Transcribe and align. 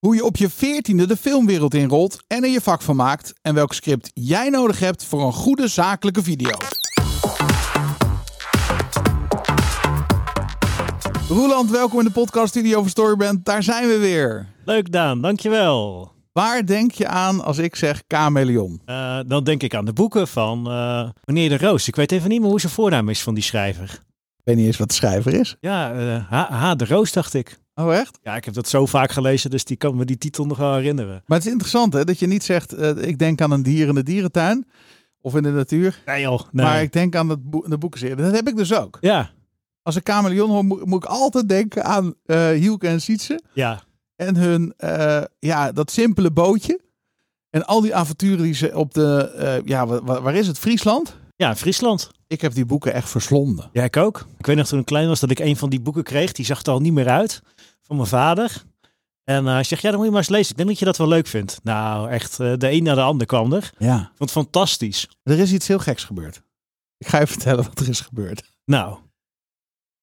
Hoe 0.00 0.14
je 0.14 0.24
op 0.24 0.36
je 0.36 0.50
veertiende 0.50 1.06
de 1.06 1.16
filmwereld 1.16 1.74
inrolt 1.74 2.18
en 2.26 2.42
er 2.42 2.50
je 2.50 2.60
vak 2.60 2.82
van 2.82 2.96
maakt. 2.96 3.32
En 3.42 3.54
welk 3.54 3.72
script 3.72 4.10
jij 4.14 4.48
nodig 4.48 4.78
hebt 4.78 5.04
voor 5.04 5.22
een 5.22 5.32
goede 5.32 5.68
zakelijke 5.68 6.22
video. 6.22 6.50
Roeland, 11.28 11.70
welkom 11.70 11.98
in 11.98 12.04
de 12.04 12.10
podcast 12.10 12.48
Studio 12.48 12.80
van 12.80 12.90
Storyband. 12.90 13.44
Daar 13.44 13.62
zijn 13.62 13.88
we 13.88 13.98
weer. 13.98 14.46
Leuk 14.64 14.92
Daan, 14.92 15.20
dankjewel. 15.20 16.12
Waar 16.32 16.66
denk 16.66 16.90
je 16.92 17.06
aan 17.06 17.44
als 17.44 17.58
ik 17.58 17.76
zeg 17.76 18.02
chameleon? 18.08 18.80
Uh, 18.86 19.18
dan 19.26 19.44
denk 19.44 19.62
ik 19.62 19.74
aan 19.74 19.84
de 19.84 19.92
boeken 19.92 20.28
van 20.28 20.72
uh, 20.72 21.08
meneer 21.24 21.48
de 21.48 21.58
Roos. 21.58 21.88
Ik 21.88 21.96
weet 21.96 22.12
even 22.12 22.28
niet 22.28 22.40
meer 22.40 22.50
hoe 22.50 22.60
zijn 22.60 22.72
voornaam 22.72 23.08
is 23.08 23.22
van 23.22 23.34
die 23.34 23.42
schrijver. 23.42 23.90
Ik 24.36 24.44
weet 24.44 24.56
niet 24.56 24.66
eens 24.66 24.76
wat 24.76 24.88
de 24.88 24.94
schrijver 24.94 25.34
is. 25.34 25.56
Ja, 25.60 25.94
uh, 25.94 26.30
H. 26.30 26.50
H. 26.50 26.74
de 26.76 26.86
Roos 26.86 27.12
dacht 27.12 27.34
ik. 27.34 27.59
Oh 27.74 27.94
echt? 27.94 28.18
Ja, 28.22 28.36
ik 28.36 28.44
heb 28.44 28.54
dat 28.54 28.68
zo 28.68 28.86
vaak 28.86 29.10
gelezen, 29.10 29.50
dus 29.50 29.64
die 29.64 29.76
kan 29.76 29.96
me 29.96 30.04
die 30.04 30.18
titel 30.18 30.46
nog 30.46 30.58
wel 30.58 30.74
herinneren. 30.74 31.22
Maar 31.26 31.36
het 31.36 31.46
is 31.46 31.52
interessant 31.52 31.92
hè, 31.92 32.04
dat 32.04 32.18
je 32.18 32.26
niet 32.26 32.44
zegt, 32.44 32.82
ik 33.06 33.18
denk 33.18 33.40
aan 33.40 33.50
een 33.50 33.62
dier 33.62 33.88
in 33.88 33.94
de 33.94 34.02
dierentuin. 34.02 34.66
Of 35.22 35.36
in 35.36 35.42
de 35.42 35.50
natuur. 35.50 36.02
Nee 36.06 36.20
joh, 36.20 36.40
nee. 36.50 36.66
Maar 36.66 36.82
ik 36.82 36.92
denk 36.92 37.16
aan 37.16 37.28
het 37.28 37.50
bo 37.50 37.64
de 37.68 37.78
boekenserie. 37.78 38.16
Dat 38.16 38.34
heb 38.34 38.48
ik 38.48 38.56
dus 38.56 38.74
ook. 38.74 38.98
Ja. 39.00 39.30
Als 39.82 39.96
ik 39.96 40.08
chameleon 40.08 40.50
hoor, 40.50 40.64
moet, 40.64 40.84
moet 40.84 41.04
ik 41.04 41.10
altijd 41.10 41.48
denken 41.48 41.84
aan 41.84 42.14
Hielke 42.54 42.88
en 42.88 43.00
Sietse. 43.00 43.40
Ja. 43.52 43.82
En 44.20 44.36
hun, 44.36 44.74
uh, 44.78 45.22
ja, 45.38 45.72
dat 45.72 45.90
simpele 45.90 46.30
bootje. 46.30 46.80
En 47.50 47.66
al 47.66 47.80
die 47.80 47.94
avonturen 47.94 48.42
die 48.42 48.54
ze 48.54 48.76
op 48.76 48.94
de, 48.94 49.32
uh, 49.38 49.66
ja, 49.68 49.86
waar, 49.86 50.22
waar, 50.22 50.34
is 50.34 50.46
het? 50.46 50.58
Friesland? 50.58 51.16
Ja, 51.36 51.56
Friesland. 51.56 52.10
Ik 52.30 52.40
heb 52.40 52.54
die 52.54 52.64
boeken 52.64 52.92
echt 52.92 53.08
verslonden. 53.08 53.70
Ja, 53.72 53.84
ik 53.84 53.96
ook. 53.96 54.26
Ik 54.38 54.46
weet 54.46 54.56
nog 54.56 54.66
toen 54.66 54.78
ik 54.78 54.84
klein 54.84 55.08
was 55.08 55.20
dat 55.20 55.30
ik 55.30 55.38
een 55.38 55.56
van 55.56 55.70
die 55.70 55.80
boeken 55.80 56.02
kreeg. 56.02 56.32
Die 56.32 56.44
zag 56.44 56.62
er 56.62 56.72
al 56.72 56.80
niet 56.80 56.92
meer 56.92 57.08
uit. 57.08 57.42
Van 57.82 57.96
mijn 57.96 58.08
vader. 58.08 58.64
En 59.24 59.44
uh, 59.44 59.52
hij 59.52 59.64
zegt, 59.64 59.82
ja, 59.82 59.88
dan 59.88 59.96
moet 59.96 60.06
je 60.06 60.12
maar 60.12 60.22
eens 60.22 60.30
lezen. 60.30 60.50
Ik 60.50 60.56
denk 60.56 60.68
dat 60.68 60.78
je 60.78 60.84
dat 60.84 60.96
wel 60.96 61.08
leuk 61.08 61.26
vindt. 61.26 61.60
Nou, 61.62 62.10
echt, 62.10 62.36
de 62.36 62.70
een 62.70 62.82
na 62.82 62.94
de 62.94 63.00
ander 63.00 63.26
kwam 63.26 63.52
er. 63.52 63.72
Ja. 63.78 63.98
Vond 63.98 64.18
het 64.18 64.30
fantastisch. 64.30 65.08
Er 65.22 65.38
is 65.38 65.52
iets 65.52 65.66
heel 65.66 65.78
geks 65.78 66.04
gebeurd. 66.04 66.42
Ik 66.98 67.06
ga 67.06 67.20
je 67.20 67.26
vertellen 67.36 67.64
wat 67.64 67.80
er 67.80 67.88
is 67.88 68.00
gebeurd. 68.00 68.50
Nou. 68.64 68.98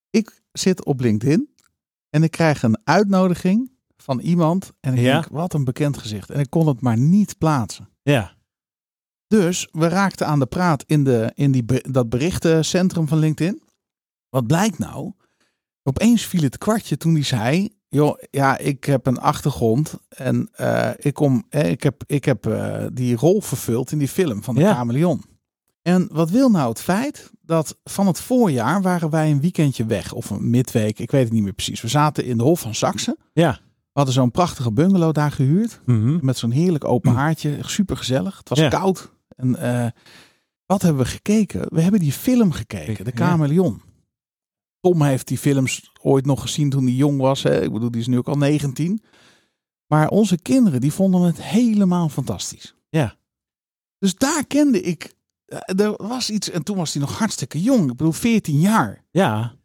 Ik 0.10 0.44
zit 0.52 0.86
op 0.86 1.00
LinkedIn 1.00 1.50
en 2.10 2.24
ik 2.24 2.32
krijg 2.32 2.64
een 2.64 2.80
uitnodiging 2.84 3.72
van 3.98 4.20
iemand. 4.20 4.72
En 4.80 4.94
ik 4.94 5.00
ja? 5.00 5.14
denk, 5.14 5.32
wat 5.32 5.54
een 5.54 5.64
bekend 5.64 5.98
gezicht. 5.98 6.30
En 6.30 6.40
ik 6.40 6.50
kon 6.50 6.68
het 6.68 6.82
maar 6.82 6.98
niet 6.98 7.38
plaatsen. 7.38 7.90
Ja. 8.02 8.37
Dus 9.28 9.68
we 9.72 9.88
raakten 9.88 10.28
aan 10.28 10.40
de 10.40 10.46
praat 10.46 10.84
in, 10.88 11.04
de, 11.04 11.32
in 11.36 11.52
die, 11.52 11.66
dat 11.92 12.10
berichtencentrum 12.10 13.08
van 13.08 13.18
LinkedIn. 13.20 13.62
Wat 14.30 14.48
blijkt 14.48 14.78
nou? 14.78 15.12
Opeens 15.84 16.26
viel 16.26 16.42
het 16.42 16.58
kwartje 16.58 16.98
toen 16.98 17.14
hij 17.14 17.24
zei... 17.24 17.70
joh, 17.90 18.18
ja, 18.32 18.58
ik 18.58 18.84
heb 18.84 19.06
een 19.06 19.20
achtergrond 19.20 19.94
en 20.10 20.50
uh, 20.62 20.90
ik, 20.98 21.14
kom, 21.14 21.46
eh, 21.50 21.70
ik 21.72 21.84
heb, 21.84 22.04
ik 22.06 22.26
heb 22.26 22.48
uh, 22.48 22.86
die 22.94 23.16
rol 23.16 23.42
vervuld 23.42 23.92
in 23.92 23.98
die 23.98 24.08
film 24.08 24.44
van 24.44 24.56
de 24.56 24.62
Ja. 24.62 24.74
chameleon. 24.74 25.24
En 25.82 26.08
wat 26.12 26.30
wil 26.30 26.50
nou 26.50 26.70
het 26.70 26.82
feit 26.82 27.32
dat 27.42 27.78
van 27.84 28.08
het 28.08 28.20
voorjaar 28.20 28.82
waren 28.82 29.10
wij 29.10 29.32
een 29.32 29.42
weekendje 29.42 29.86
weg. 29.86 30.14
Of 30.14 30.30
een 30.30 30.50
midweek, 30.50 31.00
ik 31.00 31.12
weet 31.12 31.24
het 31.24 31.34
niet 31.34 31.44
meer 31.44 31.54
precies. 31.54 31.82
We 31.82 31.88
zaten 31.88 32.26
in 32.26 32.38
de 32.38 32.44
Hof 32.44 32.60
van 32.60 32.76
Saxe. 32.76 33.18
Ja. 33.34 33.52
We 33.62 34.04
hadden 34.04 34.14
zo'n 34.14 34.32
prachtige 34.32 34.72
bungalow 34.72 35.14
daar 35.14 35.32
gehuurd. 35.32 35.80
Mhm. 35.86 36.18
Met 36.26 36.38
zo'n 36.38 36.52
heerlijk 36.52 36.84
open 36.86 37.14
haartje. 37.14 37.58
Super 37.62 37.98
gezellig. 37.98 38.38
Het 38.38 38.50
was 38.50 38.60
Ja. 38.60 38.68
koud. 38.70 39.12
En 39.38 39.56
eh, 39.56 39.90
wat 40.66 40.82
hebben 40.82 41.02
we 41.04 41.10
gekeken? 41.10 41.66
We 41.76 41.82
hebben 41.82 42.00
die 42.00 42.12
film 42.12 42.52
gekeken. 42.52 43.06
De 43.06 43.12
Ja. 43.16 43.26
Chameleon. 43.28 43.82
Tom 44.80 45.02
heeft 45.02 45.28
die 45.28 45.38
films 45.38 45.92
ooit 46.02 46.26
nog 46.26 46.42
gezien 46.42 46.70
toen 46.70 46.84
hij 46.84 46.94
jong 46.94 47.20
was. 47.20 47.44
Hè? 47.44 47.62
Ik 47.64 47.72
bedoel, 47.72 47.92
die 47.92 48.02
is 48.02 48.08
nu 48.08 48.18
ook 48.18 48.28
al 48.28 48.38
19. 48.38 49.02
Maar 49.88 50.10
onze 50.10 50.38
kinderen, 50.38 50.82
die 50.82 50.94
vonden 50.94 51.22
het 51.22 51.42
helemaal 51.42 52.10
fantastisch. 52.10 52.76
Ja. 52.90 53.18
Dus 54.00 54.16
daar 54.16 54.46
kende 54.46 54.82
ik... 54.82 55.14
eh, 55.46 55.80
Er 55.80 56.08
was 56.08 56.30
iets, 56.30 56.50
en 56.50 56.64
toen 56.64 56.78
was 56.78 56.94
hij 56.94 57.02
nog 57.02 57.18
hartstikke 57.18 57.62
jong. 57.62 57.82
Ik 57.92 57.98
bedoel, 57.98 58.12
14 58.12 58.60
jaar. 58.60 59.06
Ja. 59.12 59.56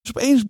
Dus 0.00 0.14
opeens 0.16 0.44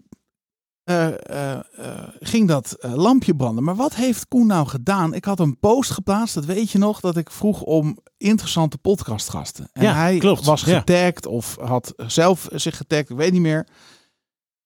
eh, 0.90 1.52
eh, 1.52 1.60
eh, 1.76 2.08
ging 2.20 2.48
dat 2.48 2.76
lampje 2.80 3.34
branden. 3.36 3.64
Maar 3.64 3.76
wat 3.76 3.94
heeft 3.94 4.28
Koen 4.28 4.46
nou 4.46 4.66
gedaan? 4.66 5.14
Ik 5.14 5.24
had 5.24 5.40
een 5.40 5.58
post 5.58 5.90
geplaatst, 5.90 6.34
dat 6.34 6.44
weet 6.44 6.70
je 6.70 6.78
nog, 6.78 7.00
dat 7.00 7.16
ik 7.16 7.30
vroeg 7.30 7.62
om 7.62 7.98
interessante 8.16 8.78
podcastgasten. 8.78 9.68
En 9.72 9.82
Ja, 9.82 9.94
hij 9.94 10.18
klopt, 10.18 10.44
was 10.44 10.62
ja. 10.64 10.78
getagd 10.78 11.26
of 11.26 11.56
had 11.60 11.92
zelf 11.96 12.48
zich 12.52 12.76
getagd, 12.76 13.10
ik 13.10 13.16
weet 13.16 13.32
niet 13.32 13.40
meer. 13.40 13.66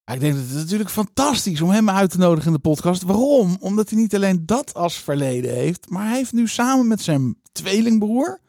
Maar 0.05 0.15
ik 0.15 0.21
denk 0.21 0.33
dat 0.35 0.43
het 0.47 0.53
natuurlijk 0.55 0.89
fantastisch 0.89 1.61
om 1.61 1.69
hem 1.69 1.89
uit 1.89 2.09
te 2.11 2.17
nodigen 2.17 2.47
in 2.47 2.53
de 2.53 2.59
podcast. 2.69 3.01
Waarom? 3.01 3.57
Omdat 3.59 3.89
hij 3.89 3.99
niet 3.99 4.15
alleen 4.15 4.45
dat 4.45 4.73
als 4.73 4.95
verleden 4.95 5.53
heeft, 5.53 5.89
maar 5.89 6.07
hij 6.07 6.15
heeft 6.17 6.33
nu 6.33 6.47
samen 6.47 6.87
met 6.87 7.01
zijn 7.01 7.37
tweelingbroer 7.51 8.39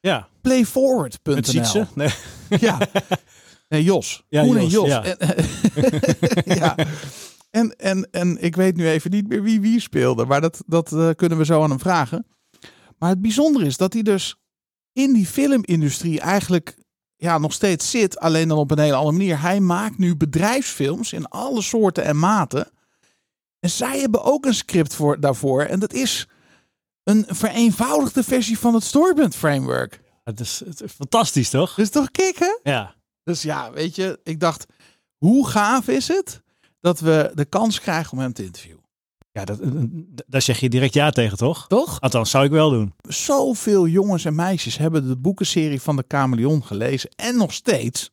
Ja. 0.00 0.28
playforward.nl. 0.40 1.84
Nee. 1.94 2.10
Ja. 2.48 2.78
Nee, 3.68 3.84
Jos. 3.84 4.24
Ja, 4.28 4.42
Koen 4.42 4.56
en 4.56 4.66
Jos, 4.66 4.72
Jos. 4.72 4.88
ja. 4.88 5.04
En, 5.04 6.54
ja. 6.58 6.76
En, 7.50 7.76
en, 7.76 8.08
en 8.10 8.42
ik 8.42 8.56
weet 8.56 8.76
nu 8.76 8.88
even 8.88 9.10
niet 9.10 9.28
meer 9.28 9.42
wie 9.42 9.60
wie 9.60 9.80
speelde. 9.80 10.24
Maar 10.24 10.40
dat, 10.40 10.62
dat 10.66 10.92
eh, 10.92 11.10
kunnen 11.16 11.38
we 11.38 11.44
zo 11.44 11.62
aan 11.62 11.70
hem 11.70 11.78
vragen. 11.78 12.26
Maar 12.98 13.10
het 13.10 13.20
bijzondere 13.20 13.66
is 13.66 13.76
dat 13.76 13.92
hij 13.92 14.02
dus 14.02 14.36
in 14.92 15.12
die 15.12 15.26
filmindustrie 15.26 16.20
eigenlijk 16.20 16.76
ja, 17.16 17.38
nog 17.38 17.52
steeds 17.52 17.90
zit. 17.90 18.18
Alleen 18.18 18.48
dan 18.48 18.58
op 18.58 18.70
een 18.70 18.78
hele 18.78 18.94
andere 18.94 19.16
manier. 19.16 19.40
Hij 19.40 19.60
maakt 19.60 19.98
nu 19.98 20.16
bedrijfsfilms 20.16 21.12
in 21.12 21.28
alle 21.28 21.62
soorten 21.62 22.04
en 22.04 22.18
maten. 22.18 22.70
En 23.60 23.70
zij 23.70 24.00
hebben 24.00 24.22
ook 24.22 24.44
een 24.44 24.54
script 24.54 24.94
voor, 24.94 25.20
daarvoor. 25.20 25.62
En 25.62 25.78
dat 25.78 25.92
is 25.92 26.28
een 27.02 27.24
vereenvoudigde 27.28 28.22
versie 28.22 28.58
van 28.58 28.74
het 28.74 28.84
Storyboard 28.84 29.34
Framework. 29.34 30.00
Het 30.24 30.40
is, 30.40 30.62
het 30.64 30.82
is 30.82 30.92
fantastisch, 30.92 31.50
toch? 31.50 31.74
Dus 31.74 31.90
toch 31.90 32.10
kicken? 32.10 32.60
Ja. 32.62 32.95
Dus 33.26 33.42
ja, 33.42 33.72
weet 33.72 33.96
je, 33.96 34.20
ik 34.22 34.40
dacht, 34.40 34.66
hoe 35.16 35.48
gaaf 35.48 35.88
is 35.88 36.08
het 36.08 36.42
dat 36.80 37.00
we 37.00 37.30
de 37.34 37.44
kans 37.44 37.80
krijgen 37.80 38.12
om 38.12 38.18
hem 38.18 38.32
te 38.32 38.44
interviewen? 38.44 38.84
Ja, 39.32 39.44
dat, 39.44 39.58
daar 40.26 40.42
zeg 40.42 40.60
je 40.60 40.68
direct 40.68 40.94
ja 40.94 41.10
tegen, 41.10 41.36
toch? 41.36 41.66
Toch? 41.66 42.00
Althans, 42.00 42.30
zou 42.30 42.44
ik 42.44 42.50
wel 42.50 42.70
doen. 42.70 42.94
Zoveel 43.08 43.86
jongens 43.86 44.24
en 44.24 44.34
meisjes 44.34 44.78
hebben 44.78 45.08
de 45.08 45.16
boekenserie 45.16 45.80
van 45.80 45.96
de 45.96 46.04
Chameleon 46.08 46.64
gelezen 46.64 47.10
en 47.16 47.36
nog 47.36 47.52
steeds. 47.52 48.10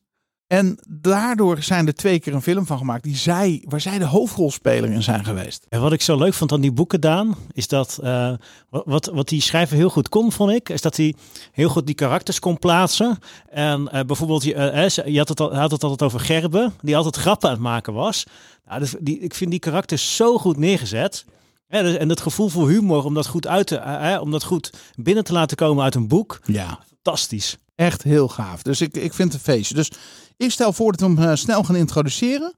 En 0.54 0.78
daardoor 0.88 1.62
zijn 1.62 1.86
er 1.86 1.94
twee 1.94 2.20
keer 2.20 2.34
een 2.34 2.42
film 2.42 2.66
van 2.66 2.78
gemaakt 2.78 3.02
die 3.02 3.16
zij, 3.16 3.64
waar 3.68 3.80
zij 3.80 3.98
de 3.98 4.04
hoofdrolspeler 4.04 4.90
in 4.90 5.02
zijn 5.02 5.24
geweest. 5.24 5.66
En 5.68 5.80
wat 5.80 5.92
ik 5.92 6.02
zo 6.02 6.16
leuk 6.16 6.34
vond 6.34 6.52
aan 6.52 6.60
die 6.60 6.72
boeken, 6.72 7.00
Daan, 7.00 7.36
is 7.52 7.68
dat 7.68 7.98
uh, 8.02 8.32
wat, 8.70 9.06
wat 9.06 9.28
die 9.28 9.40
schrijver 9.40 9.76
heel 9.76 9.90
goed 9.90 10.08
kon, 10.08 10.32
vond 10.32 10.50
ik, 10.50 10.68
is 10.68 10.80
dat 10.80 10.96
hij 10.96 11.14
heel 11.52 11.68
goed 11.68 11.86
die 11.86 11.94
karakters 11.94 12.38
kon 12.38 12.58
plaatsen. 12.58 13.18
En 13.48 13.88
uh, 13.94 14.00
bijvoorbeeld, 14.00 14.44
je, 14.44 14.54
uh, 14.54 15.12
je 15.12 15.18
had 15.18 15.28
het, 15.28 15.40
al, 15.40 15.54
had 15.54 15.70
het 15.70 15.82
altijd 15.82 16.02
over 16.02 16.20
Gerben, 16.20 16.72
die 16.80 16.96
altijd 16.96 17.16
grappen 17.16 17.48
aan 17.48 17.54
het 17.54 17.64
maken 17.64 17.92
was. 17.92 18.26
Nou, 18.66 18.80
dus 18.80 18.94
die, 19.00 19.18
ik 19.18 19.34
vind 19.34 19.50
die 19.50 19.60
karakters 19.60 20.16
zo 20.16 20.38
goed 20.38 20.56
neergezet. 20.56 21.24
Dus, 21.68 21.96
en 21.96 22.08
het 22.08 22.20
gevoel 22.20 22.48
voor 22.48 22.68
humor 22.68 23.04
om 23.04 23.14
dat 23.14 23.26
goed 23.26 23.46
uit 23.46 23.66
te, 23.66 24.18
om 24.20 24.30
dat 24.30 24.44
goed 24.44 24.72
binnen 24.94 25.24
te 25.24 25.32
laten 25.32 25.56
komen 25.56 25.84
uit 25.84 25.94
een 25.94 26.08
boek. 26.08 26.40
Ja. 26.44 26.78
Fantastisch. 26.88 27.58
Echt 27.74 28.02
heel 28.02 28.28
gaaf. 28.28 28.62
Dus 28.62 28.80
ik, 28.80 28.96
ik 28.96 29.14
vind 29.14 29.32
het 29.32 29.46
een 29.46 29.52
feestje. 29.54 29.74
Dus 29.74 29.90
ik 30.36 30.50
stel 30.50 30.72
voor 30.72 30.92
dat 30.92 31.00
we 31.00 31.06
hem 31.06 31.30
uh, 31.30 31.34
snel 31.34 31.64
gaan 31.64 31.76
introduceren. 31.76 32.54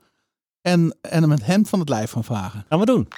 En, 0.61 0.97
en 1.01 1.23
hem 1.23 1.31
het 1.31 1.47
hemd 1.47 1.69
van 1.69 1.81
het 1.81 1.89
lijf 1.89 2.11
gaan 2.11 2.25
vragen. 2.25 2.65
Gaan 2.69 2.79
we 2.79 2.87
doen. 2.87 3.09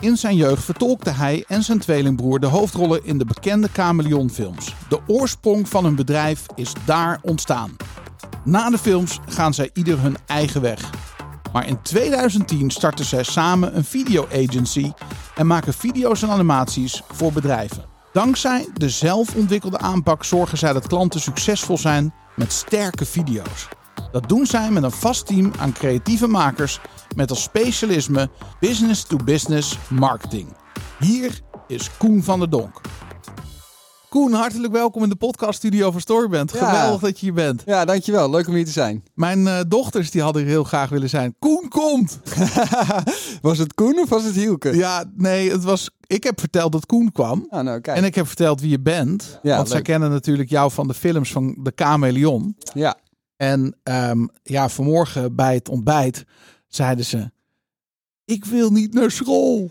In 0.00 0.16
zijn 0.16 0.36
jeugd 0.36 0.64
vertolkte 0.64 1.10
hij 1.10 1.44
en 1.48 1.62
zijn 1.62 1.78
tweelingbroer 1.78 2.40
de 2.40 2.46
hoofdrollen 2.46 3.04
in 3.04 3.18
de 3.18 3.24
bekende 3.24 3.68
Chameleon-films. 3.72 4.74
De 4.88 5.00
oorsprong 5.06 5.68
van 5.68 5.84
hun 5.84 5.94
bedrijf 5.94 6.46
is 6.54 6.72
daar 6.84 7.18
ontstaan. 7.22 7.76
Na 8.44 8.70
de 8.70 8.78
films 8.78 9.18
gaan 9.28 9.54
zij 9.54 9.70
ieder 9.72 10.00
hun 10.00 10.16
eigen 10.26 10.60
weg. 10.60 10.90
Maar 11.52 11.66
in 11.66 11.82
2010 11.82 12.70
starten 12.70 13.04
zij 13.04 13.22
samen 13.22 13.76
een 13.76 13.84
video-agency 13.84 14.92
en 15.34 15.46
maken 15.46 15.74
video's 15.74 16.22
en 16.22 16.30
animaties 16.30 17.02
voor 17.12 17.32
bedrijven. 17.32 17.84
Dankzij 18.12 18.68
de 18.74 18.88
zelfontwikkelde 18.88 19.78
aanpak 19.78 20.24
zorgen 20.24 20.58
zij 20.58 20.72
dat 20.72 20.86
klanten 20.86 21.20
succesvol 21.20 21.78
zijn 21.78 22.14
met 22.36 22.52
sterke 22.52 23.04
video's. 23.04 23.68
Dat 24.12 24.28
doen 24.28 24.46
zij 24.46 24.70
met 24.70 24.82
een 24.82 24.90
vast 24.90 25.26
team 25.26 25.52
aan 25.58 25.72
creatieve 25.72 26.26
makers 26.26 26.80
met 27.16 27.30
als 27.30 27.42
specialisme 27.42 28.30
business-to-business 28.60 29.78
marketing. 29.88 30.56
Hier 30.98 31.40
is 31.66 31.96
Koen 31.96 32.22
van 32.22 32.38
der 32.38 32.50
Donk. 32.50 32.80
Koen, 34.08 34.32
hartelijk 34.32 34.72
welkom 34.72 35.02
in 35.02 35.08
de 35.08 35.16
podcaststudio 35.16 35.90
van 35.90 36.00
Storyband. 36.00 36.52
Ja. 36.52 36.58
Geweldig 36.58 37.00
dat 37.00 37.20
je 37.20 37.26
hier 37.26 37.34
bent. 37.34 37.62
Ja, 37.66 37.84
dankjewel. 37.84 38.30
Leuk 38.30 38.48
om 38.48 38.54
hier 38.54 38.64
te 38.64 38.70
zijn. 38.70 39.04
Mijn 39.14 39.46
eh, 39.46 39.60
dochters 39.68 40.10
die 40.10 40.22
hadden 40.22 40.46
heel 40.46 40.64
graag 40.64 40.88
willen 40.88 41.08
zijn. 41.08 41.34
Koen 41.38 41.68
komt! 41.68 42.20
was 43.42 43.58
het 43.58 43.74
Koen 43.74 43.98
of 43.98 44.08
was 44.08 44.24
het 44.24 44.34
Hielke? 44.34 44.76
Ja, 44.76 45.04
nee, 45.16 45.50
het 45.50 45.64
was. 45.64 45.90
Ik 46.06 46.24
heb 46.24 46.40
verteld 46.40 46.72
dat 46.72 46.86
Koen 46.86 47.12
kwam. 47.12 47.46
Ah, 47.50 47.64
nou, 47.64 47.80
kijk. 47.80 47.96
En 47.96 48.04
ik 48.04 48.14
heb 48.14 48.26
verteld 48.26 48.60
wie 48.60 48.70
je 48.70 48.80
bent. 48.80 49.38
Ja, 49.42 49.56
want 49.56 49.68
zij 49.68 49.82
kennen 49.82 50.10
natuurlijk 50.10 50.50
jou 50.50 50.70
van 50.70 50.88
de 50.88 50.94
films 50.94 51.32
van 51.32 51.56
de 51.62 51.72
Chameleon. 51.74 52.56
Ja. 52.74 52.96
En 53.40 53.76
ehm, 53.82 54.26
ja, 54.42 54.68
vanmorgen 54.68 55.34
bij 55.34 55.54
het 55.54 55.68
ontbijt 55.68 56.24
zeiden 56.68 57.04
ze: 57.04 57.30
Ik 58.24 58.44
wil 58.44 58.70
niet 58.70 58.94
naar 58.94 59.10
school. 59.10 59.70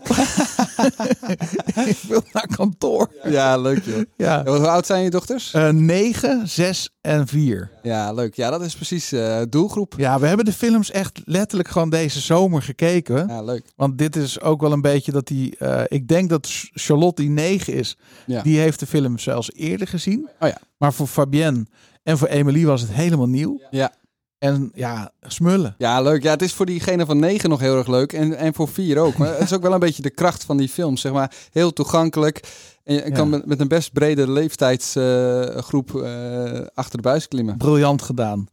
ik 1.86 1.98
wil 2.08 2.22
naar 2.32 2.46
kantoor. 2.56 3.10
Ja, 3.24 3.56
leuk 3.56 3.84
joh. 3.84 4.02
Ja. 4.16 4.44
Hoe 4.44 4.68
oud 4.68 4.86
zijn 4.86 5.02
je 5.04 5.10
dochters? 5.10 5.52
Eh 5.52 5.68
9, 5.68 6.48
6 6.48 6.90
en 7.00 7.26
4. 7.26 7.70
Ja, 7.82 8.12
leuk. 8.12 8.34
Ja, 8.34 8.50
dat 8.50 8.62
is 8.62 8.74
precies 8.74 9.12
eh 9.12 9.40
doelgroep. 9.48 9.94
Ja, 9.96 10.18
we 10.20 10.26
hebben 10.26 10.44
de 10.44 10.52
films 10.52 10.90
echt 10.90 11.20
letterlijk 11.24 11.68
gewoon 11.68 11.90
deze 11.90 12.20
zomer 12.20 12.62
gekeken. 12.62 13.28
Ja, 13.28 13.42
leuk. 13.42 13.64
Want 13.76 13.98
dit 13.98 14.16
is 14.16 14.40
ook 14.40 14.60
wel 14.60 14.72
een 14.72 14.80
beetje 14.82 15.12
dat 15.12 15.26
die. 15.26 15.56
eh, 15.56 15.82
ik 15.86 16.08
denk 16.08 16.28
dat 16.30 16.48
Charlotte 16.72 17.22
die 17.22 17.30
9 17.30 17.72
is. 17.74 17.96
Ja. 18.26 18.42
Die 18.42 18.58
heeft 18.58 18.80
de 18.80 18.86
film 18.86 19.18
zelfs 19.18 19.52
eerder 19.52 19.88
gezien. 19.88 20.28
Oh 20.40 20.48
ja. 20.48 20.58
Maar 20.78 20.92
voor 20.92 21.06
Fabienne 21.06 21.66
en 22.02 22.18
voor 22.18 22.28
Emily 22.28 22.64
was 22.64 22.80
het 22.80 22.90
helemaal 22.92 23.28
nieuw. 23.28 23.60
Ja. 23.70 23.92
En 24.38 24.70
ja, 24.74 25.12
smullen. 25.20 25.74
Ja, 25.78 26.00
leuk. 26.02 26.22
Ja, 26.22 26.30
het 26.30 26.42
is 26.42 26.52
voor 26.54 26.66
diegene 26.66 27.06
van 27.06 27.18
negen 27.18 27.48
nog 27.50 27.60
heel 27.60 27.76
erg 27.76 27.86
leuk. 27.86 28.12
En, 28.12 28.36
en 28.36 28.54
voor 28.54 28.68
vier 28.68 28.98
ook. 28.98 29.16
Maar 29.16 29.28
het 29.32 29.40
is 29.40 29.52
ook 29.52 29.62
wel 29.62 29.72
een 29.72 29.78
beetje 29.78 30.02
de 30.02 30.10
kracht 30.10 30.44
van 30.44 30.56
die 30.56 30.68
films. 30.68 31.00
Zeg 31.00 31.12
maar, 31.12 31.34
heel 31.52 31.72
toegankelijk. 31.72 32.40
En 32.84 32.94
je 32.94 33.04
Ja. 33.04 33.10
kan 33.10 33.28
met, 33.28 33.46
met 33.46 33.60
een 33.60 33.68
best 33.68 33.92
brede 33.92 34.30
leeftijdsgroep 34.30 35.94
eh, 35.94 36.66
achter 36.74 36.96
de 36.96 37.02
buis 37.02 37.28
klimmen. 37.28 37.56
Briljant 37.56 38.02
gedaan. 38.02 38.46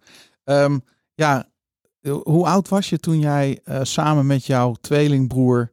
Ehm, 0.44 0.78
ja, 1.14 1.50
hoe 2.24 2.46
oud 2.46 2.70
was 2.70 2.90
je 2.90 2.98
toen 3.00 3.20
jij 3.20 3.60
eh, 3.64 3.80
samen 3.84 4.26
met 4.26 4.46
jouw 4.46 4.74
tweelingbroer 4.82 5.72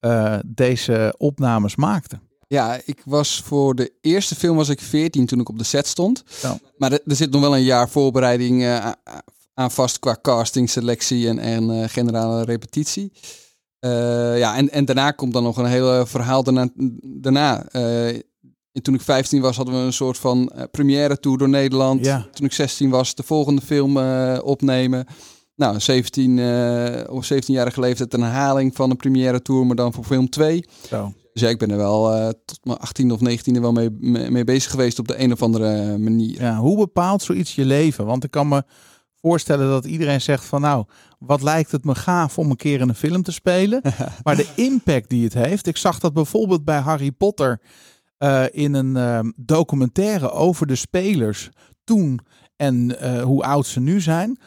eh, 0.00 0.38
deze 0.46 1.14
opnames 1.18 1.76
maakte? 1.76 2.18
Ja, 2.48 2.80
ik 2.84 3.02
was 3.04 3.42
voor 3.44 3.74
de 3.74 3.92
eerste 4.00 4.34
film 4.34 4.56
was 4.56 4.68
ik 4.68 4.80
14 4.80 5.26
toen 5.26 5.40
ik 5.40 5.48
op 5.48 5.58
de 5.58 5.64
set 5.64 5.86
stond. 5.86 6.22
Ja. 6.42 6.58
Maar 6.76 6.92
er, 6.92 7.00
er 7.06 7.16
zit 7.16 7.30
nog 7.30 7.40
wel 7.40 7.56
een 7.56 7.62
jaar 7.62 7.88
voorbereiding 7.88 8.62
eh, 8.62 8.90
aan 9.54 9.70
vast 9.70 9.98
qua 9.98 10.18
casting, 10.22 10.70
selectie 10.70 11.28
en, 11.28 11.38
en 11.38 11.70
eh, 11.70 11.88
generale 11.88 12.44
repetitie. 12.44 13.12
Eh, 13.78 14.38
ja, 14.38 14.56
en, 14.56 14.70
en 14.70 14.84
daarna 14.84 15.10
komt 15.10 15.32
dan 15.32 15.42
nog 15.42 15.56
een 15.56 15.66
hele 15.66 16.04
verhaal 16.06 16.42
daarna. 16.42 16.68
daarna. 17.02 17.66
En 18.72 18.82
toen 18.82 18.94
ik 18.94 19.00
15 19.00 19.40
was, 19.40 19.56
hadden 19.56 19.74
we 19.74 19.80
een 19.80 19.92
soort 19.92 20.18
van 20.18 20.52
première 20.70 21.20
tour 21.20 21.38
door 21.38 21.48
Nederland. 21.48 22.04
Ja. 22.04 22.26
Toen 22.32 22.46
ik 22.46 22.52
16 22.52 22.90
was, 22.90 23.14
de 23.14 23.22
volgende 23.22 23.62
film 23.62 23.98
opnemen. 24.38 25.06
Nou, 25.54 25.80
17, 25.80 26.38
eh 26.38 27.14
of 27.14 27.32
17-jarige 27.32 27.80
leeftijd 27.80 28.14
een 28.14 28.22
herhaling 28.22 28.74
van 28.74 28.90
een 28.90 28.96
première 28.96 29.42
tour, 29.42 29.66
maar 29.66 29.76
dan 29.76 29.92
voor 29.92 30.04
film 30.04 30.30
2. 30.30 30.64
Zo. 30.88 31.12
Dus 31.36 31.44
ja, 31.44 31.50
ik 31.50 31.58
ben 31.58 31.70
er 31.70 31.76
wel 31.76 32.12
eh, 32.12 32.28
tot 32.44 32.58
mijn 32.62 32.78
18e 32.78 33.12
of 33.12 33.20
19e 33.30 33.60
wel 33.60 33.72
mee, 33.72 33.90
mee, 34.30 34.44
bezig 34.44 34.70
geweest 34.70 34.98
op 34.98 35.08
de 35.08 35.20
een 35.20 35.32
of 35.32 35.42
andere 35.42 35.98
manier. 35.98 36.40
Ja, 36.40 36.56
hoe 36.56 36.76
bepaalt 36.76 37.22
zoiets 37.22 37.54
je 37.54 37.64
leven? 37.64 38.06
Want 38.06 38.24
ik 38.24 38.30
kan 38.30 38.48
me 38.48 38.64
voorstellen 39.20 39.68
dat 39.68 39.84
iedereen 39.84 40.20
zegt 40.20 40.44
van 40.44 40.60
nou, 40.60 40.84
wat 41.18 41.42
lijkt 41.42 41.72
het 41.72 41.84
me 41.84 41.94
gaaf 41.94 42.38
om 42.38 42.50
een 42.50 42.56
keer 42.56 42.80
in 42.80 42.88
een 42.88 42.94
film 42.94 43.22
te 43.22 43.32
spelen. 43.32 43.80
maar 44.24 44.36
de 44.36 44.48
impact 44.54 45.08
die 45.08 45.24
het 45.24 45.34
heeft. 45.34 45.66
Ik 45.66 45.76
zag 45.76 45.98
dat 45.98 46.12
bijvoorbeeld 46.12 46.64
bij 46.64 46.78
Harry 46.78 47.10
Potter 47.10 47.60
eh, 48.18 48.44
in 48.50 48.74
een 48.74 48.96
eh, 48.96 49.20
documentaire 49.36 50.30
over 50.30 50.66
de 50.66 50.74
spelers 50.74 51.50
toen 51.84 52.20
en 52.56 53.00
eh, 53.00 53.22
hoe 53.22 53.42
oud 53.42 53.66
ze 53.66 53.80
nu 53.80 54.00
zijn. 54.00 54.38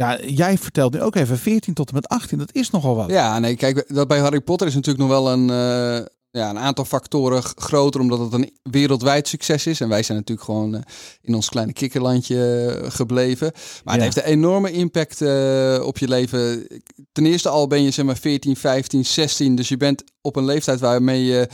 Ja, 0.00 0.18
jij 0.26 0.58
vertelt 0.58 0.92
nu 0.92 1.00
ook 1.02 1.14
even 1.14 1.38
14 1.38 1.74
tot 1.74 1.88
en 1.88 1.94
met 1.94 2.08
18. 2.08 2.38
Dat 2.38 2.52
is 2.54 2.70
nogal 2.70 2.96
wat. 2.96 3.10
Ja, 3.10 3.38
nee, 3.38 3.56
kijk, 3.56 3.94
dat 3.94 4.08
bij 4.08 4.18
Harry 4.18 4.40
Potter 4.40 4.66
is 4.66 4.74
natuurlijk 4.74 5.08
nog 5.08 5.18
wel 5.22 5.32
een, 5.32 5.50
eh, 5.50 6.06
ja, 6.30 6.50
een 6.50 6.58
aantal 6.58 6.84
factoren 6.84 7.42
groter, 7.42 8.00
omdat 8.00 8.18
het 8.18 8.32
een 8.32 8.50
wereldwijd 8.62 9.28
succes 9.28 9.66
is. 9.66 9.80
En 9.80 9.88
wij 9.88 10.02
zijn 10.02 10.18
natuurlijk 10.18 10.46
gewoon 10.46 10.74
eh, 10.74 10.80
in 11.20 11.34
ons 11.34 11.48
kleine 11.48 11.72
kikkerlandje 11.72 12.66
eh, 12.82 12.90
gebleven. 12.90 13.52
Maar 13.84 13.96
Ja. 13.98 14.02
het 14.04 14.14
heeft 14.14 14.26
een 14.26 14.32
enorme 14.32 14.72
impact 14.72 15.20
op 15.82 15.98
je 15.98 16.08
leven. 16.08 16.66
Ten 17.12 17.26
eerste 17.26 17.48
al 17.48 17.66
ben 17.66 17.82
je 17.82 17.90
zeg 17.90 18.04
maar 18.04 18.16
14, 18.16 18.56
15, 18.56 19.04
16. 19.04 19.54
Dus 19.54 19.68
je 19.68 19.76
bent 19.76 20.04
op 20.20 20.36
een 20.36 20.44
leeftijd 20.44 20.80
waarmee 20.80 21.24
je 21.24 21.48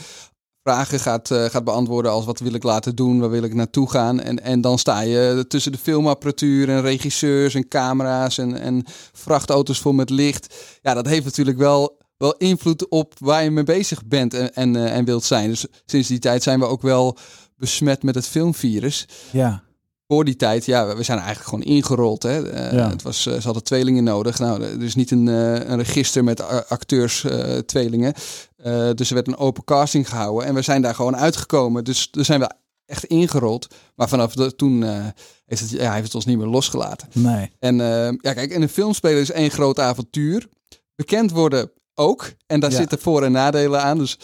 vragen 0.67 0.99
gaat, 0.99 1.31
eh, 1.31 1.45
gaat 1.45 1.63
beantwoorden 1.63 2.11
als 2.11 2.25
wat 2.25 2.39
wil 2.39 2.53
ik 2.53 2.63
laten 2.63 2.95
doen, 2.95 3.19
waar 3.19 3.29
wil 3.29 3.43
ik 3.43 3.53
naartoe 3.53 3.89
gaan. 3.89 4.19
En, 4.19 4.43
en 4.43 4.61
dan 4.61 4.79
sta 4.79 5.01
je 5.01 5.45
tussen 5.47 5.71
de 5.71 5.77
filmapparatuur 5.77 6.69
en 6.69 6.81
regisseurs 6.81 7.55
en 7.55 7.67
camera's 7.67 8.37
en, 8.37 8.59
en 8.59 8.83
vrachtauto's 9.13 9.79
vol 9.79 9.91
met 9.93 10.09
licht. 10.09 10.55
Ja, 10.81 10.93
dat 10.93 11.05
heeft 11.05 11.25
natuurlijk 11.25 11.57
wel, 11.57 11.97
wel 12.17 12.33
invloed 12.37 12.89
op 12.89 13.13
waar 13.17 13.43
je 13.43 13.51
mee 13.51 13.63
bezig 13.63 14.05
bent 14.05 14.33
en, 14.33 14.53
en, 14.53 14.75
eh, 14.75 14.95
en 14.95 15.05
wilt 15.05 15.23
zijn. 15.23 15.49
Dus 15.49 15.65
sinds 15.85 16.07
die 16.07 16.19
tijd 16.19 16.43
zijn 16.43 16.59
we 16.59 16.65
ook 16.65 16.81
wel 16.81 17.17
besmet 17.57 18.03
met 18.03 18.15
het 18.15 18.27
filmvirus. 18.27 19.07
Ja. 19.31 19.65
Voor 20.07 20.25
die 20.25 20.35
tijd, 20.35 20.65
ja, 20.65 20.95
we 20.95 21.03
zijn 21.03 21.17
eigenlijk 21.19 21.49
gewoon 21.49 21.75
ingerold. 21.75 22.23
Hè. 22.23 22.49
Eh, 22.49 22.71
Ja. 22.71 22.89
het 22.89 23.01
was, 23.01 23.21
ze 23.21 23.39
hadden 23.43 23.63
tweelingen 23.63 24.03
nodig. 24.03 24.39
Nou, 24.39 24.63
er 24.63 24.83
is 24.83 24.95
niet 24.95 25.11
een, 25.11 25.27
een 25.27 25.77
register 25.77 26.23
met 26.23 26.67
acteurs 26.69 27.23
eh, 27.23 27.57
tweelingen. 27.57 28.13
Eh, 28.57 28.89
dus 28.93 29.09
er 29.09 29.15
werd 29.15 29.27
een 29.27 29.37
open 29.37 29.63
casting 29.63 30.09
gehouden. 30.09 30.45
En 30.47 30.53
we 30.53 30.61
zijn 30.61 30.81
daar 30.81 30.95
gewoon 30.95 31.15
uitgekomen. 31.17 31.83
Dus 31.83 32.11
daar 32.11 32.25
zijn 32.25 32.39
we 32.39 32.51
echt 32.85 33.03
ingerold. 33.03 33.67
Maar 33.95 34.09
vanaf 34.09 34.33
de, 34.33 34.55
toen 34.55 34.83
eh, 34.83 35.05
heeft 35.45 35.61
het, 35.61 35.69
ja, 35.69 35.77
hij 35.85 35.91
heeft 35.93 36.05
het 36.05 36.15
ons 36.15 36.25
niet 36.25 36.37
meer 36.37 36.47
losgelaten. 36.47 37.07
Nee. 37.13 37.51
En 37.59 37.81
eh, 37.81 38.11
ja, 38.21 38.33
kijk, 38.33 38.51
in 38.51 38.61
een 38.61 38.69
filmspeler 38.69 39.21
is 39.21 39.31
één 39.31 39.51
groot 39.51 39.79
avontuur. 39.79 40.47
Bekend 40.95 41.31
worden 41.31 41.71
ook. 41.93 42.31
En 42.47 42.59
daar 42.59 42.71
Ja. 42.71 42.77
zitten 42.77 42.99
voor- 42.99 43.23
en 43.23 43.31
nadelen 43.31 43.81
aan. 43.81 43.97
Dus 43.97 44.17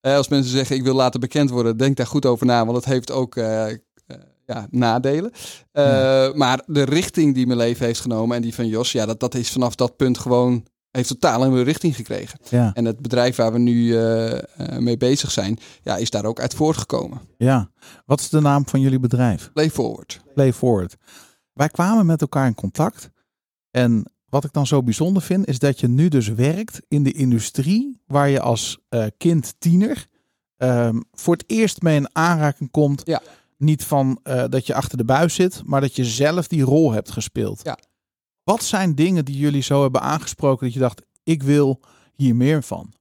als 0.00 0.28
mensen 0.28 0.52
zeggen 0.52 0.76
ik 0.76 0.82
wil 0.82 0.94
laten 0.94 1.20
bekend 1.20 1.50
worden, 1.50 1.76
denk 1.76 1.96
daar 1.96 2.06
goed 2.06 2.26
over 2.26 2.46
na. 2.46 2.64
Want 2.64 2.76
het 2.76 2.84
heeft 2.86 3.10
ook 3.10 3.34
ja, 4.46 4.66
nadelen. 4.70 5.32
Maar 6.34 6.62
de 6.66 6.82
richting 6.82 7.34
die 7.34 7.46
mijn 7.46 7.58
leven 7.58 7.86
heeft 7.86 8.00
genomen 8.00 8.36
en 8.36 8.42
die 8.42 8.54
van 8.54 8.66
Jos, 8.66 8.92
ja, 8.92 9.06
dat, 9.06 9.20
dat 9.20 9.34
is 9.34 9.50
vanaf 9.50 9.74
dat 9.74 9.96
punt 9.96 10.18
gewoon, 10.18 10.64
heeft 10.96 11.08
totaal 11.08 11.42
een 11.42 11.48
nieuwe 11.48 11.64
richting 11.64 11.96
gekregen. 11.96 12.38
Ja. 12.48 12.70
En 12.74 12.84
het 12.84 13.00
bedrijf 13.00 13.36
waar 13.36 13.52
we 13.52 13.58
nu 13.58 13.96
eh, 13.96 14.32
eh, 14.32 14.78
mee 14.78 14.96
bezig 14.96 15.30
zijn, 15.30 15.58
ja, 15.82 15.96
is 15.96 16.10
daar 16.10 16.24
ook 16.24 16.40
uit 16.40 16.54
voortgekomen. 16.54 17.20
ja. 17.36 17.70
Wat 18.04 18.20
is 18.20 18.28
de 18.28 18.40
naam 18.40 18.68
van 18.68 18.80
jullie 18.80 18.98
bedrijf? 18.98 19.50
Play 19.52 19.70
forward. 19.70 20.20
Play 20.34 20.52
Forward. 20.52 20.96
Wij 21.52 21.68
kwamen 21.68 22.06
met 22.06 22.20
elkaar 22.20 22.46
in 22.46 22.54
contact. 22.54 23.10
En 23.70 24.10
wat 24.28 24.44
ik 24.44 24.52
dan 24.52 24.66
zo 24.66 24.82
bijzonder 24.82 25.22
vind, 25.22 25.46
is 25.46 25.58
dat 25.58 25.80
je 25.80 25.88
nu 25.88 26.08
dus 26.08 26.28
werkt 26.28 26.80
in 26.88 27.02
de 27.02 27.12
industrie 27.12 28.02
waar 28.06 28.28
je 28.28 28.40
als 28.40 28.78
eh, 28.88 29.04
kind 29.16 29.54
tiener 29.58 30.06
ehm, 30.56 31.00
voor 31.12 31.34
het 31.34 31.44
eerst 31.46 31.82
mee 31.82 31.96
in 31.96 32.08
aanraking 32.12 32.70
komt. 32.70 33.02
Ja. 33.04 33.22
Niet 33.58 33.84
van 33.84 34.20
dat 34.48 34.66
je 34.66 34.74
achter 34.74 34.98
de 34.98 35.04
buis 35.04 35.34
zit, 35.34 35.62
maar 35.64 35.80
dat 35.80 35.96
je 35.96 36.04
zelf 36.04 36.46
die 36.46 36.62
rol 36.62 36.92
hebt 36.92 37.10
gespeeld. 37.10 37.60
Ja. 37.64 37.78
Wat 38.46 38.64
zijn 38.64 38.94
dingen 38.94 39.24
die 39.24 39.36
jullie 39.36 39.62
zo 39.62 39.82
hebben 39.82 40.00
aangesproken 40.00 40.64
dat 40.64 40.74
je 40.74 40.80
dacht, 40.80 41.02
ik 41.24 41.42
wil 41.42 41.80
hier 42.14 42.36
meer 42.36 42.62
van? 42.62 42.92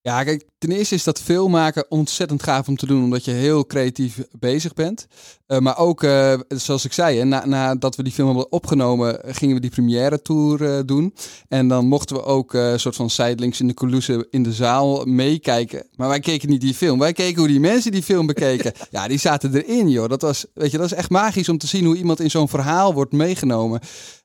Ja, 0.00 0.24
kijk, 0.24 0.48
ten 0.58 0.70
eerste 0.70 0.94
is 0.94 1.04
dat 1.04 1.20
filmmaken 1.20 1.90
ontzettend 1.90 2.42
gaaf 2.42 2.68
om 2.68 2.76
te 2.76 2.86
doen, 2.86 3.04
omdat 3.04 3.24
je 3.24 3.30
heel 3.30 3.66
creatief 3.66 4.22
bezig 4.38 4.74
bent. 4.74 5.06
Eh, 5.46 5.58
maar 5.58 5.78
ook, 5.78 6.02
eh, 6.02 6.38
zoals 6.48 6.84
ik 6.84 6.92
zei, 6.92 7.18
hè, 7.18 7.24
na, 7.24 7.46
nadat 7.46 7.96
we 7.96 8.02
die 8.02 8.12
film 8.12 8.26
hebben 8.26 8.52
opgenomen, 8.52 9.20
gingen 9.24 9.54
we 9.54 9.60
die 9.60 9.70
première 9.70 10.22
tour 10.22 10.64
eh, 10.64 10.80
doen. 10.86 11.14
En 11.48 11.68
dan 11.68 11.86
mochten 11.86 12.16
we 12.16 12.24
ook 12.24 12.52
een 12.52 12.80
soort 12.80 12.96
van 12.96 13.10
zijdelings 13.10 13.60
in 13.60 13.66
de 13.66 13.74
coulissen 13.74 14.26
in 14.30 14.42
de 14.42 14.52
zaal 14.52 15.04
meekijken. 15.04 15.86
Maar 15.96 16.08
wij 16.08 16.20
keken 16.20 16.48
niet 16.48 16.60
die 16.60 16.74
film, 16.74 16.98
wij 16.98 17.12
keken 17.12 17.38
hoe 17.38 17.48
die 17.48 17.60
mensen 17.60 17.92
die 17.92 18.02
film 18.02 18.26
bekeken. 18.26 18.72
ja, 18.90 19.08
die 19.08 19.18
zaten 19.18 19.54
erin, 19.54 19.88
joh. 19.88 20.08
Dat 20.08 20.22
was, 20.22 20.46
weet 20.54 20.70
je, 20.70 20.76
dat 20.76 20.86
is 20.86 20.92
echt 20.92 21.10
magisch 21.10 21.48
om 21.48 21.58
te 21.58 21.66
zien 21.66 21.84
hoe 21.84 21.96
iemand 21.96 22.20
in 22.20 22.30
zo'n 22.30 22.48
verhaal 22.48 22.94
wordt 22.94 23.12
meegenomen. 23.12 23.80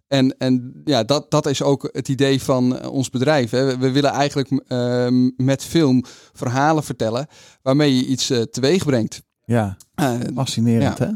En, 0.10 0.38
en 0.38 0.82
ja, 0.86 1.04
dat, 1.04 1.32
dat 1.32 1.46
is 1.46 1.62
ook 1.64 1.90
het 1.92 2.08
idee 2.08 2.42
van 2.42 2.78
eh, 2.78 2.92
ons 2.92 3.10
bedrijf. 3.10 3.52
Hè. 3.52 3.78
We, 3.78 3.92
willen 3.92 4.12
eigenlijk 4.12 4.64
ehm, 4.68 5.30
met 5.38 5.64
film 5.64 6.04
verhalen 6.34 6.84
vertellen 6.84 7.28
waarmee 7.62 7.96
je 7.96 8.06
iets 8.06 8.30
eh, 8.30 8.42
teweeg 8.42 8.86
brengt. 8.86 9.22
Ja, 9.46 9.78
Eh, 9.96 10.14
fascinerend 10.36 10.98
Ja. 10.98 11.06
hè? 11.06 11.12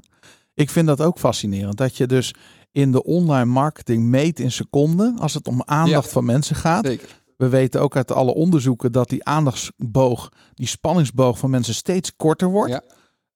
Ik 0.54 0.70
vind 0.70 0.88
dat 0.88 1.02
ook 1.02 1.20
fascinerend. 1.20 1.78
Dat 1.78 1.98
je 1.98 2.08
dus 2.08 2.34
in 2.72 2.92
de 2.92 3.04
online 3.04 3.46
marketing 3.46 4.04
meet 4.04 4.40
in 4.40 4.52
seconden 4.52 5.20
als 5.20 5.34
het 5.34 5.48
om 5.48 5.62
aandacht 5.66 6.06
Ja. 6.06 6.12
van 6.12 6.26
mensen 6.26 6.56
gaat. 6.56 6.86
zeker. 6.86 7.22
We 7.38 7.50
weten 7.50 7.82
ook 7.82 7.96
uit 7.96 8.12
alle 8.12 8.34
onderzoeken 8.34 8.92
dat 8.92 9.10
die 9.10 9.24
aandachtsboog, 9.24 10.30
die 10.54 10.68
spanningsboog 10.68 11.38
van 11.40 11.50
mensen 11.50 11.74
steeds 11.74 12.16
korter 12.16 12.48
wordt. 12.48 12.72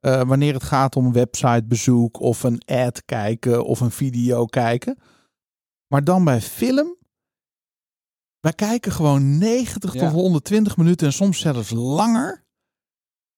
Ja. 0.01 0.25
Wanneer 0.25 0.53
het 0.53 0.63
gaat 0.63 0.95
om 0.95 1.13
websitebezoek 1.13 2.19
of 2.19 2.43
een 2.43 2.61
ad 2.65 3.01
kijken 3.05 3.65
of 3.65 3.79
een 3.79 3.91
video 3.91 4.45
kijken. 4.45 4.97
Maar 5.87 6.03
dan 6.03 6.23
bij 6.23 6.41
film. 6.41 6.95
Wij 8.39 8.53
kijken 8.53 8.91
gewoon 8.91 9.37
90 9.37 9.93
Ja. 9.93 9.99
tot 9.99 10.11
120 10.11 10.77
minuten 10.77 11.07
en 11.07 11.13
soms 11.13 11.39
zelfs 11.39 11.69
langer. 11.71 12.45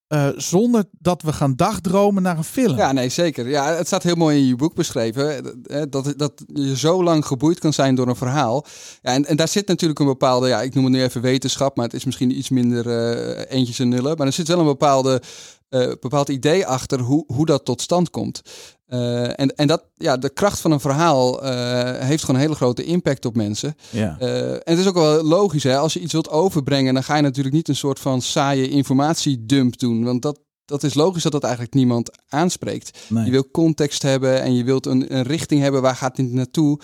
eh, 0.08 0.29
zonder 0.36 0.84
dat 0.91 1.22
we 1.22 1.34
gaan 1.34 1.56
dagdromen 1.56 2.24
naar 2.24 2.38
een 2.38 2.44
film. 2.44 2.77
Ja, 2.77 2.91
nee, 2.91 3.10
zeker. 3.10 3.48
Ja, 3.50 3.74
het 3.75 3.88
staat 3.88 4.03
heel 4.03 4.15
mooi 4.15 4.38
in 4.38 4.46
je 4.46 4.56
boek 4.56 4.74
beschreven. 4.75 5.56
Dat, 5.89 6.13
dat 6.18 6.44
je 6.53 6.77
zo 6.77 7.03
lang 7.03 7.25
geboeid 7.25 7.60
kan 7.60 7.74
zijn 7.74 7.96
door 7.96 8.08
een 8.08 8.15
verhaal. 8.15 8.65
Ja, 9.01 9.13
en, 9.13 9.25
en 9.25 9.38
daar 9.38 9.48
zit 9.48 9.68
natuurlijk 9.68 10.00
een 10.00 10.06
bepaalde, 10.06 10.48
ja, 10.48 10.62
ik 10.62 10.74
noem 10.74 10.84
het 10.84 10.94
nu 10.94 11.01
even 11.03 11.22
wetenschap, 11.22 11.75
maar 11.75 11.86
het 11.86 11.94
is 11.94 12.06
misschien 12.06 12.38
iets 12.38 12.50
minder 12.50 12.89
eh, 12.89 13.58
eentjes 13.58 13.79
en 13.79 13.89
nullen. 13.89 14.18
Maar 14.18 14.27
er 14.27 14.34
zit 14.34 14.48
wel 14.48 14.60
een 14.60 14.65
bepaalde, 14.65 15.22
eh, 15.70 15.88
bepaald 16.00 16.29
idee 16.29 16.65
achter 16.65 17.00
hoe, 17.00 17.24
hoe 17.34 17.46
dat 17.46 17.65
tot 17.65 17.82
stand 17.82 18.10
komt. 18.10 18.41
Eh, 18.89 19.39
en 19.39 19.55
en 19.55 19.67
dat, 19.67 19.86
ja, 19.96 20.17
de 20.17 20.29
kracht 20.29 20.60
van 20.60 20.72
een 20.72 20.79
verhaal 20.79 21.43
eh, 21.43 22.08
heeft 22.08 22.24
gewoon 22.24 22.36
een 22.36 22.46
hele 22.46 22.58
grote 22.58 22.84
impact 22.84 23.25
op 23.25 23.36
mensen. 23.36 23.75
Ja. 23.89 24.19
Eh, 24.19 24.51
en 24.51 24.62
het 24.63 24.77
is 24.77 24.88
ook 24.88 24.93
wel 24.93 25.24
logisch, 25.24 25.63
hè? 25.63 25.77
als 25.77 25.93
je 25.93 26.00
iets 26.00 26.12
wilt 26.12 26.29
overbrengen, 26.29 26.93
dan 26.93 27.03
ga 27.03 27.15
je 27.15 27.22
natuurlijk 27.22 27.55
niet 27.55 27.67
een 27.67 27.75
soort 27.75 28.00
van 28.00 28.22
saaie 28.22 28.69
informatiedump 28.69 29.79
doen. 29.79 30.03
Want 30.03 30.22
dat, 30.22 30.39
dat 30.65 30.84
is 30.84 30.93
logisch 30.93 31.24
dat 31.24 31.31
dat 31.31 31.43
eigenlijk 31.43 31.74
niemand 31.74 32.12
aanspreekt. 32.27 33.00
Nee. 33.10 33.25
Je 33.25 33.31
wil 33.31 33.51
context 33.51 34.01
hebben 34.01 34.41
en 34.41 34.55
je 34.55 34.63
wilt 34.63 34.86
een, 34.86 35.15
een 35.15 35.24
richting 35.24 35.62
hebben, 35.62 35.81
waar 35.81 35.96
gaat 35.96 36.15
dit 36.15 36.31
naartoe? 36.31 36.79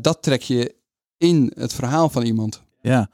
Dat 0.00 0.22
trek 0.22 0.42
je 0.42 0.74
in 1.18 1.52
het 1.54 1.72
verhaal 1.72 2.08
van 2.08 2.22
iemand. 2.22 2.62
Ja. 2.80 3.10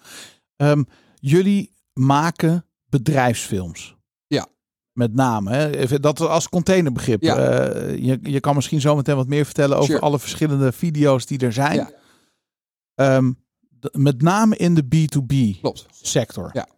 Ehm, 0.57 0.83
jullie 1.15 1.75
maken 1.93 2.67
bedrijfsfilms. 2.89 3.98
Met 4.99 5.15
name. 5.15 5.51
Hè? 5.51 5.99
Dat 6.01 6.21
als 6.21 6.49
containerbegrip. 6.49 7.23
Ja. 7.23 7.37
Eh, 7.37 7.97
je, 8.05 8.19
je 8.23 8.41
kan 8.41 8.55
misschien 8.55 8.81
zo 8.81 8.97
meteen 8.97 9.17
wat 9.17 9.27
meer 9.27 9.45
vertellen 9.45 9.77
over 9.77 9.89
Sure. 9.91 10.01
alle 10.01 10.19
verschillende 10.19 10.73
video's 10.73 11.27
die 11.27 11.39
er 11.39 11.53
zijn. 11.53 11.77
Ja. 11.77 11.91
Ehm, 12.95 13.33
met 13.93 14.23
name 14.23 14.57
in 14.57 14.75
de 14.75 14.83
B2B 14.85 15.61
Klopt. 15.61 15.87
sector. 15.91 16.51
Ja. 16.53 16.69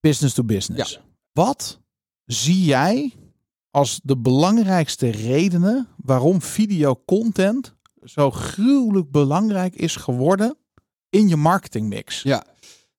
Business 0.00 0.34
to 0.34 0.44
business. 0.44 1.00
Wat 1.32 1.80
zie 2.24 2.64
jij 2.64 3.12
als 3.70 4.00
de 4.02 4.16
belangrijkste 4.16 5.08
redenen 5.10 5.88
waarom 5.96 6.42
videocontent 6.42 7.74
zo 8.04 8.30
gruwelijk 8.30 9.10
belangrijk 9.10 9.74
is 9.74 9.96
geworden 9.96 10.56
in 11.10 11.28
je 11.28 11.36
marketingmix? 11.36 12.22
Ja. 12.22 12.44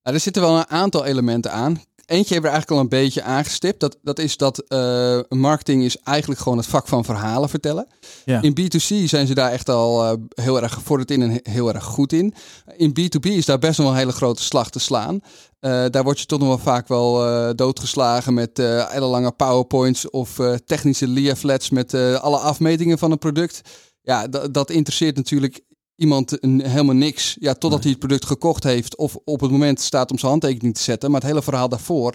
Nou, 0.02 0.16
er 0.16 0.20
zitten 0.20 0.42
wel 0.42 0.56
een 0.58 0.68
aantal 0.68 1.04
elementen 1.04 1.52
aan. 1.52 1.80
Eentje 2.06 2.32
hebben 2.32 2.50
we 2.50 2.56
eigenlijk 2.56 2.70
al 2.70 2.78
een 2.80 3.02
beetje 3.02 3.22
aangestipt. 3.22 3.80
Dat, 3.80 3.96
dat 4.02 4.18
is 4.18 4.36
dat 4.36 4.58
eh, 4.58 5.18
marketing 5.28 5.82
is 5.84 5.96
eigenlijk 5.98 6.40
gewoon 6.40 6.58
het 6.58 6.66
vak 6.66 6.88
van 6.88 7.04
verhalen 7.04 7.48
vertellen. 7.48 7.86
Ja. 8.24 8.42
In 8.42 8.56
B2C 8.60 9.04
zijn 9.04 9.26
ze 9.26 9.34
daar 9.34 9.50
echt 9.50 9.68
al 9.68 10.04
eh, 10.04 10.12
heel 10.44 10.62
erg 10.62 10.72
gevorderd 10.72 11.10
in 11.10 11.22
en 11.22 11.30
he- 11.30 11.50
heel 11.52 11.72
erg 11.74 11.84
goed 11.84 12.12
in. 12.12 12.34
In 12.76 12.90
B2B 13.00 13.20
is 13.30 13.44
daar 13.46 13.58
best 13.58 13.78
wel 13.78 13.88
een 13.88 13.96
hele 13.96 14.12
grote 14.12 14.42
slag 14.42 14.70
te 14.70 14.78
slaan. 14.78 15.20
Eh, 15.60 15.84
daar 15.90 16.02
word 16.04 16.20
je 16.20 16.26
toch 16.26 16.38
nog 16.38 16.48
wel 16.48 16.58
vaak 16.58 16.88
wel 16.88 17.54
doodgeslagen 17.56 18.34
met 18.34 18.58
eh 18.58 18.90
hele 18.90 19.06
lange 19.06 19.32
powerpoints 19.32 20.10
of 20.10 20.40
technische 20.66 21.08
leaflets 21.08 21.70
met 21.70 21.94
alle 21.94 22.38
afmetingen 22.38 22.98
van 22.98 23.10
een 23.10 23.18
product. 23.18 23.60
Ja, 24.02 24.26
dat 24.50 24.70
interesseert 24.70 25.16
natuurlijk 25.16 25.60
iemand 25.96 26.42
een- 26.42 26.66
helemaal 26.66 26.94
niks. 26.94 27.36
Ja, 27.40 27.54
totdat 27.54 27.80
hij 27.82 27.90
het 27.90 27.98
product 27.98 28.24
gekocht 28.24 28.64
heeft 28.64 28.96
of 28.96 29.16
op 29.24 29.40
het 29.40 29.50
moment 29.50 29.80
staat 29.80 30.10
om 30.10 30.18
zijn 30.18 30.30
handtekening 30.30 30.74
te 30.74 30.82
zetten. 30.82 31.10
Maar 31.10 31.20
het 31.20 31.28
hele 31.28 31.42
verhaal 31.42 31.68
daarvoor, 31.68 32.14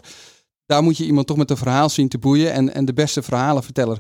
daar 0.65 0.83
moet 0.83 0.97
je 0.97 1.05
iemand 1.05 1.27
toch 1.27 1.38
met 1.38 1.50
een 1.50 1.57
verhaal 1.57 1.89
zien 1.89 2.07
te 2.09 2.17
boeien. 2.17 2.51
En, 2.53 2.73
en 2.73 2.85
de 2.85 2.93
beste 2.93 3.21
verhalenverteller 3.21 4.00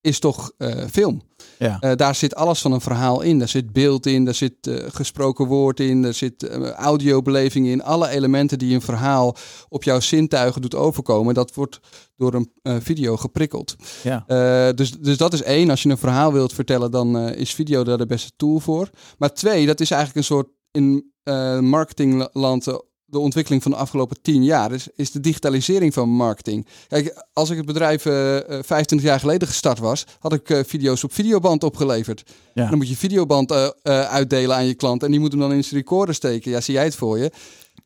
is 0.00 0.18
toch 0.18 0.52
eh, 0.58 0.84
film. 0.90 1.22
Ja. 1.58 1.80
Eh, 1.80 1.96
daar 1.96 2.14
zit 2.14 2.34
alles 2.34 2.60
van 2.60 2.72
een 2.72 2.80
verhaal 2.80 3.20
in. 3.20 3.38
Daar 3.38 3.48
zit 3.48 3.72
beeld 3.72 4.06
in, 4.06 4.24
daar 4.24 4.34
zit 4.34 4.66
eh, 4.66 4.74
gesproken 4.88 5.46
woord 5.46 5.80
in, 5.80 6.02
daar 6.02 6.14
zit 6.14 6.42
eh, 6.42 6.70
audiobeleving 6.70 7.66
in. 7.66 7.82
Alle 7.82 8.08
elementen 8.08 8.58
die 8.58 8.74
een 8.74 8.82
verhaal 8.82 9.36
op 9.68 9.84
jouw 9.84 10.00
zintuigen 10.00 10.60
doet 10.60 10.74
overkomen, 10.74 11.34
dat 11.34 11.54
wordt 11.54 11.80
door 12.16 12.34
een 12.34 12.82
video 12.82 13.16
geprikkeld. 13.16 13.76
Ja. 14.02 14.72
Dus, 14.72 14.90
dus 14.90 15.16
dat 15.16 15.32
is 15.32 15.42
één. 15.42 15.70
Als 15.70 15.82
je 15.82 15.88
een 15.88 15.98
verhaal 15.98 16.32
wilt 16.32 16.52
vertellen, 16.52 16.90
dan 16.90 17.18
is 17.18 17.54
video 17.54 17.84
daar 17.84 17.98
de 17.98 18.06
beste 18.06 18.30
tool 18.36 18.60
voor. 18.60 18.90
Maar 19.18 19.34
twee, 19.34 19.66
dat 19.66 19.80
is 19.80 19.90
eigenlijk 19.90 20.18
een 20.18 20.34
soort 20.34 20.48
in 20.70 21.14
marketingland 21.60 22.66
eh, 22.66 22.74
de 23.06 23.18
ontwikkeling 23.18 23.62
van 23.62 23.70
de 23.70 23.76
afgelopen 23.76 24.16
tien 24.22 24.44
jaar 24.44 24.72
is, 24.72 24.88
is 24.96 25.10
de 25.10 25.20
digitalisering 25.20 25.94
van 25.94 26.08
marketing. 26.08 26.66
Kijk, 26.88 27.24
als 27.32 27.50
ik 27.50 27.56
het 27.56 27.66
bedrijf 27.66 28.06
eh, 28.06 28.36
eh, 28.36 28.44
25 28.46 29.08
jaar 29.08 29.20
geleden 29.20 29.48
gestart 29.48 29.78
was, 29.78 30.04
had 30.18 30.32
ik 30.32 30.50
eh, 30.50 30.60
video's 30.64 31.04
op 31.04 31.12
videoband 31.12 31.64
opgeleverd. 31.64 32.24
Ja. 32.54 32.68
Dan 32.68 32.78
moet 32.78 32.88
je 32.88 32.96
videoband 32.96 33.50
eh, 33.50 33.64
eh, 33.64 34.00
uitdelen 34.00 34.56
aan 34.56 34.66
je 34.66 34.74
klant 34.74 35.02
en 35.02 35.10
die 35.10 35.20
moet 35.20 35.30
hem 35.30 35.40
dan 35.40 35.52
in 35.52 35.64
zijn 35.64 35.80
recorder 35.80 36.14
steken. 36.14 36.50
Ja, 36.50 36.60
zie 36.60 36.74
jij 36.74 36.84
het 36.84 36.94
voor 36.94 37.18
je? 37.18 37.30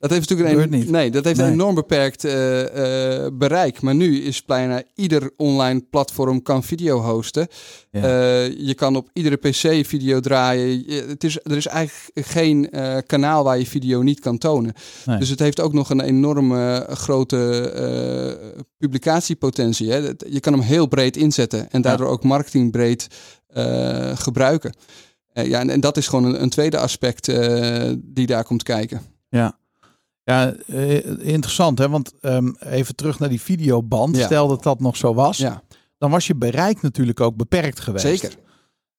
Dat 0.00 0.10
heeft 0.10 0.28
natuurlijk 0.30 0.72
een. 0.72 0.90
Nee, 0.90 1.10
dat 1.10 1.24
heeft 1.24 1.36
Nee. 1.38 1.46
een 1.46 1.52
enorm 1.52 1.74
beperkt 1.74 2.24
eh, 2.24 3.24
eh, 3.24 3.32
bereik. 3.32 3.80
Maar 3.80 3.94
nu 3.94 4.22
is 4.22 4.44
bijna 4.44 4.82
ieder 4.94 5.30
online 5.36 5.80
platform 5.90 6.42
kan 6.42 6.62
video 6.64 6.98
hosten. 7.00 7.46
Ja. 7.90 8.02
Eh, 8.02 8.58
je 8.66 8.74
kan 8.74 8.96
op 8.96 9.08
iedere 9.12 9.36
PC 9.36 9.86
video 9.86 10.20
draaien. 10.20 10.68
Je- 10.92 11.04
Het 11.08 11.24
is, 11.24 11.38
er 11.42 11.56
is 11.56 11.66
eigenlijk 11.66 12.28
geen 12.28 12.70
kanaal 13.06 13.44
waar 13.44 13.58
je 13.58 13.66
video 13.66 14.02
niet 14.02 14.20
kan 14.20 14.38
tonen. 14.38 14.72
Nee. 15.06 15.18
Dus 15.18 15.28
het 15.28 15.38
heeft 15.38 15.60
ook 15.60 15.72
nog 15.72 15.90
een 15.90 16.00
enorme 16.00 16.86
grote 16.90 18.64
publicatiepotentie. 18.78 19.90
Hè. 19.90 20.10
Je 20.28 20.40
kan 20.40 20.52
hem 20.52 20.62
heel 20.62 20.86
breed 20.86 21.16
inzetten 21.16 21.70
en 21.70 21.82
daardoor 21.82 22.06
ook 22.08 22.24
marketingbreed 22.24 23.06
gebruiken. 24.14 24.72
Ja, 25.32 25.60
en, 25.60 25.70
en 25.70 25.80
dat 25.80 25.96
is 25.96 26.08
gewoon 26.08 26.24
een, 26.24 26.42
een 26.42 26.50
tweede 26.50 26.78
aspect 26.78 27.24
die 27.98 28.26
daar 28.26 28.44
komt 28.44 28.62
kijken. 28.62 29.00
Ja, 29.28 29.58
ja 30.30 30.52
eh, 30.66 31.28
interessant 31.28 31.78
hè, 31.78 31.88
want 31.88 32.12
ehm, 32.20 32.52
even 32.58 32.94
terug 32.96 33.18
naar 33.18 33.28
die 33.28 33.40
videoband. 33.40 34.16
Ja. 34.16 34.24
Stel 34.24 34.48
dat 34.48 34.62
dat 34.62 34.80
nog 34.80 34.96
zo 34.96 35.14
was, 35.14 35.38
Ja, 35.38 35.62
dan 35.98 36.10
was 36.10 36.26
je 36.26 36.34
bereik 36.34 36.82
natuurlijk 36.82 37.20
ook 37.20 37.36
beperkt 37.36 37.80
geweest. 37.80 38.04
zeker. 38.04 38.34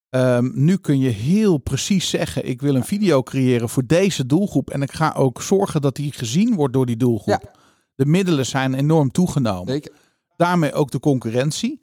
Ehm, 0.09 0.49
nu 0.53 0.77
kun 0.77 0.99
je 0.99 1.09
heel 1.09 1.57
precies 1.57 2.09
zeggen, 2.09 2.47
ik 2.47 2.61
wil 2.61 2.75
een 2.75 2.83
video 2.83 3.23
creëren 3.23 3.69
voor 3.69 3.85
deze 3.85 4.25
doelgroep 4.25 4.69
en 4.69 4.81
ik 4.81 4.91
ga 4.91 5.13
ook 5.17 5.41
zorgen 5.41 5.81
dat 5.81 5.95
die 5.95 6.11
gezien 6.11 6.55
wordt 6.55 6.73
door 6.73 6.85
die 6.85 6.97
doelgroep. 6.97 7.59
De 7.95 8.05
middelen 8.05 8.45
zijn 8.45 8.73
enorm 8.73 9.11
toegenomen. 9.11 9.73
zeker. 9.73 9.91
Daarmee 10.35 10.73
ook 10.73 10.91
de 10.91 10.99
concurrentie. 10.99 11.81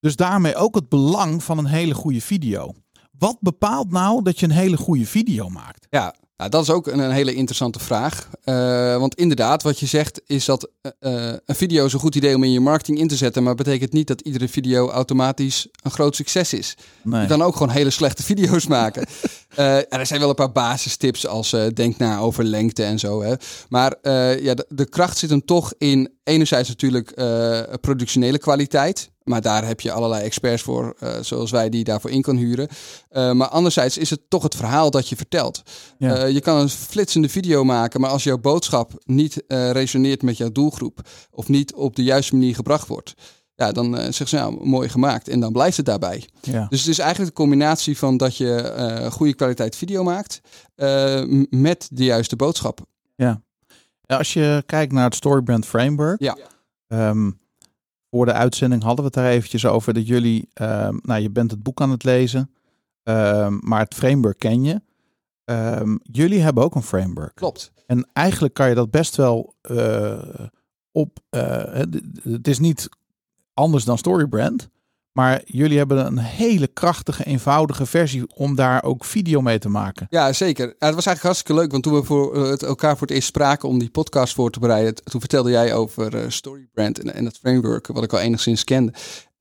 Dus 0.00 0.16
daarmee 0.16 0.54
ook 0.56 0.74
het 0.74 0.88
belang 0.88 1.42
van 1.42 1.58
een 1.58 1.66
hele 1.66 1.94
goede 1.94 2.20
video. 2.20 2.74
Wat 3.18 3.36
bepaalt 3.40 3.90
nou 3.90 4.22
dat 4.22 4.40
je 4.40 4.46
een 4.46 4.52
hele 4.52 4.76
goede 4.76 5.06
video 5.06 5.48
maakt? 5.48 5.86
Ja, 5.90 6.14
nou, 6.42 6.54
dat 6.54 6.62
is 6.62 6.70
ook 6.70 6.86
een, 6.86 6.98
een 6.98 7.10
hele 7.10 7.34
interessante 7.34 7.78
vraag. 7.78 8.28
Eh, 8.44 8.96
want 8.96 9.14
inderdaad, 9.14 9.62
wat 9.62 9.78
je 9.78 9.86
zegt 9.86 10.20
is 10.26 10.44
dat 10.44 10.68
eh, 10.80 10.92
eh, 11.30 11.36
een 11.46 11.54
video 11.54 11.84
is 11.84 11.92
een 11.92 12.00
goed 12.00 12.14
idee 12.14 12.34
om 12.34 12.44
in 12.44 12.52
je 12.52 12.60
marketing 12.60 12.98
in 12.98 13.08
te 13.08 13.16
zetten. 13.16 13.42
Maar 13.42 13.54
betekent 13.54 13.92
niet 13.92 14.06
dat 14.06 14.20
iedere 14.20 14.48
video 14.48 14.90
automatisch 14.90 15.66
een 15.82 15.90
groot 15.90 16.16
succes 16.16 16.52
is. 16.52 16.76
Nee. 17.02 17.20
Je 17.20 17.26
kan 17.26 17.42
ook 17.42 17.52
gewoon 17.52 17.70
hele 17.70 17.90
slechte 17.90 18.22
video's 18.22 18.66
maken. 18.66 19.06
En 19.52 19.86
er 19.88 20.06
zijn 20.06 20.20
wel 20.20 20.28
een 20.28 20.34
paar 20.34 20.52
basistips 20.52 21.26
als 21.26 21.56
denk 21.74 21.98
na 21.98 22.18
over 22.18 22.44
lengte 22.44 22.82
en 22.82 22.98
zo. 22.98 23.22
Hè. 23.22 23.34
Maar 23.68 23.96
ja, 24.42 24.54
de, 24.54 24.66
de 24.68 24.88
kracht 24.88 25.18
zit 25.18 25.30
hem 25.30 25.44
toch 25.44 25.72
in 25.78 26.10
enerzijds 26.24 26.68
natuurlijk 26.68 27.10
eh, 27.10 27.60
productionele 27.80 28.38
kwaliteit. 28.38 29.10
Maar 29.22 29.40
daar 29.40 29.66
heb 29.66 29.80
je 29.80 29.92
allerlei 29.92 30.24
experts 30.24 30.62
voor, 30.62 30.96
eh, 30.98 31.18
zoals 31.20 31.50
wij, 31.50 31.68
die 31.68 31.78
je 31.78 31.84
daarvoor 31.84 32.10
in 32.10 32.22
kan 32.22 32.36
huren. 32.36 32.68
Eh, 33.08 33.32
maar 33.32 33.48
anderzijds 33.48 33.98
is 33.98 34.10
het 34.10 34.20
toch 34.28 34.42
het 34.42 34.56
verhaal 34.56 34.90
dat 34.90 35.08
je 35.08 35.16
vertelt. 35.16 35.62
Ja. 35.98 36.24
Je 36.24 36.40
kan 36.40 36.58
een 36.58 36.68
flitsende 36.68 37.28
video 37.28 37.64
maken, 37.64 38.00
maar 38.00 38.10
als 38.10 38.22
jouw 38.22 38.38
boodschap 38.38 38.92
niet 39.04 39.44
resoneert 39.46 40.22
met 40.22 40.36
jouw 40.36 40.52
doelgroep 40.52 41.00
of 41.30 41.48
niet 41.48 41.74
op 41.74 41.96
de 41.96 42.02
juiste 42.02 42.34
manier 42.34 42.54
gebracht 42.54 42.88
wordt, 42.88 43.14
ja, 43.54 43.72
dan 43.72 43.96
eh 43.96 44.12
zeg 44.12 44.28
ze 44.28 44.36
nou 44.36 44.66
mooi 44.66 44.88
gemaakt 44.88 45.28
en 45.28 45.40
dan 45.40 45.52
blijft 45.52 45.76
het 45.76 45.86
daarbij. 45.86 46.28
ja. 46.40 46.66
Dus 46.68 46.80
het 46.80 46.88
is 46.88 46.98
eigenlijk 46.98 47.30
de 47.30 47.42
combinatie 47.42 47.98
van 47.98 48.16
dat 48.16 48.36
je 48.36 49.08
goede 49.12 49.34
kwaliteit 49.34 49.76
video 49.76 50.02
maakt 50.02 50.40
met 51.50 51.88
de 51.92 52.04
juiste 52.04 52.36
boodschap. 52.36 52.80
Ja, 53.16 53.42
Als 54.06 54.32
je 54.32 54.62
kijkt 54.66 54.92
naar 54.92 55.04
het 55.04 55.14
Storybrand 55.14 55.66
Framework. 55.66 56.20
Ja. 56.20 56.36
ehm, 56.86 57.30
voor 58.10 58.26
de 58.26 58.32
uitzending 58.32 58.82
hadden 58.82 58.98
we 59.00 59.04
het 59.04 59.14
daar 59.14 59.30
eventjes 59.32 59.66
over 59.66 59.94
dat 59.94 60.06
jullie, 60.06 60.48
ehm, 60.52 60.96
nou 61.02 61.20
je 61.20 61.30
bent 61.30 61.50
het 61.50 61.62
boek 61.62 61.80
aan 61.80 61.90
het 61.90 62.04
lezen, 62.04 62.50
ehm, 63.02 63.58
maar 63.60 63.80
het 63.80 63.94
framework 63.94 64.38
ken 64.38 64.62
je. 64.64 64.80
Jullie 66.02 66.40
hebben 66.40 66.64
ook 66.64 66.74
een 66.74 66.82
framework. 66.82 67.34
Klopt. 67.34 67.72
En 67.86 68.08
eigenlijk 68.12 68.54
kan 68.54 68.68
je 68.68 68.74
dat 68.74 68.90
best 68.90 69.16
wel 69.16 69.54
eh, 69.60 70.22
op. 70.92 71.18
eh, 71.30 71.64
het- 71.64 72.00
het 72.22 72.48
is 72.48 72.58
niet 72.58 72.88
anders 73.54 73.84
dan 73.84 73.98
Storybrand. 73.98 74.68
Maar 75.12 75.42
jullie 75.44 75.78
hebben 75.78 76.06
een 76.06 76.18
hele 76.18 76.66
krachtige, 76.66 77.24
eenvoudige 77.24 77.86
versie 77.86 78.34
om 78.34 78.54
daar 78.54 78.82
ook 78.82 79.04
video 79.04 79.40
mee 79.40 79.58
te 79.58 79.68
maken. 79.68 80.06
Ja, 80.10 80.32
zeker. 80.32 80.66
Het 80.66 80.76
was 80.78 81.06
eigenlijk 81.06 81.22
hartstikke 81.22 81.60
leuk, 81.60 81.70
want 81.70 81.82
toen 81.82 81.94
we 81.94 82.02
voor 82.02 82.34
eh, 82.34 82.50
het 82.50 82.62
elkaar 82.62 82.96
voor 82.96 83.06
het 83.06 83.16
eerst 83.16 83.28
spraken 83.28 83.68
om 83.68 83.78
die 83.78 83.90
podcast 83.90 84.34
voor 84.34 84.50
te 84.50 84.60
bereiden, 84.60 84.94
toen 84.94 85.20
vertelde 85.20 85.50
jij 85.50 85.74
over 85.74 86.16
eh, 86.16 86.24
Storybrand 86.28 86.98
en, 86.98 87.14
en 87.14 87.24
dat 87.24 87.38
framework, 87.38 87.86
wat 87.86 88.02
ik 88.02 88.12
al 88.12 88.20
enigszins 88.20 88.64
kende. 88.64 88.92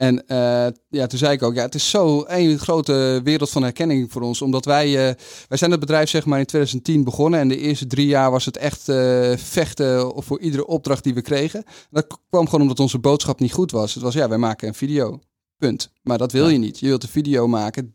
En 0.01 0.27
eh, 0.27 0.67
ja, 0.89 1.07
toen 1.07 1.19
zei 1.19 1.33
ik 1.33 1.43
ook, 1.43 1.53
ja, 1.53 1.61
het 1.61 1.75
is 1.75 1.89
zo 1.89 2.23
een 2.27 2.59
grote 2.59 3.21
wereld 3.23 3.49
van 3.49 3.63
herkenning 3.63 4.11
voor 4.11 4.21
ons, 4.21 4.41
omdat 4.41 4.65
wij, 4.65 4.87
eh, 4.87 5.15
wij 5.47 5.57
zijn 5.57 5.71
het 5.71 5.79
bedrijf 5.79 6.09
zeg 6.09 6.25
maar 6.25 6.39
in 6.39 6.45
2010 6.45 7.03
begonnen 7.03 7.39
en 7.39 7.47
de 7.47 7.57
eerste 7.57 7.87
drie 7.87 8.07
jaar 8.07 8.31
was 8.31 8.45
het 8.45 8.57
echt 8.57 8.89
eh, 8.89 9.31
vechten 9.37 10.13
voor 10.23 10.39
iedere 10.39 10.67
opdracht 10.67 11.03
die 11.03 11.13
we 11.13 11.21
kregen. 11.21 11.63
Dat 11.89 12.19
kwam 12.29 12.45
gewoon 12.45 12.61
omdat 12.61 12.79
onze 12.79 12.99
boodschap 12.99 13.39
niet 13.39 13.53
goed 13.53 13.71
was. 13.71 13.93
Het 13.93 14.03
was, 14.03 14.13
ja, 14.13 14.29
wij 14.29 14.37
maken 14.37 14.67
een 14.67 14.73
video. 14.73 15.19
Punt. 15.61 15.91
Maar 16.03 16.17
dat 16.17 16.31
wil 16.31 16.49
je 16.49 16.57
niet. 16.57 16.79
Je 16.79 16.87
wilt 16.87 17.03
een 17.03 17.09
video 17.09 17.47
maken 17.47 17.93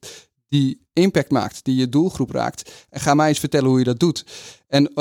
die 0.48 0.86
impact 0.92 1.30
maakt, 1.30 1.64
die 1.64 1.76
je 1.76 1.88
doelgroep 1.88 2.30
raakt. 2.30 2.86
En 2.90 3.00
ga 3.00 3.14
mij 3.14 3.28
eens 3.28 3.38
vertellen 3.38 3.68
hoe 3.68 3.78
je 3.78 3.84
dat 3.84 3.98
doet. 3.98 4.24
En 4.68 4.86
eh, 4.86 4.94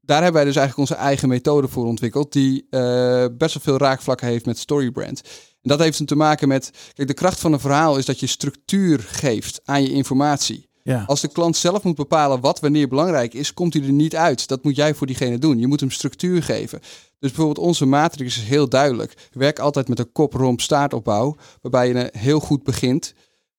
daar 0.00 0.22
hebben 0.22 0.32
wij 0.32 0.44
dus 0.44 0.56
eigenlijk 0.56 0.90
onze 0.90 0.94
eigen 0.94 1.28
methode 1.28 1.68
voor 1.68 1.86
ontwikkeld, 1.86 2.32
die 2.32 2.66
eh, 2.70 3.26
best 3.32 3.54
wel 3.54 3.62
veel 3.62 3.76
raakvlakken 3.76 4.26
heeft 4.26 4.46
met 4.46 4.58
Storybrand. 4.58 5.20
En 5.62 5.68
dat 5.68 5.78
heeft 5.78 5.98
hem 5.98 6.06
te 6.06 6.16
maken 6.16 6.48
met, 6.48 6.70
kijk, 6.94 7.08
de 7.08 7.14
kracht 7.14 7.40
van 7.40 7.52
een 7.52 7.60
verhaal 7.60 7.98
is 7.98 8.06
dat 8.06 8.20
je 8.20 8.26
structuur 8.26 8.98
geeft 8.98 9.60
aan 9.64 9.82
je 9.82 9.92
informatie. 9.92 10.68
Ja. 10.82 11.04
Als 11.06 11.20
de 11.20 11.28
klant 11.28 11.56
zelf 11.56 11.82
moet 11.82 11.96
bepalen 11.96 12.40
wat 12.40 12.60
wanneer 12.60 12.88
belangrijk 12.88 13.34
is, 13.34 13.54
komt 13.54 13.74
hij 13.74 13.82
er 13.82 13.92
niet 13.92 14.16
uit. 14.16 14.48
Dat 14.48 14.64
moet 14.64 14.76
jij 14.76 14.94
voor 14.94 15.06
diegene 15.06 15.38
doen. 15.38 15.58
Je 15.58 15.66
moet 15.66 15.80
hem 15.80 15.90
structuur 15.90 16.42
geven. 16.42 16.78
Dus 17.18 17.30
bijvoorbeeld 17.30 17.66
onze 17.66 17.86
matrix 17.86 18.36
is 18.36 18.42
heel 18.42 18.68
duidelijk. 18.68 19.28
Werk 19.32 19.58
altijd 19.58 19.88
met 19.88 19.98
een 19.98 20.12
kop, 20.12 20.32
romp, 20.32 20.60
staartopbouw, 20.60 21.36
waarbij 21.60 21.88
je 21.88 22.08
heel 22.18 22.40
goed 22.40 22.62
begint, 22.62 23.14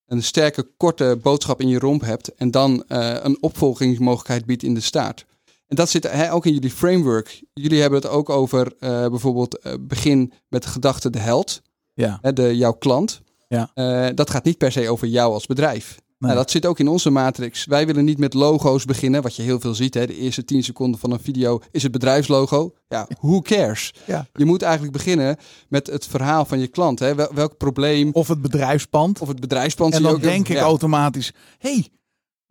een 0.07 0.23
sterke, 0.23 0.67
korte 0.77 1.19
boodschap 1.21 1.61
in 1.61 1.67
je 1.67 1.79
romp 1.79 2.01
hebt 2.01 2.35
en 2.35 2.51
dan 2.51 2.83
uh, 2.87 3.15
een 3.21 3.37
opvolgingsmogelijkheid 3.41 4.45
biedt 4.45 4.63
in 4.63 4.73
de 4.73 4.79
staart. 4.79 5.25
En 5.67 5.75
dat 5.75 5.89
zit 5.89 6.11
hè, 6.11 6.33
ook 6.33 6.45
in 6.45 6.53
jullie 6.53 6.71
framework. 6.71 7.43
Jullie 7.53 7.81
hebben 7.81 8.01
het 8.01 8.09
ook 8.09 8.29
over 8.29 8.65
uh, 8.79 9.07
bijvoorbeeld 9.07 9.65
uh, 9.65 9.73
begin 9.79 10.33
met 10.49 10.63
de 10.63 10.69
gedachte 10.69 11.09
de 11.09 11.19
held, 11.19 11.61
Ja. 11.93 12.19
hè, 12.21 12.33
de, 12.33 12.57
jouw 12.57 12.73
klant. 12.73 13.21
Ja. 13.47 14.11
dat 14.11 14.29
gaat 14.29 14.43
niet 14.43 14.57
per 14.57 14.71
se 14.71 14.89
over 14.89 15.07
jou 15.07 15.33
als 15.33 15.45
bedrijf. 15.45 15.99
Nou, 16.23 16.35
dat 16.35 16.51
zit 16.51 16.65
ook 16.65 16.79
in 16.79 16.87
onze 16.87 17.09
matrix. 17.09 17.65
Wij 17.65 17.85
willen 17.85 18.05
niet 18.05 18.17
met 18.17 18.33
logo's 18.33 18.85
beginnen, 18.85 19.21
wat 19.21 19.35
je 19.35 19.41
heel 19.41 19.59
veel 19.59 19.73
ziet. 19.73 19.93
Hè. 19.93 20.05
De 20.07 20.17
eerste 20.17 20.45
10 20.45 20.63
seconden 20.63 20.99
van 20.99 21.11
een 21.11 21.19
video 21.19 21.59
is 21.71 21.83
het 21.83 21.91
bedrijfslogo. 21.91 22.73
Ja, 22.87 23.07
who 23.19 23.41
cares? 23.41 23.93
Ja. 24.05 24.27
Je 24.33 24.45
moet 24.45 24.61
eigenlijk 24.61 24.93
beginnen 24.93 25.37
met 25.67 25.87
het 25.87 26.07
verhaal 26.07 26.45
van 26.45 26.59
je 26.59 26.67
klant. 26.67 26.99
Hè. 26.99 27.15
Wel, 27.15 27.31
welk 27.33 27.57
probleem 27.57 28.09
Of 28.13 28.27
het 28.27 28.41
bedrijfspand. 28.41 29.19
of 29.21 29.27
het 29.27 29.39
bedrijfspand. 29.39 29.93
en 29.93 30.03
dan 30.03 30.11
ook- 30.13 30.21
denk 30.21 30.47
ik 30.49 30.55
ja. 30.55 30.61
automatisch, 30.61 31.31
hey, 31.57 31.87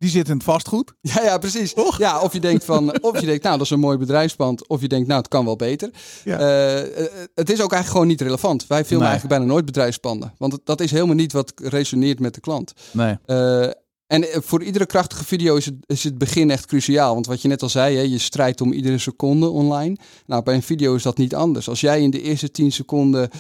die 0.03 0.11
zit 0.11 0.29
in 0.29 0.35
het 0.35 0.45
vastgoed. 0.45 0.93
Ja, 1.01 1.23
ja, 1.23 1.39
precies. 1.39 1.75
Ja, 1.99 2.21
of 2.21 2.33
je 2.33 2.41
denkt 2.41 2.65
van, 2.65 2.93
of 3.11 3.21
je 3.21 3.27
denkt, 3.27 3.43
nou, 3.43 3.57
dat 3.57 3.67
is 3.67 3.73
een 3.73 3.81
mooi 3.81 3.99
bedrijfspand. 3.99 4.69
Of 4.69 4.81
je 4.81 4.89
denkt, 4.89 5.07
nou, 5.07 5.21
het 5.21 5.29
kan 5.29 5.45
wel 5.45 5.57
beter. 5.57 5.91
Ja. 6.25 6.39
Eh, 6.39 6.81
eh, 6.81 7.13
het 7.35 7.51
is 7.51 7.61
ook 7.61 7.73
eigenlijk 7.73 7.87
gewoon 7.91 8.07
niet 8.07 8.21
relevant. 8.21 8.67
Wij 8.67 8.85
filmen 8.85 8.99
Nee. 8.99 9.09
eigenlijk 9.09 9.39
bijna 9.39 9.53
nooit 9.53 9.65
bedrijfspanden. 9.65 10.35
Want 10.39 10.59
dat 10.65 10.81
is 10.81 10.91
helemaal 10.91 11.15
niet 11.15 11.33
wat 11.33 11.53
resoneert 11.57 12.21
met 12.21 12.35
de 12.35 12.41
klant. 12.41 12.73
Nee. 12.91 13.17
Eh, 13.27 13.67
en 14.07 14.27
voor 14.43 14.63
iedere 14.63 14.87
krachtige 14.87 15.25
video 15.25 15.57
is 15.57 15.65
het, 15.65 15.75
is 15.87 16.05
het 16.05 16.19
begin 16.19 16.51
echt 16.51 16.67
cruciaal. 16.67 17.15
Want 17.15 17.27
wat 17.27 17.43
je 17.43 17.49
net 17.49 17.63
al 17.63 17.69
zei, 17.69 17.97
hè, 17.97 18.03
je 18.03 18.19
strijdt 18.19 18.61
om 18.61 18.73
iedere 18.73 18.99
seconde 18.99 19.49
online. 19.49 19.97
Nou, 20.27 20.43
bij 20.43 20.55
een 20.55 20.63
video 20.63 20.95
is 20.95 21.03
dat 21.03 21.17
niet 21.19 21.35
anders. 21.35 21.69
Als 21.69 21.81
jij 21.81 22.01
in 22.01 22.11
de 22.11 22.23
eerste 22.23 22.51
10 22.51 22.73
seconden 22.73 23.31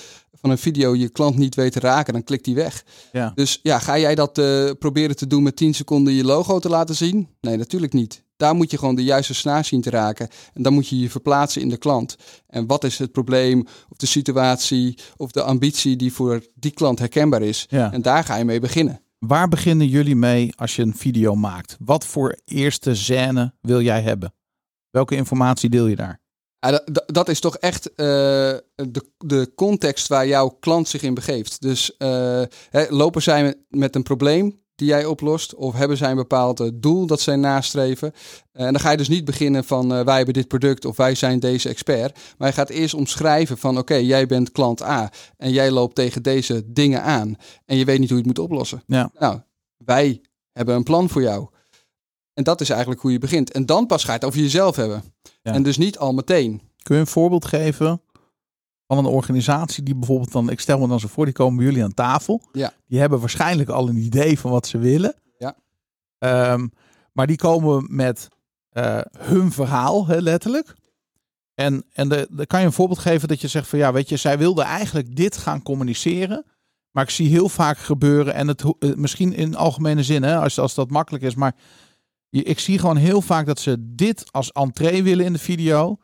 van 0.42 0.50
een 0.50 0.58
video 0.58 0.94
je 0.94 1.08
klant 1.08 1.36
niet 1.36 1.54
weet 1.54 1.72
te 1.72 1.80
raken, 1.80 2.12
dan 2.12 2.24
klikt 2.24 2.44
die 2.44 2.54
weg. 2.54 2.84
Ja. 3.12 3.32
Dus 3.34 3.60
ja, 3.62 3.78
ga 3.78 3.98
jij 3.98 4.14
dat 4.14 4.38
eh, 4.38 4.70
proberen 4.78 5.16
te 5.16 5.26
doen 5.26 5.42
met 5.42 5.56
10 5.56 5.74
seconden 5.74 6.12
je 6.12 6.24
logo 6.24 6.58
te 6.58 6.68
laten 6.68 6.94
zien? 6.94 7.28
Nee, 7.40 7.56
natuurlijk 7.56 7.92
niet. 7.92 8.24
Daar 8.36 8.54
moet 8.54 8.70
je 8.70 8.78
gewoon 8.78 8.94
de 8.94 9.04
juiste 9.04 9.34
snaar 9.34 9.64
zien 9.64 9.80
te 9.80 9.90
raken. 9.90 10.28
En 10.52 10.62
dan 10.62 10.72
moet 10.72 10.88
je 10.88 10.98
je 10.98 11.10
verplaatsen 11.10 11.62
in 11.62 11.68
de 11.68 11.76
klant. 11.76 12.16
En 12.46 12.66
wat 12.66 12.84
is 12.84 12.98
het 12.98 13.12
probleem, 13.12 13.66
of 13.88 13.96
de 13.96 14.06
situatie, 14.06 14.98
of 15.16 15.30
de 15.30 15.42
ambitie 15.42 15.96
die 15.96 16.12
voor 16.12 16.46
die 16.54 16.70
klant 16.70 16.98
herkenbaar 16.98 17.42
is. 17.42 17.66
Ja. 17.68 17.92
En 17.92 18.02
daar 18.02 18.24
ga 18.24 18.36
je 18.36 18.44
mee 18.44 18.60
beginnen. 18.60 19.00
Waar 19.18 19.48
beginnen 19.48 19.86
jullie 19.86 20.16
mee 20.16 20.52
als 20.56 20.76
je 20.76 20.82
een 20.82 20.96
video 20.96 21.34
maakt? 21.34 21.76
Wat 21.78 22.06
voor 22.06 22.38
eerste 22.44 22.94
scène 22.94 23.54
wil 23.60 23.80
jij 23.80 24.02
hebben? 24.02 24.34
Welke 24.90 25.16
informatie 25.16 25.70
deel 25.70 25.86
je 25.86 25.96
daar? 25.96 26.21
Ja, 26.66 26.80
dat- 27.06 27.28
is 27.28 27.40
toch 27.40 27.56
echt 27.56 27.94
eh, 27.94 27.96
de, 28.74 29.04
de 29.18 29.52
context 29.54 30.08
waar 30.08 30.26
jouw 30.26 30.48
klant 30.48 30.88
zich 30.88 31.02
in 31.02 31.14
begeeft. 31.14 31.60
Dus 31.60 31.96
eh, 31.96 32.42
hè, 32.70 32.84
lopen 32.88 33.22
zij 33.22 33.42
met, 33.42 33.58
met 33.68 33.94
een 33.94 34.02
probleem 34.02 34.60
die 34.74 34.88
jij 34.88 35.04
oplost, 35.04 35.54
of 35.54 35.74
hebben 35.74 35.96
zij 35.96 36.10
een 36.10 36.16
bepaald 36.16 36.60
eh, 36.60 36.68
doel 36.74 37.06
dat 37.06 37.20
zij 37.20 37.36
nastreven? 37.36 38.12
En 38.52 38.72
dan 38.72 38.80
ga 38.80 38.90
je 38.90 38.96
dus 38.96 39.08
niet 39.08 39.24
beginnen 39.24 39.64
van 39.64 40.04
wij 40.04 40.16
hebben 40.16 40.34
dit 40.34 40.48
product 40.48 40.84
of 40.84 40.96
wij 40.96 41.14
zijn 41.14 41.40
deze 41.40 41.68
expert. 41.68 42.18
Maar 42.38 42.48
je 42.48 42.54
gaat 42.54 42.68
eerst 42.70 42.94
omschrijven 42.94 43.58
van 43.58 43.78
oké, 43.78 43.94
jij 43.94 44.26
bent 44.26 44.52
klant 44.52 44.82
A 44.82 45.10
en 45.36 45.52
jij 45.52 45.70
loopt 45.70 45.94
tegen 45.94 46.22
deze 46.22 46.62
dingen 46.72 47.02
aan 47.02 47.36
en 47.66 47.76
je 47.76 47.84
weet 47.84 47.98
niet 47.98 48.08
hoe 48.10 48.18
je 48.18 48.24
het 48.28 48.36
moet 48.36 48.44
oplossen. 48.46 48.82
Ja. 48.86 49.10
Nou, 49.18 49.40
wij 49.84 50.20
hebben 50.52 50.74
een 50.74 50.82
plan 50.82 51.08
voor 51.08 51.22
jou. 51.22 51.48
En 52.34 52.44
dat 52.44 52.60
is 52.60 52.70
eigenlijk 52.70 53.00
hoe 53.00 53.12
je 53.12 53.18
begint. 53.18 53.52
En 53.52 53.66
dan 53.66 53.86
pas 53.86 54.04
ga 54.04 54.08
je 54.08 54.18
het 54.18 54.24
over 54.26 54.40
jezelf 54.40 54.76
hebben. 54.76 55.02
Ja. 55.42 55.52
En 55.52 55.62
dus 55.62 55.76
niet 55.76 55.98
al 55.98 56.12
meteen. 56.12 56.60
Kun 56.82 56.94
je 56.94 57.00
een 57.00 57.06
voorbeeld 57.06 57.44
geven 57.44 58.00
van 58.86 58.98
een 58.98 59.06
organisatie 59.06 59.82
die 59.82 59.94
bijvoorbeeld 59.94 60.32
dan, 60.32 60.50
ik 60.50 60.60
stel 60.60 60.78
me 60.78 60.88
dan 60.88 61.00
zo 61.00 61.08
voor, 61.08 61.24
die 61.24 61.34
komen 61.34 61.56
bij 61.56 61.64
jullie 61.64 61.84
aan 61.84 61.94
tafel. 61.94 62.42
Ja. 62.52 62.72
Die 62.86 63.00
hebben 63.00 63.20
waarschijnlijk 63.20 63.68
al 63.68 63.88
een 63.88 63.96
idee 63.96 64.38
van 64.38 64.50
wat 64.50 64.66
ze 64.66 64.78
willen. 64.78 65.14
Ja. 65.38 65.56
Ehm, 66.18 66.68
maar 67.12 67.26
die 67.26 67.36
komen 67.36 67.86
met 67.88 68.28
eh, 68.68 69.00
hun 69.18 69.52
verhaal, 69.52 70.06
hè, 70.06 70.18
letterlijk. 70.18 70.74
En, 71.54 71.84
en 71.92 72.08
de, 72.08 72.28
de, 72.30 72.46
kan 72.46 72.60
je 72.60 72.66
een 72.66 72.72
voorbeeld 72.72 72.98
geven 72.98 73.28
dat 73.28 73.40
je 73.40 73.48
zegt 73.48 73.68
van 73.68 73.78
ja, 73.78 73.92
weet 73.92 74.08
je, 74.08 74.16
zij 74.16 74.38
wilde 74.38 74.62
eigenlijk 74.62 75.16
dit 75.16 75.36
gaan 75.36 75.62
communiceren. 75.62 76.44
Maar 76.90 77.04
ik 77.04 77.10
zie 77.10 77.28
heel 77.28 77.48
vaak 77.48 77.78
gebeuren, 77.78 78.34
en 78.34 78.48
het 78.48 78.62
eh, 78.62 78.94
misschien 78.94 79.32
in 79.32 79.56
algemene 79.56 80.02
zin, 80.02 80.22
hè, 80.22 80.36
als, 80.36 80.58
als 80.58 80.74
dat 80.74 80.90
makkelijk 80.90 81.24
is, 81.24 81.34
maar 81.34 81.54
ik 82.40 82.58
zie 82.58 82.78
gewoon 82.78 82.96
heel 82.96 83.20
vaak 83.20 83.46
dat 83.46 83.60
ze 83.60 83.76
dit 83.78 84.32
als 84.32 84.52
entree 84.52 85.02
willen 85.02 85.24
in 85.24 85.32
de 85.32 85.38
video. 85.38 85.98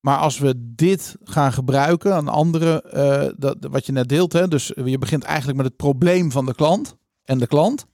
Maar 0.00 0.18
als 0.18 0.38
we 0.38 0.54
dit 0.56 1.16
gaan 1.24 1.52
gebruiken, 1.52 2.16
een 2.16 2.28
andere, 2.28 2.82
eh, 2.82 3.32
dat, 3.36 3.56
wat 3.70 3.86
je 3.86 3.92
net 3.92 4.08
deelt, 4.08 4.32
hè, 4.32 4.48
dus 4.48 4.72
je 4.84 4.98
begint 4.98 5.22
eigenlijk 5.22 5.56
met 5.56 5.66
het 5.66 5.76
probleem 5.76 6.30
van 6.30 6.46
de 6.46 6.54
klant 6.54 6.96
en 7.24 7.38
de 7.38 7.46
klant. 7.46 7.86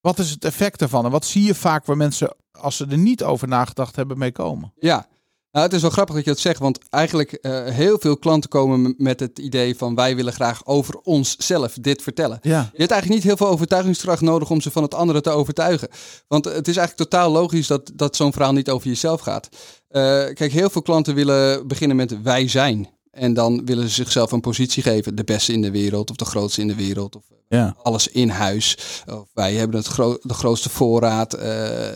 Wat 0.00 0.18
is 0.18 0.30
het 0.30 0.44
effect 0.44 0.78
daarvan? 0.78 1.04
En 1.04 1.10
wat 1.10 1.24
zie 1.24 1.42
je 1.42 1.54
vaak 1.54 1.84
waar 1.84 1.96
mensen, 1.96 2.36
als 2.50 2.76
ze 2.76 2.86
er 2.86 2.98
niet 2.98 3.24
over 3.24 3.48
nagedacht 3.48 3.96
hebben, 3.96 4.18
mee 4.18 4.32
komen? 4.32 4.72
Ja, 4.76 5.06
nou, 5.52 5.64
het 5.66 5.74
is 5.74 5.80
wel 5.82 5.90
grappig 5.90 6.14
dat 6.14 6.24
je 6.24 6.30
dat 6.30 6.38
zegt, 6.40 6.58
want 6.60 6.78
eigenlijk 6.90 7.32
eh, 7.32 7.64
heel 7.64 7.98
veel 7.98 8.16
klanten 8.16 8.50
komen 8.50 8.94
met 8.98 9.20
het 9.20 9.38
idee 9.38 9.76
van 9.76 9.94
wij 9.94 10.16
willen 10.16 10.32
graag 10.32 10.66
over 10.66 10.94
onszelf 11.02 11.76
dit 11.80 12.02
vertellen. 12.02 12.38
Ja, 12.42 12.58
Je 12.72 12.78
hebt 12.78 12.90
eigenlijk 12.90 13.08
niet 13.08 13.22
heel 13.22 13.36
veel 13.36 13.48
overtuigingskracht 13.48 14.20
nodig 14.20 14.50
om 14.50 14.60
ze 14.60 14.70
van 14.70 14.82
het 14.82 14.94
andere 14.94 15.20
te 15.20 15.30
overtuigen. 15.30 15.88
Want 16.28 16.44
het 16.44 16.68
is 16.68 16.76
eigenlijk 16.76 17.10
totaal 17.10 17.30
logisch 17.30 17.66
dat, 17.66 17.90
dat 17.94 18.16
zo'n 18.16 18.32
verhaal 18.32 18.52
niet 18.52 18.70
over 18.70 18.88
jezelf 18.88 19.20
gaat. 19.20 19.48
Eh, 19.88 20.00
kijk, 20.34 20.52
heel 20.52 20.70
veel 20.70 20.82
klanten 20.82 21.14
willen 21.14 21.66
beginnen 21.66 21.96
met 21.96 22.22
wij 22.22 22.48
zijn. 22.48 22.88
En 23.10 23.34
dan 23.34 23.64
willen 23.64 23.88
ze 23.88 23.94
zichzelf 23.94 24.32
een 24.32 24.40
positie 24.40 24.82
geven. 24.82 25.14
De 25.14 25.24
beste 25.24 25.52
in 25.52 25.62
de 25.62 25.70
wereld 25.70 26.10
of 26.10 26.16
de 26.16 26.24
grootste 26.24 26.60
in 26.60 26.68
de 26.68 26.74
wereld. 26.74 27.16
Of 27.16 27.22
ja, 27.48 27.76
alles 27.82 28.08
in 28.08 28.28
huis. 28.28 28.78
Of 29.06 29.28
wij 29.34 29.54
hebben 29.54 29.76
het 29.78 29.86
gro- 29.86 30.18
de 30.22 30.34
grootste 30.34 30.68
voorraad. 30.68 31.34
eh, 31.34 31.88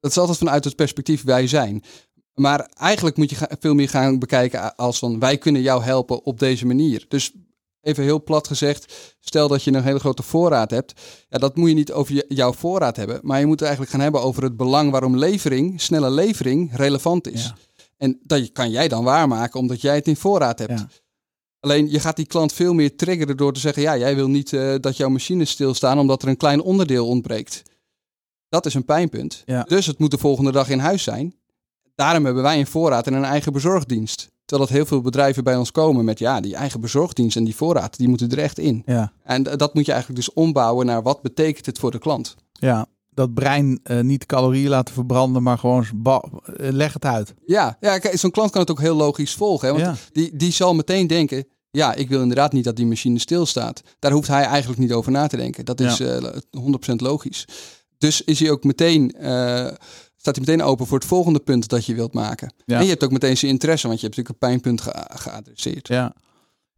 dat 0.00 0.10
is 0.10 0.18
altijd 0.18 0.38
vanuit 0.38 0.64
het 0.64 0.76
perspectief 0.76 1.22
wij 1.24 1.46
zijn. 1.46 1.82
Maar 2.34 2.70
eigenlijk 2.74 3.16
moet 3.16 3.30
je 3.30 3.48
veel 3.60 3.74
meer 3.74 3.88
gaan 3.88 4.18
bekijken 4.18 4.76
als 4.76 4.98
van 4.98 5.18
wij 5.18 5.38
kunnen 5.38 5.62
jou 5.62 5.82
helpen 5.82 6.24
op 6.24 6.38
deze 6.38 6.66
manier. 6.66 7.04
Dus 7.08 7.32
even 7.80 8.04
heel 8.04 8.22
plat 8.22 8.46
gezegd, 8.46 9.14
stel 9.20 9.48
dat 9.48 9.62
je 9.62 9.72
een 9.72 9.82
hele 9.82 9.98
grote 9.98 10.22
voorraad 10.22 10.70
hebt. 10.70 11.00
Ja, 11.28 11.38
dat 11.38 11.56
moet 11.56 11.68
je 11.68 11.74
niet 11.74 11.92
over 11.92 12.24
jouw 12.34 12.52
voorraad 12.52 12.96
hebben. 12.96 13.20
Maar 13.22 13.38
je 13.38 13.46
moet 13.46 13.58
het 13.58 13.68
eigenlijk 13.68 13.90
gaan 13.90 14.04
hebben 14.04 14.22
over 14.22 14.42
het 14.42 14.56
belang 14.56 14.90
waarom 14.90 15.16
levering, 15.16 15.80
snelle 15.80 16.10
levering, 16.10 16.70
relevant 16.76 17.28
is. 17.28 17.44
Ja. 17.44 17.54
En 17.96 18.20
dat 18.22 18.52
kan 18.52 18.70
jij 18.70 18.88
dan 18.88 19.04
waarmaken 19.04 19.60
omdat 19.60 19.80
jij 19.80 19.94
het 19.94 20.08
in 20.08 20.16
voorraad 20.16 20.58
hebt. 20.58 20.78
Ja. 20.78 20.88
Alleen 21.60 21.90
je 21.90 22.00
gaat 22.00 22.16
die 22.16 22.26
klant 22.26 22.52
veel 22.52 22.74
meer 22.74 22.96
triggeren 22.96 23.36
door 23.36 23.52
te 23.52 23.60
zeggen: 23.60 23.82
ja, 23.82 23.96
jij 23.96 24.14
wil 24.14 24.28
niet 24.28 24.52
eh, 24.52 24.74
dat 24.80 24.96
jouw 24.96 25.08
machines 25.08 25.50
stilstaan 25.50 25.98
omdat 25.98 26.22
er 26.22 26.28
een 26.28 26.36
klein 26.36 26.60
onderdeel 26.60 27.06
ontbreekt. 27.06 27.62
Dat 28.48 28.66
is 28.66 28.74
een 28.74 28.84
pijnpunt. 28.84 29.42
Ja. 29.44 29.62
Dus 29.62 29.86
het 29.86 29.98
moet 29.98 30.10
de 30.10 30.18
volgende 30.18 30.52
dag 30.52 30.68
in 30.68 30.78
huis 30.78 31.02
zijn. 31.02 31.34
Daarom 31.94 32.24
hebben 32.24 32.42
wij 32.42 32.58
een 32.58 32.66
voorraad 32.66 33.06
en 33.06 33.12
een 33.12 33.24
eigen 33.24 33.52
bezorgdienst. 33.52 34.32
Terwijl 34.44 34.68
dat 34.68 34.76
heel 34.78 34.86
veel 34.86 35.00
bedrijven 35.00 35.44
bij 35.44 35.56
ons 35.56 35.70
komen 35.70 36.04
met 36.04 36.18
ja, 36.18 36.40
die 36.40 36.54
eigen 36.54 36.80
bezorgdienst 36.80 37.36
en 37.36 37.44
die 37.44 37.56
voorraad, 37.56 37.96
die 37.96 38.08
moeten 38.08 38.30
er 38.30 38.38
echt 38.38 38.58
in. 38.58 38.82
ja, 38.86 39.12
En 39.22 39.42
dat 39.42 39.74
moet 39.74 39.86
je 39.86 39.92
eigenlijk 39.92 40.24
dus 40.24 40.34
ombouwen 40.34 40.86
naar 40.86 41.02
wat 41.02 41.22
betekent 41.22 41.66
het 41.66 41.78
voor 41.78 41.90
de 41.90 41.98
klant. 41.98 42.34
ja. 42.52 42.86
Dat 43.10 43.34
brein 43.34 43.80
eh, 43.82 44.00
niet 44.00 44.26
calorieën 44.26 44.68
laten 44.68 44.94
verbranden, 44.94 45.42
maar 45.42 45.58
gewoon 45.58 45.84
eh, 45.84 46.70
leg 46.72 46.92
het 46.92 47.04
uit. 47.04 47.34
Ja, 47.46 47.76
ja 47.80 47.98
zo'n 48.12 48.30
klant 48.30 48.50
kan 48.50 48.60
het 48.60 48.70
ook 48.70 48.80
heel 48.80 48.94
logisch 48.96 49.34
volgen. 49.34 49.68
Hè? 49.68 49.74
Want 49.74 49.84
Ja. 49.86 49.94
die, 50.12 50.36
die 50.36 50.52
zal 50.52 50.74
meteen 50.74 51.06
denken, 51.06 51.46
ja, 51.70 51.94
ik 51.94 52.08
wil 52.08 52.20
inderdaad 52.20 52.52
niet 52.52 52.64
dat 52.64 52.76
die 52.76 52.86
machine 52.86 53.18
stilstaat. 53.18 53.82
Daar 53.98 54.12
hoeft 54.12 54.28
hij 54.28 54.44
eigenlijk 54.44 54.80
niet 54.80 54.92
over 54.92 55.12
na 55.12 55.26
te 55.26 55.36
denken. 55.36 55.64
Dat 55.64 55.80
is 55.80 56.00
eh 56.00 56.22
100% 56.92 56.94
logisch. 56.96 57.44
Dus 57.98 58.22
is 58.22 58.40
hij 58.40 58.50
ook 58.50 58.64
meteen, 58.64 59.14
staat 60.24 60.36
hij 60.36 60.44
meteen 60.46 60.66
open 60.66 60.86
voor 60.86 60.98
het 60.98 61.06
volgende 61.06 61.38
punt 61.40 61.68
dat 61.68 61.86
je 61.86 61.94
wilt 61.94 62.14
maken. 62.14 62.54
Ja. 62.66 62.76
En 62.78 62.82
je 62.84 62.88
hebt 62.90 63.04
ook 63.04 63.10
meteen 63.10 63.36
zijn 63.36 63.50
interesse, 63.50 63.86
want 63.88 64.00
je 64.00 64.06
hebt 64.06 64.16
natuurlijk 64.18 64.42
een 64.42 64.48
pijnpunt 64.48 64.80
ge- 64.80 65.16
geadresseerd. 65.18 65.88
Ja. 65.88 66.14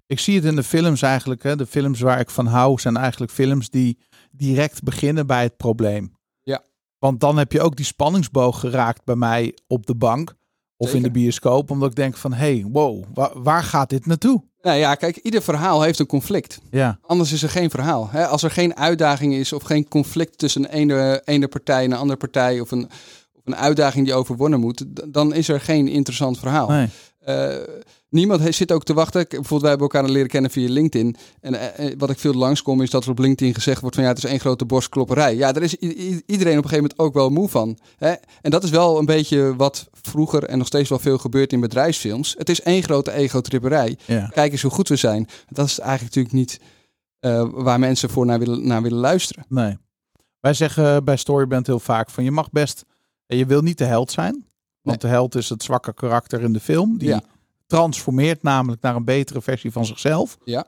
Ik 0.06 0.18
zie 0.18 0.34
het 0.36 0.44
in 0.44 0.56
de 0.56 0.62
films 0.62 1.02
eigenlijk. 1.02 1.42
Hè. 1.42 1.56
De 1.56 1.66
films 1.66 2.00
waar 2.00 2.20
ik 2.20 2.30
van 2.30 2.46
hou 2.46 2.80
zijn 2.80 2.96
eigenlijk 2.96 3.32
films 3.32 3.70
die 3.70 3.98
direct 4.30 4.82
beginnen 4.82 5.26
bij 5.26 5.42
het 5.42 5.56
probleem. 5.56 6.12
Ja. 6.42 6.62
Want 6.98 7.20
dan 7.20 7.36
heb 7.38 7.52
je 7.52 7.60
ook 7.60 7.76
die 7.76 7.84
spanningsboog 7.84 8.60
geraakt 8.60 9.04
bij 9.04 9.16
mij 9.16 9.54
op 9.66 9.86
de 9.86 9.94
bank 9.94 10.34
of 10.76 10.94
in 10.94 11.02
de 11.02 11.10
bioscoop. 11.10 11.70
Omdat 11.70 11.90
ik 11.90 11.96
denk 11.96 12.16
van, 12.16 12.32
hey, 12.32 12.66
wow, 12.72 13.04
wa- 13.14 13.32
waar 13.34 13.62
gaat 13.62 13.90
dit 13.90 14.06
naartoe? 14.06 14.42
Nou 14.62 14.78
ja, 14.78 14.94
kijk, 14.94 15.16
ieder 15.16 15.42
verhaal 15.42 15.82
heeft 15.82 15.98
een 15.98 16.06
conflict. 16.06 16.58
Ja, 16.70 16.98
Anders 17.02 17.32
is 17.32 17.42
er 17.42 17.48
geen 17.50 17.70
verhaal. 17.70 18.10
Hè? 18.10 18.26
Als 18.26 18.42
er 18.42 18.50
geen 18.50 18.76
uitdaging 18.76 19.34
is 19.34 19.52
of 19.52 19.62
geen 19.62 19.88
conflict 19.88 20.38
tussen 20.38 20.62
een 20.64 20.70
ene, 20.70 21.22
ene 21.24 21.48
partij 21.48 21.84
en 21.84 21.90
een 21.92 21.98
andere 21.98 22.18
partij 22.18 22.60
of 22.60 22.70
een, 22.70 22.88
een 23.46 23.56
uitdaging 23.56 24.04
die 24.04 24.14
overwonnen 24.14 24.60
moet, 24.60 24.84
dan 25.12 25.34
is 25.34 25.48
er 25.48 25.60
geen 25.60 25.88
interessant 25.88 26.38
verhaal. 26.38 26.68
Nee. 26.68 26.88
Eh, 27.18 27.54
niemand 28.08 28.54
zit 28.54 28.72
ook 28.72 28.84
te 28.84 28.94
wachten. 28.94 29.20
Ik- 29.20 29.28
Bijvoorbeeld, 29.28 29.60
wij 29.60 29.70
hebben 29.70 29.88
elkaar 29.88 30.10
leren 30.10 30.28
kennen 30.28 30.50
via 30.50 30.68
LinkedIn. 30.68 31.16
En 31.40 31.54
eh, 31.54 31.86
eh, 31.90 31.98
wat 31.98 32.10
ik 32.10 32.18
veel 32.18 32.32
langskom 32.34 32.82
is 32.82 32.90
dat 32.90 33.04
er 33.04 33.10
op 33.10 33.18
LinkedIn 33.18 33.54
gezegd 33.54 33.80
wordt 33.80 33.94
van 33.96 34.04
ja, 34.04 34.10
het 34.10 34.18
is 34.24 34.30
één 34.30 34.40
grote 34.40 34.64
borstklopperij. 34.64 35.36
Ja, 35.36 35.52
daar 35.52 35.62
is 35.62 35.74
iedereen 35.76 36.58
op 36.58 36.64
een 36.64 36.70
gegeven 36.70 36.72
moment 36.76 36.98
ook 36.98 37.14
wel 37.14 37.30
moe 37.30 37.48
van. 37.48 37.78
Hè? 37.96 38.12
En 38.40 38.50
dat 38.50 38.64
is 38.64 38.70
wel 38.70 38.98
een 38.98 39.04
beetje 39.04 39.56
wat 39.56 39.88
vroeger 39.92 40.44
en 40.44 40.58
nog 40.58 40.66
steeds 40.66 40.88
wel 40.88 40.98
veel 40.98 41.18
gebeurt 41.18 41.52
in 41.52 41.60
bedrijfsfilms. 41.60 42.34
Het 42.38 42.48
is 42.48 42.60
één 42.62 42.82
grote 42.82 43.12
ego-tripperij. 43.12 43.98
Ja. 44.04 44.26
Kijk 44.26 44.52
eens 44.52 44.62
hoe 44.62 44.70
goed 44.70 44.88
we 44.88 44.96
zijn. 44.96 45.28
Dat 45.48 45.66
is 45.66 45.78
eigenlijk 45.78 46.14
natuurlijk 46.14 46.34
niet 46.34 46.60
waar 47.64 47.78
mensen 47.78 48.10
voor 48.10 48.26
naar 48.26 48.38
willen, 48.38 48.66
naar 48.66 48.82
willen 48.82 48.98
luisteren. 48.98 49.44
Nee. 49.48 49.76
Wij 50.40 50.54
zeggen 50.54 51.04
bij 51.04 51.16
Storyband 51.16 51.66
heel 51.66 51.80
vaak 51.80 52.10
van 52.10 52.24
je 52.24 52.30
mag 52.30 52.50
best, 52.50 52.84
je 53.26 53.46
wil 53.46 53.62
niet 53.62 53.78
de 53.78 53.84
held 53.84 54.10
zijn. 54.10 54.44
Want 54.82 55.00
de 55.00 55.06
held 55.08 55.34
is 55.34 55.48
het 55.48 55.62
zwakke 55.62 55.94
karakter 55.94 56.40
in 56.42 56.52
de 56.52 56.60
film. 56.60 56.98
Die 56.98 57.08
Ja. 57.08 57.22
transformeert 57.66 58.42
namelijk 58.42 58.82
naar 58.82 58.96
een 58.96 59.04
betere 59.04 59.42
versie 59.42 59.72
van 59.72 59.86
zichzelf. 59.86 60.38
Ja. 60.44 60.66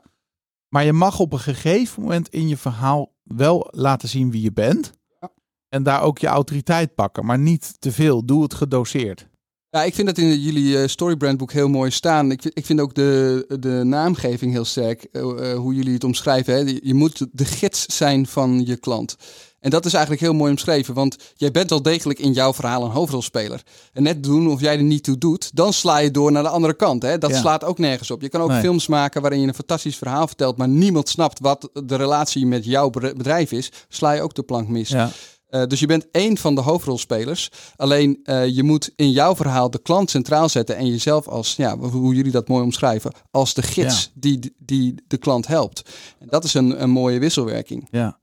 Maar 0.69 0.85
je 0.85 0.93
mag 0.93 1.19
op 1.19 1.33
een 1.33 1.39
gegeven 1.39 2.01
moment 2.01 2.27
in 2.29 2.47
je 2.47 2.57
verhaal 2.57 3.13
wel 3.23 3.67
laten 3.71 4.09
zien 4.09 4.31
wie 4.31 4.41
je 4.41 4.51
bent. 4.51 4.91
Ja. 5.21 5.29
En 5.69 5.83
daar 5.83 6.01
ook 6.01 6.17
je 6.17 6.27
autoriteit 6.27 6.95
pakken. 6.95 7.25
Maar 7.25 7.39
niet 7.39 7.81
te 7.81 7.91
veel. 7.91 8.25
Doe 8.25 8.43
het 8.43 8.53
gedoseerd. 8.53 9.27
Ja, 9.69 9.83
ik 9.83 9.95
vind 9.95 10.07
dat 10.07 10.17
in 10.17 10.39
jullie 10.39 10.81
eh, 10.81 10.87
storybrandboek 10.87 11.51
heel 11.51 11.67
mooi 11.69 11.91
staan. 11.91 12.31
Ik 12.31 12.41
vind, 12.41 12.57
ik 12.57 12.65
vind 12.65 12.79
ook 12.79 12.93
de, 12.93 13.45
de 13.59 13.81
naamgeving 13.85 14.51
heel 14.51 14.65
sterk, 14.65 15.03
eh, 15.03 15.51
eh, 15.51 15.57
hoe 15.57 15.73
jullie 15.73 15.93
het 15.93 16.03
omschrijven. 16.03 16.53
Hè? 16.53 16.79
Je 16.83 16.93
moet 16.93 17.27
de 17.31 17.45
gids 17.45 17.85
zijn 17.85 18.27
van 18.27 18.65
je 18.65 18.77
klant. 18.77 19.15
En 19.59 19.69
dat 19.69 19.85
is 19.85 19.91
eigenlijk 19.93 20.23
heel 20.23 20.33
mooi 20.33 20.51
omschreven, 20.51 20.93
want 20.93 21.15
jij 21.35 21.51
bent 21.51 21.69
wel 21.69 21.81
degelijk 21.81 22.19
in 22.19 22.31
jouw 22.33 22.53
verhaal 22.53 22.83
een 22.83 22.91
hoofdrolspeler. 22.91 23.61
En 23.93 24.03
net 24.03 24.23
doen 24.23 24.49
of 24.49 24.59
jij 24.61 24.77
er 24.77 24.83
niet 24.83 25.03
toe 25.03 25.17
doet, 25.17 25.55
dan 25.55 25.73
sla 25.73 25.97
je 25.97 26.11
door 26.11 26.31
naar 26.31 26.43
de 26.43 26.49
andere 26.49 26.73
kant. 26.73 27.01
Hè? 27.03 27.17
Dat 27.17 27.29
Ja. 27.29 27.37
slaat 27.39 27.63
ook 27.63 27.77
nergens 27.77 28.11
op. 28.11 28.21
Je 28.21 28.29
kan 28.29 28.41
ook 28.41 28.49
Nee. 28.49 28.59
films 28.61 28.87
maken 28.87 29.21
waarin 29.21 29.41
je 29.41 29.47
een 29.47 29.53
fantastisch 29.53 29.97
verhaal 29.97 30.27
vertelt, 30.27 30.57
maar 30.57 30.67
niemand 30.69 31.09
snapt 31.09 31.39
wat 31.39 31.69
de 31.83 31.95
relatie 31.95 32.45
met 32.45 32.65
jouw 32.65 32.89
bedrijf 32.89 33.51
is. 33.51 33.71
Sla 33.87 34.11
je 34.11 34.21
ook 34.21 34.33
de 34.33 34.43
plank 34.43 34.67
mis. 34.67 34.89
Ja. 34.89 35.09
Eh, 35.49 35.63
dus 35.65 35.79
je 35.79 35.85
bent 35.85 36.07
één 36.11 36.37
van 36.37 36.55
de 36.55 36.61
hoofdrolspelers. 36.61 37.49
Alleen 37.75 38.19
eh, 38.23 38.47
je 38.47 38.63
moet 38.63 38.91
in 38.95 39.11
jouw 39.11 39.35
verhaal 39.35 39.69
de 39.69 39.81
klant 39.81 40.09
centraal 40.09 40.49
zetten 40.49 40.75
en 40.75 40.87
jezelf 40.87 41.27
als, 41.27 41.55
ja, 41.55 41.77
hoe 41.77 42.15
jullie 42.15 42.31
dat 42.31 42.47
mooi 42.47 42.63
omschrijven, 42.63 43.11
als 43.31 43.53
de 43.53 43.61
gids 43.61 44.11
die, 44.13 44.55
die 44.57 44.95
de 45.07 45.17
klant 45.17 45.47
helpt. 45.47 45.89
En 46.19 46.27
dat 46.27 46.43
is 46.43 46.53
een, 46.53 46.81
een 46.83 46.89
mooie 46.89 47.19
wisselwerking. 47.19 47.87
Ja. 47.91 48.18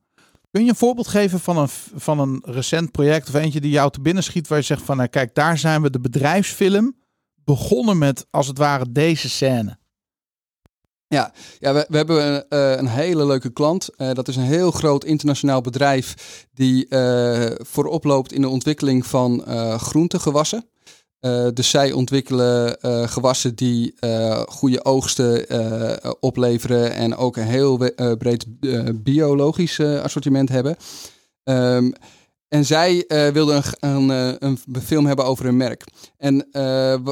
Kun 0.56 0.64
je 0.64 0.70
een 0.70 0.76
voorbeeld 0.76 1.08
geven 1.08 1.40
van 1.40 1.56
een, 1.56 1.68
van 1.94 2.18
een 2.18 2.42
recent 2.44 2.90
project 2.90 3.28
of 3.28 3.34
eentje 3.34 3.60
die 3.60 3.70
jou 3.70 3.90
te 3.90 4.00
binnen 4.00 4.22
schiet 4.22 4.48
waar 4.48 4.58
je 4.58 4.64
zegt 4.64 4.82
van 4.82 4.96
nou, 4.96 5.08
kijk, 5.08 5.34
daar 5.34 5.58
zijn 5.58 5.82
we 5.82 5.90
de 5.90 6.00
bedrijfsfilm 6.00 6.96
begonnen 7.44 7.98
met 7.98 8.26
als 8.30 8.46
het 8.46 8.58
ware 8.58 8.92
deze 8.92 9.28
scène. 9.28 9.78
Ja, 11.08 11.32
we, 11.58 11.86
we 11.88 11.96
hebben 11.96 12.48
eh, 12.48 12.76
een 12.76 12.86
hele 12.86 13.26
leuke 13.26 13.50
klant. 13.50 13.88
Eh, 13.96 14.12
dat 14.12 14.28
is 14.28 14.36
een 14.36 14.42
heel 14.42 14.70
groot 14.70 15.04
internationaal 15.04 15.60
bedrijf 15.60 16.46
die 16.54 16.88
eh, 16.88 17.50
voorop 17.58 18.04
loopt 18.04 18.32
in 18.32 18.40
de 18.40 18.48
ontwikkeling 18.48 19.06
van 19.06 19.44
groentegewassen. 19.78 20.68
Eh, 21.20 21.46
dus 21.54 21.70
zij 21.70 21.92
ontwikkelen 21.92 22.80
eh, 22.80 23.08
gewassen 23.08 23.54
die 23.54 23.94
eh, 23.98 24.40
goede 24.40 24.84
oogsten 24.84 25.46
opleveren 26.20 26.92
en 26.92 27.16
ook 27.16 27.36
een 27.36 27.46
heel 27.46 27.90
breed 28.18 28.46
biologisch 28.94 29.80
assortiment 29.80 30.48
hebben. 30.48 30.76
Ehm, 31.44 31.90
en 32.48 32.64
zij 32.64 33.04
wilden 33.32 33.62
een, 33.80 34.08
een, 34.08 34.38
een 34.40 34.82
film 34.82 35.06
hebben 35.06 35.24
over 35.24 35.44
hun 35.44 35.56
merk. 35.56 35.84
En 36.18 36.48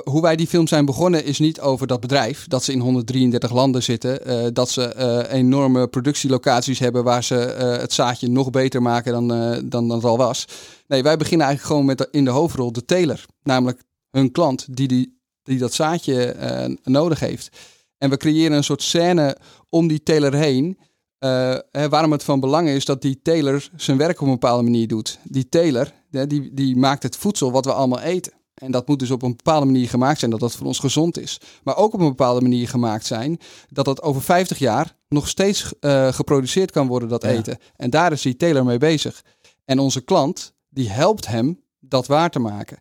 hoe 0.04 0.22
wij 0.22 0.36
die 0.36 0.46
film 0.46 0.66
zijn 0.66 0.84
begonnen 0.84 1.24
is 1.24 1.38
niet 1.38 1.60
over 1.60 1.86
dat 1.86 2.00
bedrijf. 2.00 2.46
Dat 2.46 2.64
ze 2.64 2.72
in 2.72 2.80
133 2.80 3.52
landen 3.52 3.82
zitten. 3.82 4.54
dat 4.54 4.70
ze 4.70 5.26
enorme 5.30 5.88
productielocaties 5.88 6.78
hebben 6.78 7.04
waar 7.04 7.24
ze 7.24 7.34
het 7.80 7.92
zaadje 7.92 8.28
nog 8.28 8.50
beter 8.50 8.82
maken 8.82 9.12
dan, 9.12 9.28
dan, 9.28 9.68
dan 9.68 9.90
het 9.90 10.04
al 10.04 10.16
was. 10.16 10.44
Nee, 10.86 11.02
wij 11.02 11.16
beginnen 11.16 11.46
eigenlijk 11.46 11.76
gewoon 11.76 11.96
met 11.96 12.08
in 12.10 12.24
de 12.24 12.30
hoofdrol 12.30 12.72
de 12.72 12.84
teler. 12.84 13.24
Namelijk 13.42 13.82
hun 14.14 14.30
klant 14.32 14.76
die, 14.76 14.88
die, 14.88 15.18
die 15.42 15.58
dat 15.58 15.72
zaadje 15.72 16.24
eh, 16.24 16.74
nodig 16.82 17.20
heeft. 17.20 17.56
En 17.98 18.10
we 18.10 18.16
creëren 18.16 18.56
een 18.56 18.64
soort 18.64 18.82
scène 18.82 19.36
om 19.68 19.86
die 19.88 20.02
teler 20.02 20.34
heen. 20.34 20.78
Eh, 21.18 21.56
hè, 21.70 21.88
waarom 21.88 22.12
het 22.12 22.24
van 22.24 22.40
belang 22.40 22.68
is 22.68 22.84
dat 22.84 23.02
die 23.02 23.22
teler 23.22 23.70
zijn 23.76 23.96
werk 23.98 24.20
op 24.20 24.26
een 24.26 24.32
bepaalde 24.32 24.62
manier 24.62 24.88
doet. 24.88 25.18
Die 25.22 25.48
teler, 25.48 25.92
die, 26.10 26.54
die 26.54 26.76
maakt 26.76 27.02
het 27.02 27.16
voedsel 27.16 27.52
wat 27.52 27.64
we 27.64 27.72
allemaal 27.72 28.00
eten. 28.00 28.32
En 28.54 28.70
dat 28.70 28.88
moet 28.88 28.98
dus 28.98 29.10
op 29.10 29.22
een 29.22 29.36
bepaalde 29.36 29.66
manier 29.66 29.88
gemaakt 29.88 30.18
zijn 30.18 30.30
dat 30.30 30.40
dat 30.40 30.54
voor 30.56 30.66
ons 30.66 30.78
gezond 30.78 31.18
is. 31.18 31.40
Maar 31.62 31.76
ook 31.76 31.94
op 31.94 32.00
een 32.00 32.08
bepaalde 32.08 32.40
manier 32.40 32.68
gemaakt 32.68 33.06
zijn 33.06 33.38
dat 33.68 33.84
dat 33.84 34.02
over 34.02 34.22
50 34.22 34.58
jaar 34.58 34.96
nog 35.08 35.28
steeds 35.28 35.72
eh, 35.80 36.12
geproduceerd 36.12 36.70
kan 36.70 36.86
worden, 36.86 37.08
dat 37.08 37.22
Ja. 37.22 37.28
eten. 37.28 37.58
En 37.76 37.90
daar 37.90 38.12
is 38.12 38.22
die 38.22 38.36
teler 38.36 38.64
mee 38.64 38.78
bezig. 38.78 39.22
En 39.64 39.78
onze 39.78 40.00
klant, 40.00 40.54
die 40.68 40.90
helpt 40.90 41.26
hem 41.26 41.60
dat 41.80 42.06
waar 42.06 42.30
te 42.30 42.38
maken. 42.38 42.78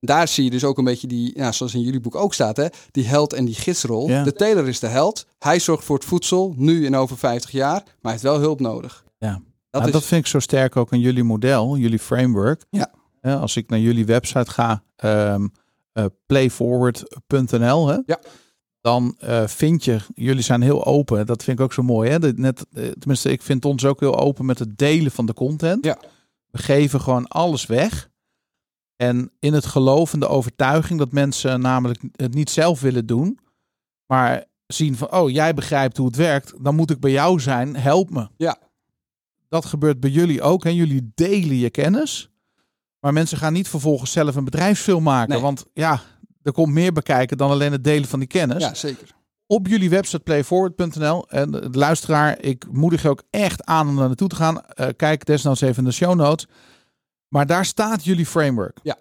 Daar 0.00 0.28
zie 0.28 0.44
je 0.44 0.50
dus 0.50 0.64
ook 0.64 0.78
een 0.78 0.84
beetje 0.84 1.06
die, 1.06 1.32
ja, 1.34 1.52
zoals 1.52 1.74
in 1.74 1.80
jullie 1.80 2.00
boek 2.00 2.14
ook 2.14 2.34
staat, 2.34 2.56
hè, 2.56 2.66
die 2.90 3.04
held 3.06 3.32
en 3.32 3.44
die 3.44 3.54
gidsrol. 3.54 4.08
Ja. 4.08 4.24
De 4.24 4.32
teler 4.32 4.68
is 4.68 4.80
de 4.80 4.86
held. 4.86 5.26
Hij 5.38 5.58
zorgt 5.58 5.84
voor 5.84 5.96
het 5.96 6.04
voedsel, 6.04 6.54
nu 6.56 6.86
en 6.86 6.94
over 6.96 7.16
50 7.18 7.50
jaar, 7.50 7.82
maar 7.82 7.96
hij 8.00 8.10
heeft 8.10 8.22
wel 8.22 8.38
hulp 8.38 8.60
nodig. 8.60 9.04
Ja. 9.18 9.32
Dat 9.32 9.40
Dat, 9.70 9.86
is, 9.86 9.92
dat 9.92 10.04
vind 10.04 10.20
ik 10.20 10.26
zo 10.26 10.38
sterk 10.38 10.76
ook 10.76 10.92
in 10.92 11.00
jullie 11.00 11.24
model, 11.24 11.76
jullie 11.76 11.98
framework. 11.98 12.64
Ja. 12.70 12.90
Als 13.22 13.56
ik 13.56 13.68
naar 13.70 13.78
jullie 13.78 14.06
website 14.06 14.50
ga, 14.50 14.82
ehm, 14.96 15.46
eh, 15.92 16.04
playforward.nl, 16.26 17.86
hè, 17.88 17.98
Ja. 18.06 18.18
dan 18.80 19.14
eh, 19.18 19.46
vind 19.46 19.84
je, 19.84 19.98
jullie 20.14 20.42
zijn 20.42 20.62
heel 20.62 20.84
open. 20.84 21.26
Dat 21.26 21.42
vind 21.42 21.58
ik 21.58 21.64
ook 21.64 21.72
zo 21.72 21.82
mooi. 21.82 22.10
Hè? 22.10 22.18
Dat 22.18 22.36
Net, 22.36 22.66
eh, 22.72 22.88
tenminste, 22.88 23.30
ik 23.30 23.42
vind 23.42 23.64
ons 23.64 23.84
ook 23.84 24.00
heel 24.00 24.18
open 24.18 24.44
met 24.46 24.58
het 24.58 24.78
delen 24.78 25.10
van 25.10 25.26
de 25.26 25.34
content. 25.34 25.84
Ja. 25.84 25.98
We 26.50 26.58
geven 26.58 27.00
gewoon 27.00 27.28
alles 27.28 27.66
weg. 27.66 28.10
En 28.96 29.30
in 29.40 29.52
het 29.52 29.66
geloof 29.66 30.12
en 30.12 30.20
de 30.20 30.28
overtuiging 30.28 30.98
dat 30.98 31.12
mensen 31.12 31.60
namelijk 31.60 32.02
het 32.12 32.34
niet 32.34 32.50
zelf 32.50 32.80
willen 32.80 33.06
doen, 33.06 33.38
maar 34.06 34.44
zien 34.66 34.96
van, 34.96 35.12
oh, 35.12 35.30
jij 35.30 35.54
begrijpt 35.54 35.96
hoe 35.96 36.06
het 36.06 36.16
werkt, 36.16 36.52
dan 36.60 36.74
moet 36.74 36.90
ik 36.90 37.00
bij 37.00 37.10
jou 37.10 37.40
zijn, 37.40 37.76
help 37.76 38.10
me. 38.10 38.28
Ja. 38.36 38.58
Dat 39.48 39.64
gebeurt 39.64 40.00
bij 40.00 40.10
jullie 40.10 40.42
ook. 40.42 40.64
En 40.64 40.74
jullie 40.74 41.12
delen 41.14 41.56
je 41.56 41.70
kennis. 41.70 42.30
Maar 43.00 43.12
mensen 43.12 43.38
gaan 43.38 43.52
niet 43.52 43.68
vervolgens 43.68 44.12
zelf 44.12 44.34
een 44.34 44.44
bedrijfsfilm 44.44 45.02
maken. 45.02 45.32
Nee. 45.32 45.42
Want 45.42 45.64
ja, 45.72 46.00
er 46.42 46.52
komt 46.52 46.72
meer 46.72 46.92
bekijken 46.92 47.36
dan 47.36 47.50
alleen 47.50 47.72
het 47.72 47.84
delen 47.84 48.08
van 48.08 48.18
die 48.18 48.28
kennis. 48.28 48.62
ja, 48.62 48.74
zeker. 48.74 49.14
Op 49.46 49.66
jullie 49.66 49.90
website 49.90 50.22
playforward.nl. 50.22 51.28
En 51.28 51.50
de 51.50 51.68
luisteraar, 51.72 52.40
ik 52.40 52.66
moedig 52.70 53.02
je 53.02 53.08
ook 53.08 53.22
echt 53.30 53.64
aan 53.64 53.88
om 53.88 53.96
daar 53.96 54.06
naartoe 54.06 54.28
te 54.28 54.36
gaan. 54.36 54.64
Eh, 54.64 54.88
kijk 54.96 55.24
desnoods 55.24 55.60
even 55.60 55.76
in 55.76 55.84
de 55.84 55.90
show 55.90 56.14
notes. 56.14 56.46
Maar 57.36 57.46
daar 57.46 57.64
staat 57.64 58.04
jullie 58.04 58.26
framework. 58.26 58.78
Ja. 58.82 58.96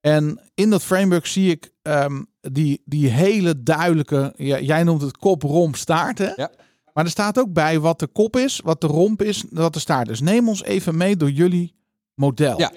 En 0.00 0.40
in 0.54 0.70
dat 0.70 0.82
framework 0.82 1.26
zie 1.26 1.50
ik 1.50 1.72
ehm, 1.82 2.22
die, 2.40 2.82
die 2.84 3.08
hele 3.08 3.62
duidelijke, 3.62 4.32
ja, 4.36 4.60
jij 4.60 4.82
noemt 4.82 5.02
het 5.02 5.16
kop, 5.16 5.42
romp, 5.42 5.76
staart. 5.76 6.18
Hè? 6.18 6.32
Ja. 6.36 6.50
Maar 6.92 7.04
er 7.04 7.10
staat 7.10 7.38
ook 7.38 7.52
bij 7.52 7.80
wat 7.80 7.98
de 7.98 8.06
kop 8.06 8.36
is, 8.36 8.60
wat 8.64 8.80
de 8.80 8.86
romp 8.86 9.22
is, 9.22 9.44
wat 9.50 9.72
de 9.72 9.78
staart 9.78 10.08
is. 10.08 10.20
Neem 10.20 10.48
ons 10.48 10.62
even 10.62 10.96
mee 10.96 11.16
door 11.16 11.30
jullie 11.30 11.74
model. 12.14 12.58
Ja. 12.58 12.72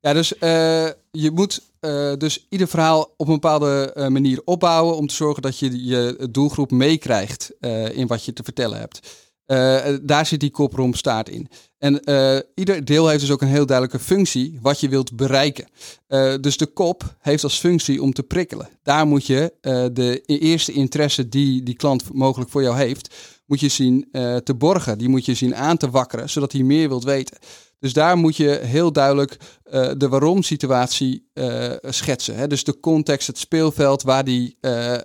Ja, 0.00 0.12
dus 0.12 0.38
eh, 0.38 0.88
je 1.10 1.30
moet 1.30 1.62
eh, 1.80 2.12
dus 2.16 2.46
ieder 2.48 2.68
verhaal 2.68 3.14
op 3.16 3.26
een 3.26 3.32
bepaalde 3.32 3.92
eh, 3.92 4.08
manier 4.08 4.42
opbouwen 4.44 4.96
om 4.96 5.06
te 5.06 5.14
zorgen 5.14 5.42
dat 5.42 5.58
je 5.58 5.86
je 5.86 6.28
doelgroep 6.30 6.70
meekrijgt 6.70 7.52
in 7.92 8.06
wat 8.06 8.24
je 8.24 8.32
te 8.32 8.42
vertellen 8.42 8.78
hebt. 8.78 9.30
Eh, 9.46 9.94
daar 10.02 10.26
zit 10.26 10.40
die 10.40 10.50
kop, 10.50 10.72
romp, 10.74 10.96
staart 10.96 11.28
in. 11.28 11.48
En 11.78 12.04
eh, 12.04 12.38
ieder 12.54 12.84
deel 12.84 13.08
heeft 13.08 13.20
dus 13.20 13.30
ook 13.30 13.42
een 13.42 13.48
heel 13.48 13.66
duidelijke 13.66 14.04
functie 14.04 14.58
wat 14.62 14.80
je 14.80 14.88
wilt 14.88 15.16
bereiken. 15.16 15.66
Eh, 16.06 16.34
dus 16.40 16.56
de 16.56 16.66
kop 16.66 17.16
heeft 17.20 17.44
als 17.44 17.58
functie 17.58 18.02
om 18.02 18.12
te 18.12 18.22
prikkelen. 18.22 18.68
Daar 18.82 19.06
moet 19.06 19.26
je 19.26 19.52
eh, 19.60 19.84
de 19.92 20.22
eerste 20.26 20.72
interesse 20.72 21.28
die 21.28 21.62
die 21.62 21.76
klant 21.76 22.12
mogelijk 22.12 22.50
voor 22.50 22.62
jou 22.62 22.76
heeft, 22.76 23.14
moet 23.46 23.60
je 23.60 23.68
zien 23.68 24.08
eh, 24.12 24.36
te 24.36 24.54
borgen. 24.54 24.98
Die 24.98 25.08
moet 25.08 25.24
je 25.24 25.34
zien 25.34 25.56
aan 25.56 25.76
te 25.76 25.90
wakkeren, 25.90 26.30
zodat 26.30 26.52
hij 26.52 26.62
meer 26.62 26.88
wilt 26.88 27.04
weten. 27.04 27.38
Dus 27.78 27.92
daar 27.92 28.16
moet 28.18 28.36
je 28.36 28.60
heel 28.62 28.92
duidelijk 28.92 29.36
eh, 29.64 29.90
de 29.96 30.08
waarom-situatie 30.08 31.30
eh, 31.32 31.72
schetsen. 31.80 32.36
Hè? 32.36 32.46
Dus 32.46 32.64
de 32.64 32.80
context, 32.80 33.26
het 33.26 33.38
speelveld 33.38 34.02
waar 34.02 34.24
die 34.24 34.56
eh, 34.60 34.94
eh, 34.94 35.00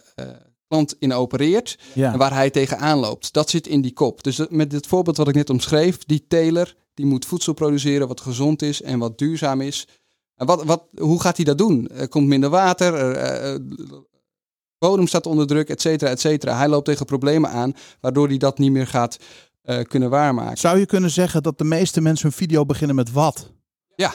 klant 0.68 0.96
in 1.00 1.14
opereert 1.14 1.78
Ja. 1.94 2.12
en 2.14 2.18
waar 2.18 2.34
hij 2.34 2.50
tegenaan 2.50 2.98
loopt. 3.00 3.34
Dat 3.34 3.50
zit 3.50 3.68
in 3.68 3.82
die 3.82 3.94
kop. 3.94 4.24
Dus 4.24 4.42
met 4.50 4.70
dit 4.72 4.88
voorbeeld 4.88 5.18
wat 5.18 5.28
ik 5.28 5.36
net 5.36 5.50
omschreef, 5.50 5.98
die 6.06 6.26
teler 6.28 6.76
die 6.94 7.06
moet 7.06 7.26
voedsel 7.26 7.54
produceren 7.54 8.08
wat 8.08 8.22
gezond 8.22 8.62
is 8.62 8.82
en 8.82 9.00
wat 9.00 9.18
duurzaam 9.18 9.62
is. 9.62 9.88
En 10.36 10.46
wat, 10.46 10.64
wat, 10.64 10.84
hoe 10.98 11.22
gaat 11.22 11.36
hij 11.36 11.46
dat 11.46 11.58
doen? 11.58 11.90
Er 11.90 12.08
komt 12.08 12.28
minder 12.28 12.50
water, 12.50 12.94
er, 12.94 13.16
eh, 13.16 13.54
eh, 13.54 13.62
bodem 14.78 15.08
staat 15.08 15.26
onder 15.26 15.48
druk, 15.48 15.70
et 15.70 15.82
cetera, 15.82 16.12
et 16.12 16.20
cetera. 16.20 16.58
Hij 16.58 16.68
loopt 16.68 16.86
tegen 16.86 17.06
problemen 17.06 17.50
aan, 17.50 17.74
waardoor 18.02 18.28
hij 18.28 18.38
dat 18.38 18.58
niet 18.58 18.72
meer 18.72 18.88
gaat 18.88 19.18
eh, 19.62 19.82
kunnen 19.84 20.10
waarmaken. 20.10 20.58
Zou 20.58 20.80
je 20.80 20.86
kunnen 20.86 21.12
zeggen 21.12 21.44
dat 21.44 21.58
de 21.58 21.64
meeste 21.64 22.02
mensen 22.02 22.28
hun 22.28 22.38
video 22.38 22.66
beginnen 22.66 22.96
met 22.96 23.12
wat? 23.12 23.52
Ja. 23.96 24.14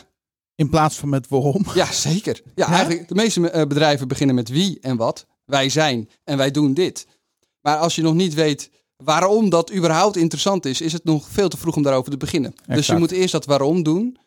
In 0.55 0.69
plaats 0.69 0.97
van 0.97 1.09
met 1.09 1.29
waarom. 1.29 1.65
Ja, 1.75 1.93
zeker. 1.93 2.43
Ja, 2.55 2.67
eigenlijk 2.67 3.09
de 3.09 3.15
meeste 3.15 3.41
bedrijven 3.69 4.09
beginnen 4.09 4.35
met 4.35 4.49
wie 4.49 4.81
en 4.81 4.97
wat. 4.97 5.27
Wij 5.45 5.69
zijn 5.69 6.09
en 6.25 6.37
wij 6.37 6.51
doen 6.51 6.75
dit. 6.75 7.07
Maar 7.61 7.77
als 7.77 7.95
je 7.95 8.03
nog 8.03 8.15
niet 8.15 8.35
weet 8.35 8.71
waarom 8.97 9.51
dat 9.51 9.73
überhaupt 9.73 10.17
interessant 10.17 10.67
is, 10.67 10.81
is 10.81 10.93
het 10.93 11.05
nog 11.05 11.29
veel 11.29 11.49
te 11.49 11.57
vroeg 11.57 11.77
om 11.77 11.83
daarover 11.83 12.11
te 12.11 12.17
beginnen. 12.17 12.55
Dus 12.67 12.87
je 12.87 12.97
moet 12.97 13.11
eerst 13.11 13.33
dat 13.33 13.45
waarom 13.45 13.83
doen. 13.83 14.19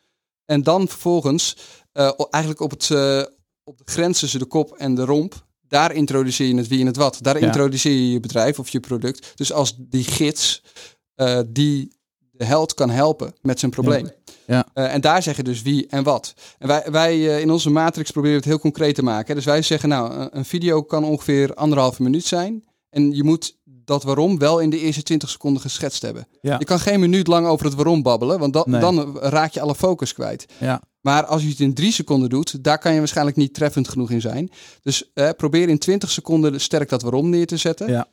En 0.46 0.64
dan 0.64 0.88
vervolgens 0.88 1.58
uh, 1.94 2.12
eigenlijk 2.30 2.64
op, 2.64 2.72
het, 2.72 2.90
uh, 2.90 3.24
op 3.64 3.78
de 3.78 3.92
grens 3.92 4.20
tussen 4.20 4.40
de 4.40 4.46
kop 4.46 4.72
en 4.78 4.96
de 4.96 5.06
romp. 5.06 5.46
Daar 5.68 5.94
introduceer 5.94 6.48
je 6.48 6.56
het 6.56 6.68
wie 6.68 6.80
en 6.80 6.86
het 6.86 6.96
wat. 6.96 7.18
Daar 7.22 7.38
introduceer 7.38 7.92
je 7.92 8.12
je 8.12 8.20
bedrijf 8.20 8.60
of 8.60 8.70
je 8.70 8.80
product. 8.80 9.32
Dus 9.36 9.52
als 9.52 9.76
die 9.78 10.04
gids 10.04 10.64
uh, 11.16 11.40
die 11.48 11.94
de 12.32 12.46
held 12.46 12.74
kan 12.74 12.90
helpen 12.90 13.34
met 13.42 13.60
zijn 13.60 13.72
probleem. 13.72 14.06
Ja. 14.06 14.25
Uh, 14.48 14.64
en 14.74 15.02
daar 15.02 15.24
zeggen 15.24 15.44
dus 15.44 15.62
wie 15.62 15.88
en 15.88 16.04
wat. 16.04 16.34
En 16.58 16.68
wij, 16.68 16.84
wij 16.92 17.18
uh, 17.18 17.40
in 17.40 17.52
onze 17.52 17.70
matrix 17.70 18.12
proberen 18.12 18.36
het 18.36 18.46
heel 18.46 18.60
concreet 18.60 18.96
te 18.96 19.04
maken. 19.04 19.36
Dus 19.36 19.46
wij 19.46 19.62
zeggen 19.62 19.90
nou, 19.90 20.28
een 20.32 20.46
video 20.46 20.84
kan 20.84 21.04
ongeveer 21.04 21.54
anderhalve 21.54 22.04
minuut 22.04 22.26
zijn. 22.26 22.64
En 22.90 23.12
je 23.12 23.24
moet 23.24 23.58
dat 23.64 24.04
waarom 24.04 24.38
wel 24.38 24.60
in 24.60 24.70
de 24.70 24.80
eerste 24.80 25.04
20 25.04 25.30
seconden 25.30 25.62
geschetst 25.62 26.02
hebben. 26.02 26.28
Ja. 26.42 26.56
Je 26.60 26.66
kan 26.66 26.80
geen 26.80 27.00
minuut 27.00 27.28
lang 27.28 27.48
over 27.48 27.66
het 27.66 27.76
waarom 27.76 28.02
babbelen, 28.02 28.40
want 28.40 28.54
da 28.54 28.64
nee. 28.66 28.82
dan 28.82 29.18
raak 29.20 29.52
je 29.52 29.62
alle 29.62 29.76
focus 29.76 30.14
kwijt. 30.14 30.46
Ja. 30.60 30.82
Maar 31.02 31.26
als 31.26 31.44
je 31.44 31.50
het 31.50 31.60
in 31.60 31.74
drie 31.74 31.92
seconden 31.92 32.30
doet, 32.30 32.64
daar 32.64 32.80
kan 32.80 32.94
je 32.94 33.00
waarschijnlijk 33.00 33.38
niet 33.38 33.54
treffend 33.54 33.88
genoeg 33.88 34.12
in 34.12 34.22
zijn. 34.22 34.50
Dus 34.82 35.12
eh, 35.14 35.30
probeer 35.38 35.70
in 35.70 35.78
20 35.78 36.12
seconden 36.12 36.62
sterk 36.62 36.90
dat 36.90 37.02
waarom 37.02 37.30
neer 37.30 37.48
te 37.48 37.58
zetten. 37.58 37.92
Ja. 37.92 38.08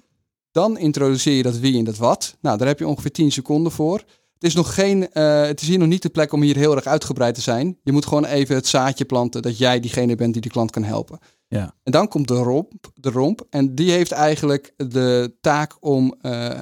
Dan 0.50 0.78
introduceer 0.78 1.36
je 1.36 1.42
dat 1.42 1.58
wie 1.58 1.78
en 1.78 1.84
dat 1.84 1.96
wat. 1.96 2.36
Nou, 2.40 2.58
daar 2.58 2.66
heb 2.66 2.78
je 2.78 2.86
ongeveer 2.86 3.12
10 3.12 3.32
seconden 3.32 3.72
voor. 3.72 4.04
Het 4.42 4.50
is, 4.50 4.56
nog 4.56 4.74
geen, 4.74 5.08
uh, 5.12 5.42
het 5.42 5.60
is 5.60 5.68
hier 5.68 5.78
nog 5.78 5.88
niet 5.88 6.02
de 6.02 6.08
plek 6.08 6.32
om 6.32 6.42
hier 6.42 6.56
heel 6.56 6.76
erg 6.76 6.86
uitgebreid 6.86 7.34
te 7.34 7.40
zijn. 7.40 7.78
Je 7.82 7.92
moet 7.92 8.06
gewoon 8.06 8.24
even 8.24 8.54
het 8.54 8.66
zaadje 8.66 9.04
planten 9.04 9.42
dat 9.42 9.58
jij 9.58 9.80
diegene 9.80 10.14
bent 10.14 10.32
die 10.32 10.42
de 10.42 10.48
klant 10.48 10.70
kan 10.70 10.84
helpen. 10.84 11.18
Ja. 11.48 11.74
En 11.82 11.92
dan 11.92 12.08
komt 12.08 12.28
de 12.28 12.34
romp, 12.34 12.72
de 12.94 13.10
romp. 13.10 13.46
En 13.50 13.74
die 13.74 13.90
heeft 13.90 14.12
eigenlijk 14.12 14.74
de 14.76 15.36
taak 15.40 15.76
om 15.80 16.14
uh, 16.22 16.58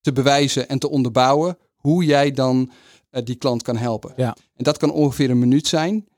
te 0.00 0.12
bewijzen 0.12 0.68
en 0.68 0.78
te 0.78 0.90
onderbouwen 0.90 1.58
hoe 1.76 2.04
jij 2.04 2.30
dan 2.30 2.70
uh, 3.10 3.22
die 3.24 3.36
klant 3.36 3.62
kan 3.62 3.76
helpen. 3.76 4.12
Ja. 4.16 4.36
En 4.56 4.64
dat 4.64 4.76
kan 4.76 4.90
ongeveer 4.90 5.30
een 5.30 5.38
minuut 5.38 5.66
zijn. 5.66 6.08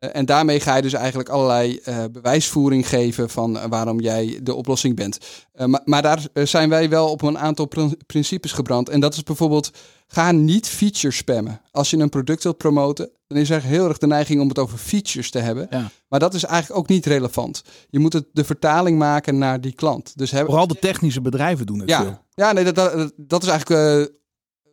Uh, 0.00 0.10
en 0.12 0.26
daarmee 0.26 0.60
ga 0.60 0.76
je 0.76 0.82
dus 0.82 0.92
eigenlijk 0.92 1.28
allerlei 1.28 1.80
bewijsvoering 2.12 2.88
geven 2.88 3.30
van 3.30 3.68
waarom 3.68 4.00
jij 4.00 4.40
de 4.42 4.54
oplossing 4.54 4.96
bent. 4.96 5.18
Maar, 5.66 5.80
maar, 5.84 6.02
daar 6.02 6.26
zijn 6.34 6.68
wij 6.68 6.88
wel 6.88 7.10
op 7.10 7.22
een 7.22 7.38
aantal 7.38 7.66
pr 7.66 7.80
principes 8.06 8.52
gebrand. 8.52 8.88
En 8.88 9.00
dat 9.00 9.14
is 9.14 9.22
bijvoorbeeld, 9.22 9.70
ga 10.06 10.32
niet 10.32 10.68
feature 10.68 11.12
spammen. 11.12 11.60
Als 11.70 11.90
je 11.90 11.96
een 11.96 12.08
product 12.08 12.42
wilt 12.42 12.56
promoten, 12.56 13.10
dan 13.26 13.38
is 13.38 13.50
er 13.50 13.62
heel 13.62 13.88
erg 13.88 13.98
de 13.98 14.06
neiging 14.06 14.40
om 14.40 14.48
het 14.48 14.58
over 14.58 14.78
features 14.78 15.30
te 15.30 15.38
hebben. 15.38 15.66
Ja. 15.70 15.90
Maar 16.08 16.20
dat 16.20 16.34
is 16.34 16.44
eigenlijk 16.44 16.80
ook 16.80 16.88
niet 16.88 17.06
relevant. 17.06 17.62
Je 17.88 17.98
moet 17.98 18.12
het 18.12 18.26
de 18.32 18.44
vertaling 18.44 18.98
maken 18.98 19.38
naar 19.38 19.60
die 19.60 19.72
klant. 19.72 20.12
Dus 20.16 20.30
hebben... 20.30 20.48
Vooral 20.48 20.66
de 20.66 20.78
technische 20.78 21.20
bedrijven 21.20 21.66
doen 21.66 21.78
het 21.78 21.88
ja. 21.88 22.02
veel. 22.02 22.18
Ja, 22.34 22.52
nee, 22.52 22.64
dat, 22.64 22.74
dat, 22.74 23.12
dat 23.16 23.42
is 23.42 23.48
eigenlijk 23.48 24.08
uh, 24.08 24.14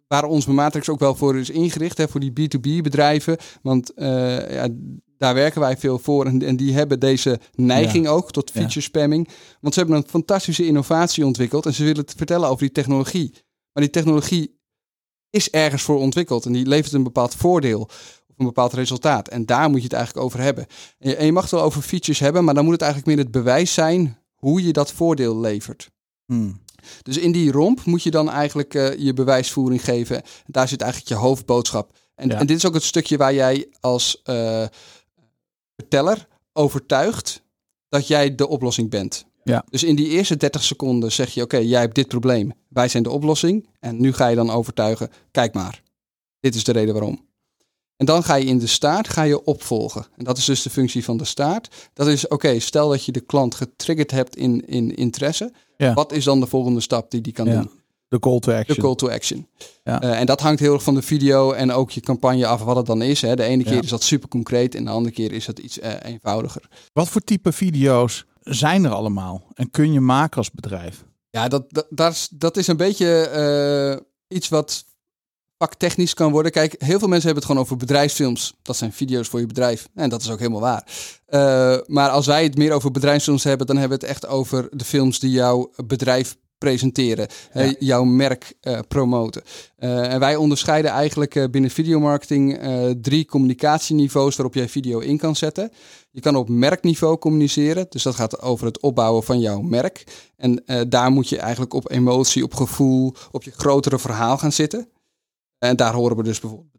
waar 0.07 0.23
onze 0.23 0.51
matrix 0.51 0.89
ook 0.89 0.99
wel 0.99 1.15
voor 1.15 1.37
is 1.37 1.49
ingericht. 1.49 1.97
Hè, 1.97 2.07
voor 2.07 2.19
die 2.19 2.31
B2B 2.31 2.81
bedrijven. 2.81 3.37
Want 3.61 3.91
uh, 3.95 4.51
ja, 4.53 4.67
daar 5.17 5.33
werken 5.33 5.61
wij 5.61 5.77
veel 5.77 5.99
voor. 5.99 6.25
En, 6.25 6.41
en 6.41 6.55
die 6.55 6.73
hebben 6.73 6.99
deze 6.99 7.39
neiging 7.55 8.05
ja. 8.05 8.11
ook 8.11 8.31
tot 8.31 8.51
feature 8.51 8.81
spamming. 8.81 9.29
Want 9.59 9.73
ze 9.73 9.79
hebben 9.79 9.97
een 9.97 10.09
fantastische 10.09 10.65
innovatie 10.65 11.25
ontwikkeld. 11.25 11.65
En 11.65 11.73
ze 11.73 11.83
willen 11.83 12.01
het 12.01 12.13
vertellen 12.17 12.49
over 12.49 12.63
die 12.63 12.71
technologie. 12.71 13.31
Maar 13.73 13.83
die 13.83 13.91
technologie 13.91 14.59
is 15.29 15.49
ergens 15.49 15.81
voor 15.81 15.99
ontwikkeld. 15.99 16.45
En 16.45 16.51
die 16.51 16.65
levert 16.65 16.93
een 16.93 17.03
bepaald 17.03 17.35
voordeel 17.35 17.89
een 18.37 18.45
bepaald 18.45 18.73
resultaat. 18.73 19.27
En 19.27 19.45
daar 19.45 19.69
moet 19.69 19.77
je 19.77 19.83
het 19.83 19.93
eigenlijk 19.93 20.25
over 20.25 20.39
hebben. 20.39 20.65
En 20.99 21.09
je, 21.09 21.15
en 21.15 21.25
je, 21.25 21.31
mag 21.31 21.43
het 21.43 21.51
wel 21.51 21.61
over 21.61 21.81
features 21.81 22.19
hebben, 22.19 22.43
maar 22.43 22.53
dan 22.53 22.63
moet 22.63 22.73
het 22.73 22.81
eigenlijk 22.81 23.15
meer 23.15 23.25
het 23.25 23.33
bewijs 23.33 23.73
zijn 23.73 24.17
hoe 24.35 24.63
je 24.63 24.73
dat 24.73 24.91
voordeel 24.91 25.39
levert. 25.39 25.89
Hmm. 26.25 26.61
Dus 27.01 27.17
in 27.17 27.31
die 27.31 27.51
romp 27.51 27.85
moet 27.85 28.03
je 28.03 28.11
dan 28.11 28.29
eigenlijk 28.29 28.73
uh, 28.73 28.97
je 28.97 29.13
bewijsvoering 29.13 29.83
geven. 29.83 30.21
Daar 30.45 30.67
zit 30.67 30.81
eigenlijk 30.81 31.11
je 31.11 31.17
hoofdboodschap. 31.17 31.91
En, 32.15 32.29
ja. 32.29 32.39
en 32.39 32.45
dit 32.45 32.57
is 32.57 32.65
ook 32.65 32.73
het 32.73 32.83
stukje 32.83 33.17
waar 33.17 33.33
jij 33.33 33.67
als 33.79 34.21
uh, 34.25 34.65
verteller 35.77 36.27
overtuigt 36.53 37.43
dat 37.89 38.07
jij 38.07 38.35
de 38.35 38.47
oplossing 38.47 38.89
bent. 38.89 39.25
Ja. 39.43 39.65
Dus 39.69 39.83
in 39.83 39.95
die 39.95 40.07
eerste 40.07 40.37
30 40.37 40.63
seconden 40.63 41.11
zeg 41.11 41.33
je: 41.33 41.41
Oké, 41.41 41.57
jij 41.57 41.79
hebt 41.81 41.95
dit 41.95 42.07
probleem. 42.07 42.53
Wij 42.69 42.87
zijn 42.87 43.03
de 43.03 43.09
oplossing. 43.09 43.67
En 43.79 44.01
nu 44.01 44.13
ga 44.13 44.27
je 44.27 44.35
dan 44.35 44.49
overtuigen: 44.49 45.09
Kijk 45.31 45.53
maar, 45.53 45.81
dit 46.39 46.55
is 46.55 46.63
de 46.63 46.71
reden 46.71 46.93
waarom. 46.93 47.25
En 47.97 48.05
dan 48.05 48.23
ga 48.23 48.35
je 48.35 48.45
in 48.45 48.57
de 48.57 48.67
staart 48.67 49.09
ga 49.09 49.21
je 49.21 49.43
opvolgen. 49.43 50.05
En 50.15 50.23
dat 50.23 50.37
is 50.37 50.45
dus 50.45 50.61
de 50.61 50.69
functie 50.69 51.03
van 51.03 51.17
de 51.17 51.25
staart. 51.25 51.89
Dat 51.93 52.07
is, 52.07 52.27
oké, 52.27 52.59
stel 52.59 52.89
dat 52.89 53.05
je 53.05 53.11
de 53.11 53.19
klant 53.19 53.55
getriggerd 53.55 54.11
hebt 54.11 54.35
in, 54.35 54.67
in 54.67 54.95
interesse. 54.95 55.53
Ja. 55.77 55.93
Wat 55.93 56.11
is 56.11 56.23
dan 56.23 56.39
de 56.39 56.47
volgende 56.47 56.81
stap 56.81 57.11
die 57.11 57.21
die 57.21 57.33
kan 57.33 57.45
ja. 57.45 57.61
doen? 57.61 57.71
De 58.09 58.19
call 58.19 58.39
to 58.39 58.51
action. 58.51 58.75
De 58.75 58.81
call 58.81 58.95
to 58.95 59.09
action. 59.09 59.47
Ja. 59.83 60.03
Uh, 60.03 60.19
en 60.19 60.25
dat 60.25 60.41
hangt 60.41 60.59
heel 60.59 60.73
erg 60.73 60.83
van 60.83 60.93
de 60.95 61.01
video 61.01 61.51
en 61.51 61.71
ook 61.71 61.91
je 61.91 62.01
campagne 62.01 62.47
af 62.47 62.63
wat 62.63 62.75
het 62.75 62.85
dan 62.85 63.01
is. 63.01 63.21
Hè. 63.21 63.35
De 63.35 63.43
ene 63.43 63.63
keer 63.63 63.83
is 63.83 63.89
dat 63.89 64.03
super 64.03 64.29
concreet 64.29 64.75
en 64.75 64.85
de 64.85 64.91
andere 64.91 65.15
keer 65.15 65.31
is 65.31 65.45
dat 65.45 65.59
iets 65.59 65.77
uh, 65.77 65.91
eenvoudiger. 66.01 66.69
Wat 66.93 67.09
voor 67.09 67.21
type 67.21 67.51
video's 67.51 68.25
zijn 68.41 68.85
er 68.85 68.91
allemaal 68.91 69.43
en 69.53 69.71
kun 69.71 69.93
je 69.93 69.99
maken 69.99 70.37
als 70.37 70.51
bedrijf? 70.51 71.05
Ja, 71.29 71.47
dat, 71.47 71.65
dat, 71.67 71.87
dat, 71.89 72.11
is, 72.11 72.27
dat 72.31 72.57
is 72.57 72.67
een 72.67 72.77
beetje 72.77 73.29
uh, 74.29 74.37
iets 74.37 74.49
wat 74.49 74.85
vaktechnisch 75.57 76.13
kan 76.13 76.31
worden. 76.31 76.51
Kijk, 76.51 76.75
heel 76.77 76.99
veel 76.99 77.07
mensen 77.07 77.25
hebben 77.25 77.43
het 77.43 77.45
gewoon 77.45 77.61
over 77.61 77.77
bedrijfsfilms. 77.77 78.53
Dat 78.61 78.77
zijn 78.77 78.93
video's 78.93 79.27
voor 79.27 79.39
je 79.39 79.45
bedrijf. 79.45 79.87
En 79.95 80.09
dat 80.09 80.21
is 80.21 80.29
ook 80.29 80.39
helemaal 80.39 80.61
waar. 80.61 80.87
Maar 81.87 82.09
als 82.09 82.25
wij 82.25 82.43
het 82.43 82.57
meer 82.57 82.71
over 82.71 82.91
bedrijfsfilms 82.91 83.43
hebben, 83.43 83.67
dan 83.67 83.77
hebben 83.77 83.99
we 83.99 84.05
het 84.05 84.13
echt 84.13 84.27
over 84.27 84.67
de 84.71 84.85
films 84.85 85.19
die 85.19 85.31
jouw 85.31 85.71
bedrijf 85.85 86.37
presenteren, 86.57 87.27
ja. 87.53 87.63
uh, 87.65 87.73
jouw 87.79 88.03
merk 88.03 88.53
uh, 88.61 88.79
promoten. 88.87 89.41
en 89.77 90.19
wij 90.19 90.35
onderscheiden 90.35 90.91
eigenlijk 90.91 91.51
binnen 91.51 91.71
videomarketing 91.71 92.59
drie 93.01 93.25
communicatieniveaus 93.25 94.35
waarop 94.35 94.55
jij 94.55 94.69
video 94.69 94.99
in 94.99 95.17
kan 95.17 95.35
zetten. 95.35 95.71
Je 96.11 96.21
kan 96.21 96.35
op 96.35 96.49
merkniveau 96.49 97.17
communiceren, 97.17 97.85
dus 97.89 98.03
dat 98.03 98.15
gaat 98.15 98.41
over 98.41 98.65
het 98.65 98.79
opbouwen 98.79 99.23
van 99.23 99.39
jouw 99.39 99.61
merk. 99.61 100.03
En 100.35 100.63
daar 100.89 101.11
moet 101.11 101.29
je 101.29 101.37
eigenlijk 101.37 101.73
op 101.73 101.91
emotie, 101.91 102.43
op 102.43 102.53
gevoel, 102.53 103.13
op 103.31 103.43
je 103.43 103.51
grotere 103.51 103.99
verhaal 103.99 104.37
gaan 104.37 104.51
zitten. 104.51 104.89
En 105.57 105.75
daar 105.75 105.93
horen 105.93 106.17
we 106.17 106.23
dus 106.23 106.39
bijvoorbeeld 106.39 106.77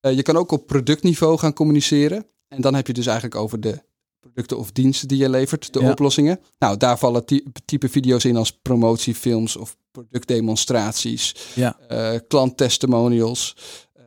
je 0.00 0.22
kan 0.22 0.36
ook 0.36 0.52
op 0.52 0.66
productniveau 0.66 1.38
gaan 1.38 1.52
communiceren. 1.52 2.26
En 2.48 2.60
dan 2.60 2.74
heb 2.74 2.86
je 2.86 2.92
dus 2.92 3.06
eigenlijk 3.06 3.40
over 3.40 3.60
de 3.60 3.82
producten 4.32 4.58
of 4.58 4.72
diensten 4.72 5.08
die 5.08 5.18
je 5.18 5.30
levert, 5.30 5.72
de 5.72 5.80
ja. 5.80 5.90
oplossingen. 5.90 6.40
Nou, 6.58 6.76
daar 6.76 6.98
vallen 6.98 7.24
type 7.64 7.88
video's 7.88 8.24
in 8.24 8.36
als 8.36 8.52
promotiefilms 8.52 9.56
of 9.56 9.76
productdemonstraties, 9.90 11.34
ja. 11.54 11.76
uh, 11.92 12.18
klanttestimonials. 12.28 13.56
Uh, 13.96 14.02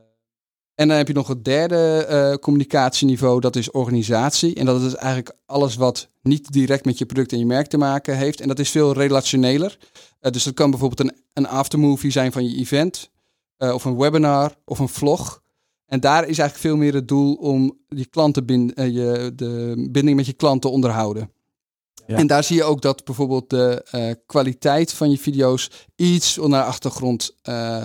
en 0.76 0.88
dan 0.88 0.98
heb 0.98 1.08
je 1.08 1.14
nog 1.14 1.28
het 1.28 1.46
derde 1.46 2.08
uh, 2.10 2.34
communicatieniveau, 2.34 3.40
dat 3.40 3.56
is 3.56 3.72
organisatie. 3.72 4.56
En 4.56 4.66
dat 4.66 4.82
is 4.82 4.96
eigenlijk 4.96 5.38
alles 5.46 5.76
wat 5.76 6.10
niet 6.22 6.52
direct 6.52 6.86
met 6.86 6.98
je 6.98 7.06
product 7.06 7.32
en 7.32 7.40
je 7.40 7.46
merk 7.46 7.68
te 7.68 7.78
maken 7.78 8.18
heeft. 8.18 8.42
En 8.42 8.48
dat 8.48 8.60
is 8.60 8.70
veel 8.70 8.94
relationeler. 8.94 9.78
dus 10.20 10.44
dat 10.44 10.54
kan 10.54 10.70
bijvoorbeeld 10.70 11.10
een, 11.10 11.24
een 11.34 11.48
aftermovie 11.48 12.12
zijn 12.12 12.32
van 12.32 12.50
je 12.50 12.58
event 12.58 13.10
of 13.58 13.86
een 13.86 13.98
webinar 13.98 14.56
of 14.66 14.80
een 14.80 14.90
vlog. 14.90 15.42
En 15.92 16.00
daar 16.00 16.22
is 16.22 16.38
eigenlijk 16.38 16.58
veel 16.58 16.78
meer 16.78 16.94
het 16.94 17.08
doel 17.08 17.34
om 17.34 17.78
die 17.88 18.06
klantenbind, 18.06 18.80
uh, 18.80 18.86
je, 18.86 19.32
de 19.36 19.88
binding 19.92 20.18
met 20.18 20.26
je 20.26 20.34
klant 20.34 20.62
te 20.62 20.68
onderhouden. 20.68 21.32
Ja. 22.08 22.16
En 22.16 22.28
daar 22.28 22.44
zie 22.44 22.56
je 22.56 22.64
ook 22.64 22.82
dat 22.82 23.06
bijvoorbeeld 23.06 23.50
de 23.50 23.86
uh, 23.96 24.14
kwaliteit 24.26 24.94
van 24.94 25.12
je 25.12 25.18
video's 25.18 25.70
iets 25.96 26.36
naar 26.38 26.50
de 26.50 26.64
achtergrond 26.64 27.36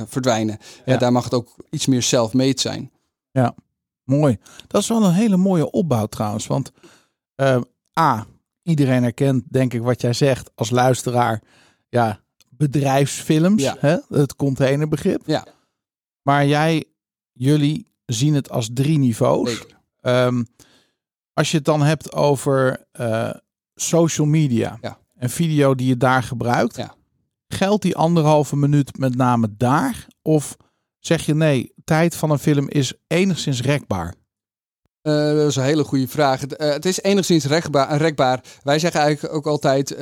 verdwijnen. 0.07 0.59
Ja. 0.85 0.97
daar 0.97 1.13
mag 1.13 1.25
het 1.25 1.35
ook 1.35 1.57
iets 1.71 1.87
meer 1.87 2.03
self-made 2.03 2.61
zijn. 2.61 2.91
Ja, 3.31 3.55
mooi. 4.05 4.39
Dat 4.67 4.83
is 4.83 4.89
wel 4.89 5.05
een 5.05 5.13
hele 5.13 5.37
mooie 5.37 5.71
opbouw 5.71 6.07
trouwens. 6.07 6.47
Want 6.47 6.73
A, 7.99 8.27
iedereen 8.63 9.03
herkent 9.03 9.45
denk 9.49 9.75
ik 9.75 9.83
wat 9.83 10.01
jij 10.01 10.13
zegt 10.13 10.51
als 10.55 10.71
luisteraar. 10.71 11.43
Ja, 11.89 12.21
bedrijfsfilms, 12.49 13.63
ja. 13.63 13.77
Hè? 13.79 13.97
het 14.09 14.37
containerbegrip. 14.37 15.23
Ja. 15.25 15.47
Maar 16.23 16.47
jij, 16.47 16.85
jullie 17.33 17.87
zien 18.07 18.35
het 18.35 18.51
als 18.51 18.71
drie 18.73 18.99
niveaus. 18.99 19.65
Um, 20.03 20.47
als 21.33 21.51
je 21.51 21.57
het 21.57 21.67
dan 21.67 21.83
hebt 21.83 22.13
over 22.13 22.87
uh, 23.01 23.31
social 23.75 24.27
media, 24.27 24.79
ja. 24.81 24.99
een 25.19 25.31
video 25.31 25.75
die 25.75 25.89
je 25.89 25.97
daar 25.97 26.23
gebruikt, 26.23 26.77
ja. 26.77 26.95
geldt 27.49 27.83
die 27.83 27.97
anderhalve 27.97 28.57
minuut 28.57 28.99
met 28.99 29.17
name 29.17 29.55
daar? 29.57 30.07
Of 30.23 30.57
zeg 30.99 31.27
je 31.27 31.35
nee, 31.35 31.73
tijd 31.85 32.17
van 32.17 32.31
een 32.31 32.39
film 32.39 32.69
is 32.69 32.93
enigszins 33.07 33.61
rekbaar? 33.61 34.15
Uh, 35.03 35.13
dat 35.13 35.49
is 35.49 35.57
een 35.57 35.63
hele 35.63 35.85
goede 35.85 36.09
vraag. 36.09 36.43
Uh, 36.43 36.73
het 36.73 36.85
is 36.85 37.03
enigszins 37.03 37.45
rekbaar. 37.45 37.97
rekbaar. 37.97 38.41
Wij 38.63 38.79
zeggen 38.79 39.01
eigenlijk 39.01 39.35
ook 39.35 39.47
altijd 39.47 39.97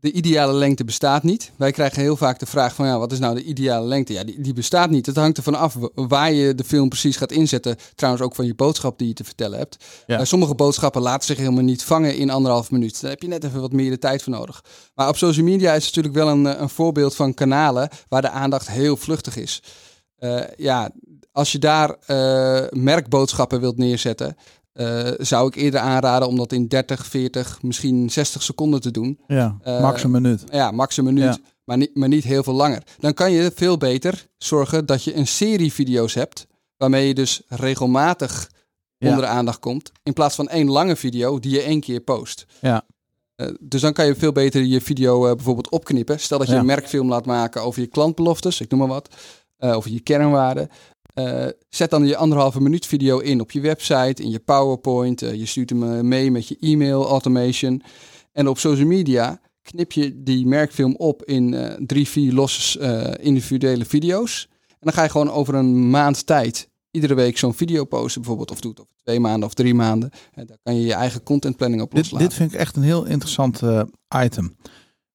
de 0.00 0.12
ideale 0.12 0.52
lengte 0.52 0.84
bestaat 0.84 1.22
niet. 1.22 1.52
Wij 1.56 1.72
krijgen 1.72 2.02
heel 2.02 2.16
vaak 2.16 2.38
de 2.38 2.46
vraag 2.46 2.74
van 2.74 2.86
ja, 2.86 2.98
wat 2.98 3.12
is 3.12 3.18
nou 3.18 3.34
de 3.34 3.42
ideale 3.42 3.86
lengte? 3.86 4.12
Ja, 4.12 4.24
die, 4.24 4.40
die 4.40 4.52
bestaat 4.52 4.90
niet. 4.90 5.06
Het 5.06 5.16
hangt 5.16 5.36
ervan 5.36 5.54
af 5.54 5.76
waar 5.94 6.32
je 6.32 6.54
de 6.54 6.64
film 6.64 6.88
precies 6.88 7.16
gaat 7.16 7.32
inzetten. 7.32 7.76
Trouwens 7.94 8.24
ook 8.24 8.34
van 8.34 8.46
je 8.46 8.54
boodschap 8.54 8.98
die 8.98 9.08
je 9.08 9.14
te 9.14 9.24
vertellen 9.24 9.58
hebt. 9.58 9.76
Ja. 10.06 10.18
Eh, 10.18 10.24
sommige 10.24 10.54
boodschappen 10.54 11.02
laten 11.02 11.26
zich 11.26 11.36
helemaal 11.36 11.62
niet 11.62 11.84
vangen 11.84 12.16
in 12.16 12.30
anderhalf 12.30 12.70
minuut. 12.70 13.00
Daar 13.00 13.10
heb 13.10 13.22
je 13.22 13.28
net 13.28 13.44
even 13.44 13.60
wat 13.60 13.72
meer 13.72 13.90
de 13.90 13.98
tijd 13.98 14.22
voor 14.22 14.32
nodig. 14.32 14.64
Maar 14.94 15.08
op 15.08 15.16
social 15.16 15.44
media 15.44 15.74
is 15.74 15.86
het 15.86 15.94
natuurlijk 15.94 16.24
wel 16.24 16.34
een, 16.34 16.46
eh, 16.46 16.60
een 16.60 16.68
voorbeeld 16.68 17.14
van 17.14 17.34
kanalen 17.34 17.88
waar 18.08 18.22
de 18.22 18.30
aandacht 18.30 18.68
heel 18.68 18.96
vluchtig 18.96 19.36
is. 19.36 19.62
Eh, 20.16 20.40
ja, 20.56 20.90
als 21.32 21.52
je 21.52 21.58
daar 21.58 21.96
merkboodschappen 22.70 23.60
wilt 23.60 23.76
neerzetten, 23.76 24.36
eh, 24.76 25.08
zou 25.18 25.46
ik 25.48 25.54
eerder 25.54 25.80
aanraden 25.80 26.28
om 26.28 26.36
dat 26.36 26.52
in 26.52 26.66
30, 26.68 27.06
40, 27.06 27.62
misschien 27.62 28.10
60 28.10 28.42
seconden 28.42 28.80
te 28.80 28.90
doen. 28.90 29.18
Ja, 29.26 29.56
Eh, 29.62 29.80
max 29.80 30.02
een 30.02 30.10
minuut. 30.10 30.44
Ja, 30.50 30.70
max 30.70 30.96
een 30.96 31.04
minuut, 31.04 31.24
Ja. 31.24 31.38
maar, 31.64 31.76
niet, 31.76 31.94
maar 31.96 32.08
niet 32.08 32.24
heel 32.24 32.42
veel 32.42 32.52
langer. 32.54 32.82
Dan 32.98 33.14
kan 33.14 33.32
je 33.32 33.52
veel 33.54 33.76
beter 33.76 34.26
zorgen 34.38 34.86
dat 34.86 35.02
je 35.04 35.14
een 35.16 35.26
serie 35.26 35.72
video's 35.72 36.14
hebt, 36.14 36.46
waarmee 36.76 37.06
je 37.06 37.14
dus 37.14 37.42
regelmatig 37.48 38.50
Ja. 38.98 39.08
onder 39.08 39.24
de 39.24 39.30
aandacht 39.30 39.58
komt, 39.58 39.92
in 40.02 40.12
plaats 40.12 40.34
van 40.34 40.48
één 40.48 40.70
lange 40.70 40.96
video 40.96 41.38
die 41.38 41.50
je 41.52 41.60
één 41.62 41.80
keer 41.80 42.00
post. 42.00 42.46
Ja. 42.60 42.84
Eh, 43.34 43.48
dus 43.60 43.80
dan 43.80 43.92
kan 43.92 44.06
je 44.06 44.14
veel 44.14 44.32
beter 44.32 44.62
je 44.62 44.80
video 44.80 45.34
bijvoorbeeld 45.34 45.70
opknippen. 45.70 46.20
Stel 46.20 46.38
dat 46.38 46.46
je 46.46 46.52
Ja. 46.52 46.58
een 46.60 46.66
merkfilm 46.66 47.08
laat 47.08 47.26
maken 47.26 47.62
over 47.62 47.80
je 47.80 47.86
klantbeloftes, 47.86 48.60
ik 48.60 48.70
noem 48.70 48.78
maar 48.78 48.88
wat, 48.88 49.08
eh, 49.56 49.76
over 49.76 49.90
je 49.90 50.00
kernwaarden. 50.00 50.68
Eh, 51.16 51.46
zet 51.68 51.90
dan 51.90 52.06
je 52.06 52.16
anderhalve 52.16 52.60
minuut 52.60 52.86
video 52.86 53.18
in 53.18 53.40
op 53.40 53.50
je 53.50 53.60
website, 53.60 54.22
in 54.22 54.30
je 54.30 54.38
PowerPoint. 54.38 55.22
eh, 55.22 55.34
je 55.34 55.46
stuurt 55.46 55.70
hem 55.70 55.82
eh, 55.82 56.00
mee 56.00 56.30
met 56.30 56.48
je 56.48 56.56
e-mail 56.60 57.08
automation. 57.08 57.82
En 58.32 58.48
op 58.48 58.58
social 58.58 58.86
media 58.86 59.40
knip 59.62 59.92
je 59.92 60.22
die 60.22 60.46
merkfilm 60.46 60.94
op 60.96 61.24
in 61.24 61.76
drie, 61.86 62.08
vier 62.08 62.32
losse 62.32 63.18
individuele 63.20 63.84
video's. 63.84 64.48
En 64.68 64.76
dan 64.80 64.92
ga 64.92 65.02
je 65.02 65.08
gewoon 65.08 65.30
over 65.30 65.54
een 65.54 65.90
maand 65.90 66.26
tijd 66.26 66.68
iedere 66.90 67.14
week 67.14 67.38
zo'n 67.38 67.54
video 67.54 67.84
posten 67.84 68.20
bijvoorbeeld. 68.20 68.50
Of 68.50 68.60
doe 68.60 68.70
het 68.70 68.80
over 68.80 68.92
twee 69.02 69.20
maanden 69.20 69.48
of 69.48 69.54
drie 69.54 69.74
maanden. 69.74 70.10
En 70.34 70.46
daar 70.46 70.58
kan 70.62 70.76
je 70.76 70.86
je 70.86 70.94
eigen 70.94 71.22
contentplanning 71.22 71.82
op 71.82 71.90
Dit, 71.90 71.98
loslaten. 71.98 72.28
dit 72.28 72.36
vind 72.36 72.52
ik 72.52 72.58
echt 72.58 72.76
een 72.76 72.82
heel 72.82 73.04
interessant 73.04 73.60
item. 74.24 74.56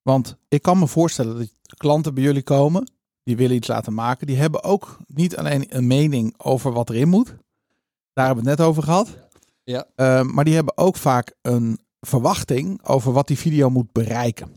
Want 0.02 0.36
ik 0.48 0.62
kan 0.62 0.80
me 0.80 0.88
voorstellen 0.88 1.38
dat 1.38 1.50
klanten 1.78 2.14
bij 2.14 2.24
jullie 2.24 2.44
komen, 2.44 2.92
die 3.24 3.38
willen 3.38 3.56
iets 3.56 3.68
laten 3.68 3.94
maken. 3.94 4.28
Die 4.28 4.38
hebben 4.38 4.64
ook 4.64 4.98
niet 5.08 5.38
alleen 5.38 5.66
een 5.68 5.88
mening 5.88 6.34
over 6.38 6.72
wat 6.72 6.90
erin 6.90 7.10
moet. 7.10 7.36
Daar 8.14 8.26
hebben 8.26 8.44
we 8.44 8.50
het 8.50 8.60
net 8.60 8.68
over 8.68 8.84
gehad. 8.84 9.18
Ja. 9.64 9.86
Eh, 9.96 10.22
maar 10.22 10.46
die 10.46 10.56
hebben 10.56 10.78
ook 10.78 10.96
vaak 10.96 11.34
een 11.42 11.80
verwachting 12.00 12.88
over 12.88 13.12
wat 13.12 13.28
die 13.28 13.38
video 13.38 13.70
moet 13.70 13.92
bereiken. 13.92 14.52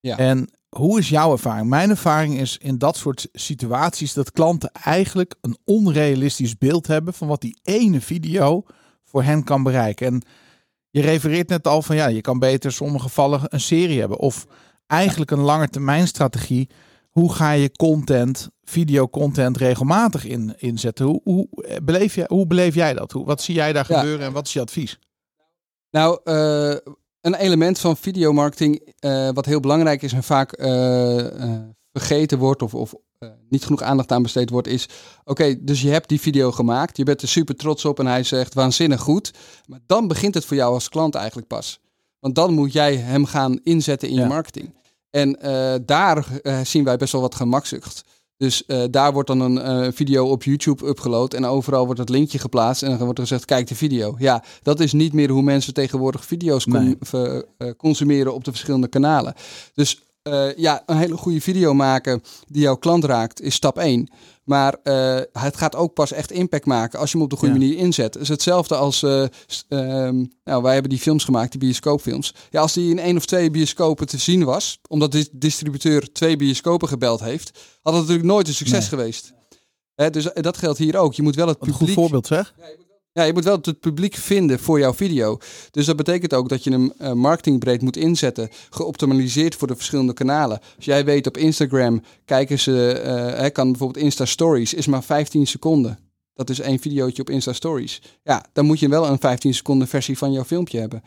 Ja. 0.00 0.16
En 0.16 0.50
hoe 0.68 0.98
is 0.98 1.08
jouw 1.08 1.32
ervaring? 1.32 1.68
Mijn 1.68 1.90
ervaring 1.90 2.38
is 2.38 2.58
in 2.58 2.78
dat 2.78 2.96
soort 2.96 3.28
situaties 3.32 4.12
dat 4.12 4.32
klanten 4.32 4.70
eigenlijk 4.72 5.34
een 5.40 5.58
onrealistisch 5.64 6.58
beeld 6.58 6.86
hebben 6.86 7.14
van 7.14 7.28
wat 7.28 7.40
die 7.40 7.58
ene 7.62 8.00
video 8.00 8.64
voor 9.04 9.22
hen 9.22 9.44
kan 9.44 9.62
bereiken. 9.62 10.06
En 10.06 10.22
je 10.90 11.00
refereert 11.00 11.48
net 11.48 11.66
al 11.66 11.82
van 11.82 11.96
ja, 11.96 12.06
je 12.06 12.20
kan 12.20 12.38
beter 12.38 12.70
in 12.70 12.76
sommige 12.76 13.04
gevallen 13.04 13.40
een 13.44 13.60
serie 13.60 14.00
hebben. 14.00 14.18
Of 14.18 14.46
eigenlijk 14.86 15.30
een 15.30 15.40
langetermijnstrategie. 15.40 16.68
Hoe 17.10 17.32
ga 17.32 17.50
je 17.50 17.70
content, 17.70 18.48
videocontent 18.62 19.56
regelmatig 19.56 20.24
in, 20.24 20.54
inzetten? 20.58 21.06
Hoe, 21.06 21.20
hoe, 21.24 21.48
eh, 21.64 21.76
beleef 21.82 22.14
jij, 22.14 22.24
hoe 22.28 22.46
beleef 22.46 22.74
jij 22.74 22.94
dat? 22.94 23.12
Hoe, 23.12 23.24
wat 23.24 23.42
zie 23.42 23.54
jij 23.54 23.72
daar 23.72 23.86
Ja. 23.88 23.98
gebeuren 23.98 24.26
en 24.26 24.32
wat 24.32 24.46
is 24.46 24.52
je 24.52 24.60
advies? 24.60 24.98
Nou, 25.90 26.20
eh, 26.24 26.76
een 27.20 27.34
element 27.34 27.78
van 27.78 27.96
videomarketing 27.96 28.92
eh, 28.98 29.28
wat 29.32 29.46
heel 29.46 29.60
belangrijk 29.60 30.02
is 30.02 30.12
en 30.12 30.22
vaak 30.22 30.54
vergeten 31.92 32.38
wordt 32.38 32.62
of, 32.62 32.74
of 32.74 32.94
niet 33.48 33.64
genoeg 33.64 33.82
aandacht 33.82 34.12
aan 34.12 34.22
besteed 34.22 34.50
wordt, 34.50 34.68
is: 34.68 34.88
oké, 35.24 35.64
dus 35.64 35.82
je 35.82 35.88
hebt 35.88 36.08
die 36.08 36.20
video 36.20 36.52
gemaakt, 36.52 36.96
je 36.96 37.04
bent 37.04 37.22
er 37.22 37.28
super 37.28 37.54
trots 37.56 37.84
op 37.84 37.98
en 37.98 38.06
hij 38.06 38.22
zegt 38.22 38.54
waanzinnig 38.54 39.00
goed. 39.00 39.30
Maar 39.66 39.80
dan 39.86 40.08
begint 40.08 40.34
het 40.34 40.44
voor 40.44 40.56
jou 40.56 40.72
als 40.74 40.88
klant 40.88 41.14
eigenlijk 41.14 41.46
pas. 41.48 41.80
Want 42.20 42.34
dan 42.34 42.54
moet 42.54 42.72
jij 42.72 42.96
hem 42.96 43.24
gaan 43.24 43.60
inzetten 43.62 44.08
in 44.08 44.14
Ja. 44.14 44.22
je 44.22 44.28
marketing. 44.28 44.74
En 45.10 45.40
eh, 45.40 45.74
daar 45.84 46.26
eh, 46.42 46.60
zien 46.62 46.84
wij 46.84 46.96
best 46.96 47.12
wel 47.12 47.20
wat 47.20 47.34
gemakzucht. 47.34 48.04
Dus 48.36 48.66
eh, 48.66 48.82
daar 48.90 49.12
wordt 49.12 49.28
dan 49.28 49.40
een 49.40 49.92
video 49.92 50.26
op 50.26 50.42
YouTube 50.42 50.86
upgeload 50.86 51.34
en 51.34 51.44
overal 51.44 51.84
wordt 51.84 52.00
het 52.00 52.08
linkje 52.08 52.38
geplaatst 52.38 52.82
en 52.82 52.88
dan 52.88 52.98
wordt 52.98 53.18
er 53.18 53.26
gezegd, 53.26 53.44
kijk 53.44 53.66
de 53.66 53.74
video. 53.74 54.14
Ja, 54.18 54.44
dat 54.62 54.80
is 54.80 54.92
niet 54.92 55.12
meer 55.12 55.30
hoe 55.30 55.42
mensen 55.42 55.74
tegenwoordig 55.74 56.24
video's 56.24 56.66
Nee. 56.66 56.96
consumeren 57.76 58.34
op 58.34 58.44
de 58.44 58.50
verschillende 58.50 58.88
kanalen. 58.88 59.34
Dus 59.74 60.02
eh, 60.22 60.56
ja, 60.56 60.82
een 60.86 60.96
hele 60.96 61.16
goede 61.16 61.40
video 61.40 61.74
maken 61.74 62.22
die 62.48 62.62
jouw 62.62 62.76
klant 62.76 63.04
raakt 63.04 63.40
is 63.40 63.54
stap 63.54 63.78
1. 63.78 64.10
Maar 64.44 64.76
eh, 64.82 65.20
het 65.32 65.56
gaat 65.56 65.76
ook 65.76 65.94
pas 65.94 66.12
echt 66.12 66.30
impact 66.32 66.66
maken 66.66 66.98
als 66.98 67.10
je 67.10 67.16
hem 67.16 67.24
op 67.24 67.30
de 67.32 67.36
goede 67.36 67.54
Ja. 67.54 67.60
manier 67.60 67.76
inzet. 67.78 68.14
Het 68.14 68.22
is 68.22 68.28
hetzelfde 68.28 68.74
als, 68.76 69.02
eh, 69.02 69.22
ehm, 69.68 70.24
nou, 70.44 70.62
wij 70.62 70.72
hebben 70.72 70.90
die 70.90 70.98
films 71.00 71.24
gemaakt, 71.24 71.50
die 71.50 71.60
bioscoopfilms. 71.60 72.34
Ja, 72.50 72.60
als 72.60 72.72
die 72.72 72.90
in 72.90 72.98
één 72.98 73.16
of 73.16 73.26
twee 73.26 73.50
bioscopen 73.50 74.06
te 74.06 74.18
zien 74.18 74.44
was, 74.44 74.78
omdat 74.88 75.12
de 75.12 75.28
distributeur 75.32 76.12
twee 76.12 76.36
bioscopen 76.36 76.88
gebeld 76.88 77.20
heeft, 77.20 77.50
had 77.82 77.92
het 77.92 78.02
natuurlijk 78.02 78.28
nooit 78.28 78.48
een 78.48 78.54
succes 78.54 78.78
Nee. 78.78 78.88
geweest. 78.88 79.32
Hè, 79.94 80.10
dus 80.10 80.28
dat 80.34 80.56
geldt 80.56 80.78
hier 80.78 80.96
ook. 80.98 81.14
Je 81.14 81.22
moet 81.22 81.34
wel 81.34 81.48
het 81.48 81.58
Wat 81.58 81.68
een 81.68 81.72
publiek... 81.74 81.94
goed 81.94 82.02
voorbeeld 82.02 82.26
zeg. 82.26 82.54
Ja, 82.58 82.64
je 83.12 83.32
moet 83.32 83.44
wel 83.44 83.58
het 83.62 83.80
publiek 83.80 84.14
vinden 84.14 84.58
voor 84.60 84.78
jouw 84.78 84.94
video. 84.94 85.38
Dus 85.70 85.86
dat 85.86 85.96
betekent 85.96 86.34
ook 86.34 86.48
dat 86.48 86.64
je 86.64 86.70
hem 86.70 86.92
eh, 86.98 87.12
marketingbreed 87.12 87.82
moet 87.82 87.96
inzetten. 87.96 88.48
Geoptimaliseerd 88.70 89.54
voor 89.54 89.68
de 89.68 89.76
verschillende 89.76 90.12
kanalen. 90.12 90.60
Als 90.76 90.84
jij 90.84 91.04
weet 91.04 91.26
op 91.26 91.36
Instagram 91.36 92.02
kijken 92.24 92.58
ze, 92.58 92.70
hè, 93.36 93.50
kan 93.50 93.70
bijvoorbeeld 93.70 94.04
Insta 94.04 94.24
Stories, 94.24 94.74
is 94.74 94.86
maar 94.86 95.02
15 95.02 95.46
seconden. 95.46 95.98
Dat 96.34 96.50
is 96.50 96.60
één 96.60 96.78
videootje 96.78 97.22
op 97.22 97.30
Insta 97.30 97.52
Stories. 97.52 98.02
Ja, 98.22 98.44
dan 98.52 98.64
moet 98.66 98.78
je 98.80 98.88
wel 98.88 99.06
een 99.06 99.18
15 99.20 99.54
seconden 99.54 99.88
versie 99.88 100.18
van 100.18 100.32
jouw 100.32 100.44
filmpje 100.44 100.78
hebben. 100.80 101.02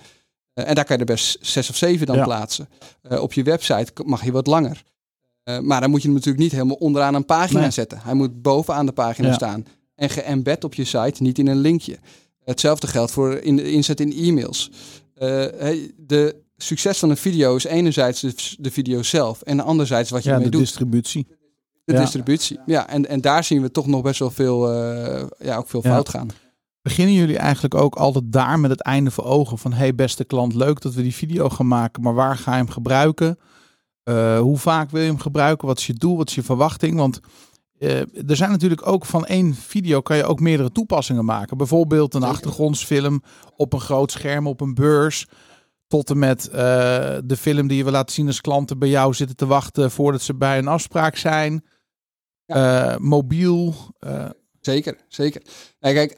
Eh, 0.54 0.68
en 0.70 0.76
daar 0.76 0.86
kan 0.86 0.96
je 0.96 1.02
er 1.02 1.14
best 1.14 1.38
zes 1.42 1.70
of 1.70 1.76
zeven 1.76 2.06
dan 2.08 2.16
Ja. 2.16 2.24
plaatsen. 2.24 2.70
Op 3.10 3.34
je 3.34 3.44
website 3.44 3.92
mag 4.06 4.24
je 4.26 4.32
wat 4.32 4.48
langer. 4.48 4.84
Maar 5.62 5.82
dan 5.82 5.90
moet 5.90 6.02
je 6.02 6.08
hem 6.08 6.16
natuurlijk 6.16 6.44
niet 6.44 6.52
helemaal 6.52 6.76
onderaan 6.76 7.14
een 7.14 7.26
pagina 7.26 7.60
Nee. 7.60 7.72
zetten. 7.72 8.00
Hij 8.04 8.14
moet 8.14 8.42
bovenaan 8.42 8.86
de 8.86 8.92
pagina 8.92 9.28
Ja. 9.28 9.34
staan. 9.34 9.66
En 9.96 10.10
geëmbed 10.10 10.64
op 10.64 10.74
je 10.74 10.84
site, 10.84 11.24
niet 11.24 11.40
in 11.40 11.48
een 11.48 11.60
linkje. 11.60 11.98
Hetzelfde 12.44 12.88
geldt 12.88 13.12
voor 13.12 13.34
in 13.34 13.56
de 13.56 13.72
inzet 13.72 14.00
in 14.00 14.12
e-mails. 14.14 14.72
Eh, 15.16 15.28
de 15.98 16.36
succes 16.58 17.00
van 17.00 17.10
een 17.10 17.18
video 17.18 17.56
is 17.56 17.64
enerzijds 17.64 18.22
de, 18.22 18.34
de 18.58 18.72
video 18.72 19.04
zelf 19.04 19.42
en 19.42 19.60
anderzijds 19.60 20.10
wat 20.10 20.24
je 20.24 20.30
Ja, 20.30 20.36
ermee 20.36 20.50
de 20.50 20.58
doet. 20.58 20.66
distributie. 20.66 21.28
De 21.86 21.94
ja. 21.94 22.00
distributie. 22.00 22.60
Ja, 22.66 22.88
en, 22.90 23.08
en 23.10 23.22
daar 23.22 23.44
zien 23.44 23.62
we 23.62 23.72
toch 23.72 23.88
nog 23.88 24.02
best 24.02 24.20
wel 24.20 24.32
veel, 24.32 24.72
eh, 24.72 25.26
ja, 25.40 25.58
ook 25.58 25.70
veel 25.70 25.82
Ja. 25.84 25.90
fout 25.90 26.10
gaan. 26.10 26.28
Beginnen 26.82 27.14
jullie 27.16 27.38
eigenlijk 27.38 27.76
ook 27.76 27.96
altijd 27.96 28.24
daar 28.32 28.60
met 28.60 28.72
het 28.72 28.82
einde 28.82 29.12
voor 29.12 29.24
ogen 29.24 29.58
van 29.58 29.74
hey 29.74 29.96
beste 29.96 30.24
klant, 30.24 30.54
leuk 30.54 30.82
dat 30.82 30.94
we 30.94 31.02
die 31.02 31.14
video 31.16 31.50
gaan 31.50 31.68
maken, 31.68 32.04
maar 32.04 32.14
waar 32.14 32.38
ga 32.38 32.52
je 32.52 32.58
hem 32.58 32.70
gebruiken? 32.70 33.38
Eh, 34.04 34.40
hoe 34.40 34.58
vaak 34.58 34.90
wil 34.92 35.02
je 35.02 35.08
hem 35.08 35.20
gebruiken? 35.20 35.68
Wat 35.68 35.80
is 35.80 35.88
je 35.88 35.94
doel? 35.94 36.18
Wat 36.18 36.30
is 36.30 36.36
je 36.36 36.44
verwachting? 36.44 36.96
Want 36.96 37.20
eh, 37.84 38.30
er 38.30 38.36
zijn 38.36 38.52
natuurlijk 38.52 38.88
ook 38.88 39.06
van 39.06 39.26
één 39.26 39.56
video 39.56 40.02
kan 40.02 40.18
je 40.18 40.26
ook 40.26 40.40
meerdere 40.40 40.72
toepassingen 40.72 41.26
maken. 41.26 41.58
Bijvoorbeeld 41.58 42.14
een 42.14 42.24
achtergrondsfilm 42.24 43.24
op 43.56 43.74
een 43.74 43.80
groot 43.80 44.12
scherm 44.12 44.48
op 44.48 44.62
een 44.62 44.74
beurs. 44.74 45.28
Tot 45.88 46.10
en 46.10 46.20
met 46.20 46.48
eh, 46.48 46.54
de 47.24 47.38
film 47.38 47.68
die 47.68 47.78
je 47.78 47.84
wil 47.84 47.92
laten 47.92 48.14
zien 48.14 48.28
als 48.28 48.42
klanten 48.42 48.80
bij 48.80 48.90
jou 48.90 49.14
zitten 49.14 49.36
te 49.36 49.46
wachten 49.46 49.92
voordat 49.92 50.22
ze 50.22 50.36
bij 50.36 50.58
een 50.58 50.68
afspraak 50.68 51.16
zijn. 51.16 51.66
Eh, 52.46 52.98
mobiel. 52.98 53.76
Zeker, 54.60 54.98
zeker. 55.08 55.42
Kijk, 55.80 56.18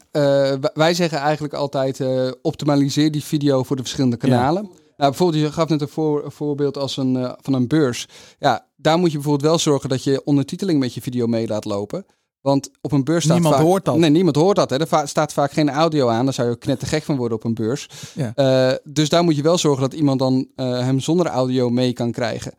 wij 0.73 0.93
zeggen 0.93 1.17
eigenlijk 1.17 1.53
altijd 1.53 2.03
optimaliseer 2.41 3.11
die 3.11 3.23
video 3.23 3.63
voor 3.63 3.75
de 3.75 3.81
verschillende 3.81 4.17
kanalen. 4.17 4.69
Nou, 4.97 5.09
bijvoorbeeld, 5.09 5.43
je 5.43 5.51
gaf 5.51 5.69
net 5.69 5.81
een, 5.81 5.87
voor, 5.87 6.25
een 6.25 6.31
voorbeeld 6.31 6.77
als 6.77 6.97
een, 6.97 7.15
eh, 7.15 7.33
van 7.41 7.53
een 7.53 7.67
beurs. 7.67 8.07
Ja, 8.39 8.67
daar 8.75 8.97
moet 8.97 9.11
je 9.11 9.17
bijvoorbeeld 9.17 9.49
wel 9.49 9.59
zorgen 9.59 9.89
dat 9.89 10.03
je 10.03 10.23
ondertiteling 10.23 10.79
met 10.79 10.93
je 10.93 11.01
video 11.01 11.27
mee 11.27 11.47
laat 11.47 11.65
lopen. 11.65 12.05
Want 12.41 12.69
op 12.81 12.91
een 12.91 13.03
beurs 13.03 13.23
staat 13.23 13.33
Niemand 13.33 13.55
vaak... 13.55 13.65
hoort 13.65 13.85
dat. 13.85 13.97
Nee, 13.97 14.09
niemand 14.09 14.35
hoort 14.35 14.55
dat. 14.55 14.69
Hè. 14.69 14.79
Er 14.79 15.07
staat 15.07 15.33
vaak 15.33 15.51
geen 15.51 15.69
audio 15.69 16.07
aan. 16.07 16.25
Daar 16.25 16.33
zou 16.33 16.47
je 16.47 16.53
ook 16.53 16.59
knettergek 16.59 17.03
van 17.03 17.15
worden 17.15 17.37
op 17.37 17.43
een 17.43 17.53
beurs. 17.53 17.89
Ja. 18.13 18.31
Eh, 18.35 18.77
dus 18.83 19.09
daar 19.09 19.23
moet 19.23 19.35
je 19.35 19.41
wel 19.41 19.57
zorgen 19.57 19.81
dat 19.81 19.93
iemand 19.93 20.19
dan 20.19 20.47
eh, 20.55 20.79
hem 20.79 20.99
zonder 20.99 21.25
audio 21.25 21.69
mee 21.69 21.93
kan 21.93 22.11
krijgen. 22.11 22.53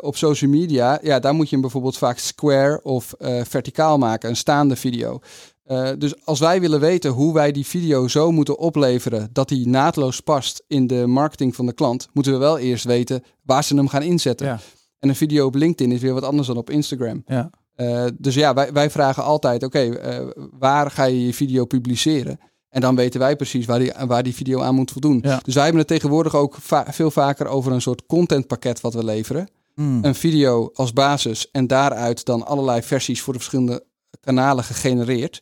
Op 0.00 0.16
social 0.16 0.50
media, 0.50 0.98
ja, 1.02 1.18
daar 1.18 1.34
moet 1.34 1.44
je 1.44 1.52
hem 1.52 1.60
bijvoorbeeld 1.60 1.98
vaak 1.98 2.18
square 2.18 2.80
of 2.82 3.14
verticaal 3.42 3.98
maken, 3.98 4.28
een 4.28 4.36
staande 4.36 4.76
video. 4.76 5.20
Eh, 5.62 5.90
dus 5.98 6.24
als 6.26 6.38
wij 6.40 6.60
willen 6.60 6.80
weten 6.80 7.10
hoe 7.10 7.34
wij 7.34 7.52
die 7.52 7.66
video 7.66 8.08
zo 8.08 8.30
moeten 8.30 8.58
opleveren 8.58 9.28
dat 9.32 9.48
die 9.48 9.68
naadloos 9.68 10.20
past 10.20 10.62
in 10.66 10.86
de 10.86 11.06
marketing 11.06 11.54
van 11.54 11.66
de 11.66 11.72
klant, 11.72 12.08
moeten 12.12 12.32
we 12.32 12.38
wel 12.38 12.58
eerst 12.58 12.84
weten 12.84 13.22
waar 13.42 13.64
ze 13.64 13.74
hem 13.74 13.88
gaan 13.88 14.02
inzetten. 14.02 14.46
Ja. 14.46 14.58
En 14.98 15.08
een 15.08 15.16
video 15.16 15.46
op 15.46 15.54
LinkedIn 15.54 15.92
is 15.92 16.00
weer 16.00 16.14
wat 16.14 16.22
anders 16.24 16.46
dan 16.48 16.56
op 16.56 16.70
Instagram. 16.70 17.22
ja. 17.26 17.50
Eh, 17.72 18.04
dus 18.18 18.34
ja, 18.34 18.54
wij, 18.54 18.72
wij 18.72 18.90
vragen 18.90 19.22
altijd, 19.22 19.62
oké, 19.62 19.78
eh, 19.78 20.26
waar 20.58 20.90
ga 20.90 21.04
je 21.04 21.26
je 21.26 21.34
video 21.34 21.64
publiceren? 21.64 22.38
En 22.68 22.80
dan 22.80 22.96
weten 22.96 23.20
wij 23.20 23.36
precies 23.36 23.66
waar 23.66 23.78
die, 23.78 23.92
waar 24.06 24.22
die 24.22 24.34
video 24.34 24.60
aan 24.60 24.74
moet 24.74 24.90
voldoen. 24.90 25.18
Ja. 25.22 25.40
Dus 25.42 25.54
wij 25.54 25.62
hebben 25.62 25.80
het 25.80 25.90
tegenwoordig 25.90 26.34
ook 26.34 26.54
va- 26.60 26.86
veel 26.88 27.10
vaker 27.10 27.46
over 27.46 27.72
een 27.72 27.80
soort 27.82 28.06
contentpakket 28.06 28.80
wat 28.80 28.94
we 28.94 29.04
leveren. 29.04 29.48
Hmm. 29.74 30.04
Een 30.04 30.14
video 30.14 30.70
als 30.74 30.92
basis 30.92 31.50
en 31.50 31.66
daaruit 31.66 32.24
dan 32.24 32.46
allerlei 32.46 32.82
versies 32.82 33.22
voor 33.22 33.32
de 33.32 33.38
verschillende 33.38 33.84
kanalen 34.20 34.64
gegenereerd. 34.64 35.40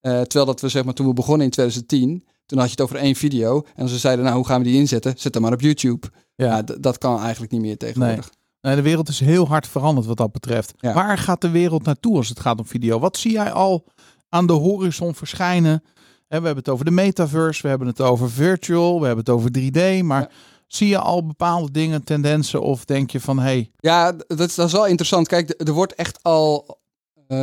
Eh, 0.00 0.12
terwijl 0.20 0.44
dat 0.46 0.60
we 0.60 0.68
zeg 0.68 0.84
maar 0.84 0.94
toen 0.94 1.06
we 1.06 1.12
begonnen 1.12 1.44
in 1.46 1.50
2010, 1.52 2.24
toen 2.46 2.58
had 2.58 2.66
je 2.66 2.72
het 2.72 2.80
over 2.80 2.96
één 2.96 3.14
video. 3.14 3.64
En 3.74 3.88
ze 3.88 3.98
zeiden, 3.98 4.24
nou 4.24 4.36
hoe 4.36 4.46
gaan 4.46 4.58
we 4.62 4.68
die 4.68 4.78
inzetten? 4.78 5.14
Zet 5.16 5.34
hem 5.34 5.42
maar 5.42 5.52
op 5.52 5.60
YouTube. 5.60 6.06
Ja, 6.34 6.64
d- 6.64 6.76
dat 6.80 6.98
kan 6.98 7.20
eigenlijk 7.20 7.52
niet 7.52 7.60
meer 7.60 7.76
tegenwoordig. 7.76 8.30
Nee, 8.60 8.76
de 8.76 8.82
wereld 8.82 9.08
is 9.08 9.20
heel 9.20 9.46
hard 9.48 9.66
veranderd 9.66 10.06
wat 10.06 10.16
dat 10.16 10.32
betreft. 10.32 10.72
Ja. 10.78 10.92
Waar 10.94 11.18
gaat 11.18 11.40
de 11.40 11.50
wereld 11.50 11.84
naartoe 11.84 12.16
als 12.16 12.28
het 12.28 12.40
gaat 12.40 12.58
om 12.58 12.66
video? 12.66 12.98
Wat 12.98 13.16
zie 13.16 13.32
jij 13.32 13.52
al 13.52 13.84
aan 14.28 14.46
de 14.46 14.52
horizon 14.52 15.14
verschijnen? 15.14 15.82
We 16.28 16.34
hebben 16.34 16.56
het 16.56 16.68
over 16.68 16.84
de 16.84 16.90
metaverse, 16.90 17.62
we 17.62 17.68
hebben 17.68 17.86
het 17.88 18.00
over 18.00 18.30
virtual, 18.30 19.00
we 19.00 19.06
hebben 19.06 19.24
het 19.24 19.34
over 19.34 19.50
3D. 19.50 20.02
Maar 20.02 20.20
Ja. 20.20 20.30
zie 20.66 20.88
je 20.88 20.98
al 20.98 21.26
bepaalde 21.26 21.70
dingen, 21.70 22.04
tendensen? 22.04 22.62
Of 22.62 22.84
denk 22.84 23.10
je 23.10 23.20
van, 23.20 23.38
hé, 23.38 23.44
hey, 23.44 23.70
Ja, 23.78 24.12
dat 24.12 24.40
is, 24.40 24.54
dat 24.54 24.66
is 24.66 24.72
wel 24.72 24.86
interessant. 24.86 25.28
Kijk, 25.28 25.54
er 25.68 25.72
wordt 25.72 25.94
echt 25.94 26.22
al 26.22 26.77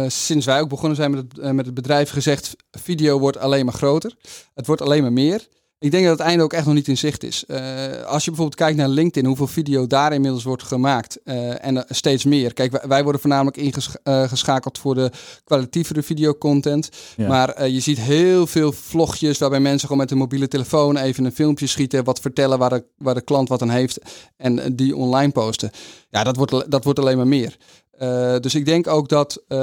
sinds 0.08 0.46
wij 0.46 0.62
ook 0.62 0.70
begonnen 0.70 0.96
zijn 0.96 1.12
met 1.12 1.20
het, 1.20 1.40
eh, 1.40 1.52
met 1.52 1.66
het 1.66 1.76
bedrijf 1.76 2.10
gezegd: 2.10 2.56
video 2.72 3.20
wordt 3.20 3.38
alleen 3.38 3.66
maar 3.66 3.74
groter. 3.74 4.16
Het 4.54 4.68
wordt 4.68 4.82
alleen 4.82 5.02
maar 5.02 5.14
meer. 5.14 5.48
Ik 5.80 5.92
denk 5.92 6.06
dat 6.06 6.18
het 6.18 6.28
einde 6.28 6.44
ook 6.44 6.54
echt 6.54 6.66
nog 6.66 6.74
niet 6.74 6.88
in 6.88 6.98
zicht 6.98 7.24
is. 7.24 7.46
Eh, 7.46 8.04
als 8.06 8.24
je 8.24 8.30
bijvoorbeeld 8.30 8.56
kijkt 8.56 8.78
naar 8.78 8.88
LinkedIn, 8.88 9.26
hoeveel 9.26 9.48
video 9.48 9.88
daar 9.88 10.14
inmiddels 10.14 10.44
wordt 10.44 10.64
gemaakt 10.64 11.20
eh, 11.24 11.66
en 11.66 11.78
eh, 11.78 11.84
steeds 11.88 12.24
meer. 12.24 12.54
Kijk, 12.54 12.72
wij, 12.72 12.82
wij 12.88 13.04
worden 13.04 13.22
voornamelijk 13.22 13.58
ingeschakeld 13.58 14.78
voor 14.78 14.96
de 14.96 15.12
kwalitatievere 15.44 16.04
videocontent. 16.04 16.90
Ja. 17.18 17.28
Maar 17.28 17.50
eh, 17.50 17.74
je 17.74 17.80
ziet 17.80 18.00
heel 18.00 18.48
veel 18.48 18.72
vlogjes 18.72 19.38
waarbij 19.38 19.60
mensen 19.60 19.88
gewoon 19.88 20.02
met 20.02 20.12
een 20.12 20.18
mobiele 20.18 20.48
telefoon 20.48 20.98
even 20.98 21.26
een 21.26 21.32
filmpje 21.32 21.68
schieten, 21.68 22.04
wat 22.04 22.20
vertellen 22.20 22.58
waar 22.58 22.70
de, 22.70 22.84
waar 22.98 23.14
de 23.14 23.22
klant 23.22 23.50
wat 23.50 23.62
aan 23.62 23.70
heeft 23.70 24.00
en 24.38 24.60
eh, 24.60 24.72
die 24.74 24.96
online 24.96 25.32
posten. 25.32 25.72
Ja, 26.10 26.24
dat 26.24 26.36
wordt, 26.36 26.72
dat 26.72 26.84
wordt 26.84 27.00
alleen 27.00 27.18
maar 27.18 27.28
meer. 27.28 27.58
Eh, 27.98 28.36
dus 28.40 28.56
ik 28.56 28.66
denk 28.66 28.88
ook 28.88 29.10
dat 29.10 29.44
eh, 29.48 29.58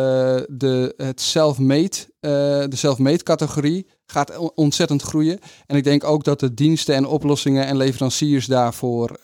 de, 0.48 0.94
het 0.96 1.20
self-made, 1.20 1.96
eh, 2.20 2.30
de 2.68 2.76
self-made 2.76 3.22
categorie 3.22 3.86
gaat 4.06 4.38
on- 4.38 4.52
ontzettend 4.54 5.02
groeien. 5.02 5.38
En 5.66 5.76
ik 5.76 5.84
denk 5.84 6.04
ook 6.04 6.24
dat 6.24 6.40
de 6.40 6.54
diensten 6.54 6.94
en 6.94 7.06
oplossingen 7.06 7.66
en 7.66 7.76
leveranciers 7.76 8.46
daarvoor 8.46 9.20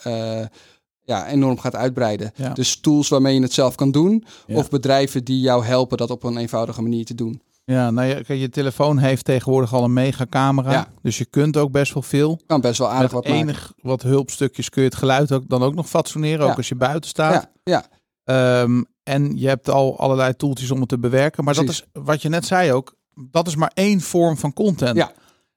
ja, 1.02 1.26
enorm 1.28 1.58
gaat 1.58 1.74
uitbreiden. 1.76 2.32
Ja. 2.34 2.48
Dus 2.52 2.80
tools 2.80 3.08
waarmee 3.08 3.34
je 3.34 3.42
het 3.42 3.52
zelf 3.52 3.74
kan 3.74 3.90
doen. 3.90 4.24
Ja. 4.46 4.56
Of 4.56 4.68
bedrijven 4.70 5.24
die 5.24 5.40
jou 5.40 5.64
helpen 5.64 5.96
dat 5.96 6.10
op 6.10 6.22
een 6.22 6.36
eenvoudige 6.36 6.82
manier 6.82 7.04
te 7.04 7.14
doen. 7.14 7.42
ja, 7.64 7.90
nou 7.90 8.22
kijk, 8.22 8.40
je 8.40 8.48
telefoon 8.48 8.98
heeft 8.98 9.24
tegenwoordig 9.24 9.74
al 9.74 9.84
een 9.84 9.92
megacamera. 9.92 10.72
Ja. 10.72 10.88
Dus 11.02 11.18
je 11.18 11.24
kunt 11.24 11.56
ook 11.56 11.70
best 11.70 11.94
wel 11.94 12.02
veel. 12.02 12.40
Kan 12.46 12.60
best 12.60 12.78
wel 12.78 12.88
aardig 12.88 13.02
Met 13.02 13.12
wat 13.12 13.24
maken. 13.24 13.40
enig 13.40 13.72
wat 13.82 14.02
hulpstukjes 14.02 14.68
kun 14.68 14.82
je 14.82 14.88
het 14.88 14.98
geluid 14.98 15.32
ook, 15.32 15.48
dan 15.48 15.62
ook 15.62 15.74
nog 15.74 15.88
fatsoeneren, 15.88 16.46
ook 16.50 16.56
als 16.56 16.68
je 16.68 16.74
buiten 16.76 17.10
staat. 17.10 17.32
Ja, 17.32 17.50
ja, 17.64 17.86
Ehm, 18.28 18.82
en 19.02 19.36
je 19.36 19.48
hebt 19.48 19.68
al 19.68 19.98
allerlei 19.98 20.36
toeltjes 20.36 20.70
om 20.70 20.80
het 20.80 20.88
te 20.88 20.98
bewerken. 20.98 21.44
Maar 21.44 21.54
dat 21.54 21.68
is 21.68 21.84
wat 21.92 22.22
je 22.22 22.28
net 22.28 22.46
zei 22.46 22.72
ook. 22.72 22.96
Dat 23.30 23.46
is 23.46 23.56
maar 23.56 23.70
één 23.74 24.00
vorm 24.00 24.36
van 24.36 24.52
content. 24.52 24.96
Ja. 24.96 25.12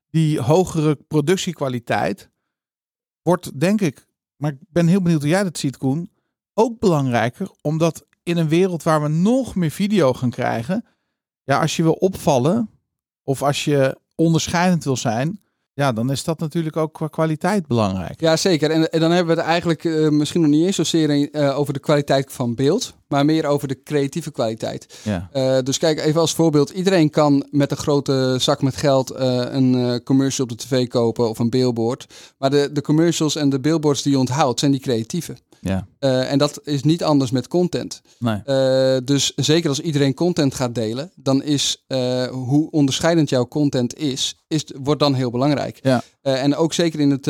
Die 0.09 0.39
hogere 0.39 0.95
productiekwaliteit 1.07 2.29
wordt, 3.21 3.59
denk 3.59 3.81
ik, 3.81 4.07
maar 4.35 4.51
ik 4.51 4.57
ben 4.69 4.87
heel 4.87 5.01
benieuwd 5.01 5.21
hoe 5.21 5.29
jij 5.29 5.43
dat 5.43 5.57
ziet, 5.57 5.77
Koen, 5.77 6.11
ook 6.53 6.79
belangrijker. 6.79 7.51
Omdat 7.61 8.05
in 8.23 8.37
een 8.37 8.49
wereld 8.49 8.83
waar 8.83 9.01
we 9.01 9.07
nog 9.07 9.55
meer 9.55 9.71
video 9.71 10.13
gaan 10.13 10.29
krijgen, 10.29 10.85
ja, 11.43 11.61
als 11.61 11.75
je 11.75 11.83
wil 11.83 11.93
opvallen 11.93 12.69
of 13.23 13.41
als 13.41 13.65
je 13.65 13.97
onderscheidend 14.15 14.83
wil 14.83 14.97
zijn, 14.97 15.41
ja, 15.73 15.91
dan 15.91 16.11
is 16.11 16.23
dat 16.23 16.39
natuurlijk 16.39 16.77
ook 16.77 16.93
qua 16.93 17.07
kwaliteit 17.07 17.67
belangrijk. 17.67 18.19
ja, 18.21 18.37
zeker. 18.37 18.71
En, 18.71 18.91
en 18.91 18.99
dan 18.99 19.11
hebben 19.11 19.35
we 19.35 19.41
het 19.41 19.49
eigenlijk 19.49 19.85
eh, 19.85 20.09
misschien 20.09 20.41
nog 20.41 20.49
niet 20.49 20.65
eens 20.65 20.75
zozeer 20.75 21.31
eh, 21.31 21.59
over 21.59 21.73
de 21.73 21.79
kwaliteit 21.79 22.33
van 22.33 22.55
beeld, 22.55 22.93
maar 23.07 23.25
meer 23.25 23.45
over 23.45 23.67
de 23.67 23.83
creatieve 23.83 24.31
kwaliteit. 24.31 24.99
Ja. 25.03 25.29
Eh, 25.31 25.57
dus 25.63 25.77
kijk, 25.77 25.99
even 25.99 26.21
als 26.21 26.33
voorbeeld. 26.33 26.69
Iedereen 26.69 27.09
kan 27.09 27.47
met 27.51 27.71
een 27.71 27.77
grote 27.77 28.35
zak 28.39 28.61
met 28.61 28.75
geld 28.75 29.13
een 29.15 30.01
commercial 30.03 30.47
op 30.47 30.57
de 30.57 30.65
tv 30.65 30.87
kopen 30.87 31.29
of 31.29 31.39
een 31.39 31.49
billboard. 31.49 32.05
Maar 32.37 32.49
de, 32.49 32.69
de 32.71 32.81
commercials 32.81 33.35
en 33.35 33.49
de 33.49 33.59
billboards 33.59 34.01
die 34.01 34.11
je 34.11 34.19
onthoudt, 34.19 34.59
zijn 34.59 34.71
die 34.71 34.81
creatieve. 34.81 35.35
Ja. 35.63 35.87
Eh, 35.99 36.31
en 36.31 36.37
dat 36.37 36.59
is 36.63 36.83
niet 36.83 37.03
anders 37.03 37.31
met 37.31 37.47
content. 37.47 38.01
Nee. 38.19 38.41
Eh, 38.45 38.97
dus 39.03 39.33
zeker 39.35 39.69
als 39.69 39.79
iedereen 39.79 40.13
content 40.13 40.55
gaat 40.55 40.75
delen, 40.75 41.11
dan 41.15 41.43
is 41.43 41.83
eh, 41.87 42.25
hoe 42.25 42.71
onderscheidend 42.71 43.29
jouw 43.29 43.47
content 43.47 43.97
is, 43.97 44.37
is, 44.47 44.65
wordt 44.81 44.99
dan 44.99 45.13
heel 45.13 45.31
belangrijk. 45.31 45.79
Ja. 45.81 46.01
En 46.21 46.55
ook 46.55 46.73
zeker 46.73 46.99
in 46.99 47.11
het 47.11 47.25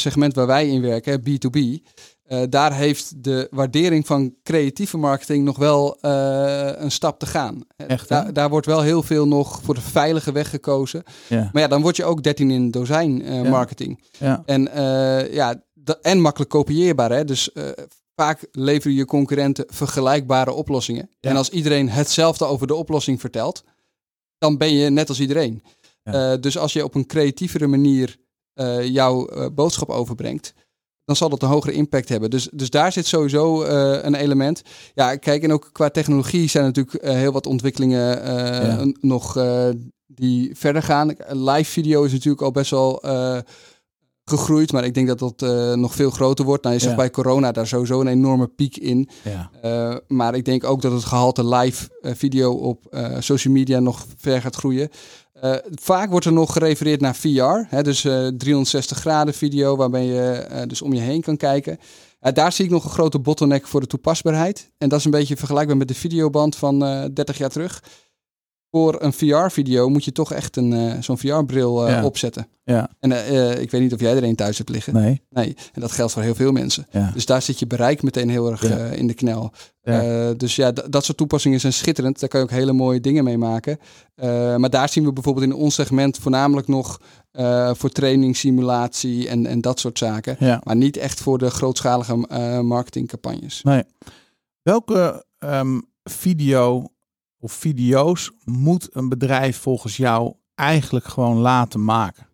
segment 0.00 0.34
waar 0.34 0.46
wij 0.46 0.68
in 0.68 0.80
werken, 0.80 1.12
hè, 1.12 1.18
B2B, 1.18 1.82
eh, 2.22 2.42
daar 2.48 2.74
heeft 2.74 3.24
de 3.24 3.48
waardering 3.50 4.06
van 4.06 4.34
creatieve 4.42 4.96
marketing 4.96 5.44
nog 5.44 5.56
wel 5.56 5.96
een 6.80 6.90
stap 6.90 7.18
te 7.18 7.26
gaan. 7.26 7.64
Echt, 7.76 8.08
daar, 8.08 8.32
daar 8.32 8.48
wordt 8.48 8.66
wel 8.66 8.80
heel 8.80 9.02
veel 9.02 9.26
nog 9.26 9.60
voor 9.62 9.74
de 9.74 9.80
veilige 9.80 10.32
weg 10.32 10.50
gekozen. 10.50 11.02
Ja. 11.28 11.50
Maar 11.52 11.62
ja, 11.62 11.68
dan 11.68 11.82
word 11.82 11.96
je 11.96 12.04
ook 12.04 12.22
13 12.22 12.50
in 12.50 12.70
dozijn 12.70 13.22
marketing. 13.50 14.04
Ja. 14.18 14.42
En, 14.46 14.68
ja, 15.32 15.62
en 15.94 16.20
makkelijk 16.20 16.50
kopieerbaar. 16.50 17.10
Hè? 17.10 17.24
Dus 17.24 17.52
eh, 17.52 17.68
vaak 18.14 18.48
leveren 18.52 18.96
je 18.96 19.04
concurrenten 19.04 19.64
vergelijkbare 19.68 20.52
oplossingen. 20.52 21.10
Ja. 21.20 21.30
En 21.30 21.36
als 21.36 21.50
iedereen 21.50 21.88
hetzelfde 21.88 22.44
over 22.44 22.66
de 22.66 22.74
oplossing 22.74 23.20
vertelt, 23.20 23.64
dan 24.38 24.56
ben 24.56 24.72
je 24.74 24.90
net 24.90 25.08
als 25.08 25.20
iedereen. 25.20 25.62
Ja. 26.02 26.32
Eh, 26.32 26.40
dus 26.40 26.58
als 26.58 26.72
je 26.72 26.84
op 26.84 26.94
een 26.94 27.06
creatievere 27.06 27.66
manier 27.66 28.16
eh, 28.52 28.86
jouw 28.86 29.50
boodschap 29.50 29.88
overbrengt, 29.88 30.54
dan 31.04 31.16
zal 31.16 31.28
dat 31.28 31.42
een 31.42 31.48
hogere 31.48 31.72
impact 31.72 32.08
hebben. 32.08 32.30
Dus, 32.30 32.48
dus 32.52 32.70
daar 32.70 32.92
zit 32.92 33.06
sowieso 33.06 33.62
een 33.64 34.14
element. 34.14 34.62
Ja, 34.94 35.16
kijk, 35.16 35.42
en 35.42 35.52
ook 35.52 35.68
qua 35.72 35.90
technologie 35.90 36.48
zijn 36.48 36.64
er 36.64 36.72
natuurlijk 36.74 37.04
heel 37.04 37.32
wat 37.32 37.46
ontwikkelingen 37.46 38.24
Ja. 38.24 38.92
nog 39.00 39.38
die 40.06 40.56
verder 40.56 40.82
gaan. 40.82 41.16
Live 41.28 41.70
video 41.70 42.04
is 42.04 42.12
natuurlijk 42.12 42.42
al 42.42 42.50
best 42.50 42.70
wel 42.70 43.02
gegroeid, 44.30 44.72
maar 44.72 44.84
ik 44.84 44.94
denk 44.94 45.06
dat 45.06 45.18
dat 45.18 45.42
eh, 45.42 45.72
nog 45.72 45.94
veel 45.94 46.10
groter 46.10 46.44
wordt. 46.44 46.62
Nou, 46.62 46.74
je 46.74 46.80
zegt 46.80 46.92
Ja. 46.92 46.98
bij 46.98 47.10
corona 47.10 47.52
daar 47.52 47.66
sowieso 47.66 48.00
een 48.00 48.06
enorme 48.06 48.46
piek 48.46 48.76
in. 48.76 49.08
Ja. 49.24 49.50
Eh, 49.62 49.96
maar 50.08 50.34
ik 50.34 50.44
denk 50.44 50.64
ook 50.64 50.82
dat 50.82 50.92
het 50.92 51.04
gehalte 51.04 51.46
live 51.48 51.88
eh, 52.00 52.12
video 52.14 52.52
op 52.52 52.96
social 53.18 53.54
media 53.54 53.78
nog 53.78 54.06
ver 54.16 54.40
gaat 54.40 54.56
groeien. 54.56 54.88
Vaak 55.74 56.10
wordt 56.10 56.26
er 56.26 56.32
nog 56.32 56.52
gerefereerd 56.52 57.00
naar 57.00 57.14
VR, 57.14 57.66
hè, 57.68 57.82
dus 57.82 58.04
eh 58.04 58.26
360 58.26 58.98
graden 58.98 59.34
video, 59.34 59.76
waarbij 59.76 60.04
je 60.04 60.64
dus 60.66 60.82
om 60.82 60.92
je 60.92 61.00
heen 61.00 61.20
kan 61.22 61.36
kijken. 61.36 61.78
Daar 62.32 62.52
zie 62.52 62.64
ik 62.64 62.70
nog 62.70 62.84
een 62.84 62.90
grote 62.90 63.18
bottleneck 63.18 63.66
voor 63.66 63.80
de 63.80 63.86
toepasbaarheid. 63.86 64.70
En 64.78 64.88
dat 64.88 64.98
is 64.98 65.04
een 65.04 65.10
beetje 65.10 65.36
vergelijkbaar 65.36 65.76
met 65.76 65.88
de 65.88 65.94
videoband 65.94 66.56
van 66.56 66.84
eh 66.84 67.04
30 67.14 67.38
jaar 67.38 67.50
terug. 67.50 67.82
Voor 68.76 69.02
een 69.02 69.12
VR-video 69.12 69.88
moet 69.88 70.04
je 70.04 70.12
toch 70.12 70.32
echt 70.32 70.56
een, 70.56 70.72
eh, 70.72 70.92
zo'n 71.00 71.18
VR-bril 71.18 71.88
Ja. 71.88 72.04
opzetten. 72.04 72.48
Ja. 72.64 72.88
En 73.00 73.12
eh, 73.12 73.52
eh, 73.52 73.60
ik 73.60 73.70
weet 73.70 73.80
niet 73.80 73.92
of 73.92 74.00
jij 74.00 74.16
er 74.16 74.22
een 74.22 74.34
thuis 74.34 74.58
hebt 74.58 74.70
liggen. 74.70 74.94
Nee. 74.94 75.22
Nee, 75.30 75.56
en 75.72 75.80
dat 75.80 75.92
geldt 75.92 76.12
voor 76.12 76.22
heel 76.22 76.34
veel 76.34 76.52
mensen. 76.52 76.86
Ja. 76.90 77.10
Dus 77.14 77.26
daar 77.26 77.42
zit 77.42 77.58
je 77.58 77.66
bereik 77.66 78.02
meteen 78.02 78.28
heel 78.28 78.50
erg 78.50 78.68
Ja. 78.68 78.76
eh, 78.76 78.98
in 78.98 79.06
de 79.06 79.14
knel. 79.14 79.52
Ja. 79.82 80.02
Eh, 80.02 80.30
dus 80.36 80.56
ja, 80.56 80.72
dat 80.72 81.04
soort 81.04 81.16
toepassingen 81.18 81.60
zijn 81.60 81.72
schitterend. 81.72 82.20
Daar 82.20 82.28
kan 82.28 82.40
je 82.40 82.46
ook 82.46 82.52
hele 82.52 82.72
mooie 82.72 83.00
dingen 83.00 83.24
mee 83.24 83.38
maken. 83.38 83.78
Eh, 84.14 84.56
maar 84.56 84.70
daar 84.70 84.88
zien 84.88 85.04
we 85.04 85.12
bijvoorbeeld 85.12 85.46
in 85.46 85.54
ons 85.54 85.74
segment 85.74 86.18
voornamelijk 86.18 86.68
nog 86.68 87.00
eh, 87.30 87.70
voor 87.74 87.90
training, 87.90 88.36
simulatie 88.36 89.28
en, 89.28 89.46
en 89.46 89.60
dat 89.60 89.80
soort 89.80 89.98
zaken. 89.98 90.36
Ja. 90.38 90.60
Maar 90.64 90.76
niet 90.76 90.96
echt 90.96 91.20
voor 91.20 91.38
de 91.38 91.50
grootschalige 91.50 92.26
eh, 92.28 92.60
marketingcampagnes. 92.60 93.62
Nee. 93.62 93.82
Welke 94.62 95.24
ehm, 95.38 95.80
video 96.04 96.90
of 97.46 97.52
video's 97.52 98.30
moet 98.44 98.88
een 98.92 99.08
bedrijf 99.08 99.58
volgens 99.58 99.96
jou 99.96 100.34
eigenlijk 100.54 101.04
gewoon 101.04 101.36
laten 101.36 101.84
maken? 101.84 102.26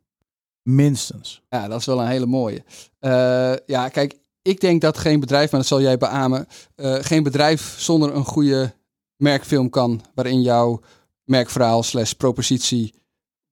Minstens. 0.63 1.43
Ja, 1.49 1.69
dat 1.69 1.81
is 1.81 1.87
wel 1.87 2.01
een 2.01 2.07
hele 2.09 2.27
mooie. 2.27 2.65
Eh, 2.99 3.53
ja, 3.67 3.89
kijk, 3.89 4.15
ik 4.43 4.61
denk 4.61 4.81
dat 4.81 4.99
geen 4.99 5.21
bedrijf, 5.21 5.51
maar 5.51 5.61
dat 5.61 5.69
zal 5.69 5.81
jij 5.81 5.99
beamen, 5.99 6.47
eh, 6.75 6.95
geen 7.01 7.23
bedrijf 7.23 7.75
zonder 7.79 8.15
een 8.15 8.25
goede 8.25 8.75
merkfilm 9.17 9.71
kan 9.71 10.01
waarin 10.15 10.43
jouw 10.43 10.81
merkverhaal 11.25 11.83
slash 11.83 12.13
propositie 12.13 12.95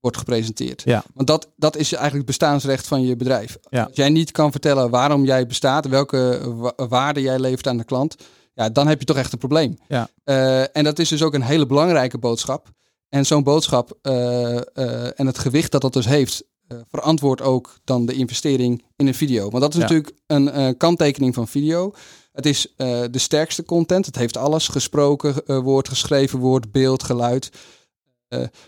wordt 0.00 0.16
gepresenteerd. 0.16 0.82
Ja. 0.84 1.04
Want 1.14 1.26
dat, 1.26 1.48
dat 1.56 1.76
is 1.76 1.92
eigenlijk 1.92 2.28
het 2.28 2.38
bestaansrecht 2.38 2.86
van 2.86 3.02
je 3.02 3.16
bedrijf. 3.16 3.58
Ja. 3.70 3.82
Als 3.84 3.96
jij 3.96 4.08
niet 4.08 4.30
kan 4.30 4.50
vertellen 4.50 4.90
waarom 4.90 5.24
jij 5.24 5.46
bestaat, 5.46 5.86
welke 5.86 6.40
wa- 6.56 6.86
waarde 6.88 7.20
jij 7.20 7.38
levert 7.38 7.66
aan 7.66 7.76
de 7.76 7.84
klant, 7.84 8.16
ja, 8.60 8.70
dan 8.70 8.86
heb 8.86 8.98
je 8.98 9.04
toch 9.04 9.16
echt 9.16 9.32
een 9.32 9.38
probleem. 9.38 9.78
Ja. 9.88 10.08
Eh, 10.24 10.76
en 10.76 10.84
dat 10.84 10.98
is 10.98 11.08
dus 11.08 11.22
ook 11.22 11.34
een 11.34 11.42
hele 11.42 11.66
belangrijke 11.66 12.18
boodschap. 12.18 12.68
En 13.08 13.26
zo'n 13.26 13.42
boodschap 13.42 13.98
eh, 14.02 14.56
eh, 14.56 15.20
en 15.20 15.26
het 15.26 15.38
gewicht 15.38 15.72
dat 15.72 15.80
dat 15.80 15.92
dus 15.92 16.06
heeft, 16.06 16.48
verantwoordt 16.90 17.42
ook 17.42 17.78
dan 17.84 18.06
de 18.06 18.12
investering 18.12 18.84
in 18.96 19.06
een 19.06 19.14
video. 19.14 19.50
Want 19.50 19.62
dat 19.62 19.74
is 19.74 19.80
Ja. 19.80 19.82
natuurlijk 19.82 20.12
een 20.26 20.76
kanttekening 20.76 21.34
van 21.34 21.48
video. 21.48 21.94
Het 22.32 22.46
is 22.46 22.74
de 22.76 23.18
sterkste 23.18 23.64
content. 23.64 24.06
Het 24.06 24.16
heeft 24.16 24.36
alles: 24.36 24.68
gesproken 24.68 25.62
woord, 25.62 25.88
geschreven 25.88 26.38
woord, 26.38 26.72
beeld, 26.72 27.02
geluid. 27.02 27.50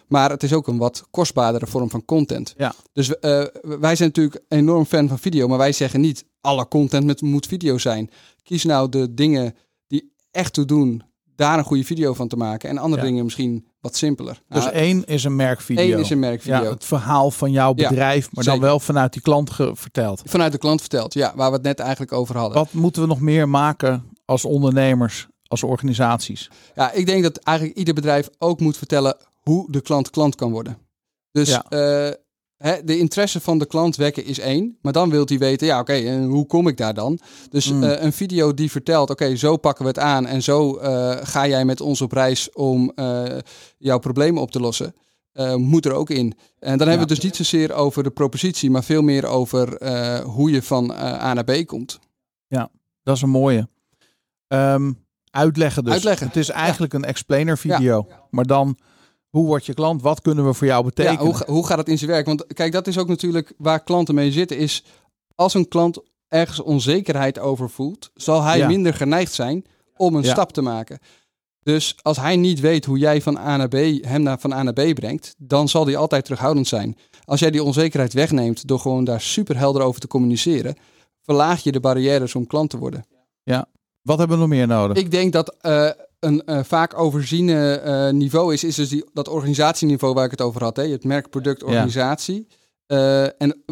Maar 0.08 0.30
het 0.30 0.42
is 0.42 0.52
ook 0.52 0.66
een 0.66 0.78
wat 0.78 1.04
kostbaardere 1.10 1.66
vorm 1.66 1.90
van 1.90 2.04
content. 2.04 2.54
Ja. 2.56 2.74
Dus 2.92 3.08
wij 3.62 3.96
zijn 3.96 4.08
natuurlijk 4.08 4.42
enorm 4.48 4.84
fan 4.84 5.08
van 5.08 5.18
video, 5.18 5.48
maar 5.48 5.58
wij 5.58 5.72
zeggen 5.72 6.00
niet 6.00 6.24
alle 6.40 6.68
content 6.68 7.04
met, 7.04 7.20
moet 7.20 7.46
video 7.46 7.78
zijn. 7.78 8.10
Kies 8.42 8.64
nou 8.64 8.88
de 8.88 9.14
dingen 9.14 9.54
echt 10.32 10.52
toe 10.52 10.64
doen, 10.64 11.02
daar 11.36 11.58
een 11.58 11.64
goede 11.64 11.84
video 11.84 12.14
van 12.14 12.28
te 12.28 12.36
maken. 12.36 12.68
En 12.68 12.78
andere 12.78 13.02
Ja. 13.02 13.08
dingen 13.08 13.24
misschien 13.24 13.66
wat 13.80 13.96
simpeler. 13.96 14.42
Dus 14.48 14.64
Nou, 14.64 14.74
één 14.76 15.04
is 15.04 15.24
een 15.24 15.36
merkvideo. 15.36 15.82
één 15.84 15.98
is 15.98 16.10
een 16.10 16.18
merkvideo. 16.18 16.62
Ja, 16.62 16.70
het 16.70 16.84
verhaal 16.84 17.30
van 17.30 17.50
jouw 17.50 17.72
Ja, 17.76 17.88
bedrijf, 17.88 18.32
maar 18.32 18.44
dan 18.44 18.60
wel 18.60 18.80
vanuit 18.80 19.12
die 19.12 19.22
klant 19.22 19.50
verteld. 19.72 20.22
Vanuit 20.24 20.52
de 20.52 20.58
klant 20.58 20.80
verteld, 20.80 21.14
ja, 21.14 21.32
waar 21.36 21.48
we 21.50 21.56
het 21.56 21.64
net 21.64 21.78
eigenlijk 21.78 22.12
over 22.12 22.36
hadden. 22.36 22.58
Wat 22.58 22.72
moeten 22.72 23.02
we 23.02 23.08
nog 23.08 23.20
meer 23.20 23.48
maken 23.48 24.04
als 24.24 24.44
ondernemers, 24.44 25.26
als 25.46 25.62
organisaties? 25.62 26.50
Ja, 26.74 26.92
ik 26.92 27.06
denk 27.06 27.22
dat 27.22 27.36
eigenlijk 27.36 27.78
ieder 27.78 27.94
bedrijf 27.94 28.28
ook 28.38 28.60
moet 28.60 28.76
vertellen 28.76 29.16
hoe 29.40 29.72
de 29.72 29.80
klant 29.80 30.10
klant 30.10 30.34
kan 30.34 30.50
worden. 30.50 30.78
Dus 31.32 31.48
Ja. 31.48 31.64
eh, 31.68 32.14
de 32.84 32.98
interesse 32.98 33.40
van 33.40 33.58
de 33.58 33.66
klant 33.66 33.96
wekken 33.96 34.24
is 34.24 34.38
één. 34.38 34.78
Maar 34.82 34.92
dan 34.92 35.10
wil 35.10 35.24
hij 35.26 35.38
weten, 35.38 35.66
ja 35.66 35.80
oké, 35.80 35.92
en 35.92 36.24
hoe 36.24 36.46
kom 36.46 36.68
ik 36.68 36.76
daar 36.76 36.94
dan? 36.94 37.18
Dus 37.50 37.70
Mm. 37.72 37.82
eh, 37.82 38.02
een 38.04 38.12
video 38.12 38.54
die 38.54 38.70
vertelt, 38.70 39.10
oké, 39.10 39.36
zo 39.36 39.56
pakken 39.56 39.84
we 39.84 39.90
het 39.90 39.98
aan. 39.98 40.26
En 40.26 40.42
zo 40.42 40.76
eh, 40.76 41.16
ga 41.22 41.46
jij 41.46 41.64
met 41.64 41.80
ons 41.80 42.00
op 42.00 42.12
reis 42.12 42.52
om 42.52 42.92
eh, 42.94 43.24
jouw 43.78 43.98
problemen 43.98 44.42
op 44.42 44.50
te 44.50 44.60
lossen. 44.60 44.94
moet 45.56 45.84
er 45.86 45.92
ook 45.92 46.10
in. 46.10 46.34
En 46.58 46.78
dan 46.78 46.88
hebben 46.88 47.06
we 47.06 47.12
het 47.14 47.22
dus 47.22 47.24
niet 47.24 47.36
zozeer 47.36 47.72
over 47.72 48.02
de 48.02 48.10
propositie, 48.10 48.70
maar 48.70 48.84
veel 48.84 49.02
meer 49.02 49.26
over 49.26 49.86
hoe 50.24 50.50
je 50.50 50.62
van 50.62 50.90
A 51.00 51.32
naar 51.34 51.44
B 51.44 51.66
komt. 51.66 51.98
Dat 53.02 53.16
is 53.16 53.22
een 53.22 53.28
mooie. 53.30 53.68
Ehm, 54.48 54.92
uitleggen 55.30 55.84
dus. 55.84 55.92
Uitleggen. 55.92 56.26
Het 56.26 56.36
is 56.36 56.48
eigenlijk 56.48 56.92
een 56.92 57.04
explainer 57.04 57.58
video. 57.58 58.06
Maar 58.30 58.44
dan, 58.44 58.76
hoe 59.32 59.46
wordt 59.46 59.66
je 59.66 59.74
klant? 59.74 60.02
Wat 60.02 60.20
kunnen 60.20 60.46
we 60.46 60.54
voor 60.54 60.66
jou 60.66 60.84
betekenen? 60.84 61.18
Ja, 61.18 61.24
hoe, 61.24 61.42
hoe 61.46 61.66
gaat 61.66 61.78
het 61.78 61.88
in 61.88 61.98
zijn 61.98 62.10
werk? 62.10 62.26
Want 62.26 62.46
kijk, 62.46 62.72
dat 62.72 62.86
is 62.86 62.98
ook 62.98 63.08
natuurlijk 63.08 63.52
waar 63.58 63.82
klanten 63.82 64.14
mee 64.14 64.32
zitten. 64.32 64.56
Is 64.58 64.84
als 65.34 65.54
een 65.54 65.68
klant 65.68 65.98
ergens 66.28 66.60
onzekerheid 66.60 67.38
over 67.38 67.70
voelt, 67.70 68.10
zal 68.14 68.42
hij 68.42 68.58
Ja. 68.58 68.66
minder 68.66 68.94
geneigd 68.94 69.32
zijn 69.32 69.64
om 69.96 70.14
een 70.14 70.22
Ja. 70.22 70.30
stap 70.30 70.52
te 70.52 70.62
maken. 70.62 70.98
Dus 71.62 71.96
als 72.02 72.16
hij 72.16 72.36
niet 72.36 72.60
weet 72.60 72.84
hoe 72.84 72.98
jij 72.98 73.22
van 73.22 73.36
A 73.38 73.56
naar 73.56 73.68
B, 73.68 73.74
hem 74.04 74.22
naar, 74.22 74.38
van 74.40 74.52
A 74.52 74.62
naar 74.62 74.72
B 74.72 74.94
brengt, 74.94 75.34
dan 75.38 75.68
zal 75.68 75.86
hij 75.86 75.96
altijd 75.96 76.24
terughoudend 76.24 76.68
zijn. 76.68 76.96
Als 77.24 77.40
jij 77.40 77.50
die 77.50 77.62
onzekerheid 77.62 78.12
wegneemt 78.12 78.68
door 78.68 78.78
gewoon 78.80 79.04
daar 79.04 79.20
super 79.20 79.56
helder 79.56 79.82
over 79.82 80.00
te 80.00 80.06
communiceren, 80.06 80.76
verlaag 81.22 81.62
je 81.62 81.72
de 81.72 81.80
barrières 81.80 82.34
om 82.34 82.46
klant 82.46 82.70
te 82.70 82.78
worden. 82.78 83.04
Wat 84.02 84.18
hebben 84.18 84.36
we 84.36 84.42
nog 84.42 84.52
meer 84.52 84.66
nodig? 84.66 84.96
Ik 84.96 85.10
denk 85.10 85.32
dat 85.32 85.56
eh, 85.60 85.88
een 86.24 86.44
eh, 86.44 86.60
vaak 86.64 86.98
overziene 86.98 87.74
eh, 87.74 88.12
niveau 88.12 88.52
is, 88.52 88.64
is 88.64 88.74
dus 88.74 88.88
die, 88.88 89.04
dat 89.12 89.28
organisatieniveau 89.28 90.14
waar 90.14 90.24
ik 90.24 90.30
het 90.30 90.40
over 90.40 90.62
had. 90.62 90.76
Hè? 90.76 90.82
Je 90.82 90.90
hebt 90.90 91.04
merk, 91.04 91.30
product, 91.30 91.62
organisatie. 91.62 92.46
Eh, 92.86 93.40
en 93.42 93.64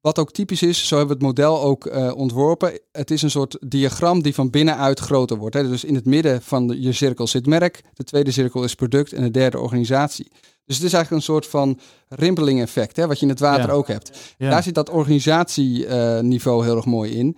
wat 0.00 0.18
ook 0.18 0.32
typisch 0.32 0.62
is, 0.62 0.88
zo 0.88 0.96
hebben 0.96 1.18
we 1.18 1.26
het 1.26 1.36
model 1.36 1.62
ook 1.62 1.96
ontworpen. 2.16 2.80
Het 2.92 3.10
is 3.10 3.22
een 3.22 3.30
soort 3.30 3.56
diagram 3.66 4.22
die 4.22 4.34
van 4.34 4.50
binnenuit 4.50 5.00
groter 5.00 5.36
wordt. 5.36 5.54
Hè? 5.54 5.68
Dus 5.68 5.84
in 5.84 5.94
het 5.94 6.04
midden 6.04 6.42
van 6.42 6.66
de, 6.66 6.80
je 6.80 6.92
cirkel 6.92 7.26
zit 7.26 7.46
merk, 7.46 7.82
de 7.94 8.04
tweede 8.04 8.30
cirkel 8.30 8.64
is 8.64 8.74
product 8.74 9.12
en 9.12 9.22
de 9.22 9.30
derde 9.30 9.58
organisatie. 9.58 10.28
Dus 10.64 10.76
het 10.76 10.84
is 10.84 10.92
eigenlijk 10.92 11.10
een 11.10 11.32
soort 11.32 11.46
van 11.46 11.78
rimpeling 12.08 12.60
effect, 12.60 12.96
hè? 12.96 13.06
wat 13.06 13.18
je 13.18 13.24
in 13.24 13.30
het 13.30 13.40
water 13.40 13.66
Ja. 13.66 13.72
ook 13.72 13.88
hebt. 13.88 14.34
Ja. 14.38 14.50
Daar 14.50 14.62
zit 14.62 14.74
dat 14.74 14.90
organisatieniveau 14.90 16.64
heel 16.64 16.76
erg 16.76 16.86
mooi 16.86 17.12
in. 17.12 17.36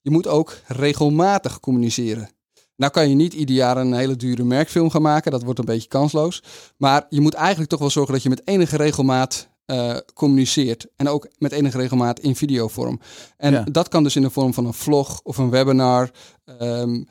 Je 0.00 0.10
moet 0.10 0.26
ook 0.26 0.56
regelmatig 0.66 1.60
communiceren. 1.60 2.28
Nou 2.78 2.92
kan 2.92 3.08
je 3.08 3.14
niet 3.14 3.34
ieder 3.34 3.54
jaar 3.54 3.76
een 3.76 3.92
hele 3.94 4.16
dure 4.16 4.44
merkfilm 4.44 4.90
gaan 4.90 5.02
maken. 5.02 5.30
Dat 5.30 5.42
wordt 5.42 5.58
een 5.58 5.64
beetje 5.64 5.88
kansloos. 5.88 6.42
Maar 6.76 7.06
je 7.08 7.20
moet 7.20 7.34
eigenlijk 7.34 7.70
toch 7.70 7.78
wel 7.80 7.90
zorgen 7.90 8.12
dat 8.12 8.22
je 8.22 8.28
met 8.28 8.42
enige 8.44 8.76
regelmaat 8.76 9.48
eh, 9.64 9.96
communiceert. 10.14 10.86
En 10.96 11.08
ook 11.08 11.28
met 11.38 11.52
enige 11.52 11.78
regelmaat 11.78 12.20
in 12.20 12.36
videovorm. 12.36 13.00
En 13.36 13.52
Ja. 13.52 13.64
dat 13.70 13.88
kan 13.88 14.02
dus 14.02 14.16
in 14.16 14.22
de 14.22 14.30
vorm 14.30 14.54
van 14.54 14.66
een 14.66 14.74
vlog 14.74 15.20
of 15.22 15.38
een 15.38 15.50
webinar. 15.50 16.10
Ehm, 16.44 17.02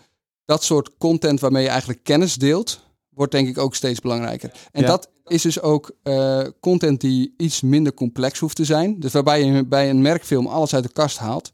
dat 0.45 0.63
soort 0.63 0.97
content 0.97 1.39
waarmee 1.39 1.63
je 1.63 1.69
eigenlijk 1.69 2.03
kennis 2.03 2.35
deelt, 2.35 2.79
wordt 3.09 3.31
denk 3.31 3.47
ik 3.47 3.57
ook 3.57 3.75
steeds 3.75 3.99
belangrijker. 3.99 4.51
En 4.71 4.81
Ja. 4.81 4.87
dat 4.87 5.09
is 5.25 5.41
dus 5.41 5.61
ook 5.61 5.91
eh, 6.03 6.43
content 6.59 7.01
die 7.01 7.33
iets 7.37 7.61
minder 7.61 7.93
complex 7.93 8.39
hoeft 8.39 8.55
te 8.55 8.65
zijn. 8.65 8.99
Dus 8.99 9.11
waarbij 9.11 9.43
je 9.43 9.65
bij 9.65 9.89
een 9.89 10.01
merkfilm 10.01 10.47
alles 10.47 10.73
uit 10.75 10.83
de 10.83 10.91
kast 10.91 11.17
haalt. 11.17 11.51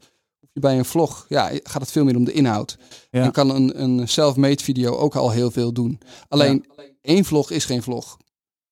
Bij 0.60 0.78
een 0.78 0.84
vlog 0.84 1.26
ja, 1.28 1.50
gaat 1.62 1.80
het 1.82 1.90
veel 1.92 2.04
meer 2.04 2.16
om 2.16 2.24
de 2.24 2.32
inhoud. 2.32 2.76
Ja. 3.10 3.22
En 3.22 3.32
kan 3.32 3.50
een, 3.50 3.82
een 3.82 4.08
self-made 4.08 4.62
video 4.62 4.96
ook 4.96 5.16
al 5.16 5.30
heel 5.30 5.50
veel 5.50 5.72
doen. 5.72 6.00
Alleen 6.28 6.64
één 7.00 7.24
vlog 7.24 7.50
is 7.50 7.64
geen 7.64 7.82
vlog. 7.82 8.16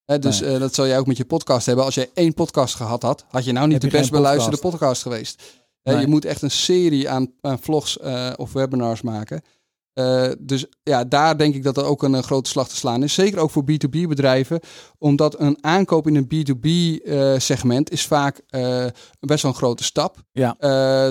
Hè, 0.04 0.18
dus 0.18 0.40
Nee. 0.40 0.54
eh, 0.54 0.60
dat 0.60 0.74
zal 0.74 0.86
jij 0.86 0.98
ook 0.98 1.06
met 1.06 1.16
je 1.16 1.24
podcast 1.24 1.66
hebben. 1.66 1.84
Als 1.84 1.94
je 1.94 2.10
één 2.14 2.34
podcast 2.34 2.74
gehad 2.74 3.02
had, 3.02 3.24
had 3.28 3.44
je 3.44 3.52
nou 3.52 3.66
niet 3.68 3.82
Heb 3.82 3.90
de 3.90 3.98
best 3.98 4.10
beluisterde 4.10 4.56
podcast 4.58 5.02
geweest. 5.02 5.42
Je 5.82 6.06
moet 6.06 6.24
echt 6.24 6.42
een 6.42 6.50
serie 6.50 7.08
aan, 7.10 7.32
aan 7.40 7.58
vlogs 7.58 7.98
eh, 7.98 8.32
of 8.36 8.52
webinars 8.52 9.02
maken. 9.02 9.42
Eh, 9.92 10.30
dus 10.38 10.66
ja, 10.82 11.04
daar 11.04 11.38
denk 11.38 11.54
ik 11.54 11.62
dat 11.62 11.76
er 11.76 11.84
ook 11.84 12.02
een, 12.02 12.14
eh, 12.14 12.22
grote 12.22 12.50
slag 12.50 12.68
te 12.68 12.76
slaan 12.76 13.02
is. 13.02 13.14
Zeker 13.14 13.38
ook 13.38 13.50
voor 13.50 13.64
B2B 13.64 14.06
bedrijven. 14.08 14.60
Omdat 14.98 15.40
een 15.40 15.58
aankoop 15.60 16.06
in 16.06 16.16
een 16.16 16.26
B2B 16.26 16.66
eh, 17.04 17.38
segment 17.38 17.90
is 17.90 18.06
vaak 18.06 18.42
best 19.20 19.42
wel 19.42 19.50
een 19.50 19.54
grote 19.58 19.84
stap. 19.84 20.16
Ja. 20.32 20.54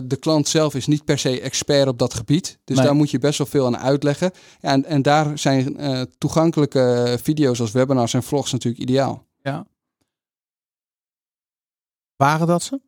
De 0.04 0.18
klant 0.20 0.48
zelf 0.48 0.76
is 0.76 0.88
niet 0.88 1.06
per 1.06 1.20
se 1.20 1.42
expert 1.42 1.88
op 1.88 2.00
dat 2.00 2.14
gebied. 2.14 2.60
Dus 2.64 2.76
Nee. 2.78 2.86
daar 2.86 2.96
moet 2.96 3.12
je 3.12 3.20
best 3.20 3.38
wel 3.38 3.48
veel 3.48 3.66
aan 3.66 3.78
uitleggen. 3.78 4.32
Ja, 4.60 4.70
en, 4.72 4.86
en 4.86 5.02
daar 5.02 5.38
zijn 5.38 5.78
toegankelijke 6.18 7.18
video's 7.22 7.60
als 7.60 7.72
webinars 7.72 8.14
en 8.14 8.24
vlogs 8.24 8.52
natuurlijk 8.52 8.84
ideaal. 8.84 9.30
Waren 12.16 12.48
dat 12.48 12.64
ze? 12.64 12.82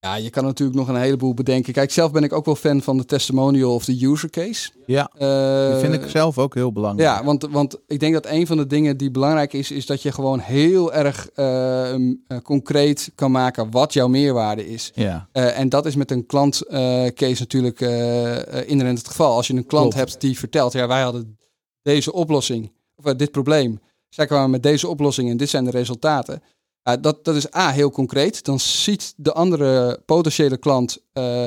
Ja, 0.00 0.14
je 0.14 0.30
kan 0.30 0.44
natuurlijk 0.44 0.78
nog 0.78 0.88
een 0.88 0.96
heleboel 0.96 1.34
bedenken. 1.34 1.72
Kijk, 1.72 1.90
zelf 1.90 2.12
ben 2.12 2.22
ik 2.22 2.32
ook 2.32 2.44
wel 2.44 2.54
fan 2.54 2.82
van 2.82 2.96
de 2.96 3.04
testimonial 3.04 3.74
of 3.74 3.84
de 3.84 4.06
user 4.06 4.30
case. 4.30 4.70
Ja, 4.86 5.10
Eh, 5.18 5.70
die 5.70 5.80
vind 5.90 6.02
ik 6.02 6.08
zelf 6.10 6.38
ook 6.38 6.54
heel 6.54 6.72
belangrijk. 6.72 7.08
Ja, 7.08 7.24
want, 7.24 7.46
want 7.50 7.78
ik 7.86 8.00
denk 8.00 8.12
dat 8.14 8.26
een 8.26 8.46
van 8.46 8.56
de 8.56 8.66
dingen 8.66 8.96
die 8.96 9.10
belangrijk 9.10 9.52
is, 9.52 9.70
is 9.70 9.86
dat 9.86 10.02
je 10.02 10.12
gewoon 10.12 10.38
heel 10.38 10.92
erg 10.92 11.28
eh, 11.34 11.94
eh, 11.94 12.00
concreet 12.42 13.12
kan 13.14 13.30
maken 13.30 13.70
wat 13.70 13.92
jouw 13.92 14.08
meerwaarde 14.08 14.68
is. 14.68 14.90
Ja, 14.94 15.28
Eh, 15.32 15.58
en 15.58 15.68
dat 15.68 15.86
is 15.86 15.94
met 15.96 16.10
een 16.10 16.26
klantcase 16.26 17.36
natuurlijk 17.38 17.80
eh 17.80 18.58
eh, 18.60 18.68
inherent 18.68 18.98
het 18.98 19.08
geval. 19.08 19.36
Als 19.36 19.46
je 19.46 19.54
een 19.54 19.66
klant 19.66 19.94
Klopt. 19.94 20.08
hebt 20.10 20.20
die 20.20 20.38
vertelt, 20.38 20.72
ja, 20.72 20.86
wij 20.86 21.02
hadden 21.02 21.38
deze 21.82 22.12
oplossing, 22.12 22.72
of 22.96 23.04
eh, 23.04 23.16
dit 23.16 23.30
probleem. 23.30 23.80
Zij 24.08 24.26
kwamen 24.26 24.50
met 24.50 24.62
deze 24.62 24.88
oplossing 24.88 25.30
en 25.30 25.36
dit 25.36 25.48
zijn 25.48 25.64
de 25.64 25.70
resultaten. 25.70 26.42
Ja, 26.82 26.96
dat, 26.96 27.24
dat 27.24 27.34
is 27.36 27.54
A, 27.54 27.70
heel 27.70 27.90
concreet. 27.90 28.44
Dan 28.44 28.60
ziet 28.60 29.12
de 29.16 29.32
andere 29.32 30.02
potentiële 30.06 30.56
klant 30.56 30.98
eh, 31.12 31.44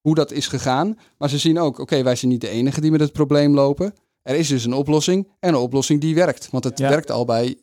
hoe 0.00 0.14
dat 0.14 0.32
is 0.32 0.46
gegaan. 0.46 0.98
Maar 1.18 1.28
ze 1.30 1.38
zien 1.38 1.58
ook, 1.58 1.78
oké, 1.78 2.02
wij 2.02 2.16
zijn 2.16 2.30
niet 2.30 2.40
de 2.40 2.48
enige 2.48 2.80
die 2.80 2.90
met 2.90 3.00
het 3.00 3.12
probleem 3.12 3.54
lopen. 3.54 3.94
Er 4.22 4.34
is 4.36 4.48
dus 4.48 4.64
een 4.64 4.72
oplossing 4.74 5.28
en 5.40 5.48
een 5.48 5.60
oplossing 5.60 6.00
die 6.00 6.14
werkt. 6.14 6.48
Want 6.50 6.64
het 6.64 6.78
Ja. 6.78 6.88
werkt 6.88 7.10
al 7.10 7.24
bij 7.24 7.56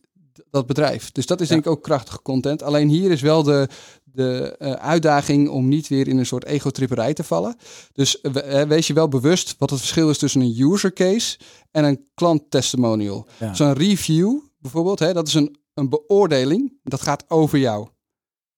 dat 0.49 0.67
bedrijf. 0.67 1.11
Dus 1.11 1.25
dat 1.25 1.41
is 1.41 1.47
Ja. 1.47 1.53
denk 1.53 1.65
ik 1.65 1.71
ook 1.71 1.83
krachtige 1.83 2.21
content. 2.21 2.63
Alleen 2.63 2.87
hier 2.89 3.11
is 3.11 3.21
wel 3.21 3.43
de, 3.43 3.67
de 4.03 4.55
eh, 4.59 4.71
uitdaging 4.71 5.49
om 5.49 5.67
niet 5.67 5.87
weer 5.87 6.07
in 6.07 6.17
een 6.17 6.25
soort 6.25 6.45
egotripperij 6.45 7.13
te 7.13 7.23
vallen. 7.23 7.55
Dus 7.93 8.21
eh, 8.21 8.31
we- 8.31 8.41
eh, 8.41 8.67
wees 8.67 8.87
je 8.87 8.93
wel 8.93 9.07
bewust 9.07 9.55
wat 9.57 9.69
het 9.69 9.79
verschil 9.79 10.09
is 10.09 10.17
tussen 10.17 10.41
een 10.41 10.55
user 10.71 10.93
case 10.93 11.37
en 11.71 11.83
een 11.83 12.05
klant 12.13 12.43
testimonial. 12.49 13.27
Ja. 13.39 13.53
Zo'n 13.53 13.73
review 13.73 14.39
bijvoorbeeld, 14.59 14.99
hè, 14.99 15.13
dat 15.13 15.27
is 15.27 15.33
een, 15.33 15.57
een 15.73 15.89
beoordeling. 15.89 16.79
Dat 16.83 17.01
gaat 17.01 17.29
over 17.29 17.57
jou. 17.59 17.87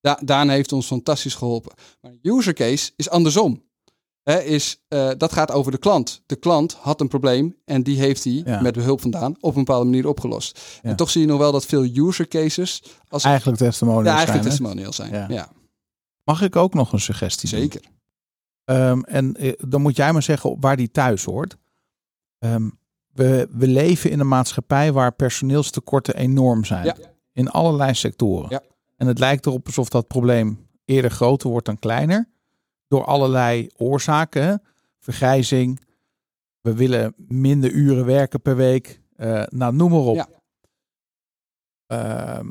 Da 0.01 0.19
Daan 0.23 0.49
heeft 0.49 0.71
ons 0.71 0.85
fantastisch 0.87 1.35
geholpen. 1.35 1.73
Maar 2.01 2.11
een 2.11 2.19
user 2.37 2.53
case 2.53 2.91
is 2.95 3.09
andersom. 3.09 3.63
Is, 4.43 4.83
eh, 4.87 5.11
dat 5.17 5.33
gaat 5.33 5.51
over 5.51 5.71
de 5.71 5.77
klant. 5.77 6.21
De 6.25 6.35
klant 6.35 6.73
had 6.73 7.01
een 7.01 7.07
probleem 7.07 7.55
en 7.65 7.83
die 7.83 7.97
heeft 7.99 8.23
hij 8.23 8.33
Ja. 8.45 8.61
met 8.61 8.73
behulp 8.73 9.01
vandaan 9.01 9.35
op 9.39 9.55
een 9.55 9.63
bepaalde 9.63 9.85
manier 9.85 10.07
opgelost. 10.07 10.79
Ja. 10.81 10.89
En 10.89 10.95
toch 10.95 11.09
zie 11.09 11.21
je 11.21 11.27
nog 11.27 11.37
wel 11.37 11.51
dat 11.51 11.65
veel 11.65 11.83
user 11.83 12.27
cases 12.27 12.83
als 13.07 13.23
eigenlijk 13.23 13.57
testimonials 13.57 14.05
ja, 14.07 14.15
eigenlijk 14.15 14.43
zijn. 14.47 14.55
testimonials 14.57 14.95
zijn. 14.95 15.31
Ja. 15.31 15.51
Mag 16.23 16.41
ik 16.41 16.55
ook 16.55 16.73
nog 16.73 16.93
een 16.93 16.99
suggestie 16.99 17.49
doen? 17.49 17.59
zeker. 17.59 17.81
Ehm, 18.63 18.99
en 18.99 19.35
eh, 19.35 19.53
dan 19.67 19.81
moet 19.81 19.95
jij 19.95 20.13
maar 20.13 20.23
zeggen 20.23 20.57
waar 20.59 20.77
die 20.77 20.91
thuis 20.91 21.23
hoort. 21.23 21.55
Ehm, 22.39 22.69
we, 23.15 23.47
we 23.51 23.67
leven 23.67 24.11
in 24.11 24.19
een 24.19 24.27
maatschappij 24.27 24.93
waar 24.93 25.13
personeelstekorten 25.13 26.15
enorm 26.15 26.65
zijn. 26.65 26.85
Ja. 26.85 26.95
In 27.31 27.49
allerlei 27.49 27.93
sectoren. 27.93 28.49
Ja. 28.49 28.61
En 28.97 29.07
het 29.07 29.19
lijkt 29.19 29.45
erop 29.45 29.65
alsof 29.65 29.89
dat 29.89 30.07
probleem 30.07 30.67
eerder 30.85 31.11
groter 31.11 31.49
wordt 31.49 31.65
dan 31.65 31.79
kleiner. 31.79 32.29
Door 32.87 33.05
allerlei 33.05 33.69
oorzaken. 33.77 34.61
Vergrijzing. 34.99 35.79
We 36.61 36.73
willen 36.73 37.13
minder 37.17 37.71
uren 37.71 38.05
werken 38.05 38.41
per 38.41 38.55
week. 38.55 39.01
Eh, 39.15 39.43
nou, 39.47 39.75
noem 39.75 39.91
maar 39.91 39.99
op. 39.99 40.15
Ja. 40.15 40.27
Ehm, 41.87 42.47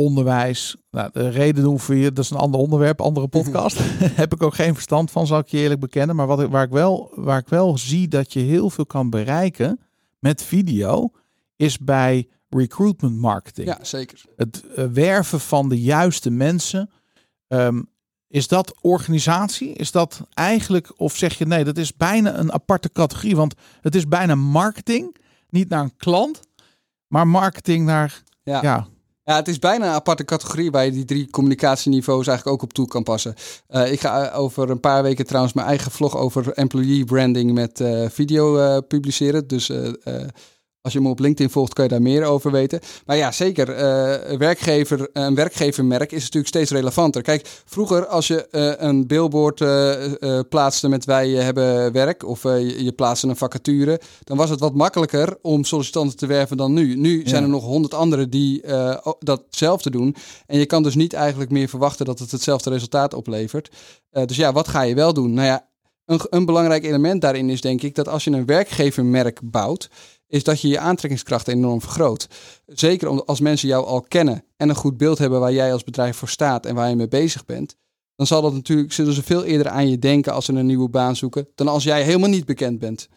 onderwijs. 0.00 0.76
Nou, 0.90 1.10
de 1.12 1.28
reden 1.28 1.62
doen 1.62 1.80
voor 1.80 1.94
je, 1.94 2.12
dat 2.12 2.24
is 2.24 2.30
een 2.30 2.36
ander 2.36 2.60
onderwerp, 2.60 3.00
andere 3.00 3.28
podcast. 3.28 3.78
Heb 4.22 4.32
ik 4.32 4.42
ook 4.42 4.54
geen 4.54 4.74
verstand 4.74 5.10
van, 5.10 5.26
zal 5.26 5.38
ik 5.38 5.48
je 5.48 5.58
eerlijk 5.58 5.80
bekennen. 5.80 6.16
Maar 6.16 6.26
wat 6.26 6.40
ik, 6.40 6.48
waar, 6.48 6.64
ik 6.64 6.70
wel, 6.70 7.10
waar 7.14 7.38
ik 7.38 7.48
wel 7.48 7.78
zie 7.78 8.08
dat 8.08 8.32
je 8.32 8.40
heel 8.40 8.70
veel 8.70 8.86
kan 8.86 9.10
bereiken 9.10 9.80
met 10.18 10.42
video, 10.42 11.10
is 11.56 11.78
bij 11.78 12.28
recruitment 12.48 13.16
marketing. 13.16 13.66
Ja, 13.68 13.78
zeker. 13.82 14.24
Het 14.36 14.64
eh, 14.76 14.84
werven 14.86 15.40
van 15.40 15.68
de 15.68 15.80
juiste 15.80 16.30
mensen. 16.30 16.90
Ehm, 17.48 17.82
is 18.28 18.48
dat 18.48 18.74
organisatie? 18.80 19.72
Is 19.72 19.90
dat 19.90 20.26
eigenlijk, 20.34 20.92
of 20.96 21.16
zeg 21.16 21.38
je 21.38 21.46
nee, 21.46 21.64
dat 21.64 21.76
is 21.76 21.96
bijna 21.96 22.38
een 22.38 22.52
aparte 22.52 22.92
categorie, 22.92 23.36
want 23.36 23.54
het 23.80 23.94
is 23.94 24.08
bijna 24.08 24.34
marketing, 24.34 25.16
niet 25.48 25.68
naar 25.68 25.82
een 25.82 25.96
klant, 25.96 26.40
maar 27.06 27.28
marketing 27.28 27.84
naar, 27.86 28.22
Ja. 28.42 28.62
ja, 28.62 28.86
Ja, 29.30 29.36
het 29.36 29.48
is 29.48 29.58
bijna 29.58 29.86
een 29.86 29.92
aparte 29.92 30.24
categorie 30.24 30.70
waar 30.70 30.84
je 30.84 30.90
die 30.90 31.04
drie 31.04 31.30
communicatieniveaus 31.30 32.26
eigenlijk 32.26 32.56
ook 32.56 32.62
op 32.62 32.72
toe 32.72 32.88
kan 32.88 33.02
passen. 33.02 33.34
Eh, 33.66 33.92
ik 33.92 34.00
ga 34.00 34.28
eh, 34.28 34.38
over 34.38 34.70
een 34.70 34.80
paar 34.80 35.02
weken 35.02 35.26
trouwens 35.26 35.54
mijn 35.54 35.66
eigen 35.66 35.90
vlog 35.90 36.16
over 36.16 36.52
employee 36.52 37.04
branding 37.04 37.52
met 37.52 37.80
eh, 37.80 38.08
video 38.08 38.80
publiceren. 38.80 39.46
Dus 39.46 39.72
als 40.82 40.92
je 40.92 41.00
me 41.00 41.08
op 41.08 41.18
LinkedIn 41.18 41.50
volgt, 41.50 41.72
kan 41.72 41.84
je 41.84 41.90
daar 41.90 42.02
meer 42.02 42.24
over 42.24 42.50
weten. 42.50 42.80
Maar 43.06 43.16
ja, 43.16 43.32
zeker. 43.32 43.68
eh, 43.70 44.38
werkgever, 44.38 45.08
een 45.12 45.34
werkgevermerk 45.34 46.12
is 46.12 46.22
natuurlijk 46.22 46.46
steeds 46.46 46.70
relevanter. 46.70 47.22
Kijk, 47.22 47.62
vroeger 47.64 48.06
als 48.06 48.26
je 48.26 48.46
eh, 48.46 48.72
een 48.76 49.06
billboard 49.06 49.60
eh, 49.60 50.40
plaatste 50.48 50.88
met 50.88 51.04
wij 51.04 51.30
hebben 51.30 51.92
werk 51.92 52.24
of 52.24 52.42
je, 52.42 52.84
je 52.84 52.92
plaatste 52.92 53.28
een 53.28 53.36
vacature, 53.36 54.00
dan 54.24 54.36
was 54.36 54.50
het 54.50 54.60
wat 54.60 54.74
makkelijker 54.74 55.38
om 55.42 55.64
sollicitanten 55.64 56.16
te 56.16 56.26
werven 56.26 56.56
dan 56.56 56.72
nu. 56.72 56.96
Nu 56.96 57.22
zijn 57.24 57.42
er 57.42 57.48
nog 57.48 57.64
honderd 57.64 57.94
anderen 57.94 58.30
die 58.30 58.62
datzelfde 59.18 59.90
doen. 59.90 60.16
En 60.46 60.58
je 60.58 60.66
kan 60.66 60.82
dus 60.82 60.94
niet 60.94 61.12
eigenlijk 61.12 61.50
meer 61.50 61.68
verwachten 61.68 62.06
dat 62.06 62.18
het 62.18 62.30
hetzelfde 62.30 62.70
resultaat 62.70 63.14
oplevert. 63.14 63.70
Dus 64.10 64.36
ja, 64.36 64.52
wat 64.52 64.68
ga 64.68 64.82
je 64.82 64.94
wel 64.94 65.12
doen? 65.12 65.32
Nou 65.32 65.46
ja, 65.46 65.68
een, 66.04 66.20
een 66.30 66.44
belangrijk 66.44 66.84
element 66.84 67.20
daarin 67.20 67.50
is 67.50 67.60
denk 67.60 67.82
ik 67.82 67.94
dat 67.94 68.08
als 68.08 68.24
je 68.24 68.30
een 68.30 68.46
werkgevermerk 68.46 69.40
bouwt, 69.42 69.90
is 70.30 70.44
dat 70.44 70.60
je 70.60 70.68
je 70.68 70.78
aantrekkingskracht 70.78 71.48
enorm 71.48 71.80
vergroot. 71.80 72.26
Zeker 72.66 73.08
om- 73.08 73.22
als 73.26 73.40
mensen 73.40 73.68
jou 73.68 73.86
al 73.86 74.00
kennen 74.08 74.44
en 74.56 74.68
een 74.68 74.74
goed 74.74 74.96
beeld 74.96 75.18
hebben 75.18 75.40
waar 75.40 75.52
jij 75.52 75.72
als 75.72 75.84
bedrijf 75.84 76.16
voor 76.16 76.28
staat 76.28 76.66
en 76.66 76.74
waar 76.74 76.88
je 76.88 76.96
mee 76.96 77.08
bezig 77.08 77.44
bent. 77.44 77.76
Dan 78.16 78.26
zal 78.26 78.42
dat 78.42 78.52
natuurlijk, 78.52 78.92
zullen 78.92 79.12
ze 79.14 79.22
veel 79.22 79.44
eerder 79.44 79.68
aan 79.68 79.88
je 79.88 79.98
denken 79.98 80.32
als 80.32 80.44
ze 80.44 80.52
een 80.52 80.66
nieuwe 80.66 80.88
baan 80.88 81.16
zoeken, 81.16 81.48
dan 81.54 81.68
als 81.68 81.84
jij 81.84 82.02
helemaal 82.02 82.28
niet 82.28 82.44
bekend 82.44 82.78
bent. 82.78 83.08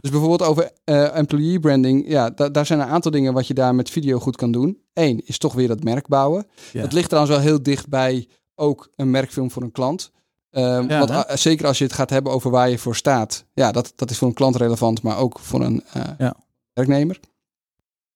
Dus 0.00 0.10
bijvoorbeeld 0.10 0.42
over 0.42 0.70
eh, 0.84 1.16
employee 1.16 1.60
branding, 1.60 2.04
ja, 2.08 2.30
da- 2.30 2.48
daar 2.48 2.66
zijn 2.66 2.80
een 2.80 2.86
aantal 2.86 3.10
dingen 3.10 3.32
wat 3.32 3.46
je 3.46 3.54
daar 3.54 3.74
met 3.74 3.90
video 3.90 4.18
goed 4.18 4.36
kan 4.36 4.52
doen. 4.52 4.78
Eén 4.92 5.20
is 5.24 5.38
toch 5.38 5.52
weer 5.54 5.68
dat 5.68 5.82
merk 5.82 6.08
bouwen. 6.08 6.46
Ja. 6.72 6.80
Het 6.80 6.92
ligt 6.92 7.08
trouwens 7.08 7.36
wel 7.36 7.44
heel 7.44 7.62
dicht 7.62 7.88
bij 7.88 8.28
ook 8.54 8.88
een 8.96 9.10
merkfilm 9.10 9.50
voor 9.50 9.62
een 9.62 9.72
klant. 9.72 10.10
Ehm, 10.50 10.88
Ja, 10.88 11.06
want 11.06 11.40
zeker 11.40 11.66
als 11.66 11.78
je 11.78 11.84
het 11.84 11.92
gaat 11.92 12.10
hebben 12.10 12.32
over 12.32 12.50
waar 12.50 12.70
je 12.70 12.78
voor 12.78 12.96
staat. 12.96 13.44
Ja, 13.54 13.72
dat, 13.72 13.92
dat 13.96 14.10
is 14.10 14.18
voor 14.18 14.28
een 14.28 14.34
klant 14.34 14.56
relevant, 14.56 15.02
maar 15.02 15.18
ook 15.18 15.38
voor 15.38 15.60
een 15.60 15.82
eh, 15.92 16.02
Ja. 16.18 16.34
Werknemer. 16.86 17.20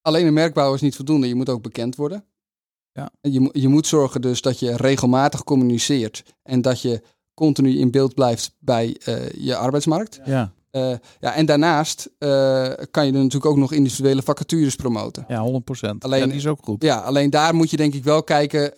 Alleen 0.02 0.26
een 0.26 0.32
merkbouw 0.32 0.74
is 0.74 0.80
niet 0.80 0.96
voldoende. 0.96 1.28
Je 1.28 1.34
moet 1.34 1.48
ook 1.48 1.62
bekend 1.62 1.96
worden. 1.96 2.24
Ja. 2.92 3.10
Je, 3.20 3.48
je 3.52 3.68
moet 3.68 3.86
zorgen 3.86 4.20
dus 4.20 4.40
dat 4.40 4.58
je 4.58 4.76
regelmatig 4.76 5.44
communiceert. 5.44 6.22
En 6.42 6.62
dat 6.62 6.80
je 6.82 7.02
continu 7.34 7.78
in 7.78 7.90
beeld 7.90 8.14
blijft 8.14 8.54
bij 8.58 8.96
eh, 9.04 9.30
je 9.30 9.56
arbeidsmarkt. 9.56 10.20
ja, 10.24 10.52
Eh, 10.70 10.94
ja, 11.20 11.34
en 11.34 11.46
daarnaast 11.46 12.10
eh, 12.18 12.28
kan 12.90 13.06
je 13.06 13.12
er 13.12 13.18
natuurlijk 13.18 13.46
ook 13.46 13.56
nog 13.56 13.72
individuele 13.72 14.22
vacatures 14.22 14.76
promoten. 14.76 15.24
ja, 15.28 15.40
100 15.40 15.64
procent. 15.64 16.04
Alleen- 16.04 16.20
ja, 16.20 16.26
die 16.26 16.34
is 16.36 16.46
ook 16.46 16.58
goed. 16.62 16.82
Ja, 16.82 16.98
alleen 17.00 17.30
daar 17.30 17.54
moet 17.54 17.70
je 17.70 17.76
denk 17.76 17.94
ik 17.94 18.04
wel 18.04 18.22
kijken. 18.22 18.72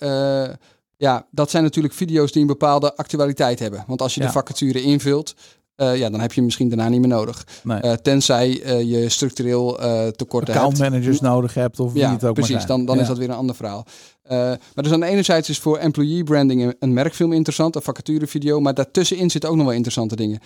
ja, 0.97 1.26
dat 1.30 1.51
zijn 1.51 1.62
natuurlijk 1.62 1.95
video's 1.95 2.32
die 2.32 2.41
een 2.41 2.47
bepaalde 2.47 2.97
actualiteit 2.97 3.59
hebben. 3.59 3.84
Want 3.87 4.03
als 4.03 4.14
je 4.14 4.20
Ja. 4.20 4.26
de 4.26 4.32
vacature 4.32 4.82
invult, 4.82 5.34
eh, 5.77 5.97
ja, 5.99 6.11
dan 6.11 6.20
heb 6.20 6.33
je 6.33 6.43
misschien 6.43 6.68
daarna 6.68 6.89
niet 6.89 7.01
meer 7.01 7.09
nodig. 7.09 7.47
Nee. 7.62 7.81
Eh, 7.81 7.93
tenzij 7.93 8.62
eh, 8.62 8.83
je 8.83 9.09
structureel 9.09 9.72
tekorten 10.16 10.53
hebt. 10.53 10.64
account 10.64 10.79
managers 10.79 11.20
nodig 11.20 11.55
hebt 11.55 11.81
of 11.81 11.93
wie 11.93 12.03
Ja, 12.03 12.12
het 12.12 12.24
ook 12.24 12.35
precies. 12.35 12.53
maar 12.53 12.61
zijn. 12.66 12.77
Dan, 12.77 12.87
dan 12.87 12.95
Ja. 12.97 13.01
is 13.03 13.09
dat 13.09 13.18
weer 13.18 13.29
een 13.29 13.35
ander 13.35 13.55
verhaal. 13.57 13.87
Maar 14.29 14.59
dus 14.74 14.93
aan 14.93 15.01
de 15.01 15.07
ene 15.07 15.22
zijde 15.22 15.49
is 15.49 15.59
voor 15.59 15.77
employee 15.79 16.24
branding 16.24 16.74
een, 16.79 16.93
merkfilm 16.93 17.33
interessant, 17.33 17.74
een 17.77 17.83
vacaturevideo. 17.83 18.61
Maar 18.61 18.74
daartussenin 18.74 19.31
zitten 19.31 19.51
ook 19.51 19.57
nog 19.57 19.64
wel 19.64 19.74
interessante 19.74 20.16
dingen. 20.16 20.41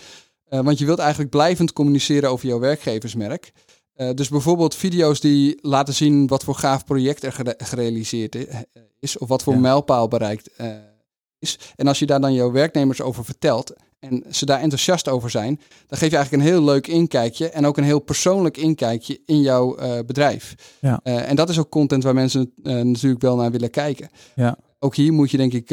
Want 0.49 0.79
je 0.79 0.85
wilt 0.87 0.99
eigenlijk 0.99 1.31
blijvend 1.31 1.73
communiceren 1.73 2.31
over 2.31 2.47
jouw 2.49 2.59
werkgeversmerk. 2.59 3.53
Dus 4.15 4.29
bijvoorbeeld 4.29 4.75
video's 4.75 5.21
die 5.21 5.59
laten 5.61 5.95
zien 5.95 6.27
wat 6.27 6.45
voor 6.45 6.55
gaaf 6.55 6.85
project 6.85 7.23
er 7.25 7.33
gere- 7.33 7.55
gerealiseerd 7.59 8.37
is. 9.01 9.19
Of 9.19 9.29
wat 9.29 9.43
voor 9.43 9.53
Ja. 9.55 9.59
mijlpaal 9.61 10.09
bereikt 10.09 10.51
is. 11.39 11.59
En 11.77 11.87
als 11.87 11.99
je 11.99 12.07
daar 12.07 12.21
dan 12.21 12.33
jouw 12.35 12.51
werknemers 12.53 13.01
over 13.01 13.25
vertelt 13.25 13.73
en 14.01 14.25
ze 14.31 14.47
daar 14.47 14.61
enthousiast 14.61 15.09
over 15.09 15.31
zijn, 15.31 15.61
dan 15.87 15.99
geef 15.99 16.11
je 16.11 16.17
eigenlijk 16.17 16.45
een 16.45 16.51
heel 16.51 16.65
leuk 16.65 16.87
inkijkje 16.87 17.51
en 17.51 17.67
ook 17.67 17.77
een 17.77 17.85
heel 17.85 17.99
persoonlijk 17.99 18.57
inkijkje 18.57 19.21
in 19.27 19.41
jouw 19.41 19.77
eh, 19.77 19.99
bedrijf. 20.07 20.55
Ja. 20.81 21.01
Eh, 21.03 21.29
en 21.31 21.37
dat 21.37 21.49
is 21.49 21.59
ook 21.59 21.69
content 21.71 22.03
waar 22.03 22.15
mensen 22.15 22.53
eh, 22.63 22.75
natuurlijk 22.75 23.23
wel 23.23 23.37
naar 23.37 23.51
willen 23.51 23.71
kijken. 23.71 24.09
Ja. 24.35 24.57
Ook 24.79 24.95
hier 24.95 25.13
moet 25.13 25.31
je 25.31 25.37
denk 25.37 25.53
ik 25.53 25.69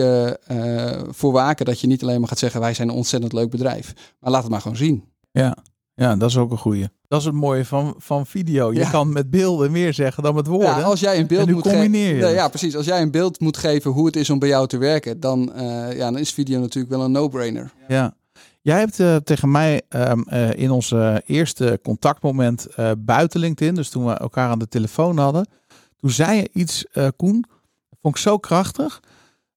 voor 1.09 1.32
waken 1.32 1.65
dat 1.65 1.80
je 1.80 1.88
niet 1.88 2.01
alleen 2.01 2.19
maar 2.19 2.30
gaat 2.30 2.39
zeggen 2.39 2.61
wij 2.61 2.73
zijn 2.73 2.89
een 2.89 2.95
ontzettend 2.95 3.34
leuk 3.34 3.49
bedrijf. 3.49 3.93
Maar 4.19 4.32
laat 4.32 4.41
het 4.41 4.51
maar 4.51 4.61
gewoon 4.61 4.78
zien. 4.78 5.03
Ja. 5.32 5.57
ja, 5.93 6.15
dat 6.15 6.30
is 6.30 6.38
ook 6.38 6.51
een 6.51 6.57
goeie. 6.57 6.88
Dat 7.07 7.19
is 7.19 7.25
het 7.25 7.34
mooie 7.34 7.65
van, 7.65 7.95
van 7.97 8.25
video. 8.25 8.73
Je 8.73 8.80
Ja. 8.80 8.89
kan 8.89 9.13
met 9.13 9.30
beelden 9.30 9.71
meer 9.71 9.93
zeggen 9.93 10.23
dan 10.23 10.36
met 10.36 10.47
woorden. 10.47 10.69
Ja, 10.78 10.82
als 10.82 10.99
jij 10.99 11.19
een 11.19 11.28
beeld 11.28 11.51
moet 11.51 11.61
combineer 11.61 12.25
het. 12.25 12.36
Ja, 12.36 12.47
precies. 12.47 12.75
Als 12.75 12.86
jij 12.86 13.01
een 13.01 13.11
beeld 13.11 13.39
moet 13.39 13.57
geven 13.57 13.91
hoe 13.91 14.05
het 14.05 14.15
is 14.15 14.30
om 14.30 14.39
bij 14.39 14.49
jou 14.49 14.67
te 14.67 14.78
werken, 14.78 15.19
dan, 15.19 15.51
ja, 15.55 15.93
dan 15.97 16.17
is 16.17 16.34
video 16.34 16.59
natuurlijk 16.59 16.93
wel 16.93 17.03
een 17.03 17.11
no-brainer. 17.11 17.71
Ja. 17.88 18.16
Jij 18.68 18.80
hebt 18.80 18.99
eh, 18.99 19.15
tegen 19.15 19.51
mij 19.51 19.82
ehm, 19.89 20.22
eh, 20.22 20.53
in 20.53 20.72
ons 20.72 20.91
eh, 20.91 21.15
eerste 21.26 21.80
contactmoment 21.84 22.68
buiten 22.97 23.39
LinkedIn, 23.39 23.76
dus 23.76 23.89
toen 23.89 24.05
we 24.05 24.13
elkaar 24.13 24.49
aan 24.49 24.59
de 24.59 24.68
telefoon 24.68 25.18
hadden, 25.18 25.47
toen 25.95 26.09
zei 26.09 26.38
je 26.38 26.49
iets, 26.53 26.86
Koen, 27.15 27.45
vond 28.01 28.15
ik 28.15 28.22
zo 28.22 28.38
krachtig. 28.38 28.99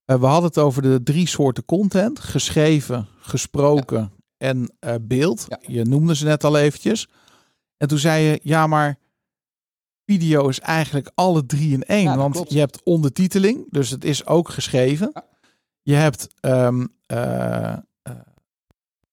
We 0.05 0.27
hadden 0.27 0.45
het 0.45 0.59
over 0.59 0.83
de 0.83 1.03
drie 1.03 1.29
soorten 1.29 1.65
content: 1.65 2.21
geschreven, 2.21 3.07
gesproken 3.21 4.13
en 4.37 4.73
beeld. 5.01 5.47
Ja. 5.49 5.59
Je 5.67 5.85
noemde 5.85 6.15
ze 6.17 6.25
net 6.25 6.45
al 6.45 6.59
eventjes. 6.59 7.09
En 7.77 7.89
toen 7.89 7.99
zei 7.99 8.25
je, 8.25 8.41
ja, 8.43 8.67
maar 8.67 8.99
video 10.07 10.49
is 10.49 10.61
eigenlijk 10.61 11.11
alle 11.15 11.47
drie 11.47 11.73
in 11.73 11.83
één. 11.83 12.03
Ja, 12.03 12.17
want 12.17 12.35
klopt. 12.35 12.53
je 12.53 12.59
hebt 12.59 12.81
ondertiteling, 12.85 13.67
dus 13.71 13.91
het 13.91 14.05
is 14.05 14.27
ook 14.27 14.49
geschreven. 14.49 15.11
Ja. 15.15 15.25
Je 15.83 15.95
hebt, 15.95 16.29
ehm, 16.41 16.87
eh, 17.07 17.73
eh, 17.73 17.79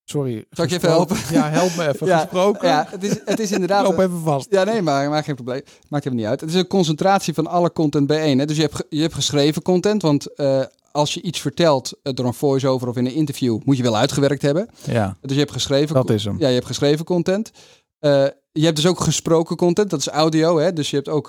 sorry. 0.09 0.45
Zal 0.49 0.63
ik 0.63 0.69
je 0.69 0.77
even 0.77 0.89
helpen? 0.89 1.17
Ja, 1.31 1.49
help 1.49 1.75
me 1.75 1.87
even. 1.87 2.07
Ja, 2.13 2.19
gesproken. 2.19 2.67
Ja, 2.67 2.87
het 2.89 3.03
is, 3.03 3.19
het 3.25 3.39
is 3.39 3.51
inderdaad... 3.51 3.87
loop 3.87 3.99
even 3.99 4.19
vast. 4.19 4.47
Ja, 4.49 4.63
nee, 4.63 4.81
maar 4.81 5.09
maakt 5.09 5.25
geen 5.25 5.35
probleem. 5.35 5.61
Maakt 5.89 6.03
helemaal 6.03 6.23
niet 6.23 6.31
uit. 6.31 6.41
Het 6.41 6.49
is 6.49 6.55
een 6.55 6.67
concentratie 6.67 7.33
van 7.33 7.47
alle 7.47 7.73
content 7.73 8.07
bijeen. 8.07 8.39
Hè? 8.39 8.45
Dus 8.45 8.55
je 8.55 8.61
hebt, 8.61 8.83
je 8.89 9.01
hebt 9.01 9.13
geschreven 9.13 9.61
content, 9.61 10.01
want 10.01 10.35
eh, 10.35 10.63
als 10.91 11.13
je 11.13 11.21
iets 11.21 11.39
vertelt 11.39 11.93
eh, 12.03 12.13
door 12.13 12.25
een 12.25 12.33
voice-over 12.33 12.87
of 12.87 12.97
in 12.97 13.05
een 13.05 13.13
interview, 13.13 13.59
moet 13.63 13.77
je 13.77 13.83
wel 13.83 13.97
uitgewerkt 13.97 14.41
hebben. 14.41 14.69
Ja, 14.83 15.17
Dus 15.21 15.31
je 15.31 15.39
hebt 15.39 15.51
geschreven... 15.51 15.95
dat 15.95 16.09
is 16.09 16.23
hem. 16.23 16.39
Ja, 16.39 16.47
je 16.47 16.53
hebt 16.53 16.65
geschreven 16.65 17.05
content. 17.05 17.51
Eh, 17.99 18.25
je 18.51 18.63
hebt 18.63 18.75
dus 18.75 18.87
ook 18.87 18.99
gesproken 18.99 19.55
content, 19.55 19.89
dat 19.89 19.99
is 19.99 20.07
audio, 20.07 20.57
hè? 20.57 20.73
dus 20.73 20.89
je 20.89 20.95
hebt 20.95 21.09
ook 21.09 21.27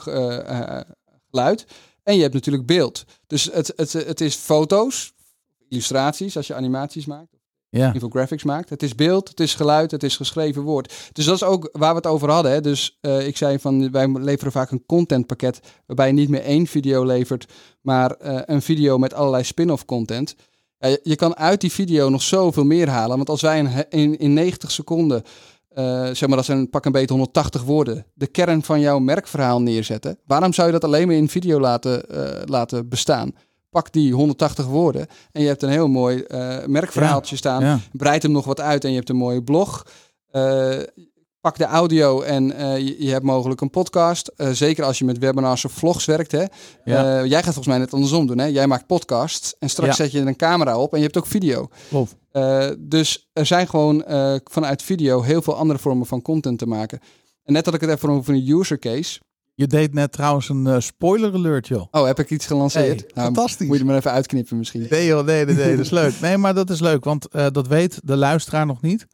geluid. 1.31 1.67
En 2.03 2.17
je 2.17 2.23
hebt 2.23 2.35
natuurlijk 2.35 2.67
beeld. 2.67 3.05
Dus 3.27 3.49
het, 3.53 3.73
het, 3.77 3.93
het 3.93 4.21
is 4.21 4.35
foto's, 4.35 5.13
illustraties 5.69 6.37
als 6.37 6.47
je 6.47 6.55
animaties 6.55 7.07
maakt, 7.07 7.38
Ja, 7.71 7.93
infographics 7.93 8.45
maakt. 8.45 8.71
Het 8.71 8.83
is 8.83 8.95
beeld, 8.95 9.29
het 9.29 9.41
is 9.41 9.55
geluid, 9.55 9.91
het 9.91 10.03
is 10.03 10.17
geschreven 10.17 10.63
woord. 10.63 11.11
Dus 11.13 11.25
dat 11.25 11.35
is 11.35 11.43
ook 11.43 11.69
waar 11.73 11.91
we 11.91 11.97
het 11.97 12.07
over 12.07 12.31
hadden. 12.31 12.53
Hè? 12.53 12.61
Dus 12.61 12.99
eh, 13.01 13.27
ik 13.27 13.37
zei 13.37 13.59
van, 13.59 13.91
wij 13.91 14.09
leveren 14.09 14.53
vaak 14.53 14.71
een 14.71 14.87
contentpakket 14.87 15.61
waarbij 15.87 16.07
je 16.07 16.13
niet 16.13 16.29
meer 16.29 16.43
één 16.43 16.67
video 16.67 17.05
levert, 17.05 17.53
maar 17.81 18.11
eh, 18.11 18.41
een 18.45 18.63
video 18.63 18.99
met 18.99 19.15
allerlei 19.15 19.45
spin-off 19.45 19.85
content. 19.85 20.37
Je, 21.03 21.17
kan 21.17 21.37
uit 21.37 21.61
die 21.61 21.73
video 21.73 22.09
nog 22.09 22.23
zoveel 22.23 22.65
meer 22.65 22.89
halen. 22.89 23.17
Want 23.17 23.29
als 23.29 23.41
wij 23.41 23.59
in, 23.59 23.87
in, 23.89 24.19
in 24.19 24.33
90 24.33 24.71
seconden, 24.71 25.23
eh, 25.69 26.05
zeg 26.05 26.29
maar 26.29 26.37
dat 26.37 26.45
zijn 26.45 26.71
pak 26.71 26.85
een 26.85 26.93
beetje 26.93 27.13
180 27.15 27.63
woorden, 27.63 28.07
de 28.15 28.27
kern 28.27 28.63
van 28.63 28.81
jouw 28.81 28.99
merkverhaal 28.99 29.63
neerzetten. 29.63 30.19
Waarom 30.27 30.53
zou 30.53 30.67
je 30.67 30.73
dat 30.73 30.85
alleen 30.85 31.07
maar 31.07 31.17
in 31.17 31.29
video 31.29 31.61
laten, 31.61 32.03
laten 32.47 32.89
bestaan? 32.89 33.35
Pak 33.71 33.93
die 33.93 34.13
180 34.13 34.67
woorden 34.67 35.07
en 35.33 35.43
je 35.43 35.49
hebt 35.49 35.63
een 35.63 35.71
heel 35.71 35.89
mooi 35.89 36.21
eh, 36.21 36.65
merkverhaaltje 36.67 37.37
staan. 37.37 37.65
ja. 37.65 37.79
Breid 37.93 38.23
hem 38.23 38.33
nog 38.33 38.45
wat 38.45 38.61
uit 38.61 38.85
en 38.85 38.91
je 38.91 38.97
hebt 38.97 39.09
een 39.09 39.17
mooie 39.17 39.43
blog. 39.43 39.87
Eh, 40.31 40.79
pak 41.41 41.59
de 41.59 41.65
audio 41.65 42.23
en 42.23 42.53
eh, 42.53 42.79
je, 42.79 43.05
je 43.05 43.11
hebt 43.11 43.25
mogelijk 43.25 43.61
een 43.61 43.71
podcast. 43.71 44.33
Zeker 44.37 44.85
als 44.85 44.99
je 44.99 45.05
met 45.05 45.19
webinars 45.19 45.65
of 45.65 45.73
vlogs 45.73 46.05
werkt. 46.05 46.33
Hè? 46.33 46.45
Ja. 46.85 47.25
Jij 47.25 47.43
gaat 47.43 47.45
volgens 47.45 47.67
mij 47.67 47.79
net 47.79 47.93
andersom 47.93 48.27
doen. 48.27 48.39
Hè? 48.39 48.47
Jij 48.47 48.67
maakt 48.67 48.87
podcasts 48.87 49.55
en 49.59 49.71
straks 49.71 49.97
zet 49.97 50.13
je 50.13 50.21
een 50.21 50.37
camera 50.37 50.79
op 50.79 50.93
en 50.93 50.99
je 50.99 51.05
hebt 51.05 51.17
ook 51.17 51.27
video. 51.27 51.69
Klopt. 51.89 52.17
Dus 52.79 53.31
er 53.33 53.47
zijn 53.47 53.69
gewoon 53.69 54.05
vanuit 54.45 54.83
video 54.83 55.23
heel 55.23 55.43
veel 55.43 55.57
andere 55.57 55.79
vormen 55.79 56.07
van 56.07 56.23
content 56.23 56.59
te 56.59 56.67
maken. 56.67 57.01
En 57.45 57.53
net 57.53 57.65
had 57.65 57.75
ik 57.75 57.81
het 57.81 57.91
even 57.91 58.11
over 58.11 58.35
een 58.35 58.49
user 58.49 58.79
case. 58.79 59.21
Je 59.59 59.67
deed 59.67 59.95
net 59.95 60.13
trouwens 60.13 60.49
een 60.49 60.67
eh, 60.67 60.81
spoiler 60.81 61.35
alert, 61.35 61.69
joh. 61.69 61.87
Oh, 61.91 62.07
heb 62.07 62.19
ik 62.19 62.31
iets 62.31 62.47
gelanceerd? 62.47 63.01
Hey, 63.01 63.11
Nou, 63.15 63.27
fantastisch. 63.27 63.67
Moet 63.67 63.79
je 63.79 63.85
maar 63.85 63.97
even 63.97 64.11
uitknippen 64.11 64.59
misschien. 64.59 64.87
Nee, 64.91 65.07
joh, 65.07 65.25
nee, 65.25 65.45
nee, 65.45 65.55
nee, 65.55 65.77
dat 65.77 65.85
is 65.85 65.91
leuk. 65.91 66.21
Nee, 66.21 66.37
maar 66.37 66.55
dat 66.55 66.71
is 66.71 66.81
leuk, 66.81 67.05
want 67.05 67.29
eh, 67.29 67.47
dat 67.53 67.67
weet 67.67 68.01
de 68.05 68.17
luisteraar 68.17 68.67
nog 68.67 68.83
niet. 68.83 69.07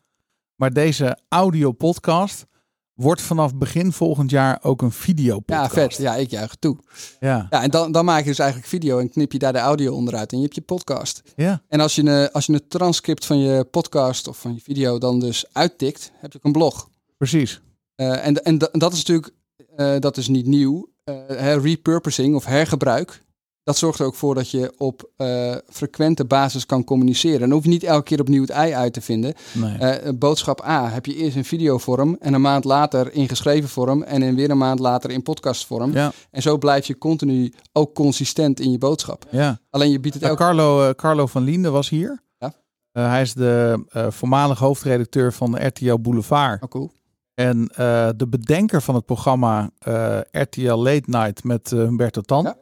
Maar 0.55 0.73
deze 0.73 1.19
audio 1.29 1.73
podcast 1.73 2.47
wordt 2.95 3.23
vanaf 3.23 3.55
begin 3.55 3.93
volgend 3.93 4.31
jaar 4.31 4.59
ook 4.63 4.83
een 4.83 4.91
videopodcast. 4.91 5.75
Ja, 5.75 5.81
vet. 5.81 5.97
Ja, 5.97 6.15
ik 6.15 6.31
juich 6.31 6.51
het 6.51 6.61
toe. 6.61 6.79
Ja, 7.21 7.47
Ja, 7.51 7.63
en 7.63 7.71
dan, 7.71 7.93
dan 7.93 8.05
maak 8.05 8.23
je 8.23 8.29
dus 8.29 8.39
eigenlijk 8.39 8.69
video 8.69 8.99
en 8.99 9.11
knip 9.11 9.33
je 9.33 9.39
daar 9.39 9.53
de 9.53 9.59
audio 9.59 9.95
onderuit 9.95 10.31
en 10.33 10.37
je 10.37 10.43
hebt 10.43 10.55
je 10.55 10.61
podcast. 10.63 11.23
ja. 11.37 11.63
En 11.69 11.81
als 11.81 11.95
je, 11.95 12.03
een, 12.03 12.31
als 12.33 12.47
je 12.47 12.53
een 12.53 12.69
transcript 12.69 13.27
van 13.27 13.39
je 13.39 13.65
podcast 13.65 14.29
of 14.29 14.39
van 14.39 14.55
je 14.55 14.61
video 14.61 14.99
dan 14.99 15.21
dus 15.21 15.45
uittikt, 15.53 16.13
heb 16.15 16.33
je 16.33 16.39
ook 16.39 16.45
een 16.45 16.53
blog. 16.53 16.89
precies. 17.17 17.61
Eh, 17.95 18.27
en, 18.27 18.43
en 18.43 18.59
dat 18.59 18.93
is 18.93 18.99
natuurlijk, 18.99 19.33
eh, 19.77 19.95
dat 19.99 20.17
is 20.17 20.29
niet 20.29 20.47
nieuw. 20.47 20.93
Eh, 21.05 21.57
repurposing 21.57 22.35
of 22.35 22.45
hergebruik, 22.45 23.23
dat 23.63 23.77
zorgt 23.77 23.99
er 23.99 24.07
ook 24.07 24.15
voor 24.15 24.35
dat 24.35 24.51
je 24.51 24.75
op 24.79 25.11
eh, 25.17 25.57
frequente 25.69 26.25
basis 26.25 26.67
kan 26.67 26.85
communiceren. 26.85 27.41
Dan 27.41 27.51
hoef 27.51 27.63
je 27.63 27.69
niet 27.69 27.83
elke 27.85 28.03
keer 28.03 28.21
opnieuw 28.21 28.41
het 28.41 28.51
ei 28.51 28.75
uit 28.75 28.93
te 28.93 29.01
vinden. 29.01 29.35
Nee. 29.53 30.13
Boodschap 30.15 30.65
A 30.65 30.89
heb 30.89 31.07
je 31.07 31.15
eerst 31.15 31.37
in 31.37 31.45
videovorm 31.45 32.17
en 32.21 32.35
een 32.35 32.41
maand 32.41 32.65
later 32.65 33.13
in 33.13 33.29
geschreven 33.29 33.69
vorm 33.69 34.03
en 34.03 34.23
in 34.23 34.35
weer 34.35 34.51
een 34.51 34.59
maand 34.59 34.79
later 34.79 35.11
in 35.11 35.23
podcastvorm. 35.23 35.93
ja, 35.93 36.13
En 36.31 36.43
zo 36.43 36.59
blijf 36.59 36.87
je 36.87 36.99
continu 36.99 37.53
ook 37.73 37.95
consistent 37.95 38.61
in 38.61 38.71
je 38.71 38.79
boodschap. 38.79 39.27
ja. 39.31 39.59
Alleen 39.71 39.91
je 39.91 40.01
biedt 40.01 40.15
het 40.15 40.25
Ja, 40.25 40.35
Carlo, 40.35 40.95
Carlo 40.95 41.27
van 41.27 41.43
Liende 41.43 41.71
was 41.71 41.89
hier. 41.89 42.23
Ja. 42.39 42.53
Hij 42.93 43.23
is 43.23 43.35
de 43.35 43.85
voormalig 44.11 44.59
hoofdredacteur 44.59 45.33
van 45.33 45.67
RTL 45.67 45.99
Boulevard. 45.99 46.63
Oh, 46.63 46.69
cool. 46.69 46.91
En 47.35 47.69
eh, 47.69 48.09
de 48.17 48.29
bedenker 48.29 48.83
van 48.83 48.95
het 48.95 49.05
programma 49.07 49.71
eh, 49.79 50.19
RTL 50.31 50.75
Late 50.75 51.03
Night 51.11 51.45
met 51.45 51.73
eh, 51.73 51.79
Humberto 51.79 52.21
Tan. 52.21 52.43
Ja. 52.45 52.57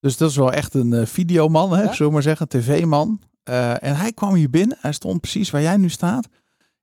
Dus 0.00 0.16
dat 0.16 0.30
is 0.30 0.36
wel 0.36 0.52
echt 0.52 0.74
een 0.74 1.06
videoman, 1.06 1.72
hè, 1.72 1.82
Ja. 1.82 1.88
zullen 1.92 2.06
we 2.06 2.12
maar 2.12 2.22
zeggen, 2.22 2.48
tv-man. 2.48 3.20
En 3.44 3.96
hij 3.96 4.12
kwam 4.12 4.34
hier 4.34 4.50
binnen. 4.50 4.76
Hij 4.80 4.92
stond 4.92 5.20
precies 5.20 5.50
waar 5.50 5.62
jij 5.62 5.76
nu 5.76 5.88
staat. 5.88 6.26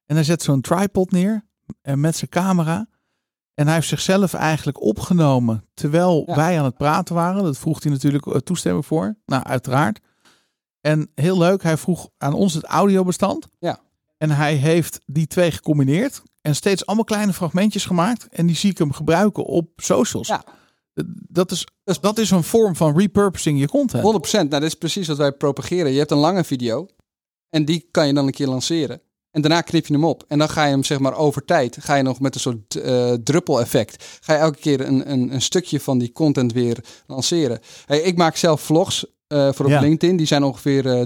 En 0.05 0.15
hij 0.15 0.23
zet 0.23 0.41
zo'n 0.41 0.61
tripod 0.61 1.11
neer 1.11 1.45
en 1.81 1.99
met 1.99 2.15
zijn 2.15 2.29
camera. 2.29 2.87
En 3.53 3.65
hij 3.65 3.75
heeft 3.75 3.87
zichzelf 3.87 4.33
eigenlijk 4.33 4.81
opgenomen 4.81 5.65
terwijl 5.73 6.23
Ja. 6.25 6.35
wij 6.35 6.59
aan 6.59 6.65
het 6.65 6.77
praten 6.77 7.15
waren. 7.15 7.43
Dat 7.43 7.57
vroeg 7.57 7.83
hij 7.83 7.91
natuurlijk 7.91 8.39
toestemming 8.45 8.85
voor. 8.85 9.15
Nou, 9.25 9.43
uiteraard. 9.43 9.99
En 10.81 11.11
heel 11.15 11.37
leuk, 11.37 11.63
hij 11.63 11.77
vroeg 11.77 12.09
aan 12.17 12.33
ons 12.33 12.53
het 12.53 12.63
audiobestand. 12.63 13.47
Ja. 13.59 13.79
En 14.17 14.29
hij 14.31 14.55
heeft 14.55 14.99
die 15.05 15.27
twee 15.27 15.51
gecombineerd. 15.51 16.21
En 16.43 16.55
steeds 16.55 16.85
allemaal 16.85 17.05
kleine 17.05 17.33
fragmentjes 17.33 17.85
gemaakt. 17.85 18.27
En 18.27 18.45
die 18.45 18.55
zie 18.55 18.71
ik 18.71 18.77
hem 18.77 18.91
gebruiken 18.91 19.45
op 19.45 19.69
socials. 19.75 20.27
Ja. 20.27 20.43
Dat, 21.27 21.51
is, 21.51 21.67
dat 22.01 22.17
is 22.17 22.31
een 22.31 22.43
vorm 22.43 22.75
van 22.75 22.97
repurposing 22.97 23.59
je 23.59 23.67
content. 23.67 24.03
100%. 24.03 24.31
Nou, 24.31 24.49
dat 24.49 24.63
is 24.63 24.73
precies 24.73 25.07
wat 25.07 25.17
wij 25.17 25.31
propageren. 25.31 25.91
Je 25.91 25.97
hebt 25.97 26.11
een 26.11 26.17
lange 26.17 26.43
video 26.43 26.87
en 27.49 27.65
die 27.65 27.87
kan 27.91 28.07
je 28.07 28.13
dan 28.13 28.25
een 28.25 28.33
keer 28.33 28.47
lanceren. 28.47 29.01
En 29.31 29.41
daarna 29.41 29.61
knip 29.61 29.87
je 29.87 29.93
hem 29.93 30.05
op. 30.05 30.23
En 30.27 30.37
dan 30.37 30.49
ga 30.49 30.63
je 30.65 30.71
hem 30.71 30.83
zeg 30.83 30.99
maar 30.99 31.15
over 31.15 31.45
tijd, 31.45 31.77
ga 31.79 31.95
je 31.95 32.03
nog 32.03 32.19
met 32.19 32.35
een 32.35 32.41
soort 32.41 32.75
eh 32.75 33.13
druppel-effect, 33.13 34.19
ga 34.21 34.33
je 34.33 34.39
elke 34.39 34.59
keer 34.59 34.81
een, 34.81 35.11
een, 35.11 35.33
een 35.33 35.41
stukje 35.41 35.79
van 35.79 35.97
die 35.97 36.11
content 36.11 36.53
weer 36.53 36.83
lanceren. 37.07 37.59
Hey, 37.85 38.01
ik 38.01 38.17
maak 38.17 38.35
zelf 38.35 38.61
vlogs 38.61 39.05
eh, 39.33 39.53
voor 39.53 39.65
op 39.65 39.71
Ja. 39.71 39.79
LinkedIn. 39.79 40.17
Die 40.17 40.25
zijn 40.27 40.43
ongeveer 40.43 40.85
eh 40.87 41.01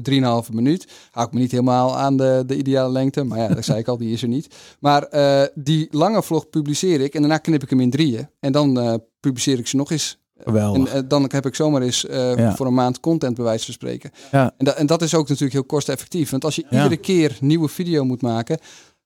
3,5 0.45 0.53
minuut. 0.53 0.88
Hou 1.11 1.28
ik 1.28 1.34
me 1.34 1.39
niet 1.39 1.51
helemaal 1.51 1.97
aan 1.97 2.17
de, 2.17 2.43
de 2.45 2.57
ideale 2.57 2.91
lengte. 2.91 3.23
Maar 3.23 3.38
ja, 3.38 3.47
dat 3.47 3.65
zei 3.65 3.80
ik 3.80 3.88
al, 3.88 3.97
die 3.97 4.13
is 4.13 4.21
er 4.21 4.28
niet. 4.28 4.55
Maar 4.80 5.03
eh, 5.03 5.43
die 5.55 5.88
lange 5.91 6.23
vlog 6.23 6.49
publiceer 6.49 7.01
ik 7.01 7.13
en 7.13 7.19
daarna 7.19 7.38
knip 7.38 7.63
ik 7.63 7.69
hem 7.69 7.80
in 7.80 7.89
drieën. 7.89 8.30
En 8.39 8.51
dan 8.51 9.01
publiceer 9.19 9.59
ik 9.59 9.67
ze 9.67 9.75
nog 9.75 9.91
eens. 9.91 10.17
Geweldig. 10.39 10.93
En 10.93 11.07
dan 11.07 11.30
heb 11.34 11.45
ik 11.45 11.55
zomaar 11.55 11.82
eens 11.82 12.05
Ja. 12.09 12.55
voor 12.55 12.65
een 12.65 12.73
maand 12.73 12.99
content 12.99 13.36
bij 13.36 13.43
wijze 13.43 13.65
van 13.65 13.73
spreken. 13.73 14.11
Ja. 14.32 14.53
En, 14.57 14.65
dat 14.65 14.75
en 14.75 14.86
dat 14.86 15.01
is 15.01 15.15
ook 15.15 15.28
natuurlijk 15.28 15.53
heel 15.53 15.63
kosteneffectief. 15.63 16.30
Want 16.30 16.43
als 16.45 16.55
je 16.55 16.63
iedere 16.69 16.97
keer 16.97 17.38
nieuwe 17.41 17.67
video 17.67 18.03
moet 18.05 18.21
maken, 18.21 18.59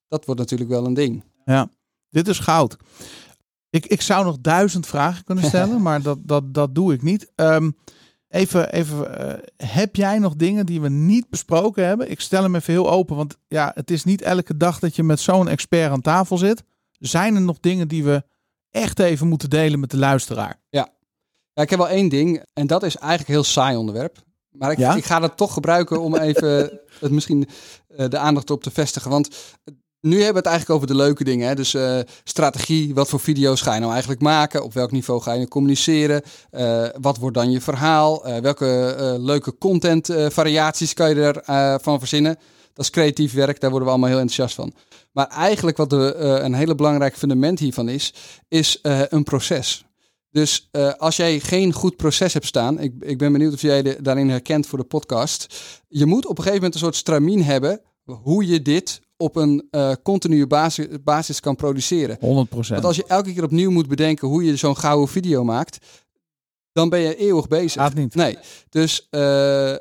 dat 0.07 0.25
wordt 0.25 0.39
natuurlijk 0.39 0.69
wel 0.69 0.85
een 0.85 0.93
ding. 0.93 1.23
Ja, 1.45 1.69
dit 2.09 2.27
is 2.27 2.39
goud. 2.39 2.77
Ik, 3.69 3.85
ik 3.85 4.01
zou 4.01 4.25
nog 4.25 4.37
duizend 4.41 4.85
vragen 4.87 5.23
kunnen 5.23 5.43
stellen, 5.43 5.81
maar 5.87 6.01
dat, 6.01 6.17
dat, 6.21 6.53
dat 6.53 6.75
doe 6.75 6.93
ik 6.93 7.01
niet. 7.01 7.31
Ehm, 7.35 7.71
even, 8.31 8.71
even 8.73 9.17
eh, 9.17 9.67
heb 9.67 9.95
jij 9.95 10.19
nog 10.19 10.35
dingen 10.35 10.65
die 10.65 10.81
we 10.81 10.89
niet 10.89 11.29
besproken 11.29 11.85
hebben? 11.85 12.11
Ik 12.11 12.19
stel 12.19 12.43
hem 12.43 12.55
even 12.55 12.73
heel 12.73 12.89
open, 12.89 13.15
want 13.15 13.37
ja, 13.47 13.71
het 13.75 13.91
is 13.91 14.03
niet 14.03 14.21
elke 14.21 14.57
dag 14.57 14.79
dat 14.79 14.95
je 14.95 15.03
met 15.03 15.19
zo'n 15.19 15.47
expert 15.47 15.91
aan 15.91 16.01
tafel 16.01 16.37
zit. 16.37 16.63
Zijn 16.91 17.35
er 17.35 17.41
nog 17.41 17.59
dingen 17.59 17.87
die 17.87 18.03
we 18.03 18.23
echt 18.69 18.99
even 18.99 19.27
moeten 19.27 19.49
delen 19.49 19.79
met 19.79 19.91
de 19.91 19.97
luisteraar? 19.97 20.59
Ja, 20.69 20.89
ik 21.53 21.69
heb 21.69 21.79
wel 21.79 21.89
één 21.89 22.09
ding. 22.09 22.43
En 22.53 22.67
dat 22.67 22.83
is 22.83 22.95
eigenlijk 22.95 23.27
een 23.29 23.35
heel 23.35 23.43
saai 23.43 23.75
onderwerp. 23.77 24.17
Maar 24.49 24.71
ik, 24.71 24.77
Ja? 24.77 24.95
ik 24.95 25.05
ga 25.05 25.19
dat 25.19 25.37
toch 25.37 25.53
gebruiken 25.53 26.01
om 26.01 26.15
even 26.15 26.79
het 26.99 27.11
misschien 27.11 27.47
eh, 27.87 28.09
de 28.09 28.17
aandacht 28.17 28.49
op 28.49 28.63
te 28.63 28.71
vestigen. 28.71 29.11
Want 29.11 29.29
nu 30.01 30.15
hebben 30.15 30.33
we 30.33 30.37
het 30.37 30.47
eigenlijk 30.47 30.75
over 30.75 30.87
de 30.87 31.03
leuke 31.03 31.23
dingen. 31.23 31.47
Hè? 31.47 31.55
Dus 31.55 31.73
eh, 31.73 31.99
strategie, 32.23 32.93
wat 32.93 33.09
voor 33.09 33.19
video's 33.19 33.61
ga 33.61 33.73
je 33.73 33.79
nou 33.79 33.91
eigenlijk 33.91 34.21
maken? 34.21 34.63
Op 34.63 34.73
welk 34.73 34.91
niveau 34.91 35.21
ga 35.21 35.33
je 35.33 35.47
communiceren? 35.47 36.21
Eh, 36.49 36.85
wat 37.01 37.17
wordt 37.17 37.35
dan 37.35 37.51
je 37.51 37.61
verhaal? 37.61 38.25
Eh, 38.25 38.37
welke 38.37 39.17
leuke 39.19 39.57
content 39.57 40.09
variaties 40.27 40.93
kan 40.93 41.09
je 41.09 41.15
ervan 41.15 41.79
van 41.81 41.99
verzinnen? 41.99 42.35
Dat 42.73 42.85
is 42.85 42.91
creatief 42.91 43.33
werk, 43.33 43.59
daar 43.59 43.69
worden 43.69 43.87
we 43.87 43.93
allemaal 43.93 44.11
heel 44.11 44.19
enthousiast 44.19 44.55
van. 44.55 44.73
Maar 45.11 45.27
eigenlijk 45.27 45.77
wat 45.77 45.91
een 45.91 46.53
hele 46.53 46.75
belangrijk 46.75 47.17
fundament 47.17 47.59
hiervan 47.59 47.89
is, 47.89 48.13
is 48.47 48.79
een 49.09 49.23
proces. 49.23 49.85
Dus 50.31 50.69
als 50.97 51.15
jij 51.15 51.39
geen 51.39 51.73
goed 51.73 51.95
proces 51.95 52.33
hebt 52.33 52.45
staan, 52.45 52.79
ik, 52.79 52.93
ik 52.99 53.17
ben 53.17 53.31
benieuwd 53.31 53.53
of 53.53 53.61
jij 53.61 53.81
de, 53.81 53.97
daarin 54.01 54.29
herkent 54.29 54.67
voor 54.67 54.77
de 54.77 54.83
podcast. 54.83 55.55
Je 55.87 56.05
moet 56.05 56.25
op 56.25 56.37
een 56.37 56.43
gegeven 56.43 56.55
moment 56.55 56.73
een 56.73 56.79
soort 56.79 56.95
stramien 56.95 57.43
hebben 57.43 57.81
hoe 58.05 58.47
je 58.47 58.61
dit 58.61 59.01
op 59.21 59.35
een 59.35 59.67
eh 59.71 59.91
continue 60.03 60.47
basis, 60.47 60.87
basis 61.03 61.39
kan 61.39 61.55
produceren. 61.55 62.17
100 62.19 62.49
procent. 62.49 62.81
Want 62.81 62.85
als 62.85 62.95
je 62.95 63.13
elke 63.13 63.33
keer 63.33 63.43
opnieuw 63.43 63.71
moet 63.71 63.87
bedenken 63.87 64.27
hoe 64.27 64.43
je 64.43 64.55
zo'n 64.55 64.77
gouden 64.77 65.07
video 65.07 65.43
maakt, 65.43 65.77
dan 66.71 66.89
ben 66.89 66.99
je 66.99 67.15
eeuwig 67.15 67.47
bezig. 67.47 67.81
Gaat 67.81 67.93
niet. 67.93 68.15
Nee, 68.15 68.37
dus 68.69 69.07
eh, 69.09 69.75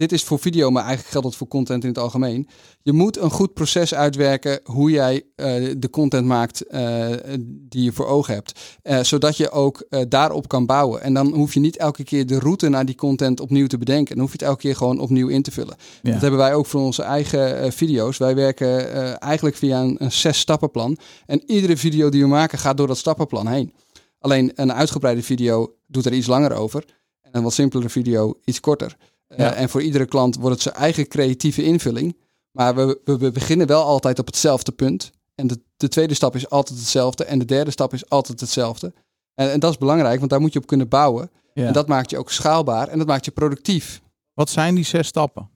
dit 0.00 0.12
is 0.12 0.24
voor 0.24 0.38
video, 0.38 0.70
maar 0.70 0.82
eigenlijk 0.82 1.12
geldt 1.12 1.26
dat 1.26 1.36
voor 1.36 1.48
content 1.48 1.82
in 1.82 1.88
het 1.88 1.98
algemeen. 1.98 2.48
Je 2.82 2.92
moet 2.92 3.18
een 3.18 3.30
goed 3.30 3.54
proces 3.54 3.94
uitwerken 3.94 4.60
hoe 4.64 4.90
jij 4.90 5.22
eh, 5.36 5.74
de 5.78 5.90
content 5.90 6.26
maakt 6.26 6.66
eh, 6.66 7.08
die 7.44 7.82
je 7.82 7.92
voor 7.92 8.06
ogen 8.06 8.34
hebt. 8.34 8.78
Eh, 8.82 9.00
zodat 9.00 9.36
je 9.36 9.50
ook 9.50 9.86
daarop 10.08 10.48
kan 10.48 10.66
bouwen. 10.66 11.02
En 11.02 11.14
dan 11.14 11.34
hoef 11.34 11.54
je 11.54 11.60
niet 11.60 11.76
elke 11.76 12.04
keer 12.04 12.26
de 12.26 12.38
route 12.38 12.68
naar 12.68 12.84
die 12.84 12.94
content 12.94 13.40
opnieuw 13.40 13.66
te 13.66 13.78
bedenken. 13.78 14.14
Dan 14.14 14.24
hoef 14.24 14.32
je 14.32 14.38
het 14.38 14.48
elke 14.48 14.60
keer 14.60 14.76
gewoon 14.76 15.00
opnieuw 15.00 15.28
in 15.28 15.42
te 15.42 15.50
vullen. 15.50 15.76
Ja. 16.02 16.12
Dat 16.12 16.20
hebben 16.20 16.40
wij 16.40 16.54
ook 16.54 16.66
voor 16.66 16.80
onze 16.80 17.02
eigen 17.02 17.72
video's. 17.72 18.18
Wij 18.18 18.34
werken 18.34 19.18
eigenlijk 19.18 19.56
via 19.56 19.80
een, 19.80 19.96
een 19.98 20.12
zes 20.12 20.38
stappenplan. 20.38 20.96
En 21.26 21.42
iedere 21.46 21.76
video 21.76 22.08
die 22.08 22.22
we 22.22 22.28
maken 22.28 22.58
gaat 22.58 22.76
door 22.76 22.86
dat 22.86 22.98
stappenplan 22.98 23.46
heen. 23.46 23.74
Alleen 24.18 24.52
een 24.54 24.72
uitgebreide 24.72 25.22
video 25.22 25.74
doet 25.86 26.06
er 26.06 26.12
iets 26.12 26.26
langer 26.26 26.52
over. 26.52 26.84
En 27.22 27.30
een 27.32 27.42
wat 27.42 27.52
simpelere 27.52 27.90
video 27.90 28.38
iets 28.44 28.60
korter. 28.60 28.96
Eh, 29.30 29.38
Ja. 29.38 29.54
en 29.54 29.68
voor 29.68 29.82
iedere 29.82 30.06
klant 30.06 30.34
wordt 30.36 30.54
het 30.54 30.62
zijn 30.62 30.74
eigen 30.74 31.08
creatieve 31.08 31.62
invulling. 31.62 32.16
Maar 32.50 32.74
we, 32.74 33.00
we, 33.04 33.18
we 33.18 33.30
beginnen 33.30 33.66
wel 33.66 33.82
altijd 33.84 34.18
op 34.18 34.26
hetzelfde 34.26 34.72
punt. 34.72 35.10
En 35.34 35.46
de, 35.46 35.60
de 35.76 35.88
tweede 35.88 36.14
stap 36.14 36.34
is 36.34 36.50
altijd 36.50 36.78
hetzelfde. 36.78 37.24
En 37.24 37.38
de 37.38 37.44
derde 37.44 37.70
stap 37.70 37.92
is 37.92 38.08
altijd 38.08 38.40
hetzelfde. 38.40 38.92
En, 39.34 39.52
en 39.52 39.60
dat 39.60 39.70
is 39.70 39.78
belangrijk, 39.78 40.18
want 40.18 40.30
daar 40.30 40.40
moet 40.40 40.52
je 40.52 40.58
op 40.58 40.66
kunnen 40.66 40.88
bouwen. 40.88 41.30
Ja. 41.54 41.66
En 41.66 41.72
dat 41.72 41.88
maakt 41.88 42.10
je 42.10 42.18
ook 42.18 42.30
schaalbaar 42.30 42.88
en 42.88 42.98
dat 42.98 43.06
maakt 43.06 43.24
je 43.24 43.30
productief. 43.30 44.00
Wat 44.34 44.50
zijn 44.50 44.74
die 44.74 44.84
zes 44.84 45.06
stappen? 45.06 45.48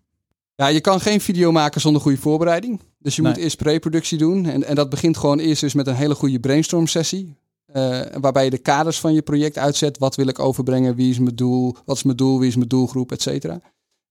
Ja, 0.54 0.66
je 0.66 0.80
kan 0.80 1.00
geen 1.00 1.20
video 1.20 1.52
maken 1.52 1.80
zonder 1.80 2.02
goede 2.02 2.18
voorbereiding. 2.18 2.80
Dus 2.98 3.16
je 3.16 3.22
Nee. 3.22 3.32
moet 3.32 3.40
eerst 3.42 3.56
pre-productie 3.56 4.18
doen. 4.18 4.46
En, 4.46 4.64
en 4.64 4.74
dat 4.74 4.90
begint 4.90 5.16
gewoon 5.16 5.38
eerst 5.38 5.60
dus 5.60 5.74
met 5.74 5.86
een 5.86 5.94
hele 5.94 6.14
goede 6.14 6.40
brainstorm 6.40 6.86
sessie. 6.86 7.36
Eh, 7.74 8.00
waarbij 8.20 8.44
je 8.44 8.50
de 8.50 8.58
kaders 8.58 9.00
van 9.00 9.14
je 9.14 9.22
project 9.22 9.58
uitzet. 9.58 9.98
Wat 9.98 10.14
wil 10.14 10.26
ik 10.28 10.38
overbrengen? 10.38 10.94
Wie 10.94 11.10
is 11.10 11.18
mijn 11.18 11.36
doel? 11.36 11.76
Wat 11.84 11.96
is 11.96 12.02
mijn 12.02 12.16
doel? 12.16 12.38
Wie 12.38 12.48
is 12.48 12.56
mijn 12.56 12.68
doelgroep? 12.68 13.12
Et 13.12 13.22
cetera. 13.22 13.60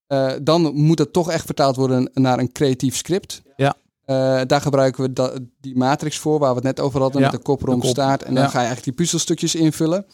Eh, 0.06 0.32
dan 0.42 0.74
moet 0.74 0.98
het 0.98 1.12
toch 1.12 1.30
echt 1.30 1.44
vertaald 1.44 1.76
worden 1.76 2.10
naar 2.14 2.38
een 2.38 2.52
creatief 2.52 2.96
script. 2.96 3.42
Ja. 3.56 3.74
Eh, 4.04 4.40
daar 4.46 4.60
gebruiken 4.60 5.02
we 5.02 5.12
da- 5.12 5.32
die 5.60 5.76
matrix 5.76 6.18
voor, 6.18 6.38
waar 6.38 6.48
we 6.48 6.54
het 6.54 6.64
net 6.64 6.80
over 6.80 7.00
hadden, 7.00 7.20
Ja, 7.20 7.26
met 7.30 7.36
de 7.36 7.42
kop 7.42 7.62
rond 7.62 7.86
staart. 7.86 8.22
En 8.22 8.34
dan 8.34 8.42
Ja. 8.42 8.48
ga 8.48 8.60
je 8.60 8.66
eigenlijk 8.66 8.84
die 8.96 9.04
puzzelstukjes 9.04 9.54
invullen. 9.54 10.06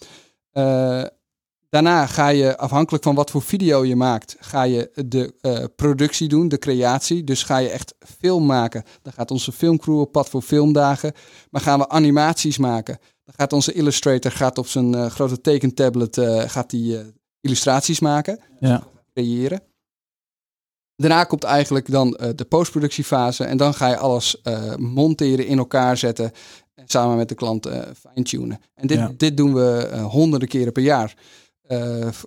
Daarna 1.69 2.07
ga 2.07 2.29
je, 2.29 2.57
afhankelijk 2.59 3.05
van 3.05 3.15
wat 3.15 3.31
voor 3.31 3.43
video 3.43 3.85
je 3.85 3.97
maakt, 3.97 4.37
ga 4.41 4.63
je 4.63 4.91
de 5.07 5.71
productie 5.77 6.29
doen, 6.29 6.49
de 6.49 6.59
creatie. 6.59 7.25
Dus 7.25 7.43
ga 7.43 7.59
je 7.59 7.69
echt 7.69 7.95
film 8.19 8.47
maken. 8.47 8.83
Dan 9.03 9.13
gaat 9.13 9.31
onze 9.31 9.53
filmcrew 9.53 10.01
op 10.01 10.13
pad 10.13 10.29
voor 10.29 10.43
filmdagen. 10.43 11.13
Maar 11.51 11.61
gaan 11.61 11.79
we 11.79 11.89
animaties 11.89 12.59
maken. 12.59 12.99
Dan 13.31 13.39
gaat 13.39 13.53
onze 13.53 13.73
illustrator 13.73 14.31
gaat 14.31 14.59
op 14.59 14.67
zijn 14.67 14.95
eh, 14.95 15.07
grote 15.07 15.41
tekentablet 15.41 16.19
eh, 16.19 16.43
gaat 16.49 16.71
die, 16.71 16.99
eh, 16.99 17.05
illustraties 17.41 18.01
maken 18.01 18.41
Ja. 18.61 18.83
creëren. 19.15 19.63
Daarna 20.97 21.25
komt 21.25 21.45
eigenlijk 21.45 21.91
dan 21.91 22.11
de 22.37 22.45
postproductiefase 22.49 23.45
en 23.45 23.57
dan 23.57 23.75
ga 23.75 23.89
je 23.89 23.97
alles 23.97 24.43
monteren, 24.77 25.47
in 25.47 25.59
elkaar 25.59 25.97
zetten 25.97 26.33
en 26.75 26.85
samen 26.87 27.17
met 27.17 27.29
de 27.29 27.35
klant 27.35 27.69
fine-tunen. 28.01 28.61
En 28.75 28.87
dit, 28.87 28.99
Ja. 28.99 29.13
dit 29.17 29.37
doen 29.37 29.55
we 29.55 29.99
honderden 30.11 30.49
keren 30.49 30.73
per 30.73 30.83
jaar. 30.83 31.15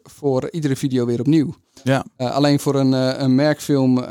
voor 0.03 0.51
iedere 0.51 0.75
video 0.75 1.05
weer 1.05 1.19
opnieuw. 1.19 1.55
Ja. 1.83 2.05
Alleen 2.17 2.59
voor 2.59 2.75
een, 2.75 2.91
een 3.23 3.35
merkfilm 3.35 4.03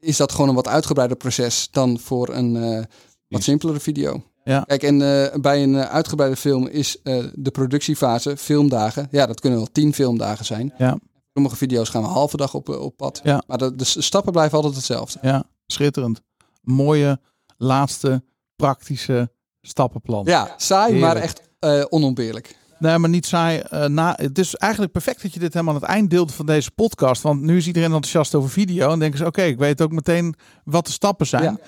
is 0.00 0.16
dat 0.16 0.32
gewoon 0.32 0.48
een 0.48 0.54
wat 0.54 0.68
uitgebreider 0.68 1.16
proces 1.16 1.68
dan 1.70 1.98
voor 1.98 2.28
een 2.28 2.86
wat 3.28 3.42
simpelere 3.42 3.80
video. 3.80 4.22
Ja. 4.48 4.60
Kijk, 4.66 4.82
en 4.82 5.02
eh, 5.02 5.40
bij 5.40 5.62
een 5.62 5.74
eh, 5.74 5.90
uitgebreide 5.90 6.36
film 6.36 6.66
is 6.66 7.02
eh, 7.02 7.24
de 7.34 7.50
productiefase 7.50 8.36
filmdagen. 8.36 9.08
Ja, 9.10 9.26
dat 9.26 9.40
kunnen 9.40 9.58
wel 9.58 9.68
tien 9.72 9.94
filmdagen 9.94 10.44
zijn. 10.44 10.74
Ja. 10.78 10.98
Sommige 11.32 11.56
video's 11.56 11.88
gaan 11.88 12.02
we 12.02 12.08
een 12.08 12.14
halve 12.14 12.36
dag 12.36 12.54
op, 12.54 12.68
op 12.68 12.96
pad. 12.96 13.20
Ja. 13.22 13.42
Maar 13.46 13.58
de, 13.58 13.74
de 13.74 13.84
stappen 13.84 14.32
blijven 14.32 14.56
altijd 14.56 14.74
hetzelfde. 14.74 15.18
Ja, 15.22 15.44
schitterend. 15.66 16.20
Mooie, 16.60 17.20
laatste, 17.56 18.22
praktische 18.56 19.30
stappenplan. 19.60 20.24
Ja, 20.24 20.54
saai, 20.56 20.92
Heerlijk. 20.92 21.14
maar 21.14 21.22
echt 21.22 21.40
eh, 21.58 21.84
onontbeerlijk. 21.88 22.56
Nee, 22.78 22.98
maar 22.98 23.10
niet 23.10 23.26
saai. 23.26 23.62
Na, 23.88 24.14
het 24.16 24.38
is 24.38 24.54
eigenlijk 24.54 24.92
perfect 24.92 25.22
dat 25.22 25.32
je 25.32 25.40
dit 25.40 25.52
helemaal 25.52 25.74
aan 25.74 25.80
het 25.80 25.90
eind 25.90 26.10
deelt 26.10 26.34
van 26.34 26.46
deze 26.46 26.70
podcast. 26.70 27.22
Want 27.22 27.40
nu 27.40 27.56
is 27.56 27.66
iedereen 27.66 27.92
enthousiast 27.92 28.34
over 28.34 28.50
video. 28.50 28.90
En 28.92 28.98
denken 28.98 29.18
ze, 29.18 29.26
oké, 29.26 29.42
ik 29.42 29.58
weet 29.58 29.82
ook 29.82 29.92
meteen 29.92 30.34
wat 30.64 30.86
de 30.86 30.92
stappen 30.92 31.26
zijn. 31.26 31.42
Ja. 31.42 31.58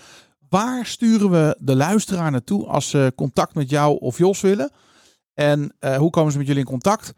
Waar 0.51 0.87
sturen 0.87 1.31
we 1.31 1.57
de 1.61 1.77
luisteraar 1.77 2.31
naartoe 2.31 2.67
als 2.67 2.89
ze 2.89 3.13
contact 3.17 3.55
met 3.55 3.71
jou 3.71 3.99
of 3.99 4.19
Jos 4.19 4.41
willen? 4.41 4.71
En 5.35 5.75
eh, 5.79 5.97
hoe 5.97 6.11
komen 6.11 6.33
ze 6.33 6.39
met 6.39 6.47
jullie 6.47 6.63
in 6.63 6.69
contact? 6.69 7.13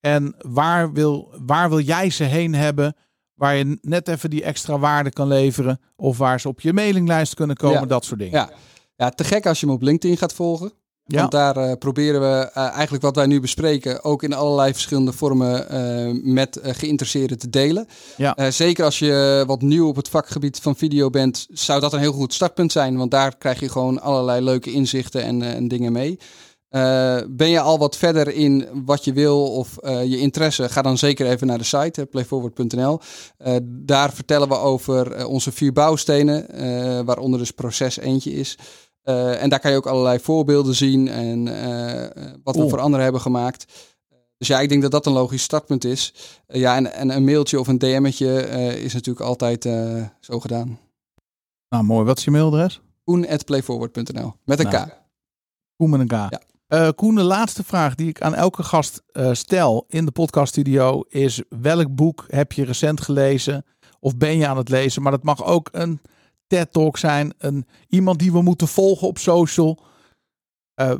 En 0.00 0.34
waar 0.38 0.92
wil, 0.92 1.34
waar 1.46 1.68
wil 1.68 1.80
jij 1.80 2.10
ze 2.10 2.24
heen 2.24 2.54
hebben? 2.54 2.96
Waar 3.34 3.54
je 3.54 3.78
net 3.80 4.08
even 4.08 4.30
die 4.30 4.42
extra 4.42 4.78
waarde 4.78 5.10
kan 5.10 5.28
leveren. 5.28 5.80
Of 5.96 6.18
waar 6.18 6.40
ze 6.40 6.48
op 6.48 6.60
je 6.60 6.72
mailinglijst 6.72 7.34
kunnen 7.34 7.56
komen. 7.56 7.80
Ja. 7.80 7.86
Dat 7.86 8.04
soort 8.04 8.20
dingen. 8.20 8.38
Ja. 8.40 8.50
ja, 8.96 9.10
te 9.10 9.24
gek 9.24 9.46
als 9.46 9.60
je 9.60 9.66
hem 9.66 9.74
op 9.74 9.82
LinkedIn 9.82 10.16
gaat 10.16 10.32
volgen. 10.32 10.72
Ja. 11.06 11.18
Want 11.18 11.32
daar 11.32 11.56
eh, 11.56 11.72
proberen 11.78 12.20
we 12.20 12.50
eh, 12.54 12.70
eigenlijk 12.70 13.02
wat 13.02 13.16
wij 13.16 13.26
nu 13.26 13.40
bespreken 13.40 14.04
ook 14.04 14.22
in 14.22 14.32
allerlei 14.32 14.72
verschillende 14.72 15.12
vormen 15.12 15.68
eh, 15.68 16.10
met 16.22 16.60
geïnteresseerden 16.62 17.38
te 17.38 17.50
delen. 17.50 17.88
Ja. 18.16 18.50
Zeker 18.50 18.84
als 18.84 18.98
je 18.98 19.44
wat 19.46 19.62
nieuw 19.62 19.88
op 19.88 19.96
het 19.96 20.08
vakgebied 20.08 20.58
van 20.58 20.76
video 20.76 21.10
bent, 21.10 21.46
zou 21.50 21.80
dat 21.80 21.92
een 21.92 22.00
heel 22.00 22.12
goed 22.12 22.34
startpunt 22.34 22.72
zijn. 22.72 22.96
Want 22.96 23.10
daar 23.10 23.36
krijg 23.36 23.60
je 23.60 23.68
gewoon 23.68 24.00
allerlei 24.00 24.40
leuke 24.40 24.72
inzichten 24.72 25.22
en, 25.22 25.42
en 25.42 25.68
dingen 25.68 25.92
mee. 25.92 26.18
Ben 27.28 27.48
je 27.48 27.60
al 27.60 27.78
wat 27.78 27.96
verder 27.96 28.34
in 28.34 28.68
wat 28.84 29.04
je 29.04 29.12
wil 29.12 29.52
of 29.52 29.76
je 29.82 30.18
interesse, 30.18 30.68
ga 30.68 30.82
dan 30.82 30.98
zeker 30.98 31.26
even 31.26 31.46
naar 31.46 31.58
de 31.58 31.64
site, 31.64 32.06
playforward.nl. 32.06 33.00
Daar 33.62 34.12
vertellen 34.12 34.48
we 34.48 34.58
over 34.58 35.26
onze 35.26 35.52
vier 35.52 35.72
bouwstenen, 35.72 36.46
waaronder 37.04 37.38
dus 37.38 37.50
proces 37.50 37.98
eentje 37.98 38.32
is. 38.32 38.58
Eh, 39.06 39.42
en 39.42 39.48
daar 39.48 39.60
kan 39.60 39.70
je 39.70 39.76
ook 39.76 39.86
allerlei 39.86 40.18
voorbeelden 40.18 40.74
zien 40.74 41.08
en 41.08 41.48
eh, 41.48 42.34
wat 42.42 42.56
we 42.56 42.68
voor 42.68 42.80
anderen 42.80 43.04
hebben 43.04 43.20
gemaakt. 43.20 43.72
Dus 44.38 44.48
ja, 44.48 44.60
ik 44.60 44.68
denk 44.68 44.82
dat 44.82 44.90
dat 44.90 45.06
een 45.06 45.12
logisch 45.12 45.42
startpunt 45.42 45.84
is. 45.84 46.14
Eh, 46.46 46.60
ja, 46.60 46.76
en, 46.76 46.92
en 46.92 47.10
een 47.10 47.24
mailtje 47.24 47.60
of 47.60 47.68
een 47.68 47.78
DM'tje 47.78 48.48
is 48.82 48.92
natuurlijk 48.92 49.26
altijd 49.26 49.62
zo 50.20 50.40
gedaan. 50.40 50.78
Nou, 51.68 51.84
mooi. 51.84 52.04
Wat 52.04 52.18
is 52.18 52.24
je 52.24 52.30
mailadres? 52.30 52.80
Koen.playforward.nl 53.04 54.34
Met 54.44 54.58
een 54.58 54.70
Nou. 54.70 54.88
K. 54.88 55.02
Koen 55.76 55.90
met 55.90 56.00
een 56.00 56.06
K. 56.06 56.40
Ja. 56.68 56.90
Koen, 56.90 57.14
de 57.14 57.22
laatste 57.22 57.64
vraag 57.64 57.94
die 57.94 58.08
ik 58.08 58.20
aan 58.20 58.34
elke 58.34 58.62
gast 58.62 59.02
stel 59.32 59.84
in 59.88 60.04
de 60.04 60.12
podcaststudio 60.12 61.02
is: 61.08 61.42
welk 61.48 61.94
boek 61.94 62.24
heb 62.28 62.52
je 62.52 62.64
recent 62.64 63.00
gelezen 63.00 63.64
of 64.00 64.16
ben 64.16 64.36
je 64.36 64.46
aan 64.46 64.56
het 64.56 64.68
lezen? 64.68 65.02
Maar 65.02 65.12
dat 65.12 65.22
mag 65.22 65.44
ook 65.44 65.68
een 65.72 66.00
TED-talk 66.46 66.98
zijn, 66.98 67.34
een, 67.38 67.66
iemand 67.88 68.18
die 68.18 68.32
we 68.32 68.42
moeten 68.42 68.68
volgen 68.68 69.08
op 69.08 69.18
social. 69.18 69.78
Eh, 70.74 70.92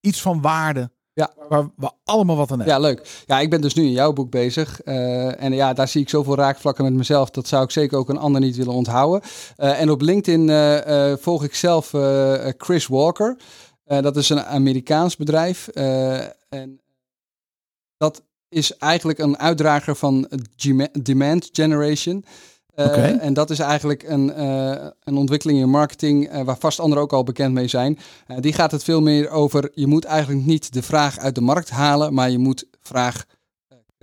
iets 0.00 0.22
van 0.22 0.40
waarde 0.40 0.90
Ja. 1.12 1.32
waar 1.48 1.70
we 1.76 1.90
allemaal 2.04 2.36
wat 2.36 2.50
aan 2.50 2.58
hebben. 2.58 2.76
Ja, 2.76 2.80
leuk. 2.82 3.22
Ja, 3.26 3.40
ik 3.40 3.50
ben 3.50 3.60
dus 3.60 3.74
nu 3.74 3.82
in 3.82 3.92
jouw 3.92 4.12
boek 4.12 4.30
bezig. 4.30 4.80
Eh, 4.80 5.42
en 5.42 5.52
ja, 5.52 5.72
daar 5.72 5.88
zie 5.88 6.00
ik 6.00 6.08
zoveel 6.08 6.36
raakvlakken 6.36 6.84
met 6.84 6.92
mezelf. 6.92 7.30
Dat 7.30 7.48
zou 7.48 7.64
ik 7.64 7.70
zeker 7.70 7.98
ook 7.98 8.08
een 8.08 8.18
ander 8.18 8.40
niet 8.40 8.56
willen 8.56 8.74
onthouden. 8.74 9.28
Eh, 9.56 9.80
en 9.80 9.90
op 9.90 10.00
LinkedIn 10.00 10.48
volg 11.18 11.44
ik 11.44 11.54
zelf 11.54 11.90
Chris 12.56 12.86
Walker. 12.86 13.36
Dat 13.84 14.16
is 14.16 14.28
een 14.28 14.44
Amerikaans 14.44 15.16
bedrijf. 15.16 15.68
En 15.68 16.80
dat 17.96 18.22
is 18.48 18.76
eigenlijk 18.76 19.18
een 19.18 19.38
uitdrager 19.38 19.96
van 19.96 20.28
demand 21.02 21.48
generation. 21.52 22.24
Eh. 22.80 23.24
En 23.24 23.34
dat 23.34 23.50
is 23.50 23.58
eigenlijk 23.58 24.02
een, 24.02 24.32
eh, 24.32 24.86
een 25.04 25.16
ontwikkeling 25.16 25.58
in 25.58 25.70
marketing 25.70 26.28
eh, 26.28 26.42
waar 26.42 26.56
vast 26.58 26.80
anderen 26.80 27.02
ook 27.02 27.12
al 27.12 27.22
bekend 27.22 27.54
mee 27.54 27.68
zijn. 27.68 27.98
Die 28.40 28.52
gaat 28.52 28.70
het 28.70 28.84
veel 28.84 29.00
meer 29.00 29.30
over, 29.30 29.70
je 29.74 29.86
moet 29.86 30.04
eigenlijk 30.04 30.46
niet 30.46 30.72
de 30.72 30.82
vraag 30.82 31.18
uit 31.18 31.34
de 31.34 31.40
markt 31.40 31.70
halen, 31.70 32.14
maar 32.14 32.30
je 32.30 32.38
moet 32.38 32.66
vraag 32.82 33.24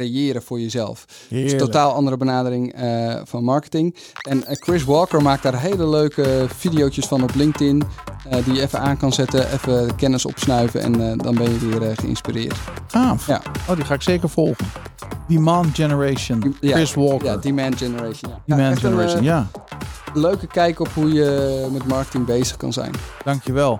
creëren 0.01 0.41
voor 0.41 0.59
jezelf. 0.59 1.05
Dus 1.05 1.15
Heerlijk. 1.29 1.51
een 1.51 1.57
totaal 1.57 1.93
andere 1.93 2.17
benadering 2.17 2.73
eh, 2.73 3.15
van 3.23 3.43
marketing. 3.43 3.95
En 4.29 4.45
eh, 4.45 4.55
Chris 4.59 4.83
Walker 4.83 5.21
maakt 5.21 5.43
daar 5.43 5.59
hele 5.61 5.87
leuke 5.87 6.45
video's 6.55 6.95
van 6.97 7.23
op 7.23 7.35
LinkedIn. 7.35 7.83
eh, 8.29 8.45
die 8.45 8.53
je 8.53 8.61
even 8.61 8.79
aan 8.79 8.97
kan 8.97 9.13
zetten, 9.13 9.51
even 9.53 9.95
kennis 9.95 10.25
opsnuiven 10.25 10.81
en 10.81 11.17
dan 11.17 11.35
ben 11.35 11.51
je 11.51 11.57
weer 11.57 11.95
geïnspireerd. 11.95 12.55
Gaaf. 12.87 13.27
Ja. 13.27 13.41
Oh, 13.69 13.75
die 13.75 13.85
ga 13.85 13.93
ik 13.93 14.01
zeker 14.01 14.29
volgen. 14.29 14.65
Demand 15.27 15.75
Generation. 15.75 16.55
Ja, 16.61 16.71
Chris 16.75 16.93
Walker. 16.93 17.25
Ja, 17.25 17.37
demand 17.37 17.77
generation. 17.77 18.31
Ja. 18.45 18.55
Demand 18.55 18.71
een, 18.75 18.89
Generation, 18.89 19.23
ja. 19.23 19.47
leuke 20.13 20.47
kijk 20.47 20.79
op 20.79 20.87
hoe 20.93 21.13
je 21.13 21.67
met 21.71 21.85
marketing 21.87 22.25
bezig 22.25 22.57
kan 22.57 22.73
zijn. 22.73 22.91
Dankjewel. 23.23 23.79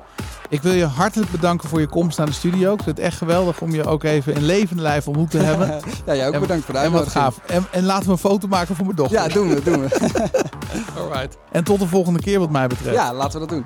Ik 0.49 0.61
wil 0.61 0.73
je 0.73 0.85
hartelijk 0.85 1.31
bedanken 1.31 1.69
voor 1.69 1.79
je 1.79 1.87
komst 1.87 2.17
naar 2.17 2.27
de 2.27 2.33
studio. 2.33 2.73
Ik 2.73 2.83
vind 2.83 2.97
het 2.97 3.05
echt 3.05 3.17
geweldig 3.17 3.61
om 3.61 3.71
je 3.73 3.83
ook 3.85 4.03
even 4.03 4.33
in 4.35 4.43
levende 4.45 4.81
lijf 4.81 5.07
ontmoet 5.07 5.31
te 5.31 5.37
hebben. 5.37 5.67
ja, 6.05 6.15
jij 6.15 6.27
ook 6.27 6.33
En- 6.33 6.39
bedankt 6.39 6.65
voor 6.65 6.73
de 6.73 6.79
en 6.79 6.91
wat 6.91 7.01
uitnodiging. 7.15 7.43
gaaf. 7.45 7.49
En, 7.71 7.79
en 7.79 7.83
laten 7.85 8.05
we 8.05 8.11
een 8.11 8.17
foto 8.17 8.47
maken 8.47 8.75
voor 8.75 8.85
mijn 8.85 8.97
dochter. 8.97 9.17
Ja, 9.17 9.27
doen 9.27 9.49
we, 9.49 9.63
doen 9.63 9.79
we. 9.81 10.11
Alright. 10.99 11.37
En 11.51 11.63
tot 11.63 11.79
de 11.79 11.87
volgende 11.87 12.19
keer 12.19 12.39
wat 12.39 12.49
mij 12.49 12.67
betreft. 12.67 12.95
ja, 12.95 13.13
laten 13.13 13.39
we 13.39 13.47
dat 13.47 13.55
doen. 13.57 13.65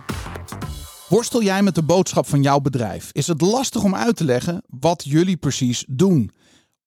Worstel 1.10 1.44
jij 1.44 1.64
met 1.64 1.76
de 1.76 1.84
boodschap 1.84 2.28
van 2.28 2.42
jouw 2.42 2.60
bedrijf? 2.60 3.10
Is 3.12 3.28
het 3.28 3.42
lastig 3.42 3.84
om 3.84 3.96
uit 3.96 4.16
te 4.16 4.24
leggen 4.24 4.64
wat 4.68 5.04
jullie 5.06 5.38
precies 5.38 5.86
doen? 5.90 6.32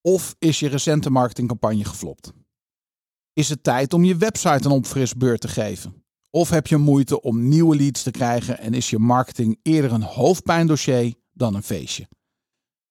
Of 0.01 0.34
is 0.38 0.59
je 0.61 0.68
recente 0.68 1.11
marketingcampagne 1.11 1.84
geflopt? 1.84 2.32
Is 3.32 3.49
het 3.49 3.62
tijd 3.62 3.92
om 3.92 4.05
je 4.05 4.16
website 4.16 4.64
een 4.64 4.70
opfrisbeurt 4.74 5.40
te 5.40 5.49
geven? 5.49 6.03
Of 6.35 6.51
heb 6.51 6.66
je 6.66 6.76
moeite 6.76 7.20
om 7.20 7.49
nieuwe 7.49 7.76
leads 7.76 8.03
te 8.03 8.11
krijgen 8.11 8.59
en 8.59 8.74
is 8.74 8.91
je 8.91 8.99
marketing 8.99 9.59
eerder 9.62 9.93
een 9.93 10.03
hoofdpijndossier 10.03 11.14
dan 11.32 11.55
een 11.55 11.62
feestje? 11.62 12.09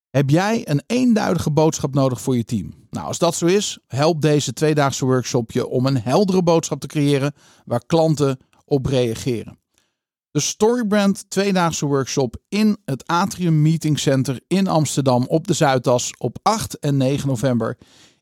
Heb 0.10 0.30
jij 0.30 0.70
een 0.70 0.84
eenduidige 0.88 1.52
boodschap 1.52 1.94
nodig 1.94 2.22
voor 2.22 2.36
je 2.36 2.44
team? 2.44 2.74
Nou, 2.90 3.08
als 3.08 3.18
dat 3.18 3.36
zo 3.36 3.46
is, 3.46 3.80
help 3.88 4.22
deze 4.22 4.54
tweedaagse 4.54 5.06
workshop 5.06 5.52
je 5.52 5.68
om 5.68 5.86
een 5.86 6.02
heldere 6.02 6.44
boodschap 6.44 6.80
te 6.80 6.88
creëren 6.88 7.34
waar 7.66 7.86
klanten 7.86 8.38
op 8.66 8.86
reageren. 8.86 9.60
De 10.32 10.40
Storybrand 10.40 11.30
tweedaagse 11.30 11.86
workshop 11.86 12.36
in 12.50 12.78
het 12.86 13.08
Atrium 13.08 13.62
Meeting 13.62 14.00
Center 14.00 14.42
in 14.48 14.68
Amsterdam 14.68 15.26
op 15.28 15.48
de 15.48 15.54
Zuidas 15.54 16.14
op 16.18 16.40
8 16.42 16.80
en 16.80 16.98
9 16.98 17.28
november 17.28 17.78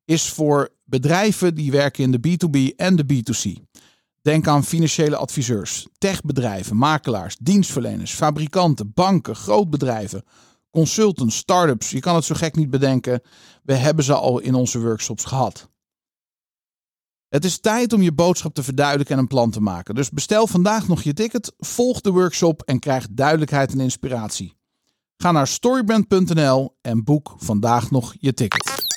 is 0.05 0.29
voor 0.29 0.69
bedrijven 0.83 1.55
die 1.55 1.71
werken 1.71 2.03
in 2.03 2.11
de 2.11 2.29
B2B 2.29 2.75
en 2.75 2.95
de 2.95 3.05
B2C. 3.05 3.69
Denk 4.21 4.47
aan 4.47 4.63
financiële 4.63 5.15
adviseurs, 5.15 5.87
techbedrijven, 5.97 6.77
makelaars, 6.77 7.37
dienstverleners, 7.37 8.13
fabrikanten, 8.13 8.91
banken, 8.93 9.35
grootbedrijven, 9.35 10.23
consultants, 10.71 11.35
start-ups. 11.35 11.91
Je 11.91 11.99
kan 11.99 12.15
het 12.15 12.23
zo 12.23 12.35
gek 12.35 12.55
niet 12.55 12.69
bedenken. 12.69 13.21
We 13.63 13.73
hebben 13.73 14.03
ze 14.03 14.13
al 14.13 14.39
in 14.39 14.53
onze 14.53 14.79
workshops 14.79 15.23
gehad. 15.23 15.69
Het 17.29 17.45
is 17.45 17.59
tijd 17.59 17.93
om 17.93 18.01
je 18.01 18.13
boodschap 18.13 18.53
te 18.53 18.63
verduidelijken 18.63 19.15
en 19.15 19.21
een 19.21 19.27
plan 19.27 19.51
te 19.51 19.61
maken. 19.61 19.95
Dus 19.95 20.09
bestel 20.09 20.47
vandaag 20.47 20.87
nog 20.87 21.01
je 21.01 21.13
ticket, 21.13 21.53
volg 21.57 22.01
de 22.01 22.11
workshop 22.11 22.61
en 22.61 22.79
krijg 22.79 23.07
duidelijkheid 23.11 23.71
en 23.71 23.79
inspiratie. 23.79 24.53
Ga 25.17 25.31
naar 25.31 25.47
storybrand.nl 25.47 26.77
en 26.81 27.03
boek 27.03 27.33
vandaag 27.37 27.91
nog 27.91 28.15
je 28.19 28.33
ticket. 28.33 28.89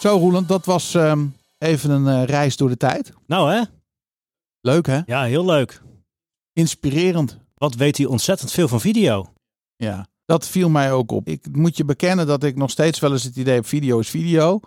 Zo 0.00 0.16
Roeland, 0.16 0.48
dat 0.48 0.64
was 0.64 0.94
ehm, 0.94 1.26
even 1.60 1.90
een 1.90 2.06
eh, 2.06 2.24
reis 2.24 2.56
door 2.56 2.68
de 2.68 2.76
tijd. 2.76 3.12
Nou 3.26 3.52
hè? 3.52 3.62
Leuk 4.60 4.86
hè? 4.86 5.00
Ja, 5.06 5.22
heel 5.22 5.44
leuk. 5.44 5.82
Inspirerend. 6.52 7.38
Wat 7.54 7.74
weet 7.74 7.96
hij 7.96 8.06
ontzettend 8.06 8.52
veel 8.52 8.68
van 8.68 8.80
video. 8.80 9.32
Ja, 9.76 10.06
dat 10.24 10.48
viel 10.48 10.68
mij 10.68 10.92
ook 10.92 11.12
op. 11.12 11.28
Ik 11.28 11.56
moet 11.56 11.76
je 11.76 11.84
bekennen 11.84 12.26
dat 12.26 12.44
ik 12.44 12.56
nog 12.56 12.70
steeds 12.70 12.98
wel 12.98 13.12
eens 13.12 13.24
het 13.24 13.36
idee 13.36 13.54
heb: 13.54 13.66
video 13.66 13.98
is 13.98 14.10
video. 14.10 14.60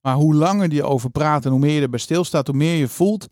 Maar 0.00 0.14
hoe 0.14 0.34
langer 0.34 0.68
die 0.68 0.82
over 0.82 1.10
praat 1.10 1.44
en 1.44 1.50
hoe 1.50 1.60
meer 1.60 1.74
je 1.74 1.80
erbij 1.80 1.98
stilstaat, 1.98 2.46
hoe 2.46 2.56
meer 2.56 2.76
je 2.76 2.88
voelt. 2.88 3.28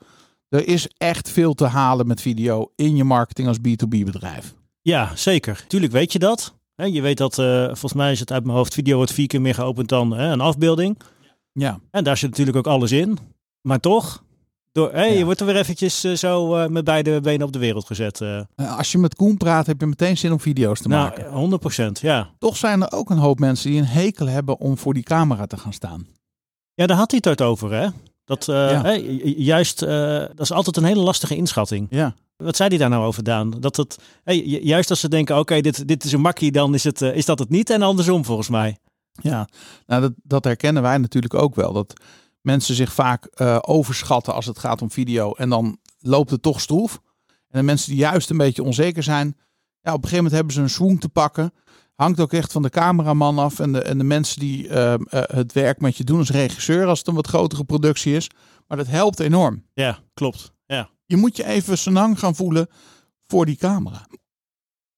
Er 0.48 0.68
is 0.68 0.88
echt 0.96 1.30
veel 1.30 1.54
te 1.54 1.66
halen 1.66 2.06
met 2.06 2.20
video 2.20 2.72
in 2.76 2.96
je 2.96 3.04
marketing 3.04 3.48
als 3.48 3.58
B2B 3.58 4.04
bedrijf. 4.04 4.54
Ja, 4.80 5.16
zeker. 5.16 5.64
Tuurlijk 5.68 5.92
weet 5.92 6.12
je 6.12 6.18
dat. 6.18 6.54
Je 6.74 7.00
weet 7.00 7.16
dat, 7.16 7.38
eh, 7.38 7.64
volgens 7.64 7.92
mij 7.92 8.12
is 8.12 8.20
het 8.20 8.32
uit 8.32 8.44
mijn 8.44 8.56
hoofd, 8.56 8.74
video 8.74 8.96
wordt 8.96 9.12
vier 9.12 9.26
keer 9.26 9.40
meer 9.40 9.54
geopend 9.54 9.88
dan 9.88 10.12
een 10.12 10.40
afbeelding. 10.40 10.98
Ja, 11.52 11.80
En 11.90 12.04
daar 12.04 12.16
zit 12.16 12.30
natuurlijk 12.30 12.56
ook 12.56 12.66
alles 12.66 12.92
in. 12.92 13.18
Maar 13.60 13.80
toch, 13.80 14.22
door, 14.72 14.96
Ja. 14.96 15.02
je 15.04 15.24
wordt 15.24 15.40
er 15.40 15.46
weer 15.46 15.56
eventjes 15.56 16.04
eh, 16.04 16.12
zo 16.14 16.56
eh, 16.56 16.68
met 16.68 16.84
beide 16.84 17.20
benen 17.20 17.46
op 17.46 17.52
de 17.52 17.58
wereld 17.58 17.86
gezet. 17.86 18.20
eh. 18.20 18.40
Als 18.76 18.92
je 18.92 18.98
met 18.98 19.14
Koen 19.14 19.36
praat, 19.36 19.66
heb 19.66 19.80
je 19.80 19.86
meteen 19.86 20.16
zin 20.18 20.32
om 20.32 20.40
video's 20.40 20.80
te 20.80 20.88
maken. 20.88 21.24
nou, 21.24 21.36
100 21.36 21.60
procent, 21.60 22.00
ja. 22.00 22.30
Toch 22.38 22.56
zijn 22.56 22.82
er 22.82 22.92
ook 22.92 23.10
een 23.10 23.18
hoop 23.18 23.38
mensen 23.38 23.70
die 23.70 23.78
een 23.80 23.86
hekel 23.86 24.26
hebben 24.26 24.58
om 24.60 24.78
voor 24.78 24.94
die 24.94 25.02
camera 25.02 25.46
te 25.46 25.56
gaan 25.56 25.72
staan. 25.72 26.06
Ja, 26.74 26.86
daar 26.86 26.96
had 26.96 27.10
hij 27.10 27.20
het 27.22 27.42
over, 27.42 27.72
hè. 27.72 27.88
Dat, 28.24 28.44
Ja. 28.44 28.96
juist, 29.36 29.78
dat 29.78 30.40
is 30.40 30.52
altijd 30.52 30.76
een 30.76 30.84
hele 30.84 31.00
lastige 31.02 31.36
inschatting. 31.36 31.86
Ja, 31.90 32.14
Wat 32.36 32.56
zei 32.56 32.68
hij 32.68 32.78
daar 32.78 32.88
nou 32.88 33.04
over, 33.04 33.22
Daan? 33.24 33.50
Dat 33.60 33.76
het, 33.76 33.98
hey, 34.24 34.36
juist 34.44 34.90
als 34.90 35.00
ze 35.00 35.08
denken, 35.08 35.38
oké, 35.38 35.60
dit, 35.60 35.88
dit 35.88 36.04
is 36.04 36.12
een 36.12 36.20
makkie, 36.20 36.52
dan 36.52 36.74
is, 36.74 36.84
het, 36.84 37.00
is 37.00 37.24
dat 37.24 37.38
het 37.38 37.48
niet. 37.48 37.70
En 37.70 37.82
andersom, 37.82 38.24
volgens 38.24 38.48
mij. 38.48 38.76
Ja, 39.12 39.48
nou 39.86 40.00
dat, 40.00 40.12
dat 40.22 40.44
herkennen 40.44 40.82
wij 40.82 40.98
natuurlijk 40.98 41.34
ook 41.34 41.54
wel. 41.54 41.72
Dat 41.72 41.92
mensen 42.40 42.74
zich 42.74 42.92
vaak 42.92 43.24
eh, 43.24 43.58
overschatten 43.60 44.34
als 44.34 44.46
het 44.46 44.58
gaat 44.58 44.82
om 44.82 44.90
video. 44.90 45.32
En 45.32 45.48
dan 45.48 45.78
loopt 45.98 46.30
het 46.30 46.42
toch 46.42 46.60
stroef. 46.60 47.00
En 47.26 47.58
de 47.58 47.62
mensen 47.62 47.90
die 47.90 48.00
juist 48.00 48.30
een 48.30 48.36
beetje 48.36 48.62
onzeker 48.62 49.02
zijn. 49.02 49.36
Ja, 49.80 49.92
op 49.92 50.02
een 50.02 50.08
gegeven 50.08 50.16
moment 50.16 50.34
hebben 50.34 50.54
ze 50.54 50.60
een 50.60 50.70
swoon 50.70 50.98
te 50.98 51.08
pakken. 51.08 51.52
Hangt 51.94 52.20
ook 52.20 52.32
echt 52.32 52.52
van 52.52 52.62
de 52.62 52.70
cameraman 52.70 53.38
af. 53.38 53.60
En 53.60 53.72
de, 53.72 53.82
en 53.82 53.98
de 53.98 54.04
mensen 54.04 54.40
die 54.40 54.68
eh, 54.68 54.94
eh, 54.94 55.00
het 55.10 55.52
werk 55.52 55.80
met 55.80 55.96
je 55.96 56.04
doen 56.04 56.18
als 56.18 56.30
regisseur. 56.30 56.86
Als 56.86 56.98
het 56.98 57.08
een 57.08 57.14
wat 57.14 57.26
grotere 57.26 57.64
productie 57.64 58.14
is. 58.14 58.30
Maar 58.66 58.76
dat 58.76 58.86
helpt 58.86 59.20
enorm. 59.20 59.64
Ja, 59.72 59.98
klopt. 60.14 60.52
Ja. 60.66 60.90
Je 61.06 61.16
moet 61.16 61.36
je 61.36 61.44
even 61.44 61.78
senang 61.78 62.18
gaan 62.18 62.34
voelen 62.34 62.68
voor 63.26 63.46
die 63.46 63.56
camera. 63.56 64.06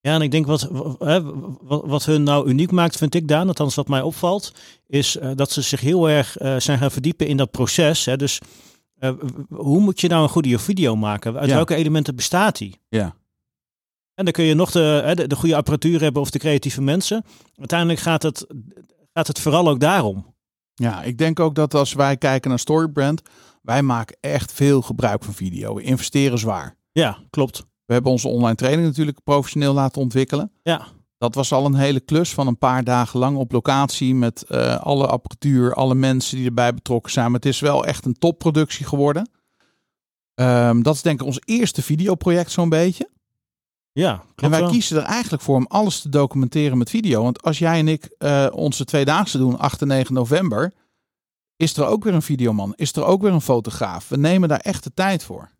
Ja, 0.02 0.14
en 0.14 0.20
ik 0.22 0.30
denk 0.30 0.46
wat, 0.46 0.68
wat, 0.98 1.84
wat 1.84 2.04
hun 2.04 2.22
nou 2.22 2.48
uniek 2.48 2.70
maakt, 2.70 2.96
vind 2.96 3.14
ik, 3.14 3.28
Daan, 3.28 3.48
althans 3.48 3.74
wat 3.74 3.88
mij 3.88 4.02
opvalt, 4.02 4.52
is 4.86 5.16
eh, 5.16 5.30
dat 5.34 5.50
ze 5.50 5.62
zich 5.62 5.80
heel 5.80 6.08
erg 6.10 6.36
eh, 6.36 6.56
zijn 6.56 6.78
gaan 6.78 6.90
verdiepen 6.90 7.26
in 7.26 7.36
dat 7.36 7.50
proces. 7.50 8.04
Hè. 8.04 8.16
Dus 8.16 8.40
eh, 8.98 9.12
hoe 9.48 9.80
moet 9.80 10.00
je 10.00 10.08
nou 10.08 10.22
een 10.22 10.28
goede 10.28 10.58
video 10.58 10.96
maken? 10.96 11.36
Uit 11.36 11.48
Ja. 11.48 11.54
welke 11.54 11.74
elementen 11.74 12.16
bestaat 12.16 12.58
die? 12.58 12.80
Ja. 12.88 13.14
En 14.14 14.24
dan 14.24 14.32
kun 14.32 14.44
je 14.44 14.54
nog 14.54 14.70
de, 14.70 15.00
hè, 15.04 15.14
de, 15.14 15.26
de 15.26 15.36
goede 15.36 15.56
apparatuur 15.56 16.00
hebben 16.00 16.22
of 16.22 16.30
de 16.30 16.38
creatieve 16.38 16.82
mensen. 16.82 17.24
Uiteindelijk 17.56 18.00
gaat 18.00 18.22
het, 18.22 18.46
gaat 19.12 19.26
het 19.26 19.38
vooral 19.40 19.68
ook 19.68 19.80
daarom. 19.80 20.34
Ja, 20.74 21.02
ik 21.02 21.18
denk 21.18 21.40
ook 21.40 21.54
dat 21.54 21.74
als 21.74 21.92
wij 21.92 22.16
kijken 22.16 22.50
naar 22.50 22.58
Storybrand. 22.58 23.22
Wij 23.62 23.82
maken 23.82 24.16
echt 24.20 24.52
veel 24.52 24.82
gebruik 24.82 25.24
van 25.24 25.34
video. 25.34 25.74
We 25.74 25.82
investeren 25.82 26.38
zwaar. 26.38 26.76
Ja, 26.92 27.18
klopt. 27.30 27.66
We 27.86 27.92
hebben 27.92 28.12
onze 28.12 28.28
online 28.28 28.54
training 28.54 28.86
natuurlijk 28.86 29.22
professioneel 29.24 29.72
laten 29.72 30.02
ontwikkelen. 30.02 30.52
Ja, 30.62 30.86
Dat 31.18 31.34
was 31.34 31.52
al 31.52 31.64
een 31.66 31.74
hele 31.74 32.00
klus 32.00 32.34
van 32.34 32.46
een 32.46 32.58
paar 32.58 32.84
dagen 32.84 33.18
lang 33.18 33.36
op 33.36 33.52
locatie 33.52 34.14
met 34.14 34.42
eh, 34.42 34.76
alle 34.80 35.06
apparatuur, 35.06 35.74
alle 35.74 35.94
mensen 35.94 36.36
die 36.36 36.46
erbij 36.46 36.74
betrokken 36.74 37.12
zijn. 37.12 37.26
Maar 37.26 37.34
het 37.40 37.46
is 37.46 37.60
wel 37.60 37.84
echt 37.86 38.04
een 38.04 38.18
topproductie 38.18 38.86
geworden. 38.86 39.30
Ehm, 40.34 40.82
dat 40.82 40.94
is 40.94 41.02
denk 41.02 41.20
ik 41.20 41.26
ons 41.26 41.40
eerste 41.44 41.82
videoproject 41.82 42.50
zo'n 42.50 42.68
beetje. 42.68 43.08
ja 43.92 44.16
klopt 44.16 44.42
en 44.42 44.50
wij 44.50 44.60
wel. 44.60 44.70
kiezen 44.70 44.96
er 44.96 45.02
eigenlijk 45.02 45.42
voor 45.42 45.56
om 45.56 45.66
alles 45.68 46.00
te 46.00 46.08
documenteren 46.08 46.78
met 46.78 46.90
video. 46.90 47.22
Want 47.22 47.42
als 47.42 47.58
jij 47.58 47.78
en 47.78 47.88
ik 47.88 48.14
eh, 48.18 48.46
onze 48.52 48.84
tweedaagse 48.84 49.38
doen, 49.38 49.58
8 49.58 49.80
en 49.80 49.88
9 49.88 50.14
november, 50.14 50.72
is 51.56 51.76
er 51.76 51.86
ook 51.86 52.04
weer 52.04 52.14
een 52.14 52.22
videoman, 52.22 52.72
is 52.76 52.92
er 52.92 53.04
ook 53.04 53.22
weer 53.22 53.32
een 53.32 53.40
fotograaf. 53.40 54.08
We 54.08 54.16
nemen 54.16 54.48
daar 54.48 54.60
echt 54.60 54.84
de 54.84 54.94
tijd 54.94 55.24
voor. 55.24 55.50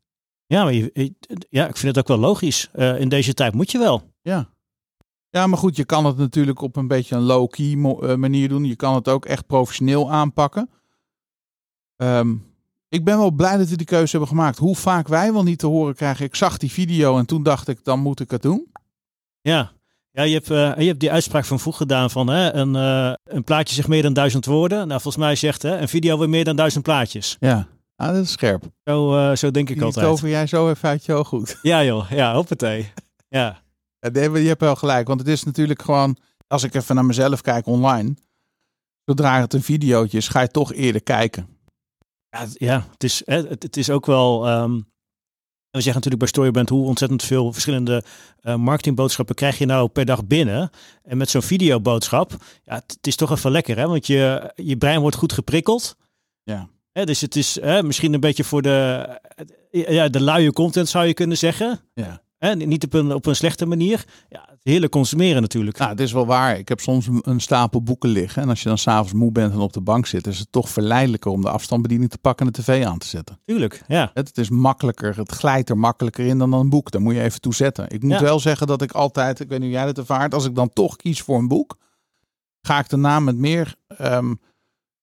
Ja, 0.52 0.62
maar 0.64 0.72
je, 0.72 0.90
je- 0.94 1.14
ja, 1.48 1.66
ik 1.68 1.76
vind 1.76 1.96
het 1.96 1.98
ook 1.98 2.08
wel 2.18 2.28
logisch. 2.28 2.68
Eh, 2.72 3.00
in 3.00 3.08
deze 3.08 3.34
tijd 3.34 3.54
moet 3.54 3.70
je 3.70 3.78
wel. 3.78 4.02
Ja. 4.22 4.48
Ja, 5.30 5.46
maar 5.46 5.58
goed, 5.58 5.76
je 5.76 5.84
kan 5.84 6.06
het 6.06 6.16
natuurlijk 6.16 6.60
op 6.60 6.76
een 6.76 6.88
beetje 6.88 7.14
een 7.16 7.22
low-key 7.22 7.72
eh, 7.72 8.14
manier 8.14 8.48
doen. 8.48 8.64
Je 8.64 8.76
kan 8.76 8.94
het 8.94 9.08
ook 9.08 9.24
echt 9.24 9.46
professioneel 9.46 10.10
aanpakken. 10.10 10.70
Ehm, 11.96 12.34
ik 12.88 13.04
ben 13.04 13.18
wel 13.18 13.30
blij 13.30 13.56
dat 13.56 13.68
we 13.68 13.76
die 13.76 13.86
keuze 13.86 14.10
hebben 14.10 14.28
gemaakt. 14.28 14.58
Hoe 14.58 14.76
vaak 14.76 15.08
wij 15.08 15.32
wel 15.32 15.42
niet 15.42 15.58
te 15.58 15.66
horen 15.66 15.94
krijgen. 15.94 16.24
Ik 16.24 16.34
zag 16.34 16.56
die 16.58 16.70
video 16.72 17.18
en 17.18 17.26
toen 17.26 17.42
dacht 17.42 17.68
ik, 17.68 17.84
dan 17.84 18.00
moet 18.00 18.20
ik 18.20 18.30
het 18.30 18.42
doen. 18.42 18.72
Ja, 19.40 19.72
ja 20.10 20.22
je, 20.22 20.34
hebt, 20.34 20.50
eh, 20.50 20.72
je 20.78 20.86
hebt 20.86 21.00
die 21.00 21.12
uitspraak 21.12 21.44
van 21.44 21.60
vroeg 21.60 21.76
gedaan 21.76 22.10
van 22.10 22.26
hè, 22.26 22.52
een, 22.54 22.74
een 23.24 23.44
plaatje 23.44 23.74
zegt 23.74 23.88
meer 23.88 24.02
dan 24.02 24.12
duizend 24.12 24.44
woorden. 24.44 24.78
Nou, 24.88 25.00
volgens 25.00 25.24
mij 25.24 25.36
zegt 25.36 25.62
hè, 25.62 25.78
een 25.78 25.88
video 25.88 26.18
weer 26.18 26.28
meer 26.28 26.44
dan 26.44 26.56
duizent 26.56 26.84
plaatjes. 26.84 27.36
Ja, 27.40 27.68
ah, 28.02 28.14
dat 28.14 28.24
is 28.24 28.30
scherp. 28.32 28.64
Zo, 28.84 29.16
eh, 29.16 29.36
zo 29.36 29.50
denk 29.50 29.68
ik 29.70 29.74
Die 29.76 29.84
altijd. 29.84 30.06
tover 30.06 30.28
jij 30.28 30.46
zo 30.46 30.68
even 30.70 30.88
uit 30.88 31.04
je 31.04 31.12
oog 31.12 31.28
goed. 31.28 31.58
Ja 31.62 31.84
joh, 31.84 32.10
ja, 32.10 32.34
hoppatee. 32.34 32.92
Ja, 33.28 33.62
Ja, 33.98 34.10
je 34.22 34.48
hebt 34.48 34.60
wel 34.60 34.76
gelijk, 34.76 35.06
want 35.08 35.20
het 35.20 35.28
is 35.28 35.42
natuurlijk 35.44 35.82
gewoon... 35.82 36.16
Als 36.46 36.62
ik 36.62 36.74
even 36.74 36.94
naar 36.94 37.04
mezelf 37.04 37.40
kijk 37.40 37.66
online... 37.66 38.14
Zodra 39.04 39.40
het 39.40 39.54
een 39.54 39.62
videootje 39.62 40.16
is, 40.18 40.28
ga 40.28 40.40
je 40.40 40.48
toch 40.48 40.72
eerder 40.72 41.02
kijken. 41.02 41.48
ja, 42.28 42.38
het- 42.40 42.54
ja 42.58 42.86
het, 42.90 43.04
is, 43.04 43.22
het, 43.24 43.62
het 43.62 43.76
is 43.76 43.90
ook 43.90 44.06
wel... 44.06 44.46
ehm, 44.46 44.72
we 45.70 45.80
zeggen 45.80 45.94
natuurlijk 45.94 46.18
bij 46.18 46.28
Storybrand 46.28 46.68
hoe 46.68 46.86
ontzettend 46.86 47.22
veel 47.22 47.52
verschillende 47.52 48.04
eh, 48.40 48.54
marketingboodschappen 48.56 49.34
krijg 49.34 49.58
je 49.58 49.66
nou 49.66 49.88
per 49.88 50.04
dag 50.04 50.24
binnen. 50.26 50.70
En 51.02 51.16
met 51.16 51.30
zo'n 51.30 51.42
videoboodschap, 51.42 52.32
ja, 52.64 52.74
het, 52.74 52.92
het 52.96 53.06
is 53.06 53.16
toch 53.16 53.30
even 53.30 53.50
lekker 53.50 53.76
hè, 53.78 53.86
want 53.86 54.06
je, 54.06 54.52
je 54.56 54.76
brein 54.76 55.00
wordt 55.00 55.16
goed 55.16 55.32
geprikkeld. 55.32 55.96
Ja. 56.42 56.68
Hè, 56.92 57.04
dus 57.04 57.20
het 57.20 57.36
is 57.36 57.60
hè, 57.60 57.82
misschien 57.82 58.14
een 58.14 58.20
beetje 58.20 58.44
voor 58.44 58.62
de, 58.62 59.08
ja, 59.70 60.08
de 60.08 60.20
luie 60.20 60.52
content 60.52 60.88
zou 60.88 61.06
je 61.06 61.14
kunnen 61.14 61.38
zeggen. 61.38 61.80
Ja. 61.94 62.22
Hè, 62.38 62.54
niet 62.54 62.84
op 62.84 62.92
een, 62.92 63.14
op 63.14 63.26
een 63.26 63.36
slechte 63.36 63.66
manier. 63.66 64.04
Ja, 64.28 64.44
het 64.50 64.60
heerlijk 64.62 64.92
consumeren 64.92 65.42
natuurlijk. 65.42 65.78
Nou, 65.78 65.90
het 65.90 66.00
is 66.00 66.12
wel 66.12 66.26
waar. 66.26 66.58
Ik 66.58 66.68
heb 66.68 66.80
soms 66.80 67.08
een, 67.20 67.40
stapel 67.40 67.82
boeken 67.82 68.08
liggen. 68.08 68.42
En 68.42 68.48
als 68.48 68.62
je 68.62 68.68
dan 68.68 68.78
s'avonds 68.78 69.12
moe 69.12 69.32
bent 69.32 69.52
en 69.52 69.58
op 69.58 69.72
de 69.72 69.80
bank 69.80 70.06
zit, 70.06 70.26
is 70.26 70.38
het 70.38 70.52
toch 70.52 70.68
verleidelijker 70.68 71.30
om 71.30 71.40
de 71.42 71.50
afstandsbediening 71.50 72.10
te 72.10 72.18
pakken 72.18 72.46
en 72.46 72.52
de 72.52 72.62
tv 72.62 72.84
aan 72.84 72.98
te 72.98 73.06
zetten. 73.06 73.40
Tuurlijk, 73.44 73.82
ja. 73.88 74.10
Het, 74.14 74.28
het 74.28 74.38
is 74.38 74.50
makkelijker, 74.50 75.16
het 75.16 75.32
glijdt 75.32 75.70
er 75.70 75.78
makkelijker 75.78 76.26
in 76.26 76.38
dan 76.38 76.52
een 76.52 76.68
boek. 76.68 76.90
Daar 76.90 77.00
moet 77.02 77.14
je 77.14 77.22
even 77.22 77.40
toe 77.40 77.54
zetten. 77.54 77.90
Ik 77.90 78.02
moet 78.02 78.12
Ja. 78.12 78.20
wel 78.20 78.40
zeggen 78.40 78.66
dat 78.66 78.82
ik 78.82 78.92
altijd, 78.92 79.40
ik 79.40 79.48
weet 79.48 79.58
niet 79.58 79.68
hoe 79.68 79.78
jij 79.78 79.86
het 79.86 79.98
ervaart, 79.98 80.34
als 80.34 80.44
ik 80.44 80.54
dan 80.54 80.72
toch 80.72 80.96
kies 80.96 81.20
voor 81.22 81.38
een 81.38 81.48
boek, 81.48 81.76
ga 82.60 82.78
ik 82.78 82.88
daarna 82.88 83.20
met 83.20 83.36
meer, 83.36 83.74
ehm, 83.86 84.34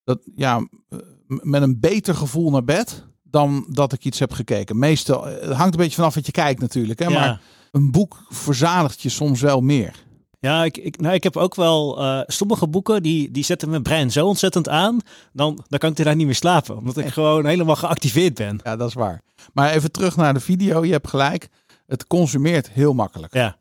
dat, 0.03 0.19
ja, 0.35 0.67
eh, 0.89 0.99
met 1.29 1.61
een 1.61 1.79
beter 1.79 2.15
gevoel 2.15 2.49
naar 2.49 2.63
bed 2.63 3.07
dan 3.23 3.65
dat 3.69 3.93
ik 3.93 4.05
iets 4.05 4.19
heb 4.19 4.31
gekeken. 4.31 4.79
Meestal, 4.79 5.27
eh, 5.27 5.47
het 5.47 5.57
hangt 5.57 5.73
een 5.73 5.79
beetje 5.79 5.95
vanaf 5.95 6.15
wat 6.15 6.25
je 6.25 6.31
kijkt 6.31 6.61
natuurlijk. 6.61 6.99
Hè? 6.99 7.05
ja. 7.05 7.19
Maar 7.19 7.41
een 7.71 7.91
boek 7.91 8.21
verzadigt 8.29 9.01
je 9.01 9.09
soms 9.09 9.41
wel 9.41 9.61
meer. 9.61 10.07
Ja, 10.39 10.63
ik, 10.63 10.77
ik, 10.77 10.99
nou, 10.99 11.13
ik 11.13 11.23
heb 11.23 11.37
ook 11.37 11.55
wel 11.55 11.99
eh, 11.99 12.21
sommige 12.25 12.67
boeken 12.67 13.03
die, 13.03 13.31
die 13.31 13.43
zetten 13.43 13.69
mijn 13.69 13.83
brein 13.83 14.11
zo 14.11 14.27
ontzettend 14.27 14.69
aan. 14.69 14.99
Dan, 15.33 15.63
dan 15.67 15.79
kan 15.79 15.91
ik 15.91 15.97
er 15.97 16.05
daar 16.05 16.15
niet 16.15 16.25
meer 16.25 16.35
slapen. 16.35 16.77
Omdat 16.77 16.97
ik 16.97 17.07
gewoon 17.07 17.45
helemaal 17.45 17.75
geactiveerd 17.75 18.33
ben. 18.33 18.59
Ja, 18.63 18.75
dat 18.75 18.87
is 18.87 18.93
waar. 18.93 19.21
Maar 19.53 19.71
even 19.71 19.91
terug 19.91 20.15
naar 20.15 20.33
de 20.33 20.39
video. 20.39 20.85
Je 20.85 20.91
hebt 20.91 21.07
gelijk. 21.07 21.49
Het 21.87 22.07
consumeert 22.07 22.69
heel 22.69 22.93
makkelijk. 22.93 23.33
Ja, 23.33 23.57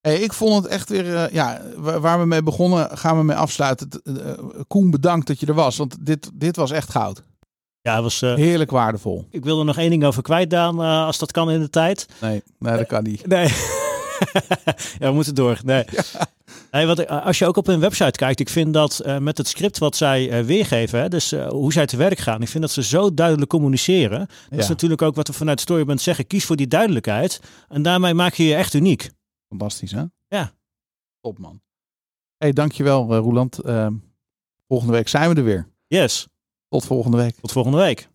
Hey, 0.00 0.16
ik 0.20 0.32
vond 0.32 0.62
het 0.62 0.72
echt 0.72 0.88
weer, 0.88 1.14
eh, 1.16 1.32
ja, 1.32 1.62
wa- 1.76 2.00
waar 2.00 2.18
we 2.20 2.26
mee 2.26 2.42
begonnen, 2.42 2.98
gaan 2.98 3.16
we 3.18 3.24
mee 3.24 3.36
afsluiten. 3.36 3.88
Eh, 4.04 4.14
Koen, 4.68 4.90
bedankt 4.90 5.26
dat 5.26 5.40
je 5.40 5.46
er 5.46 5.54
was, 5.54 5.76
want 5.76 5.96
dit, 6.06 6.30
dit 6.34 6.56
was 6.56 6.70
echt 6.70 6.90
goud. 6.90 7.22
ja 7.80 7.94
het 7.94 8.02
was, 8.02 8.22
eh, 8.22 8.34
Heerlijk 8.34 8.70
waardevol. 8.70 9.26
ik 9.30 9.44
wil 9.44 9.58
er 9.58 9.64
nog 9.64 9.76
één 9.78 9.90
ding 9.90 10.04
over 10.04 10.22
kwijt, 10.22 10.50
Daan, 10.50 10.78
als 10.78 11.18
dat 11.18 11.32
kan 11.32 11.50
in 11.50 11.60
de 11.60 11.70
tijd. 11.70 12.06
Nee, 12.20 12.42
nee 12.58 12.76
dat 12.76 12.86
kan 12.86 13.02
niet. 13.02 13.26
Nee. 13.26 13.48
ja, 14.98 15.08
we 15.08 15.12
moeten 15.12 15.34
door. 15.34 15.58
Nee. 15.64 15.84
Nee, 16.70 16.86
wat, 16.86 16.98
ik- 16.98 17.08
als 17.08 17.38
je 17.38 17.46
ook 17.46 17.56
op 17.56 17.66
hun 17.66 17.80
website 17.80 18.10
kijkt, 18.18 18.40
ik 18.40 18.48
vind 18.48 18.72
dat 18.74 19.02
met 19.18 19.38
het 19.38 19.48
script 19.48 19.78
wat 19.78 19.96
zij 19.96 20.44
weergeven, 20.44 21.00
hè, 21.00 21.08
dus 21.08 21.32
hoe 21.48 21.72
zij 21.72 21.86
te 21.86 21.96
werk 21.96 22.18
gaan, 22.18 22.42
ik 22.42 22.48
vind 22.48 22.62
dat 22.62 22.72
ze 22.72 22.82
zo 22.82 23.14
duidelijk 23.14 23.50
communiceren. 23.50 24.28
Dat 24.50 24.58
is 24.58 24.68
natuurlijk 24.68 25.02
ook 25.02 25.14
wat 25.14 25.26
we 25.26 25.32
vanuit 25.32 25.60
Storyband 25.60 26.00
zeggen, 26.00 26.26
kies 26.26 26.44
voor 26.44 26.56
die 26.56 26.66
duidelijkheid. 26.68 27.40
En 27.68 27.82
daarmee 27.82 28.14
maak 28.14 28.34
je 28.34 28.44
je 28.44 28.54
echt 28.54 28.74
uniek. 28.74 29.10
Fantastisch 29.48 29.90
hè? 29.92 30.04
Ja. 30.28 30.52
Top 31.20 31.38
man. 31.38 31.60
Hey, 32.36 32.52
dankjewel 32.52 33.12
eh, 33.12 33.18
Roeland. 33.18 33.58
Eh, 33.58 33.88
volgende 34.68 34.92
week 34.92 35.08
zijn 35.08 35.30
we 35.30 35.36
er 35.36 35.44
weer. 35.44 35.68
Yes, 35.86 36.28
Tot 36.68 36.84
volgende 36.84 37.16
week. 37.16 37.34
tot 37.34 37.52
volgende 37.52 37.78
week. 37.78 38.08